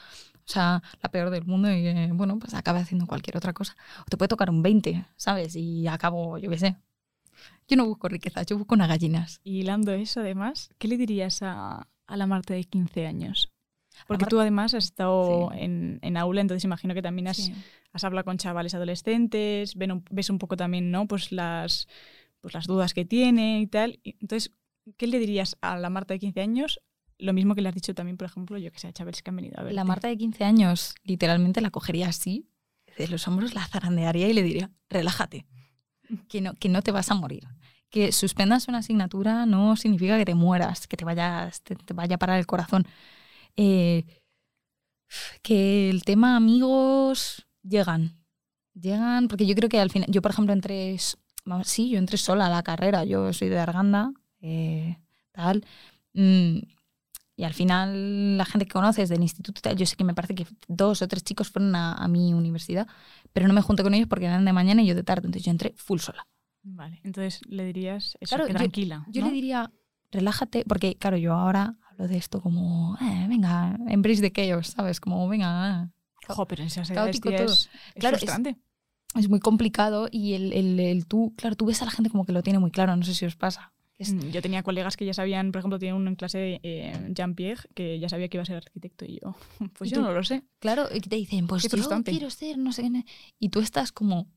sea, 0.46 0.84
la 1.02 1.10
peor 1.10 1.32
del 1.32 1.46
mundo 1.46 1.72
y, 1.72 1.88
eh, 1.88 2.10
bueno, 2.14 2.38
pues 2.38 2.54
acabe 2.54 2.80
haciendo 2.80 3.08
cualquier 3.08 3.38
otra 3.38 3.54
cosa. 3.54 3.76
O 4.02 4.06
te 4.10 4.18
puede 4.18 4.30
tocar 4.30 4.52
un 4.52 4.62
20, 4.62 5.06
¿sabes? 5.16 5.56
Y 5.56 5.88
acabo, 5.88 6.38
yo 6.38 6.50
qué 6.52 6.60
sé. 6.60 6.78
Yo 7.72 7.78
no 7.78 7.86
busco 7.86 8.10
riquezas, 8.10 8.46
yo 8.48 8.58
busco 8.58 8.76
unas 8.76 8.90
gallinas. 8.90 9.40
Y 9.46 9.60
hilando 9.62 9.94
eso, 9.94 10.20
además, 10.20 10.70
¿qué 10.78 10.90
le 10.90 10.98
dirías 10.98 11.42
a, 11.42 11.88
a 12.06 12.18
la 12.18 12.28
Marta 12.28 12.54
de 12.54 12.66
15 12.66 13.08
años? 13.08 13.50
Porque 14.08 14.26
tú 14.26 14.42
además 14.42 14.74
has 14.74 14.84
estado 14.84 15.50
Sí. 15.54 15.60
en, 15.64 16.00
en 16.02 16.18
aula, 16.18 16.42
entonces 16.42 16.66
imagino 16.66 16.94
que 16.94 17.02
también 17.02 17.30
has, 17.30 17.38
Sí. 17.38 17.54
has 17.94 18.04
hablado 18.04 18.26
con 18.26 18.38
chavales 18.38 18.74
adolescentes, 18.76 19.76
ven 19.76 19.94
un- 19.94 20.04
ves 20.12 20.30
un 20.30 20.38
poco 20.38 20.58
también, 20.58 20.92
¿no? 20.92 21.08
Pues 21.08 21.32
las, 21.32 21.88
pues 22.42 22.54
las 22.54 22.68
dudas 22.68 22.94
que 22.94 23.06
tiene 23.06 23.62
y 23.62 23.68
tal. 23.68 24.02
Entonces, 24.04 24.52
¿qué 24.98 25.08
le 25.08 25.18
dirías 25.20 25.56
a 25.62 25.78
la 25.78 25.90
Marta 25.90 26.14
de 26.14 26.20
15 26.20 26.42
años? 26.42 26.82
Lo 27.20 27.32
mismo 27.32 27.56
que 27.56 27.62
le 27.62 27.70
has 27.70 27.76
dicho 27.76 27.94
también, 27.96 28.18
por 28.18 28.26
ejemplo, 28.26 28.58
yo 28.58 28.70
que 28.74 28.80
sé, 28.80 28.88
a 28.90 28.92
chavales 28.92 29.24
que 29.24 29.30
han 29.30 29.38
venido 29.38 29.58
a 29.60 29.64
ver. 29.64 29.74
La 29.74 29.86
Marta 29.86 30.10
de 30.10 30.18
15 30.18 30.44
años 30.44 30.94
literalmente 31.04 31.62
la 31.62 31.70
cogería 31.72 32.10
así, 32.10 32.50
de 32.98 33.08
los 33.08 33.30
hombros 33.30 33.54
la 33.54 33.66
zarandearía 33.66 34.28
y 34.28 34.34
le 34.34 34.44
diría, 34.44 34.72
relájate, 34.90 35.46
que 36.28 36.42
no, 36.42 36.54
que 36.56 36.70
no 36.70 36.82
te 36.82 36.92
vas 36.92 37.12
a 37.12 37.16
morir. 37.16 37.48
Que 37.90 38.12
suspendas 38.12 38.68
una 38.68 38.80
asignatura 38.80 39.46
no 39.46 39.76
significa 39.76 40.18
que 40.18 40.26
te 40.26 40.36
mueras, 40.36 40.88
que 40.88 40.98
te, 40.98 41.06
vayas, 41.06 41.62
te, 41.62 41.76
te 41.76 41.94
vaya 41.94 42.16
a 42.16 42.20
parar 42.20 42.40
el 42.40 42.46
corazón. 42.46 42.88
Eh, 43.58 44.06
que 45.42 45.90
el 45.90 46.04
tema 46.04 46.36
amigos 46.36 47.46
llegan, 47.64 48.18
llegan, 48.74 49.28
porque 49.28 49.46
yo 49.46 49.56
creo 49.56 49.70
que 49.70 49.80
al 49.80 49.92
final, 49.92 50.10
yo 50.10 50.22
por 50.22 50.32
ejemplo 50.32 50.54
entré, 50.54 50.98
sí, 51.64 51.90
yo 51.90 51.98
entré 51.98 52.18
sola 52.18 52.48
a 52.48 52.50
la 52.50 52.64
carrera, 52.64 53.04
yo 53.04 53.34
soy 53.34 53.50
de 53.50 53.60
Arganda, 53.60 54.14
eh, 54.42 54.98
tal, 55.32 55.66
mm, 56.14 56.60
y 57.42 57.44
al 57.44 57.54
final 57.56 58.38
la 58.38 58.46
gente 58.46 58.66
que 58.68 58.72
conoces 58.74 59.10
del 59.10 59.24
instituto, 59.24 59.74
yo 59.74 59.86
sé 59.88 59.96
que 59.96 60.04
me 60.04 60.14
parece 60.14 60.36
que 60.36 60.46
dos 60.68 61.02
o 61.02 61.08
tres 61.08 61.24
chicos 61.24 61.50
fueron 61.50 61.76
a, 61.76 61.94
a 61.94 62.08
mi 62.08 62.34
universidad, 62.36 62.88
pero 63.34 63.48
no 63.48 63.54
me 63.56 63.62
junté 63.64 63.82
con 63.82 63.96
ellos 63.96 64.08
porque 64.08 64.26
eran 64.26 64.46
de 64.46 64.54
mañana 64.54 64.84
y 64.84 64.86
yo 64.86 64.94
de 64.94 65.02
tarde, 65.02 65.26
entonces 65.26 65.44
yo 65.46 65.50
entré 65.52 65.74
full 65.76 65.98
sola. 66.00 66.28
Vale, 66.62 67.02
entonces 67.04 67.42
le 67.48 67.66
dirías 67.66 68.16
eso, 68.20 68.36
Claro, 68.36 68.46
que 68.46 68.54
yo- 68.54 68.58
tranquila. 68.60 69.06
Yo 69.10 69.22
¿no? 69.22 69.28
le 69.30 69.34
diría, 69.34 69.72
relájate, 70.12 70.66
porque 70.68 70.96
claro, 70.98 71.18
yo 71.18 71.34
ahora 71.34 71.78
hablo 71.90 72.08
de 72.08 72.18
esto 72.18 72.42
como, 72.42 72.96
eh, 73.02 73.26
venga, 73.28 73.76
embrace 73.88 74.22
the 74.22 74.32
chaos, 74.32 74.68
¿sabes? 74.68 75.00
Como, 75.00 75.28
venga, 75.28 75.86
eh. 75.86 75.90
Jo, 76.28 76.46
pero 76.48 76.62
edades, 76.64 76.88
caótico 76.94 77.32
todo. 77.32 77.44
es, 77.46 77.70
es 77.96 78.00
Claro, 78.00 78.18
es- 78.18 78.22
frustrante. 78.22 78.58
es 79.16 79.28
muy 79.30 79.40
complicado 79.40 80.08
y 80.12 80.34
el, 80.34 80.54
el- 80.54 80.80
el 80.80 81.08
tú, 81.08 81.34
claro, 81.36 81.56
tú 81.56 81.66
ves 81.66 81.82
a 81.82 81.86
la 81.86 81.92
gente 81.92 82.12
como 82.12 82.24
que 82.26 82.34
lo 82.34 82.44
tiene 82.44 82.60
muy 82.60 82.70
claro, 82.70 82.96
no 82.96 83.04
sé 83.04 83.16
si 83.16 83.26
os 83.26 83.36
pasa. 83.36 83.74
Es- 84.02 84.14
Mm, 84.14 84.32
Yo 84.32 84.42
tenía 84.42 84.64
colegas 84.64 84.98
que 84.98 85.06
ya 85.06 85.14
sabían, 85.14 85.52
por 85.52 85.60
ejemplo, 85.60 85.78
tenía 85.78 85.94
uno 85.94 86.10
en 86.10 86.16
clase, 86.16 86.60
eh, 86.64 87.10
Jean-Pierre, 87.14 87.62
que 87.76 88.00
ya 88.00 88.10
sabía 88.10 88.30
que 88.30 88.38
iba 88.38 88.42
a 88.42 88.46
ser 88.46 88.56
arquitecto 88.58 89.06
y 89.06 89.20
yo, 89.22 89.36
pues 89.78 89.92
¿Y 89.92 89.94
yo 89.94 90.00
tú? 90.02 90.08
no 90.08 90.12
lo 90.14 90.24
sé. 90.24 90.44
Claro, 90.60 90.88
y 90.94 91.00
te 91.02 91.16
dicen, 91.16 91.46
pues 91.48 91.64
yo 91.64 91.70
quiero 92.04 92.30
ser, 92.32 92.58
no 92.58 92.72
sé 92.74 92.82
qué. 92.84 93.06
Y 93.40 93.50
tú 93.50 93.60
estás 93.60 93.92
como, 93.92 94.28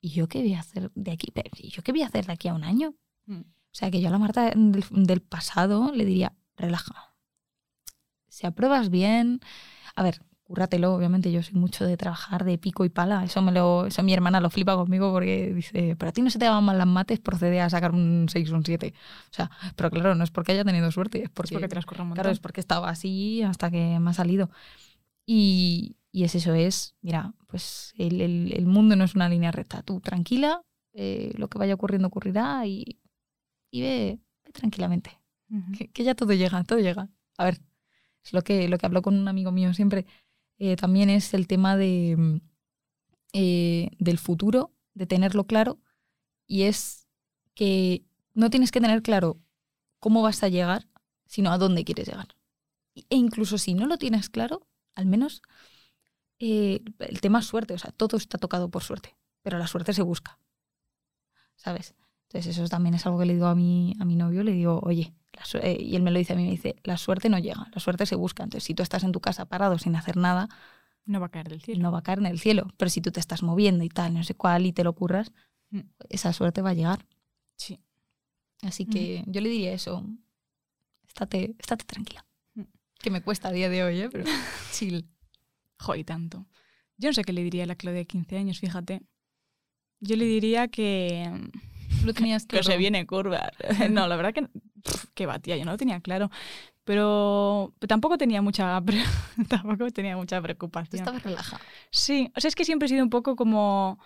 ¿y 0.00 0.10
yo 0.10 0.28
qué 0.28 0.40
voy 0.40 0.54
a 0.54 0.60
hacer 0.60 0.90
de 0.94 1.12
aquí? 1.12 1.32
¿Y 1.58 1.68
yo 1.70 1.82
qué 1.82 1.92
voy 1.92 2.02
a 2.02 2.06
hacer 2.06 2.26
de 2.26 2.32
aquí 2.32 2.48
a 2.48 2.54
un 2.54 2.64
año? 2.64 2.94
Mm. 3.26 3.40
O 3.40 3.74
sea, 3.74 3.90
que 3.90 4.00
yo 4.00 4.08
a 4.08 4.10
la 4.10 4.18
Marta 4.18 4.50
del, 4.50 4.84
del 4.90 5.20
pasado 5.22 5.92
le 5.92 6.04
diría, 6.04 6.34
relaja. 6.56 7.14
Si 8.28 8.46
apruebas 8.46 8.88
bien, 8.88 9.40
a 9.94 10.02
ver, 10.02 10.20
cúrratelo, 10.52 10.94
obviamente 10.94 11.32
yo 11.32 11.42
soy 11.42 11.54
mucho 11.54 11.84
de 11.86 11.96
trabajar 11.96 12.44
de 12.44 12.58
pico 12.58 12.84
y 12.84 12.90
pala, 12.90 13.24
eso 13.24 13.40
me 13.42 13.52
lo, 13.52 13.86
eso 13.86 14.02
mi 14.02 14.12
hermana 14.12 14.40
lo 14.40 14.50
flipa 14.50 14.76
conmigo 14.76 15.10
porque 15.12 15.52
dice, 15.54 15.96
pero 15.98 16.10
a 16.10 16.12
ti 16.12 16.22
no 16.22 16.30
se 16.30 16.38
te 16.38 16.44
daban 16.44 16.64
mal 16.64 16.76
las 16.78 16.86
mates, 16.86 17.20
procede 17.20 17.60
a 17.60 17.70
sacar 17.70 17.92
un 17.92 18.26
6 18.28 18.50
o 18.52 18.56
un 18.56 18.64
7. 18.64 18.92
O 19.30 19.34
sea, 19.34 19.50
pero 19.76 19.90
claro, 19.90 20.14
no 20.14 20.24
es 20.24 20.30
porque 20.30 20.52
haya 20.52 20.64
tenido 20.64 20.90
suerte, 20.92 21.18
es 21.18 21.24
Es 21.24 21.30
porque, 21.30 21.54
porque 21.54 21.68
te 21.68 21.74
las 21.76 21.86
un 21.86 22.12
claro, 22.12 22.30
es 22.30 22.40
porque 22.40 22.60
estaba 22.60 22.88
así 22.90 23.42
hasta 23.42 23.70
que 23.70 23.98
me 23.98 24.10
ha 24.10 24.14
salido. 24.14 24.50
Y, 25.26 25.96
y 26.10 26.24
es 26.24 26.34
eso, 26.34 26.54
es, 26.54 26.94
mira, 27.00 27.34
pues 27.46 27.94
el, 27.96 28.20
el- 28.20 28.52
el 28.54 28.66
mundo 28.66 28.96
no 28.96 29.04
es 29.04 29.14
una 29.14 29.28
línea 29.28 29.52
recta. 29.52 29.82
Tú 29.82 30.00
tranquila, 30.00 30.62
eh, 30.94 31.32
lo 31.36 31.48
que 31.48 31.58
vaya 31.58 31.74
ocurriendo 31.74 32.08
ocurrirá 32.08 32.66
y, 32.66 32.98
y 33.70 33.80
ve, 33.82 34.18
ve 34.44 34.52
tranquilamente. 34.52 35.18
Que, 35.76 35.88
que 35.88 36.04
ya 36.04 36.14
todo 36.14 36.32
llega, 36.32 36.64
todo 36.64 36.78
llega. 36.78 37.08
A 37.36 37.44
ver, 37.44 37.60
es 38.24 38.32
lo 38.32 38.42
que, 38.42 38.68
lo 38.68 38.78
que 38.78 38.86
hablo 38.86 39.02
con 39.02 39.14
un 39.18 39.28
amigo 39.28 39.52
mío 39.52 39.74
siempre. 39.74 40.06
Eh, 40.64 40.76
también 40.76 41.10
es 41.10 41.34
el 41.34 41.48
tema 41.48 41.76
de, 41.76 42.14
mm, 42.16 42.36
eh, 43.32 43.90
del 43.98 44.18
futuro, 44.18 44.72
de 44.94 45.06
tenerlo 45.08 45.44
claro. 45.44 45.80
Y 46.46 46.62
es 46.62 47.08
que 47.56 48.04
no 48.34 48.48
tienes 48.48 48.70
que 48.70 48.80
tener 48.80 49.02
claro 49.02 49.40
cómo 49.98 50.22
vas 50.22 50.44
a 50.44 50.48
llegar, 50.48 50.88
sino 51.26 51.50
a 51.50 51.58
dónde 51.58 51.82
quieres 51.82 52.06
llegar. 52.06 52.36
E 52.94 53.16
incluso 53.16 53.58
si 53.58 53.74
no 53.74 53.86
lo 53.88 53.98
tienes 53.98 54.30
claro, 54.30 54.68
al 54.94 55.06
menos 55.06 55.42
eh, 56.38 56.80
el 57.00 57.20
tema 57.20 57.40
es 57.40 57.46
suerte. 57.46 57.74
O 57.74 57.78
sea, 57.78 57.90
todo 57.90 58.16
está 58.16 58.38
tocado 58.38 58.70
por 58.70 58.84
suerte, 58.84 59.16
pero 59.42 59.58
la 59.58 59.66
suerte 59.66 59.92
se 59.92 60.02
busca. 60.02 60.38
¿Sabes? 61.56 61.96
Entonces 62.28 62.56
eso 62.56 62.68
también 62.68 62.94
es 62.94 63.04
algo 63.04 63.18
que 63.18 63.26
le 63.26 63.34
digo 63.34 63.46
a 63.46 63.56
mi, 63.56 63.96
a 63.98 64.04
mi 64.04 64.14
novio, 64.14 64.44
le 64.44 64.52
digo, 64.52 64.78
oye, 64.84 65.12
eh, 65.54 65.76
y 65.80 65.96
él 65.96 66.02
me 66.02 66.10
lo 66.10 66.18
dice 66.18 66.32
a 66.32 66.36
mí, 66.36 66.44
me 66.44 66.50
dice, 66.50 66.76
la 66.84 66.96
suerte 66.96 67.28
no 67.28 67.38
llega, 67.38 67.68
la 67.72 67.80
suerte 67.80 68.06
se 68.06 68.14
busca. 68.16 68.42
Entonces 68.44 68.64
si 68.64 68.74
tú 68.74 68.82
estás 68.82 69.04
en 69.04 69.12
tu 69.12 69.20
casa 69.20 69.44
parado 69.46 69.78
sin 69.78 69.96
hacer 69.96 70.16
nada, 70.16 70.48
No 71.04 71.18
va 71.20 71.26
a 71.26 71.30
caer 71.30 71.48
del 71.48 71.60
cielo. 71.60 71.82
no 71.82 71.92
va 71.92 71.98
a 71.98 72.02
caer 72.02 72.18
en 72.20 72.26
el 72.26 72.38
cielo. 72.38 72.68
Pero 72.76 72.88
si 72.90 73.00
tú 73.00 73.10
te 73.10 73.20
estás 73.20 73.42
moviendo 73.42 73.82
y 73.84 73.88
tal, 73.88 74.14
no 74.14 74.22
sé 74.24 74.34
cuál, 74.34 74.66
y 74.66 74.72
te 74.72 74.84
lo 74.84 74.92
curras, 74.94 75.32
Mm. 75.70 75.80
esa 76.10 76.32
suerte 76.34 76.60
va 76.62 76.70
a 76.70 76.74
llegar. 76.74 77.06
Sí. 77.56 77.80
Así 78.62 78.84
que 78.86 79.24
yo 79.26 79.40
le 79.40 79.48
diría 79.48 79.72
eso, 79.72 80.04
estate, 81.06 81.54
estate 81.58 81.84
tranquila. 81.86 82.24
Mm. 82.54 82.62
Que 82.98 83.10
me 83.10 83.22
cuesta 83.22 83.48
a 83.48 83.52
día 83.52 83.68
de 83.70 83.82
hoy, 83.82 84.00
¿eh? 84.02 84.08
pero 84.10 84.24
chill. 84.72 85.08
Jo, 85.78 85.94
y 85.96 86.04
tanto. 86.04 86.46
Yo 86.98 87.08
no 87.08 87.14
sé 87.14 87.24
qué 87.24 87.32
le 87.32 87.42
diría 87.42 87.64
a 87.64 87.66
la 87.66 87.74
Claudia 87.74 88.00
de 88.00 88.06
15 88.06 88.36
años, 88.36 88.60
fíjate. 88.60 89.02
Yo 90.00 90.14
le 90.16 90.24
diría 90.26 90.68
que, 90.68 91.28
lo 92.04 92.14
tenías 92.14 92.46
que 92.46 92.62
se 92.62 92.76
viene 92.76 93.06
curva. 93.06 93.50
no, 93.90 94.06
la 94.08 94.16
verdad 94.16 94.32
que, 94.34 94.46
que 95.14 95.26
batía, 95.26 95.56
yo 95.56 95.64
no 95.64 95.72
lo 95.72 95.78
tenía 95.78 96.00
claro. 96.00 96.30
Pero 96.84 97.72
tampoco 97.86 98.18
tenía 98.18 98.42
mucha, 98.42 98.82
tampoco 99.48 99.88
tenía 99.90 100.16
mucha 100.16 100.38
Tú 100.38 100.42
preocupación. 100.42 101.00
estabas 101.00 101.22
relajada. 101.22 101.62
Sí, 101.90 102.30
o 102.34 102.40
sea, 102.40 102.48
es 102.48 102.54
que 102.56 102.64
siempre 102.64 102.86
he 102.86 102.88
sido 102.88 103.04
un 103.04 103.10
poco 103.10 103.36
como... 103.36 103.98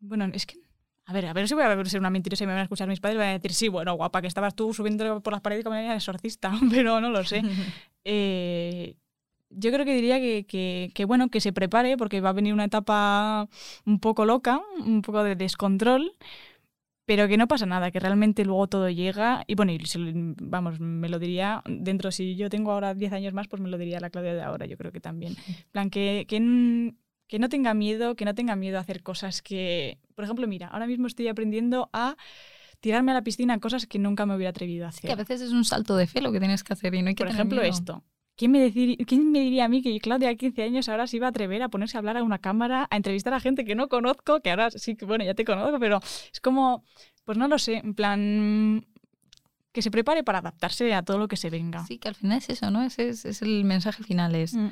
Bueno, 0.00 0.26
es 0.32 0.46
que... 0.46 0.58
A 1.06 1.12
ver, 1.14 1.24
a 1.26 1.32
ver 1.32 1.48
si 1.48 1.54
voy 1.54 1.62
a 1.64 1.84
ser 1.86 2.00
una 2.00 2.10
mentirosa 2.10 2.44
y 2.44 2.46
me 2.46 2.52
van 2.52 2.60
a 2.60 2.64
escuchar 2.64 2.86
mis 2.86 3.00
padres 3.00 3.14
y 3.16 3.18
van 3.18 3.28
a 3.28 3.32
decir, 3.32 3.54
sí, 3.54 3.68
bueno, 3.68 3.94
guapa, 3.94 4.20
que 4.20 4.26
estabas 4.26 4.54
tú 4.54 4.74
subiendo 4.74 5.22
por 5.22 5.32
las 5.32 5.40
paredes 5.40 5.64
como 5.64 5.74
una 5.78 5.94
exorcista, 5.94 6.52
pero 6.70 7.00
no 7.00 7.08
lo 7.08 7.24
sé. 7.24 7.42
Eh, 8.04 8.94
yo 9.48 9.72
creo 9.72 9.86
que 9.86 9.94
diría 9.94 10.18
que, 10.20 10.44
que- 10.44 10.90
que, 10.94 11.04
bueno, 11.06 11.28
que 11.30 11.40
se 11.40 11.54
prepare 11.54 11.96
porque 11.96 12.20
va 12.20 12.28
a 12.30 12.32
venir 12.34 12.52
una 12.52 12.64
etapa 12.64 13.48
un 13.86 14.00
poco 14.00 14.26
loca, 14.26 14.60
un 14.84 15.00
poco 15.00 15.22
de 15.24 15.34
descontrol, 15.36 16.12
pero 17.08 17.26
que 17.26 17.38
no 17.38 17.48
pasa 17.48 17.64
nada, 17.64 17.90
que 17.90 18.00
realmente 18.00 18.44
luego 18.44 18.66
todo 18.66 18.90
llega 18.90 19.42
y 19.46 19.54
bueno, 19.54 19.72
y 19.72 19.78
se 19.86 19.98
lo- 19.98 20.12
vamos, 20.42 20.78
me 20.78 21.08
lo 21.08 21.18
diría 21.18 21.62
dentro, 21.66 22.12
si 22.12 22.36
yo 22.36 22.50
tengo 22.50 22.70
ahora 22.70 22.92
10 22.92 23.14
años 23.14 23.32
más, 23.32 23.48
pues 23.48 23.62
me 23.62 23.70
lo 23.70 23.78
diría 23.78 23.98
la 23.98 24.10
Claudia 24.10 24.34
de 24.34 24.42
ahora, 24.42 24.66
yo 24.66 24.76
creo 24.76 24.92
que 24.92 25.00
también. 25.00 25.34
En 25.48 25.70
plan, 25.72 25.88
que, 25.88 26.26
que, 26.28 26.38
no 27.38 27.48
tenga 27.48 27.72
miedo, 27.72 28.14
que 28.14 28.26
no 28.26 28.34
tenga 28.34 28.56
miedo 28.56 28.76
a 28.76 28.82
hacer 28.82 29.02
cosas 29.02 29.40
que, 29.40 29.96
por 30.14 30.24
ejemplo, 30.24 30.46
mira, 30.46 30.66
ahora 30.66 30.86
mismo 30.86 31.06
estoy 31.06 31.28
aprendiendo 31.28 31.88
a 31.94 32.16
tirarme 32.80 33.12
a 33.12 33.14
la 33.14 33.22
piscina 33.22 33.58
cosas 33.58 33.86
que 33.86 33.98
nunca 33.98 34.26
me 34.26 34.36
hubiera 34.36 34.50
atrevido 34.50 34.84
a 34.84 34.90
hacer. 34.90 35.08
Que 35.08 35.12
a 35.12 35.16
veces 35.16 35.40
es 35.40 35.52
un 35.52 35.64
salto 35.64 35.96
de 35.96 36.06
fe 36.06 36.20
lo 36.20 36.30
que 36.30 36.40
tienes 36.40 36.62
que 36.62 36.74
hacer 36.74 36.94
y 36.94 37.00
no 37.00 37.08
hay 37.08 37.14
que 37.14 37.24
Por 37.24 37.28
tener 37.28 37.40
ejemplo, 37.40 37.62
miedo. 37.62 37.72
esto. 37.74 38.04
¿Quién 38.38 38.52
me, 38.52 38.60
decir- 38.60 39.04
¿Quién 39.04 39.32
me 39.32 39.40
diría 39.40 39.64
a 39.64 39.68
mí 39.68 39.82
que 39.82 39.98
Claudia, 40.00 40.30
a 40.30 40.34
15 40.36 40.62
años, 40.62 40.88
ahora 40.88 41.06
se 41.08 41.16
iba 41.16 41.26
a 41.26 41.30
atrever 41.30 41.60
a 41.62 41.68
ponerse 41.68 41.96
a 41.96 41.98
hablar 41.98 42.16
a 42.16 42.22
una 42.22 42.38
cámara, 42.38 42.86
a 42.90 42.96
entrevistar 42.96 43.34
a 43.34 43.40
gente 43.40 43.64
que 43.64 43.74
no 43.74 43.88
conozco, 43.88 44.40
que 44.40 44.50
ahora 44.50 44.70
sí 44.70 44.94
que, 44.94 45.04
bueno, 45.04 45.24
ya 45.24 45.34
te 45.34 45.44
conozco, 45.44 45.78
pero 45.80 45.98
es 46.32 46.40
como, 46.40 46.84
pues 47.24 47.36
no 47.36 47.48
lo 47.48 47.58
sé, 47.58 47.78
en 47.78 47.94
plan, 47.94 48.86
que 49.72 49.82
se 49.82 49.90
prepare 49.90 50.22
para 50.22 50.38
adaptarse 50.38 50.94
a 50.94 51.02
todo 51.02 51.18
lo 51.18 51.26
que 51.26 51.36
se 51.36 51.50
venga. 51.50 51.84
Sí, 51.84 51.98
que 51.98 52.08
al 52.08 52.14
final 52.14 52.38
es 52.38 52.48
eso, 52.48 52.70
¿no? 52.70 52.82
Ese 52.84 53.08
es, 53.08 53.24
es 53.24 53.42
el 53.42 53.64
mensaje 53.64 54.02
final. 54.04 54.34
Es, 54.36 54.54
Mm. 54.54 54.68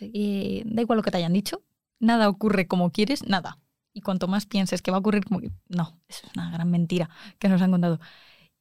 eh, 0.00 0.62
da 0.64 0.82
igual 0.82 0.96
lo 0.98 1.02
que 1.02 1.10
te 1.10 1.16
hayan 1.18 1.32
dicho, 1.32 1.62
nada 1.98 2.28
ocurre 2.28 2.66
como 2.66 2.90
quieres, 2.90 3.26
nada. 3.26 3.58
Y 3.92 4.00
cuanto 4.00 4.26
más 4.28 4.46
pienses 4.46 4.82
que 4.82 4.90
va 4.90 4.96
a 4.96 5.00
ocurrir 5.00 5.24
como. 5.24 5.40
No, 5.68 6.00
eso 6.08 6.26
es 6.26 6.32
una 6.36 6.50
gran 6.50 6.70
mentira 6.70 7.08
que 7.38 7.48
nos 7.48 7.62
han 7.62 7.70
contado. 7.70 8.00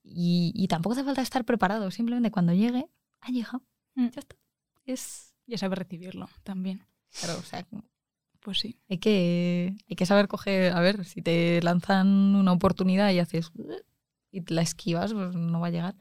Y, 0.04 0.52
y 0.56 0.68
tampoco 0.68 0.94
hace 0.94 1.04
falta 1.04 1.22
estar 1.22 1.46
preparado, 1.46 1.90
simplemente 1.92 2.30
cuando 2.32 2.54
llegue, 2.54 2.88
ha 3.22 3.30
llegado. 3.32 3.62
Mm. 3.96 4.08
Ya 4.10 4.20
está. 4.20 4.36
Es... 4.86 5.34
Ya 5.46 5.58
saber 5.58 5.80
recibirlo 5.80 6.30
también. 6.44 6.86
Claro, 7.20 7.38
o 7.40 7.44
sea, 7.44 7.66
Pues 8.40 8.60
sí. 8.60 8.80
hay 8.90 8.98
que, 8.98 9.76
hay 9.90 9.96
que 9.96 10.06
saber 10.06 10.28
coger, 10.28 10.74
a 10.74 10.80
ver, 10.80 11.06
si 11.06 11.22
te 11.22 11.62
lanzan 11.62 12.08
una 12.36 12.54
oportunidad 12.54 13.12
y 13.12 13.20
haces... 13.20 13.52
y 14.32 14.42
te 14.42 14.54
la 14.54 14.62
esquivas, 14.62 15.14
pues 15.14 15.36
no 15.36 15.60
va 15.60 15.68
a 15.68 15.72
llegar. 15.72 15.96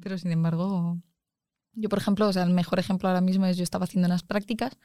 Pero 0.00 0.18
sin 0.18 0.32
embargo, 0.32 0.98
yo 1.72 1.88
por 1.88 1.98
ejemplo, 1.98 2.28
o 2.28 2.32
sea, 2.32 2.42
el 2.44 2.50
mejor 2.50 2.78
ejemplo 2.78 3.08
ahora 3.08 3.20
mismo 3.20 3.46
es 3.46 3.56
yo 3.56 3.62
estaba 3.64 3.84
haciendo 3.84 4.06
unas 4.06 4.22
prácticas 4.22 4.78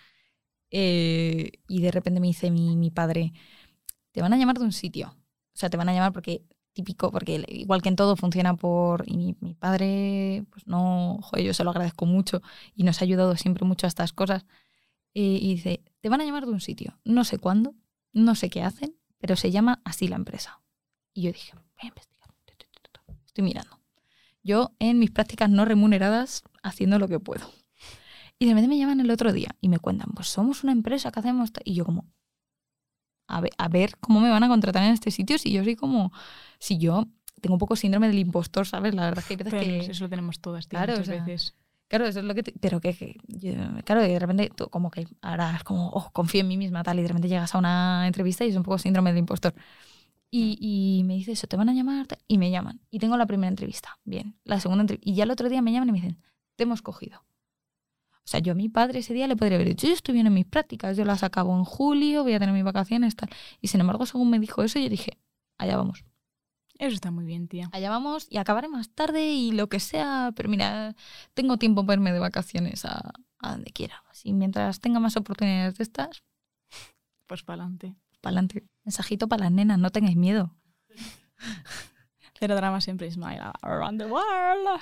eh, 0.71 1.51
y 1.67 1.81
de 1.81 1.91
repente 1.91 2.19
me 2.19 2.27
dice 2.27 2.51
mi, 2.51 2.75
mi 2.77 2.91
padre, 2.91 3.33
te 4.11 4.21
van 4.21 4.33
a 4.33 4.37
llamar 4.37 4.57
de 4.59 4.65
un 4.65 4.71
sitio. 4.71 5.09
O 5.53 5.57
sea, 5.57 5.69
te 5.69 5.77
van 5.77 5.89
a 5.89 5.93
llamar 5.93 6.13
porque 6.13 6.45
típico, 6.75 7.09
porque 7.09 7.43
igual 7.47 7.81
que 7.81 7.89
en 7.89 7.95
todo 7.95 8.15
funciona 8.15 8.55
por... 8.55 9.03
Y 9.07 9.17
mi, 9.17 9.55
padre, 9.55 10.45
pues 10.51 10.67
no, 10.67 11.17
joder, 11.23 11.45
yo 11.45 11.53
se 11.55 11.63
lo 11.63 11.71
agradezco 11.71 12.05
mucho 12.05 12.43
y 12.75 12.83
nos 12.83 13.01
ha 13.01 13.05
ayudado 13.05 13.35
siempre 13.35 13.65
mucho 13.65 13.87
a 13.87 13.89
estas 13.89 14.13
cosas. 14.13 14.45
Eh, 15.15 15.39
y 15.41 15.55
dice, 15.55 15.83
te 16.01 16.09
van 16.09 16.21
a 16.21 16.25
llamar 16.25 16.45
de 16.45 16.51
un 16.51 16.61
sitio, 16.61 16.99
no 17.03 17.23
sé 17.23 17.39
cuándo, 17.39 17.73
no 18.13 18.35
sé 18.35 18.49
qué 18.51 18.61
hacen, 18.61 18.95
pero 19.17 19.35
se 19.35 19.49
llama 19.49 19.81
así 19.85 20.07
la 20.07 20.17
empresa. 20.17 20.61
Y 21.13 21.23
yo 21.23 21.31
dije, 21.31 21.53
voy 21.53 21.63
a 21.83 21.87
investigar. 21.87 22.29
Estoy 23.25 23.43
mirando 23.43 23.75
yo 24.45 24.73
en 24.77 24.99
mis 24.99 25.11
prácticas 25.11 25.49
no 25.49 25.65
remuneradas 25.65 26.43
haciendo 26.61 26.99
lo 26.99 27.07
que 27.09 27.19
puedo. 27.19 27.49
Y 28.37 28.45
de 28.45 28.51
repente 28.51 28.69
me 28.69 28.77
llaman 28.77 28.99
el 28.99 29.09
otro 29.09 29.33
día 29.33 29.55
y 29.59 29.69
me 29.69 29.79
cuentan, 29.79 30.11
pues 30.13 30.27
somos 30.27 30.63
una 30.63 30.71
empresa 30.71 31.11
que 31.11 31.19
hacemos... 31.19 31.51
ta-". 31.51 31.61
Y 31.65 31.73
yo 31.73 31.83
como, 31.83 32.05
a 33.27 33.41
ver, 33.41 33.51
a 33.57 33.67
ver 33.67 33.97
cómo 33.99 34.19
me 34.19 34.29
van 34.29 34.43
a 34.43 34.47
contratar 34.47 34.83
en 34.83 34.91
este 34.91 35.11
sitio 35.11 35.37
si 35.37 35.51
yo 35.51 35.63
soy 35.63 35.75
como, 35.75 36.11
si 36.59 36.77
yo 36.77 37.05
tengo 37.41 37.55
un 37.55 37.59
poco 37.59 37.75
síndrome 37.75 38.07
del 38.07 38.19
impostor, 38.19 38.65
¿sabes? 38.65 38.95
La 38.95 39.03
verdad 39.05 39.19
es 39.19 39.25
que 39.25 39.33
hay 39.33 39.37
veces 39.37 39.53
Pero 39.53 39.63
que... 39.63 39.91
eso 39.91 40.03
lo 40.03 40.09
tenemos 40.09 40.39
todas, 40.39 40.67
tío, 40.67 40.79
Claro, 40.79 40.93
muchas 40.93 41.07
o 41.09 41.11
sea, 41.11 41.25
veces. 41.25 41.55
Claro, 41.87 42.05
eso 42.07 42.19
es 42.19 42.25
lo 42.25 42.33
que... 42.33 42.43
te- 42.43 42.53
pero 42.59 42.81
que, 42.81 42.93
que 42.95 43.17
yo- 43.27 43.53
claro, 43.83 44.01
de 44.01 44.17
repente 44.17 44.51
tú 44.55 44.67
como 44.69 44.89
que 44.89 45.07
ahora 45.21 45.55
es 45.55 45.63
como, 45.63 45.89
oh, 45.89 46.09
confío 46.11 46.41
en 46.41 46.47
mí 46.47 46.57
misma, 46.57 46.83
tal, 46.83 46.97
y 46.99 47.01
de 47.03 47.07
repente 47.09 47.27
llegas 47.27 47.53
a 47.53 47.57
una 47.59 48.07
entrevista 48.07 48.45
y 48.45 48.49
es 48.49 48.55
un 48.55 48.63
poco 48.63 48.77
síndrome 48.79 49.11
del 49.11 49.19
impostor. 49.19 49.53
Y, 50.31 50.57
y 50.59 51.03
me 51.05 51.13
dice 51.13 51.31
eso, 51.33 51.47
te 51.47 51.55
van 51.55 51.69
a 51.69 51.73
llamar, 51.73 52.07
y 52.27 52.37
me 52.37 52.51
llaman. 52.51 52.81
Y 52.89 52.99
tengo 52.99 53.15
la 53.15 53.25
primera 53.25 53.47
entrevista, 53.47 53.99
bien. 54.03 54.35
La 54.43 54.59
segunda 54.59 54.81
entrevista, 54.81 55.09
y 55.09 55.13
ya 55.15 55.23
el 55.23 55.31
otro 55.31 55.47
día 55.49 55.61
me 55.61 55.71
llaman 55.71 55.89
y 55.89 55.91
me 55.93 56.01
dicen, 56.01 56.21
te 56.55 56.63
hemos 56.63 56.81
cogido. 56.81 57.23
O 58.25 58.27
sea, 58.27 58.39
yo 58.39 58.53
a 58.53 58.55
mi 58.55 58.69
padre 58.69 58.99
ese 58.99 59.13
día 59.13 59.27
le 59.27 59.35
podría 59.35 59.55
haber 59.57 59.67
dicho, 59.67 59.85
yo 59.87 59.93
estoy 59.93 60.13
bien 60.15 60.25
en 60.27 60.33
mis 60.33 60.45
prácticas, 60.47 60.97
yo 60.97 61.05
las 61.05 61.21
acabo 61.23 61.55
en 61.57 61.63
julio, 61.63 62.23
voy 62.23 62.33
a 62.33 62.39
tener 62.39 62.53
mis 62.55 62.63
vacaciones, 62.63 63.15
tal. 63.15 63.29
Y 63.61 63.67
sin 63.67 63.81
embargo, 63.81 64.05
según 64.05 64.29
me 64.31 64.39
dijo 64.39 64.63
eso, 64.63 64.79
yo 64.79 64.89
dije, 64.89 65.19
allá 65.59 65.77
vamos 65.77 66.03
Eso 66.79 66.95
está 66.95 67.11
muy 67.11 67.23
bien, 67.25 67.47
tía. 67.47 67.69
allá 67.71 67.89
vamos 67.91 68.25
y 68.29 68.37
acabaré 68.37 68.67
más 68.67 68.89
tarde 68.89 69.31
y 69.31 69.51
lo 69.51 69.69
que 69.69 69.79
sea, 69.79 70.31
pero 70.35 70.49
mira, 70.49 70.95
tengo 71.35 71.57
tiempo 71.57 71.85
para 71.85 71.95
irme 71.99 72.11
de 72.13 72.19
vacaciones 72.19 72.83
a, 72.85 73.13
a 73.39 73.51
donde 73.51 73.71
quiera. 73.71 74.03
Así 74.09 74.33
mientras 74.33 74.79
tenga 74.79 74.99
más 74.99 75.15
oportunidades 75.17 75.75
de 75.77 75.83
estas, 75.83 76.23
Pues 77.27 77.43
para 77.43 77.61
adelante. 77.61 77.95
para 78.21 78.31
adelante. 78.31 78.63
Mensajito 78.83 79.27
para 79.27 79.43
las 79.43 79.51
nenas, 79.51 79.77
no 79.77 79.91
tengáis 79.91 80.17
miedo. 80.17 80.55
Cero 82.39 82.55
drama 82.55 82.81
siempre 82.81 83.09
smile 83.11 83.39
around 83.61 83.99
the 84.01 84.07
world. 84.07 84.81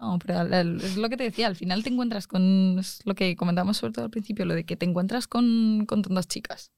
No, 0.00 0.18
pero 0.18 0.40
es 0.42 0.96
lo 0.96 1.08
que 1.10 1.16
te 1.18 1.24
decía, 1.24 1.46
al 1.46 1.56
final 1.56 1.82
te 1.82 1.90
encuentras 1.90 2.26
con, 2.26 2.78
es 2.78 3.00
lo 3.04 3.14
que 3.14 3.36
comentamos 3.36 3.76
sobre 3.76 3.92
todo 3.92 4.06
al 4.06 4.10
principio, 4.10 4.46
lo 4.46 4.54
de 4.54 4.64
que 4.64 4.76
te 4.76 4.86
encuentras 4.86 5.26
con, 5.28 5.84
con 5.86 6.00
tantas 6.02 6.26
chicas, 6.26 6.72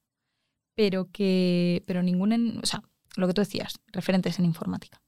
pero 0.74 1.10
que, 1.12 1.84
pero 1.86 2.02
ninguna, 2.02 2.36
en- 2.36 2.58
o 2.62 2.66
sea, 2.66 2.82
lo 3.16 3.26
que 3.28 3.34
tú 3.34 3.42
decías, 3.42 3.80
referentes 3.92 4.38
en 4.38 4.46
informática. 4.46 5.02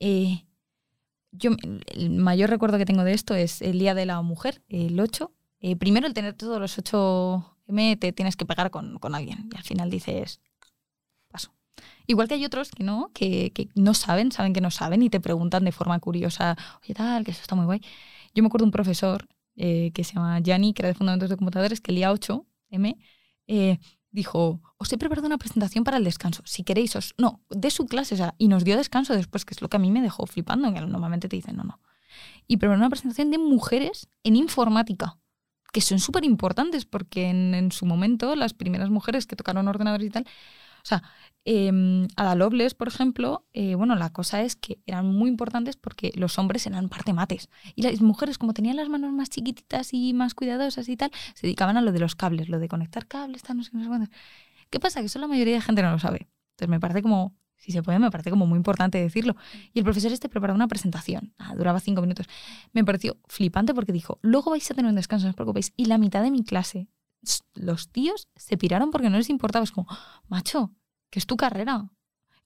Eh, 0.00 0.46
yo, 1.32 1.52
el 1.94 2.10
mayor 2.10 2.50
recuerdo 2.50 2.78
que 2.78 2.86
tengo 2.86 3.04
de 3.04 3.14
esto 3.14 3.34
es 3.34 3.62
el 3.62 3.78
Día 3.78 3.94
de 3.94 4.06
la 4.06 4.22
Mujer, 4.22 4.62
el 4.68 5.00
8. 5.00 5.32
Eh, 5.60 5.76
primero, 5.76 6.06
el 6.06 6.14
tener 6.14 6.34
todos 6.34 6.60
los 6.60 6.78
8M 6.78 7.96
te 7.98 8.12
tienes 8.12 8.36
que 8.36 8.46
pegar 8.46 8.70
con, 8.70 8.98
con 8.98 9.14
alguien 9.14 9.48
y 9.52 9.56
al 9.56 9.64
final 9.64 9.90
dices, 9.90 10.40
paso. 11.30 11.52
Igual 12.12 12.28
que 12.28 12.34
hay 12.34 12.44
otros 12.44 12.70
que 12.70 12.84
no, 12.84 13.10
que, 13.14 13.52
que 13.54 13.70
no 13.74 13.94
saben, 13.94 14.32
saben 14.32 14.52
que 14.52 14.60
no 14.60 14.70
saben 14.70 15.00
y 15.00 15.08
te 15.08 15.18
preguntan 15.18 15.64
de 15.64 15.72
forma 15.72 15.98
curiosa, 15.98 16.58
oye, 16.82 16.92
tal, 16.92 17.24
que 17.24 17.30
eso 17.30 17.40
está 17.40 17.54
muy 17.54 17.64
guay. 17.64 17.80
Yo 18.34 18.42
me 18.42 18.48
acuerdo 18.48 18.64
de 18.64 18.68
un 18.68 18.72
profesor 18.72 19.26
eh, 19.56 19.92
que 19.94 20.04
se 20.04 20.12
llama 20.12 20.38
Gianni, 20.40 20.74
que 20.74 20.82
era 20.82 20.88
de 20.88 20.94
Fundamentos 20.94 21.30
de 21.30 21.38
Computadores, 21.38 21.80
que 21.80 21.90
el 21.90 21.96
día 21.96 22.12
8M 22.12 22.98
eh, 23.46 23.78
dijo, 24.10 24.60
os 24.76 24.92
he 24.92 24.98
preparado 24.98 25.26
una 25.26 25.38
presentación 25.38 25.84
para 25.84 25.96
el 25.96 26.04
descanso. 26.04 26.42
Si 26.44 26.64
queréis, 26.64 26.94
os... 26.96 27.14
No, 27.16 27.40
de 27.48 27.70
su 27.70 27.86
clase, 27.86 28.14
o 28.14 28.18
sea, 28.18 28.34
y 28.36 28.48
nos 28.48 28.62
dio 28.62 28.76
descanso 28.76 29.14
después, 29.14 29.46
que 29.46 29.54
es 29.54 29.62
lo 29.62 29.70
que 29.70 29.78
a 29.78 29.80
mí 29.80 29.90
me 29.90 30.02
dejó 30.02 30.26
flipando, 30.26 30.70
que 30.74 30.82
normalmente 30.82 31.30
te 31.30 31.36
dicen, 31.36 31.56
no, 31.56 31.64
no. 31.64 31.80
Y 32.46 32.58
preparó 32.58 32.78
una 32.78 32.90
presentación 32.90 33.30
de 33.30 33.38
mujeres 33.38 34.06
en 34.22 34.36
informática, 34.36 35.18
que 35.72 35.80
son 35.80 35.98
súper 35.98 36.26
importantes, 36.26 36.84
porque 36.84 37.30
en, 37.30 37.54
en 37.54 37.72
su 37.72 37.86
momento 37.86 38.36
las 38.36 38.52
primeras 38.52 38.90
mujeres 38.90 39.26
que 39.26 39.34
tocaron 39.34 39.66
ordenadores 39.66 40.08
y 40.08 40.10
tal, 40.10 40.26
o 40.82 40.86
sea, 40.86 41.02
eh, 41.44 42.06
Ada 42.16 42.34
Lovelace, 42.34 42.74
por 42.74 42.88
ejemplo, 42.88 43.46
eh, 43.52 43.74
bueno, 43.74 43.94
la 43.94 44.12
cosa 44.12 44.42
es 44.42 44.56
que 44.56 44.80
eran 44.86 45.06
muy 45.06 45.28
importantes 45.28 45.76
porque 45.76 46.12
los 46.14 46.38
hombres 46.38 46.66
eran 46.66 46.88
parte 46.88 47.12
mates. 47.12 47.48
Y 47.74 47.82
las 47.82 48.00
mujeres, 48.00 48.38
como 48.38 48.52
tenían 48.52 48.76
las 48.76 48.88
manos 48.88 49.12
más 49.12 49.30
chiquititas 49.30 49.92
y 49.92 50.12
más 50.12 50.34
cuidadosas 50.34 50.88
y 50.88 50.96
tal, 50.96 51.10
se 51.34 51.46
dedicaban 51.46 51.76
a 51.76 51.80
lo 51.80 51.92
de 51.92 52.00
los 52.00 52.14
cables, 52.14 52.48
lo 52.48 52.58
de 52.58 52.68
conectar 52.68 53.06
cables, 53.06 53.42
tal, 53.42 53.58
no 53.58 53.64
sé 53.64 53.70
qué, 53.70 53.76
no 53.76 53.82
sé 53.84 53.88
cuántos. 53.88 54.10
¿Qué 54.70 54.80
pasa? 54.80 55.00
Que 55.00 55.06
eso 55.06 55.18
la 55.18 55.28
mayoría 55.28 55.54
de 55.54 55.60
gente 55.60 55.82
no 55.82 55.90
lo 55.90 55.98
sabe. 55.98 56.28
Entonces 56.52 56.68
me 56.68 56.80
parece 56.80 57.02
como, 57.02 57.36
si 57.56 57.72
se 57.72 57.82
puede, 57.82 57.98
me 57.98 58.10
parece 58.10 58.30
como 58.30 58.46
muy 58.46 58.56
importante 58.56 58.98
decirlo. 58.98 59.36
Y 59.72 59.78
el 59.78 59.84
profesor 59.84 60.12
este 60.12 60.28
preparó 60.28 60.54
una 60.54 60.68
presentación, 60.68 61.34
duraba 61.56 61.78
cinco 61.80 62.00
minutos. 62.00 62.26
Me 62.72 62.84
pareció 62.84 63.18
flipante 63.28 63.74
porque 63.74 63.92
dijo, 63.92 64.18
luego 64.22 64.50
vais 64.50 64.68
a 64.70 64.74
tener 64.74 64.88
un 64.88 64.96
descanso, 64.96 65.26
no 65.26 65.30
os 65.30 65.36
preocupéis. 65.36 65.72
Y 65.76 65.86
la 65.86 65.98
mitad 65.98 66.22
de 66.22 66.30
mi 66.30 66.44
clase, 66.44 66.88
los 67.54 67.88
tíos 67.88 68.28
se 68.36 68.56
piraron 68.56 68.90
porque 68.90 69.10
no 69.10 69.16
les 69.18 69.30
importaba. 69.30 69.64
Es 69.64 69.72
como, 69.72 69.86
macho, 70.28 70.72
que 71.10 71.18
es 71.18 71.26
tu 71.26 71.36
carrera. 71.36 71.90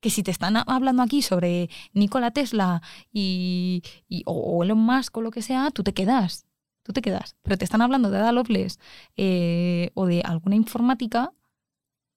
Que 0.01 0.11
si 0.11 0.23
te 0.23 0.31
están 0.31 0.57
hablando 0.57 1.03
aquí 1.03 1.23
sobre 1.23 1.71
Nikola 1.93 2.31
Tesla 2.31 2.83
y, 3.13 3.83
y- 4.09 4.23
o, 4.27 4.33
o 4.35 4.63
Elon 4.63 4.79
Musk 4.79 5.17
o 5.17 5.23
lo 5.23 5.31
que 5.31 5.43
sea, 5.43 5.71
tú 5.71 5.83
te 5.83 5.95
quedas. 5.95 6.47
Tú 6.83 6.93
te 6.93 7.01
quedas. 7.03 7.35
Pero 7.43 7.57
te 7.59 7.65
están 7.65 7.81
hablando 7.83 8.11
de 8.11 8.19
Ada 8.19 8.31
Lovelace 8.33 8.79
eh, 9.17 9.91
o 9.95 10.07
de 10.07 10.21
alguna 10.23 10.55
informática. 10.55 11.33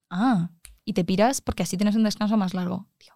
Ah, 0.10 0.50
y 0.86 0.94
te 0.94 1.06
piras 1.06 1.42
porque 1.42 1.64
así 1.64 1.78
tienes 1.78 1.96
un 1.96 2.04
descanso 2.04 2.36
más 2.38 2.54
largo. 2.54 2.88
Tío. 2.98 3.14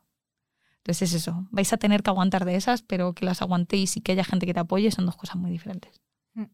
Entonces 0.77 1.09
es 1.13 1.21
eso. 1.21 1.47
Vais 1.51 1.71
a 1.73 1.77
tener 1.77 2.01
que 2.03 2.09
aguantar 2.09 2.45
de 2.45 2.55
esas, 2.55 2.81
pero 2.81 3.13
que 3.13 3.25
las 3.25 3.41
aguantéis 3.41 3.97
y 3.97 4.01
que 4.01 4.13
haya 4.13 4.23
gente 4.23 4.45
que 4.45 4.53
te 4.53 4.59
apoye 4.61 4.91
son 4.91 5.05
dos 5.05 5.15
cosas 5.15 5.35
muy 5.35 5.51
diferentes. 5.51 6.01
Mm. 6.33 6.45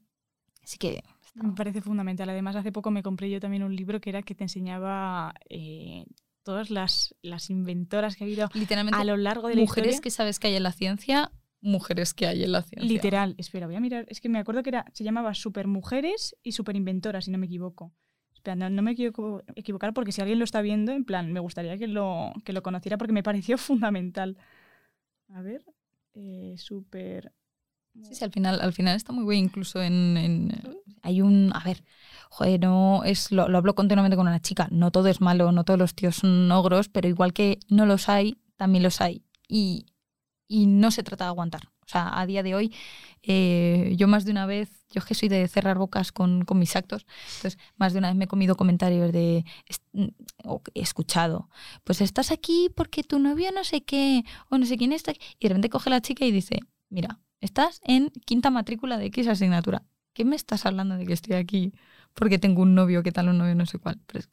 Así 0.63 0.77
que 0.77 1.03
Me 1.35 1.53
parece 1.53 1.81
fundamental. 1.81 2.29
Además, 2.29 2.55
hace 2.55 2.71
poco 2.71 2.91
me 2.91 3.03
compré 3.03 3.29
yo 3.29 3.39
también 3.39 3.63
un 3.63 3.75
libro 3.75 4.01
que 4.01 4.09
era 4.09 4.21
que 4.21 4.35
te 4.35 4.43
enseñaba 4.43 5.33
eh, 5.49 6.05
todas 6.43 6.69
las, 6.69 7.15
las 7.21 7.49
inventoras 7.49 8.15
que 8.15 8.23
ha 8.23 8.27
habido 8.27 8.49
literalmente 8.53 8.99
a 8.99 9.03
lo 9.03 9.17
largo 9.17 9.47
de 9.47 9.55
la 9.55 9.61
mujeres 9.61 9.95
historia. 9.95 10.01
que 10.01 10.11
sabes 10.11 10.39
que 10.39 10.47
hay 10.47 10.55
en 10.55 10.63
la 10.63 10.71
ciencia, 10.71 11.31
mujeres 11.61 12.13
que 12.13 12.27
hay 12.27 12.43
en 12.43 12.51
la 12.51 12.63
ciencia. 12.63 12.89
Literal, 12.89 13.35
espera, 13.37 13.67
voy 13.67 13.75
a 13.75 13.79
mirar. 13.79 14.05
Es 14.09 14.21
que 14.21 14.29
me 14.29 14.39
acuerdo 14.39 14.63
que 14.63 14.69
era, 14.69 14.85
se 14.93 15.03
llamaba 15.03 15.33
Supermujeres 15.33 16.35
y 16.43 16.53
Superinventoras, 16.53 17.25
si 17.25 17.31
no 17.31 17.37
me 17.37 17.45
equivoco. 17.45 17.93
Espera, 18.33 18.55
no, 18.55 18.69
no 18.69 18.81
me 18.81 18.95
quiero 18.95 19.43
equivocar 19.55 19.93
porque 19.93 20.11
si 20.11 20.21
alguien 20.21 20.39
lo 20.39 20.45
está 20.45 20.61
viendo, 20.61 20.91
en 20.93 21.03
plan, 21.03 21.31
me 21.33 21.39
gustaría 21.39 21.77
que 21.77 21.87
lo, 21.87 22.31
que 22.45 22.53
lo 22.53 22.63
conociera 22.63 22.97
porque 22.97 23.13
me 23.13 23.23
pareció 23.23 23.57
fundamental. 23.57 24.37
A 25.33 25.41
ver, 25.41 25.63
eh, 26.13 26.55
super. 26.57 27.33
Sí, 28.03 28.15
sí, 28.15 28.23
al 28.23 28.31
final, 28.31 28.59
al 28.61 28.73
final 28.73 28.95
está 28.95 29.11
muy 29.13 29.25
bien, 29.25 29.45
incluso 29.45 29.81
en, 29.81 30.17
en- 30.17 30.79
hay 31.01 31.21
un, 31.21 31.51
a 31.53 31.63
ver, 31.63 31.83
joder, 32.29 32.59
no 32.59 33.03
es, 33.03 33.31
lo, 33.31 33.47
lo 33.47 33.57
hablo 33.57 33.75
continuamente 33.75 34.17
con 34.17 34.27
una 34.27 34.41
chica, 34.41 34.67
no 34.71 34.91
todo 34.91 35.07
es 35.07 35.21
malo, 35.21 35.51
no 35.51 35.63
todos 35.63 35.79
los 35.79 35.95
tíos 35.95 36.17
son 36.17 36.51
ogros, 36.51 36.89
pero 36.89 37.07
igual 37.07 37.33
que 37.33 37.59
no 37.69 37.85
los 37.85 38.09
hay, 38.09 38.37
también 38.57 38.83
los 38.83 38.99
hay. 39.01 39.23
Y, 39.47 39.85
y 40.47 40.65
no 40.67 40.91
se 40.91 41.03
trata 41.03 41.25
de 41.25 41.29
aguantar. 41.29 41.69
O 41.85 41.91
sea, 41.91 42.19
a 42.19 42.25
día 42.27 42.43
de 42.43 42.53
hoy, 42.53 42.73
eh, 43.23 43.93
yo 43.97 44.07
más 44.07 44.23
de 44.25 44.31
una 44.31 44.45
vez, 44.45 44.69
yo 44.91 44.99
es 44.99 45.05
que 45.05 45.15
soy 45.15 45.27
de 45.29 45.47
cerrar 45.47 45.77
bocas 45.77 46.11
con, 46.11 46.45
con, 46.45 46.59
mis 46.59 46.75
actos, 46.75 47.05
entonces 47.37 47.57
más 47.77 47.93
de 47.93 47.99
una 47.99 48.09
vez 48.09 48.15
me 48.17 48.25
he 48.25 48.27
comido 48.27 48.55
comentarios 48.55 49.11
de, 49.11 49.43
o 50.43 50.61
he 50.75 50.81
escuchado, 50.81 51.49
pues 51.83 52.01
estás 52.01 52.31
aquí 52.31 52.69
porque 52.75 53.03
tu 53.03 53.17
novio 53.19 53.51
no 53.51 53.63
sé 53.63 53.81
qué, 53.83 54.23
o 54.49 54.57
no 54.59 54.65
sé 54.67 54.77
quién 54.77 54.93
está 54.93 55.11
aquí, 55.11 55.19
y 55.39 55.45
de 55.47 55.49
repente 55.49 55.69
coge 55.69 55.89
la 55.89 56.01
chica 56.01 56.25
y 56.25 56.31
dice, 56.31 56.59
mira, 56.89 57.19
estás 57.41 57.81
en 57.83 58.09
quinta 58.25 58.49
matrícula 58.49 58.97
de 58.97 59.05
X 59.05 59.27
asignatura, 59.27 59.83
¿qué 60.13 60.25
me 60.25 60.35
estás 60.35 60.65
hablando 60.65 60.97
de 60.97 61.05
que 61.05 61.13
estoy 61.13 61.35
aquí 61.35 61.73
porque 62.13 62.39
tengo 62.39 62.61
un 62.61 62.75
novio, 62.75 63.03
qué 63.03 63.11
tal 63.11 63.29
un 63.29 63.37
novio, 63.37 63.55
no 63.55 63.65
sé 63.65 63.79
cuál? 63.79 63.99
Pero 64.05 64.25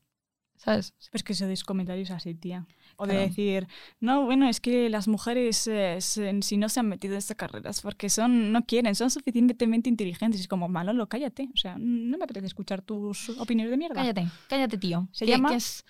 ¿Sabes? 0.57 0.95
Pues 1.11 1.23
que 1.23 1.35
se 1.35 1.55
comentarios 1.65 2.11
así, 2.11 2.35
tía. 2.35 2.67
O 2.97 3.07
de 3.07 3.15
decir, 3.15 3.69
no, 4.01 4.25
bueno, 4.25 4.49
es 4.49 4.61
que 4.61 4.89
las 4.89 5.07
mujeres, 5.07 5.67
eh, 5.67 5.99
si 6.01 6.57
no 6.57 6.69
se 6.69 6.81
han 6.81 6.89
metido 6.89 7.15
en 7.15 7.19
estas 7.19 7.37
carreras, 7.37 7.83
porque 7.83 8.09
son, 8.09 8.53
no 8.53 8.65
quieren, 8.65 8.95
son 8.95 9.11
suficientemente 9.11 9.91
inteligentes. 9.91 10.41
Es 10.41 10.49
como, 10.49 10.69
Manolo, 10.69 11.09
cállate. 11.09 11.51
O 11.55 11.57
sea, 11.57 11.77
no 11.79 12.17
me 12.17 12.25
apetece 12.25 12.47
escuchar 12.47 12.81
tus 12.81 13.29
opiniones 13.39 13.71
de 13.71 13.77
mierda. 13.77 13.97
Cállate, 13.97 14.29
cállate, 14.49 14.79
tío. 14.79 15.09
Se 15.13 15.27
llama... 15.27 15.55
es, 15.55 15.85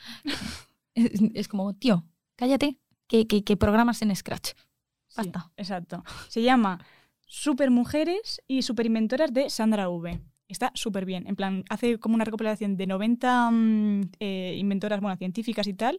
es, 0.94 1.48
como, 1.48 1.72
tío, 1.74 2.04
cállate, 2.34 2.78
que, 3.06 3.26
que, 3.26 3.44
que 3.44 3.56
programas 3.56 4.02
en 4.02 4.14
Scratch. 4.14 4.50
Basta. 5.16 5.50
exacto. 5.56 6.04
Se 6.28 6.42
llama 6.42 6.84
Super 7.26 7.70
Mujeres 7.70 8.40
y 8.46 8.62
Superinventoras 8.62 9.32
de 9.32 9.50
Sandra 9.50 9.88
V. 9.88 10.20
Está 10.48 10.70
súper 10.74 11.04
bien. 11.04 11.26
En 11.26 11.34
plan, 11.34 11.64
hace 11.68 11.98
como 11.98 12.14
una 12.14 12.24
recopilación 12.24 12.76
de 12.76 12.86
90 12.86 13.50
mm, 13.50 14.00
eh, 14.20 14.54
inventoras, 14.58 15.00
bueno, 15.00 15.16
científicas 15.16 15.66
y 15.66 15.74
tal. 15.74 15.98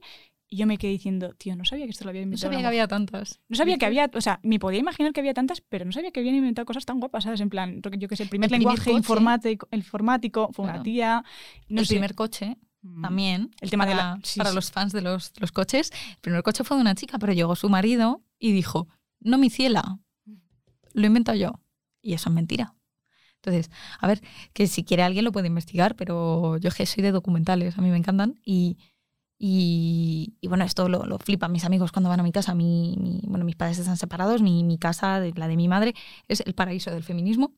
Y 0.50 0.58
yo 0.58 0.66
me 0.66 0.78
quedé 0.78 0.92
diciendo, 0.92 1.34
tío, 1.38 1.58
no 1.58 1.66
sabía 1.66 1.84
que 1.84 1.92
esto 1.92 2.06
lo 2.06 2.12
había 2.12 2.22
inventado. 2.22 2.50
No 2.50 2.54
sabía 2.54 2.64
que 2.64 2.68
había 2.68 2.88
tantas. 2.88 3.42
No 3.50 3.58
sabía 3.58 3.78
que 3.78 3.86
había, 3.86 4.10
o 4.14 4.22
sea, 4.22 4.40
me 4.44 4.60
podía 4.60 4.80
imaginar 4.80 5.12
que 5.12 5.20
había 5.20 5.34
tantas, 5.34 5.60
pero 5.60 5.84
no 5.84 5.92
sabía 5.92 6.12
que 6.12 6.22
habían 6.22 6.36
inventado 6.36 6.66
cosas 6.66 6.86
tan 6.86 7.02
guapas, 7.02 7.26
¿sabes? 7.26 7.42
En 7.42 7.50
plan, 7.50 7.82
yo 7.98 8.08
que 8.08 8.16
sé, 8.16 8.24
el 8.24 8.30
primer 8.30 8.50
lenguaje 8.50 8.94
informático, 8.94 9.68
informático 9.72 10.50
fue 10.54 10.64
una 10.64 10.82
tía. 10.82 11.26
el 11.68 11.86
primer 11.86 12.16
coche 12.16 12.58
mm. 12.84 13.02
también. 13.02 13.52
El 13.60 13.70
tema 13.70 13.84
para, 13.84 13.92
de 13.92 13.98
la, 13.98 14.20
para 14.38 14.54
los 14.54 14.72
fans 14.72 14.94
de 14.94 15.02
los, 15.02 15.34
los, 15.42 15.52
coches. 15.52 15.92
El 16.12 16.22
primer 16.22 16.44
coche 16.44 16.64
fue 16.64 16.78
de 16.78 16.82
una 16.82 16.96
chica, 16.96 17.20
pero 17.20 17.34
llegó 17.34 17.58
su 17.58 17.68
marido 17.68 18.24
y 18.40 18.54
dijo, 18.54 18.88
no 19.20 19.38
mi 19.38 19.50
ciela, 19.50 20.00
lo 20.98 21.06
he 21.06 21.08
inventado 21.08 21.38
yo. 21.38 21.62
Y 22.02 22.14
eso 22.14 22.30
es 22.30 22.36
mentira. 22.36 22.76
Entonces, 23.36 23.72
a 24.00 24.08
ver, 24.08 24.22
que 24.54 24.68
si 24.68 24.84
quiere 24.84 25.04
alguien 25.04 25.24
lo 25.26 25.32
puede 25.32 25.48
investigar, 25.48 25.96
pero 25.96 26.58
yo 26.58 26.72
que 26.72 26.86
soy 26.86 27.04
de 27.04 27.12
documentales, 27.12 27.78
a 27.78 27.82
mí 27.82 27.90
me 27.90 27.98
encantan 27.98 28.40
y, 28.44 28.78
y, 29.40 30.36
bueno, 30.48 30.64
esto 30.66 30.90
lo, 30.90 31.06
lo 31.06 31.20
flipan 31.20 31.52
mis 31.52 31.64
amigos 31.64 31.92
cuando 31.92 32.10
van 32.10 32.20
a 32.20 32.24
mi 32.24 32.32
casa. 32.32 32.56
Mi, 32.56 33.22
bueno, 33.24 33.46
mis 33.46 33.56
padres 33.56 33.78
están 33.78 33.98
separados, 33.98 34.42
mi, 34.42 34.64
mi, 34.64 34.78
casa, 34.80 35.20
la 35.36 35.48
de 35.48 35.56
mi 35.56 35.68
madre, 35.68 35.94
es 36.28 36.42
el 36.42 36.56
paraíso 36.56 36.92
del 36.92 37.04
feminismo. 37.04 37.54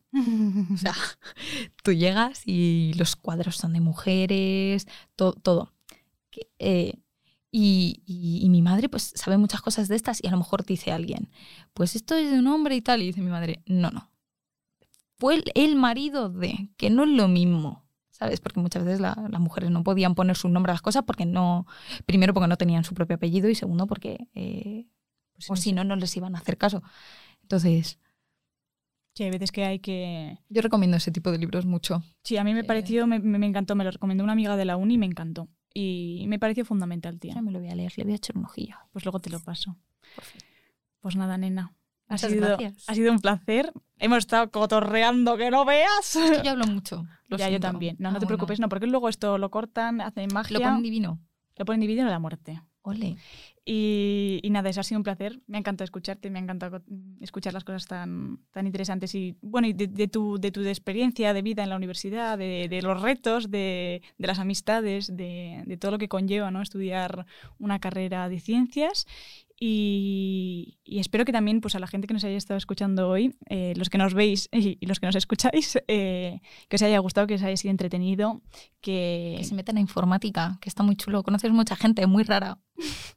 o 0.74 0.78
sea, 0.78 0.94
tú 1.84 1.94
llegas 1.94 2.42
y 2.46 2.94
los 2.96 3.16
cuadros 3.16 3.56
son 3.56 3.74
de 3.74 3.82
mujeres, 3.82 4.88
todo. 5.16 5.74
Eh, 6.60 6.96
y, 7.52 8.04
y, 8.06 8.46
y, 8.46 8.50
mi 8.50 8.62
madre 8.62 8.90
pues 8.90 9.12
sabe 9.16 9.38
muchas 9.38 9.62
cosas 9.62 9.88
de 9.88 9.96
estas 9.96 10.24
y 10.24 10.28
a 10.28 10.32
lo 10.32 10.38
mejor 10.38 10.66
dice 10.66 10.92
alguien, 10.92 11.32
pues 11.74 11.96
esto 11.96 12.16
es 12.16 12.32
de 12.32 12.40
un 12.40 12.48
hombre 12.48 12.76
y 12.76 12.82
tal, 12.82 13.02
y 13.02 13.08
dice 13.08 13.22
mi 13.22 13.32
madre, 13.32 13.64
no, 13.66 13.90
no, 13.90 14.12
fue 15.20 15.44
el 15.54 15.76
marido 15.76 16.30
de, 16.30 16.70
que 16.78 16.90
no 16.90 17.04
es 17.04 17.10
lo 17.10 17.28
mismo. 17.28 17.86
¿Sabes? 18.12 18.42
Porque 18.42 18.60
muchas 18.60 18.84
veces 18.84 19.00
las 19.00 19.40
mujeres 19.40 19.72
no 19.72 19.82
podían 19.82 20.14
poner 20.14 20.36
su 20.36 20.50
nombre 20.50 20.72
a 20.72 20.74
las 20.74 20.82
cosas 20.82 21.04
porque 21.08 21.26
no, 21.26 21.66
primero 22.06 22.34
porque 22.34 22.50
no 22.50 22.58
tenían 22.58 22.84
su 22.84 22.94
propio 22.94 23.16
apellido 23.16 23.48
y 23.48 23.56
segundo 23.56 23.88
porque, 23.88 24.28
eh, 24.34 24.88
pues 25.36 25.50
o 25.50 25.56
si 25.56 25.72
no, 25.72 25.86
no 25.86 25.96
les 25.96 26.18
iban 26.18 26.36
a 26.36 26.40
hacer 26.40 26.58
caso. 26.58 26.84
Entonces, 27.42 27.98
Sí, 29.16 29.24
hay 29.24 29.32
veces 29.32 29.52
que 29.52 29.66
hay 29.66 29.80
que... 29.80 30.38
Yo 30.50 30.62
recomiendo 30.62 30.98
ese 30.98 31.12
tipo 31.12 31.32
de 31.32 31.38
libros 31.38 31.66
mucho. 31.66 32.04
Sí, 32.24 32.38
a 32.38 32.44
mí 32.44 32.54
me 32.54 32.64
pareció, 32.64 33.08
me, 33.08 33.20
me, 33.20 33.46
encantó, 33.48 33.76
me 33.76 33.84
lo 33.84 33.92
recomendó 33.92 34.24
una 34.24 34.34
amiga 34.34 34.56
de 34.56 34.66
la 34.66 34.78
uni 34.78 34.94
y 34.94 34.98
me 34.98 35.06
encantó. 35.06 35.50
Y 35.74 36.26
me 36.28 36.40
pareció 36.40 36.66
fundamental, 36.66 37.20
tía. 37.20 37.36
Ya 37.36 37.42
me 37.42 37.52
lo 37.52 37.60
voy 37.60 37.70
a 37.70 37.76
leer, 37.76 37.94
le 37.98 38.04
voy 38.04 38.14
a 38.14 38.16
echar 38.16 38.38
un 38.38 38.46
ojillo. 38.46 38.76
Pues 38.92 39.06
luego 39.06 39.20
te 39.20 39.30
lo 39.30 39.40
paso. 39.40 39.78
Pues 41.00 41.16
nada, 41.16 41.38
nena. 41.38 41.74
Ha 42.08 42.18
sido, 42.18 42.58
ha 42.88 42.96
sido 42.96 43.12
un 43.12 43.20
placer. 43.20 43.72
Hemos 44.00 44.20
estado 44.20 44.50
cotorreando 44.50 45.38
que 45.38 45.52
no 45.52 45.64
veas. 45.64 46.16
Es 46.16 46.40
que 46.40 46.44
yo 46.44 46.52
hablo 46.52 46.66
mucho. 46.66 47.06
ya, 47.30 47.50
yo 47.50 47.60
también. 47.60 47.98
No, 48.00 48.10
no 48.10 48.18
ah, 48.18 48.20
te 48.20 48.26
preocupes, 48.26 48.60
no, 48.60 48.68
porque 48.68 48.88
luego 48.88 49.10
esto 49.10 49.38
lo 49.38 49.52
cortan, 49.52 50.02
hacen 50.02 50.30
magia. 50.34 50.58
Lo 50.58 50.64
ponen 50.64 50.82
divino. 50.82 51.20
Lo 51.56 51.66
ponen 51.66 51.82
divino 51.82 52.06
la 52.10 52.20
muerte. 52.20 52.62
Ole. 52.82 53.18
Y, 53.72 54.40
y, 54.42 54.50
nada, 54.50 54.68
eso 54.72 54.80
ha 54.80 54.84
sido 54.84 54.98
un 54.98 55.04
placer. 55.04 55.42
Me 55.46 55.58
ha 55.58 55.60
encantado 55.60 55.84
escucharte, 55.84 56.32
me 56.32 56.40
ha 56.40 56.42
encantado 56.42 56.82
escuchar 57.22 57.54
las 57.54 57.64
cosas 57.64 57.86
tan, 57.86 58.40
tan 58.52 58.66
interesantes 58.66 59.14
y, 59.14 59.38
bueno, 59.44 59.68
y 59.68 59.74
de, 59.74 60.08
tu, 60.08 60.40
de 60.40 60.50
tu 60.52 60.62
experiencia 60.62 61.36
de 61.36 61.44
vida 61.44 61.62
en 61.62 61.70
la 61.70 61.76
universidad, 61.76 62.36
de, 62.36 62.66
de 62.68 62.82
los 62.82 63.00
retos, 63.00 63.52
de, 63.52 64.02
de 64.18 64.28
las 64.28 64.40
amistades, 64.40 65.16
de, 65.16 65.62
de, 65.68 65.78
todo 65.78 65.92
lo 65.92 65.98
que 66.00 66.08
conlleva 66.10 66.50
¿no? 66.50 66.64
estudiar 66.64 67.28
una 67.60 67.78
carrera 67.78 68.28
de 68.28 68.40
ciencias 68.40 69.06
y, 69.62 70.80
espero 70.86 71.26
que 71.26 71.34
también 71.34 71.60
pues, 71.60 71.76
a 71.76 71.80
la 71.80 71.88
gente 71.88 72.08
que 72.08 72.14
nos 72.14 72.24
haya 72.24 72.38
estado 72.38 72.58
escuchando 72.58 73.10
hoy, 73.10 73.36
eh, 73.50 73.74
los 73.76 73.90
que 73.90 73.98
nos 73.98 74.14
veis 74.14 74.48
y, 74.54 74.84
los 74.86 75.00
que 75.00 75.06
nos 75.06 75.16
escucháis, 75.16 75.78
eh, 75.88 76.40
que 76.70 76.76
os 76.78 76.82
haya 76.82 76.98
gustado, 77.00 77.28
que 77.28 77.36
os 77.36 77.44
haya 77.44 77.58
sido 77.58 77.72
entretenido. 77.72 78.42
Que... 78.82 79.36
que 79.38 79.44
se 79.44 79.56
metan 79.56 79.76
a 79.76 79.82
informática, 79.82 80.58
que 80.62 80.70
está 80.70 80.84
muy 80.84 80.96
chulo. 80.96 81.24
Conoces 81.24 81.52
mucha 81.52 81.76
gente 81.76 82.08
muy 82.08 82.24
rara, 82.24 82.60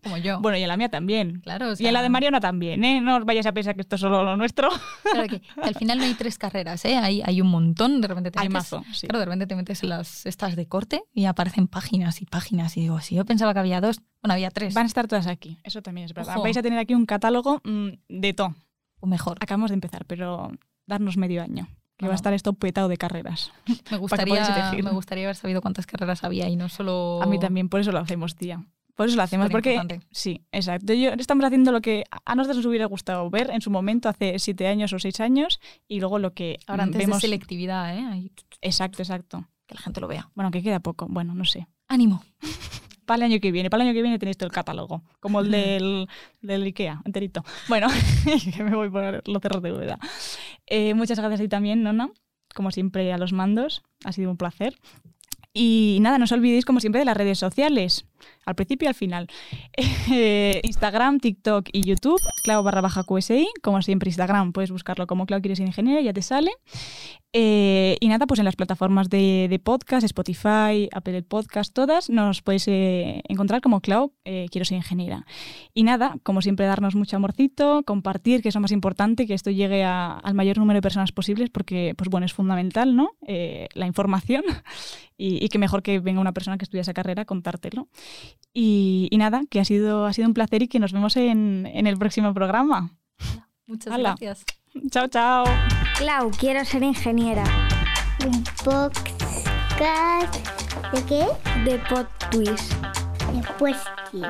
como 0.02 0.16
yo. 0.16 0.40
bueno, 0.40 0.58
y 0.58 0.62
en 0.62 0.68
la 0.68 0.76
mía 0.76 0.88
también. 0.88 1.40
Claro, 1.40 1.72
Y 1.78 1.86
en 1.86 1.92
la 1.92 2.02
de 2.02 2.08
Mariana 2.08 2.40
también, 2.40 2.84
¿eh? 2.84 3.00
No 3.00 3.16
os 3.16 3.24
vayáis 3.24 3.46
a 3.46 3.52
pensar 3.52 3.74
que 3.74 3.82
esto 3.82 3.96
es 3.96 4.00
solo 4.00 4.24
lo 4.24 4.36
nuestro. 4.36 4.68
Claro 5.02 5.28
que, 5.28 5.42
al 5.62 5.74
final 5.74 5.98
no 5.98 6.04
hay 6.04 6.14
tres 6.14 6.38
carreras, 6.38 6.84
¿eh? 6.84 6.96
Hay, 6.96 7.22
hay 7.24 7.40
un 7.40 7.48
montón, 7.48 8.00
de 8.00 8.08
repente 8.08 8.30
te 8.30 8.40
hay 8.40 8.48
metes, 8.48 8.72
mazo, 8.72 8.84
sí. 8.92 9.06
Claro, 9.06 9.20
de 9.20 9.24
repente 9.26 9.46
te 9.46 9.56
metes 9.56 9.82
en 9.82 9.90
las 9.90 10.26
estas 10.26 10.56
de 10.56 10.66
corte 10.66 11.02
y 11.12 11.26
aparecen 11.26 11.68
páginas 11.68 12.22
y 12.22 12.26
páginas. 12.26 12.76
Y 12.76 12.82
digo, 12.82 13.00
si 13.00 13.14
yo 13.14 13.24
pensaba 13.24 13.52
que 13.52 13.60
había 13.60 13.80
dos, 13.80 14.00
bueno, 14.22 14.34
había 14.34 14.50
tres. 14.50 14.74
Van 14.74 14.84
a 14.84 14.86
estar 14.86 15.08
todas 15.08 15.26
aquí, 15.26 15.58
eso 15.64 15.82
también 15.82 16.06
es 16.06 16.14
verdad. 16.14 16.34
Ojo. 16.36 16.44
Vais 16.44 16.56
a 16.56 16.62
tener 16.62 16.78
aquí 16.78 16.94
un 16.94 17.06
catálogo 17.06 17.60
mmm, 17.64 17.88
de 18.08 18.32
todo. 18.32 18.54
O 19.00 19.06
mejor. 19.06 19.38
Acabamos 19.40 19.70
de 19.70 19.74
empezar, 19.74 20.04
pero 20.06 20.52
darnos 20.86 21.16
medio 21.16 21.42
año. 21.42 21.68
Que 21.96 22.06
va 22.06 22.12
a 22.12 22.16
estar 22.16 22.32
esto 22.32 22.52
petado 22.54 22.88
de 22.88 22.96
carreras. 22.96 23.52
Me 23.90 23.96
gustaría, 23.98 24.72
me 24.82 24.90
gustaría 24.90 25.24
haber 25.24 25.36
sabido 25.36 25.60
cuántas 25.60 25.86
carreras 25.86 26.24
había 26.24 26.48
y 26.48 26.56
no 26.56 26.68
solo... 26.68 27.20
A 27.22 27.26
mí 27.26 27.38
también, 27.38 27.68
por 27.68 27.80
eso 27.80 27.92
lo 27.92 27.98
hacemos, 27.98 28.34
tía. 28.34 28.64
Por 28.94 29.06
eso 29.06 29.16
lo 29.16 29.22
hacemos, 29.22 29.50
porque 29.50 29.80
sí, 30.10 30.44
exacto. 30.52 30.92
Yo, 30.92 31.10
estamos 31.12 31.44
haciendo 31.44 31.72
lo 31.72 31.80
que 31.80 32.04
a 32.24 32.34
nosotros 32.34 32.58
nos 32.58 32.66
hubiera 32.66 32.86
gustado 32.86 33.30
ver 33.30 33.50
en 33.50 33.62
su 33.62 33.70
momento, 33.70 34.08
hace 34.08 34.38
siete 34.38 34.66
años 34.66 34.92
o 34.92 34.98
seis 34.98 35.18
años, 35.20 35.60
y 35.88 36.00
luego 36.00 36.18
lo 36.18 36.34
que 36.34 36.58
ahora 36.66 36.84
antes 36.84 36.98
vemos... 36.98 37.18
de 37.18 37.20
selectividad, 37.22 37.96
¿eh? 37.96 38.04
Ahí... 38.06 38.32
Exacto, 38.60 39.02
exacto. 39.02 39.48
Que 39.66 39.74
la 39.74 39.80
gente 39.80 40.00
lo 40.00 40.08
vea. 40.08 40.30
Bueno, 40.34 40.50
que 40.50 40.62
queda 40.62 40.80
poco. 40.80 41.06
Bueno, 41.08 41.34
no 41.34 41.44
sé. 41.44 41.66
Ánimo. 41.88 42.22
Para 43.06 43.16
el 43.26 43.32
año 43.32 43.40
que 43.40 43.50
viene, 43.50 43.68
para 43.68 43.82
el 43.82 43.88
año 43.88 43.96
que 43.96 44.02
viene 44.02 44.18
tenéis 44.20 44.38
todo 44.38 44.46
el 44.46 44.52
catálogo, 44.52 45.02
como 45.18 45.40
el 45.40 45.50
del, 45.50 46.08
del 46.40 46.62
Ikea, 46.62 47.02
enterito. 47.04 47.44
Bueno, 47.68 47.88
que 48.54 48.62
me 48.62 48.76
voy 48.76 48.90
por 48.90 49.28
los 49.28 49.42
cerros 49.42 49.60
de 49.60 49.72
Úbeda. 49.72 49.98
Eh, 50.66 50.94
muchas 50.94 51.18
gracias 51.18 51.40
a 51.40 51.42
ti 51.42 51.48
también, 51.48 51.82
Nona, 51.82 52.10
como 52.54 52.70
siempre 52.70 53.12
a 53.12 53.18
los 53.18 53.32
mandos, 53.32 53.82
ha 54.04 54.12
sido 54.12 54.30
un 54.30 54.36
placer. 54.36 54.78
Y 55.52 55.98
nada, 56.00 56.18
no 56.18 56.24
os 56.24 56.32
olvidéis, 56.32 56.64
como 56.64 56.80
siempre, 56.80 57.00
de 57.00 57.04
las 57.04 57.16
redes 57.16 57.38
sociales, 57.38 58.06
al 58.44 58.54
principio 58.54 58.86
y 58.86 58.88
al 58.88 58.94
final. 58.94 59.28
Eh, 60.10 60.60
Instagram, 60.64 61.20
TikTok 61.20 61.68
y 61.72 61.82
YouTube, 61.82 62.20
clavo 62.44 62.62
barra 62.62 62.80
baja 62.80 63.04
QSI. 63.04 63.48
Como 63.62 63.80
siempre, 63.82 64.08
Instagram 64.08 64.52
puedes 64.52 64.70
buscarlo 64.70 65.06
como 65.06 65.26
Clau 65.26 65.40
Quieres 65.40 65.60
Ingeniero, 65.60 66.00
ya 66.00 66.12
te 66.12 66.22
sale. 66.22 66.50
Eh, 67.32 67.96
y 68.00 68.08
nada, 68.08 68.26
pues 68.26 68.40
en 68.40 68.44
las 68.44 68.56
plataformas 68.56 69.08
de, 69.08 69.60
podcast, 69.64 70.04
Spotify, 70.04 70.88
Apple 70.92 71.22
Podcast, 71.22 71.72
todas, 71.72 72.10
nos 72.10 72.42
podéis 72.42 72.68
eh, 72.68 73.22
encontrar 73.28 73.62
como 73.62 73.80
Clau 73.80 74.12
Quiero 74.22 74.64
ser 74.64 74.76
ingeniera. 74.76 75.24
Y 75.72 75.84
nada, 75.84 76.16
como 76.22 76.42
siempre, 76.42 76.66
darnos 76.66 76.94
mucho 76.94 77.16
amorcito, 77.16 77.82
compartir, 77.84 78.42
que 78.42 78.48
es 78.48 78.54
lo 78.54 78.60
más 78.60 78.72
importante, 78.72 79.26
que 79.26 79.34
esto 79.34 79.50
llegue 79.50 79.84
a, 79.84 80.12
al 80.12 80.34
mayor 80.34 80.58
número 80.58 80.78
de 80.78 80.82
personas 80.82 81.12
posibles, 81.12 81.48
porque, 81.50 81.94
pues 81.96 82.10
bueno, 82.10 82.26
es 82.26 82.32
fundamental, 82.32 82.96
¿no? 82.96 83.12
La 83.74 83.86
información. 83.86 84.44
Y, 85.18 85.44
y, 85.44 85.48
que 85.50 85.58
mejor 85.58 85.84
que 85.84 86.00
venga 86.00 86.20
una 86.20 86.32
persona 86.32 86.58
que 86.58 86.64
estudia 86.64 86.80
esa 86.80 86.94
carrera 86.94 87.22
a 87.22 87.24
contártelo. 87.24 87.86
Y, 88.54 89.08
y, 89.10 89.16
nada, 89.16 89.44
que 89.48 89.60
ha 89.60 89.64
sido, 89.64 90.04
ha 90.06 90.12
sido 90.12 90.28
un 90.28 90.34
placer 90.34 90.62
y 90.62 90.68
que 90.68 90.78
nos 90.78 90.92
vemos 90.92 91.16
en, 91.16 91.66
en 91.72 91.86
el 91.86 91.96
próximo 91.96 92.34
programa. 92.34 92.92
Muchas 93.66 93.96
gracias. 93.96 94.44
Chao, 94.90 95.08
chao. 95.08 95.44
Clau, 95.96 96.30
quiero 96.38 96.64
ser 96.64 96.82
ingeniera. 96.82 97.44
Un 98.26 98.44
podcast. 98.64 100.36
¿De 100.92 101.02
qué? 101.04 101.26
De 101.64 101.78
Pod 101.88 102.06
Twist. 102.30 102.72
De 103.32 103.42
Puesty. 103.58 104.22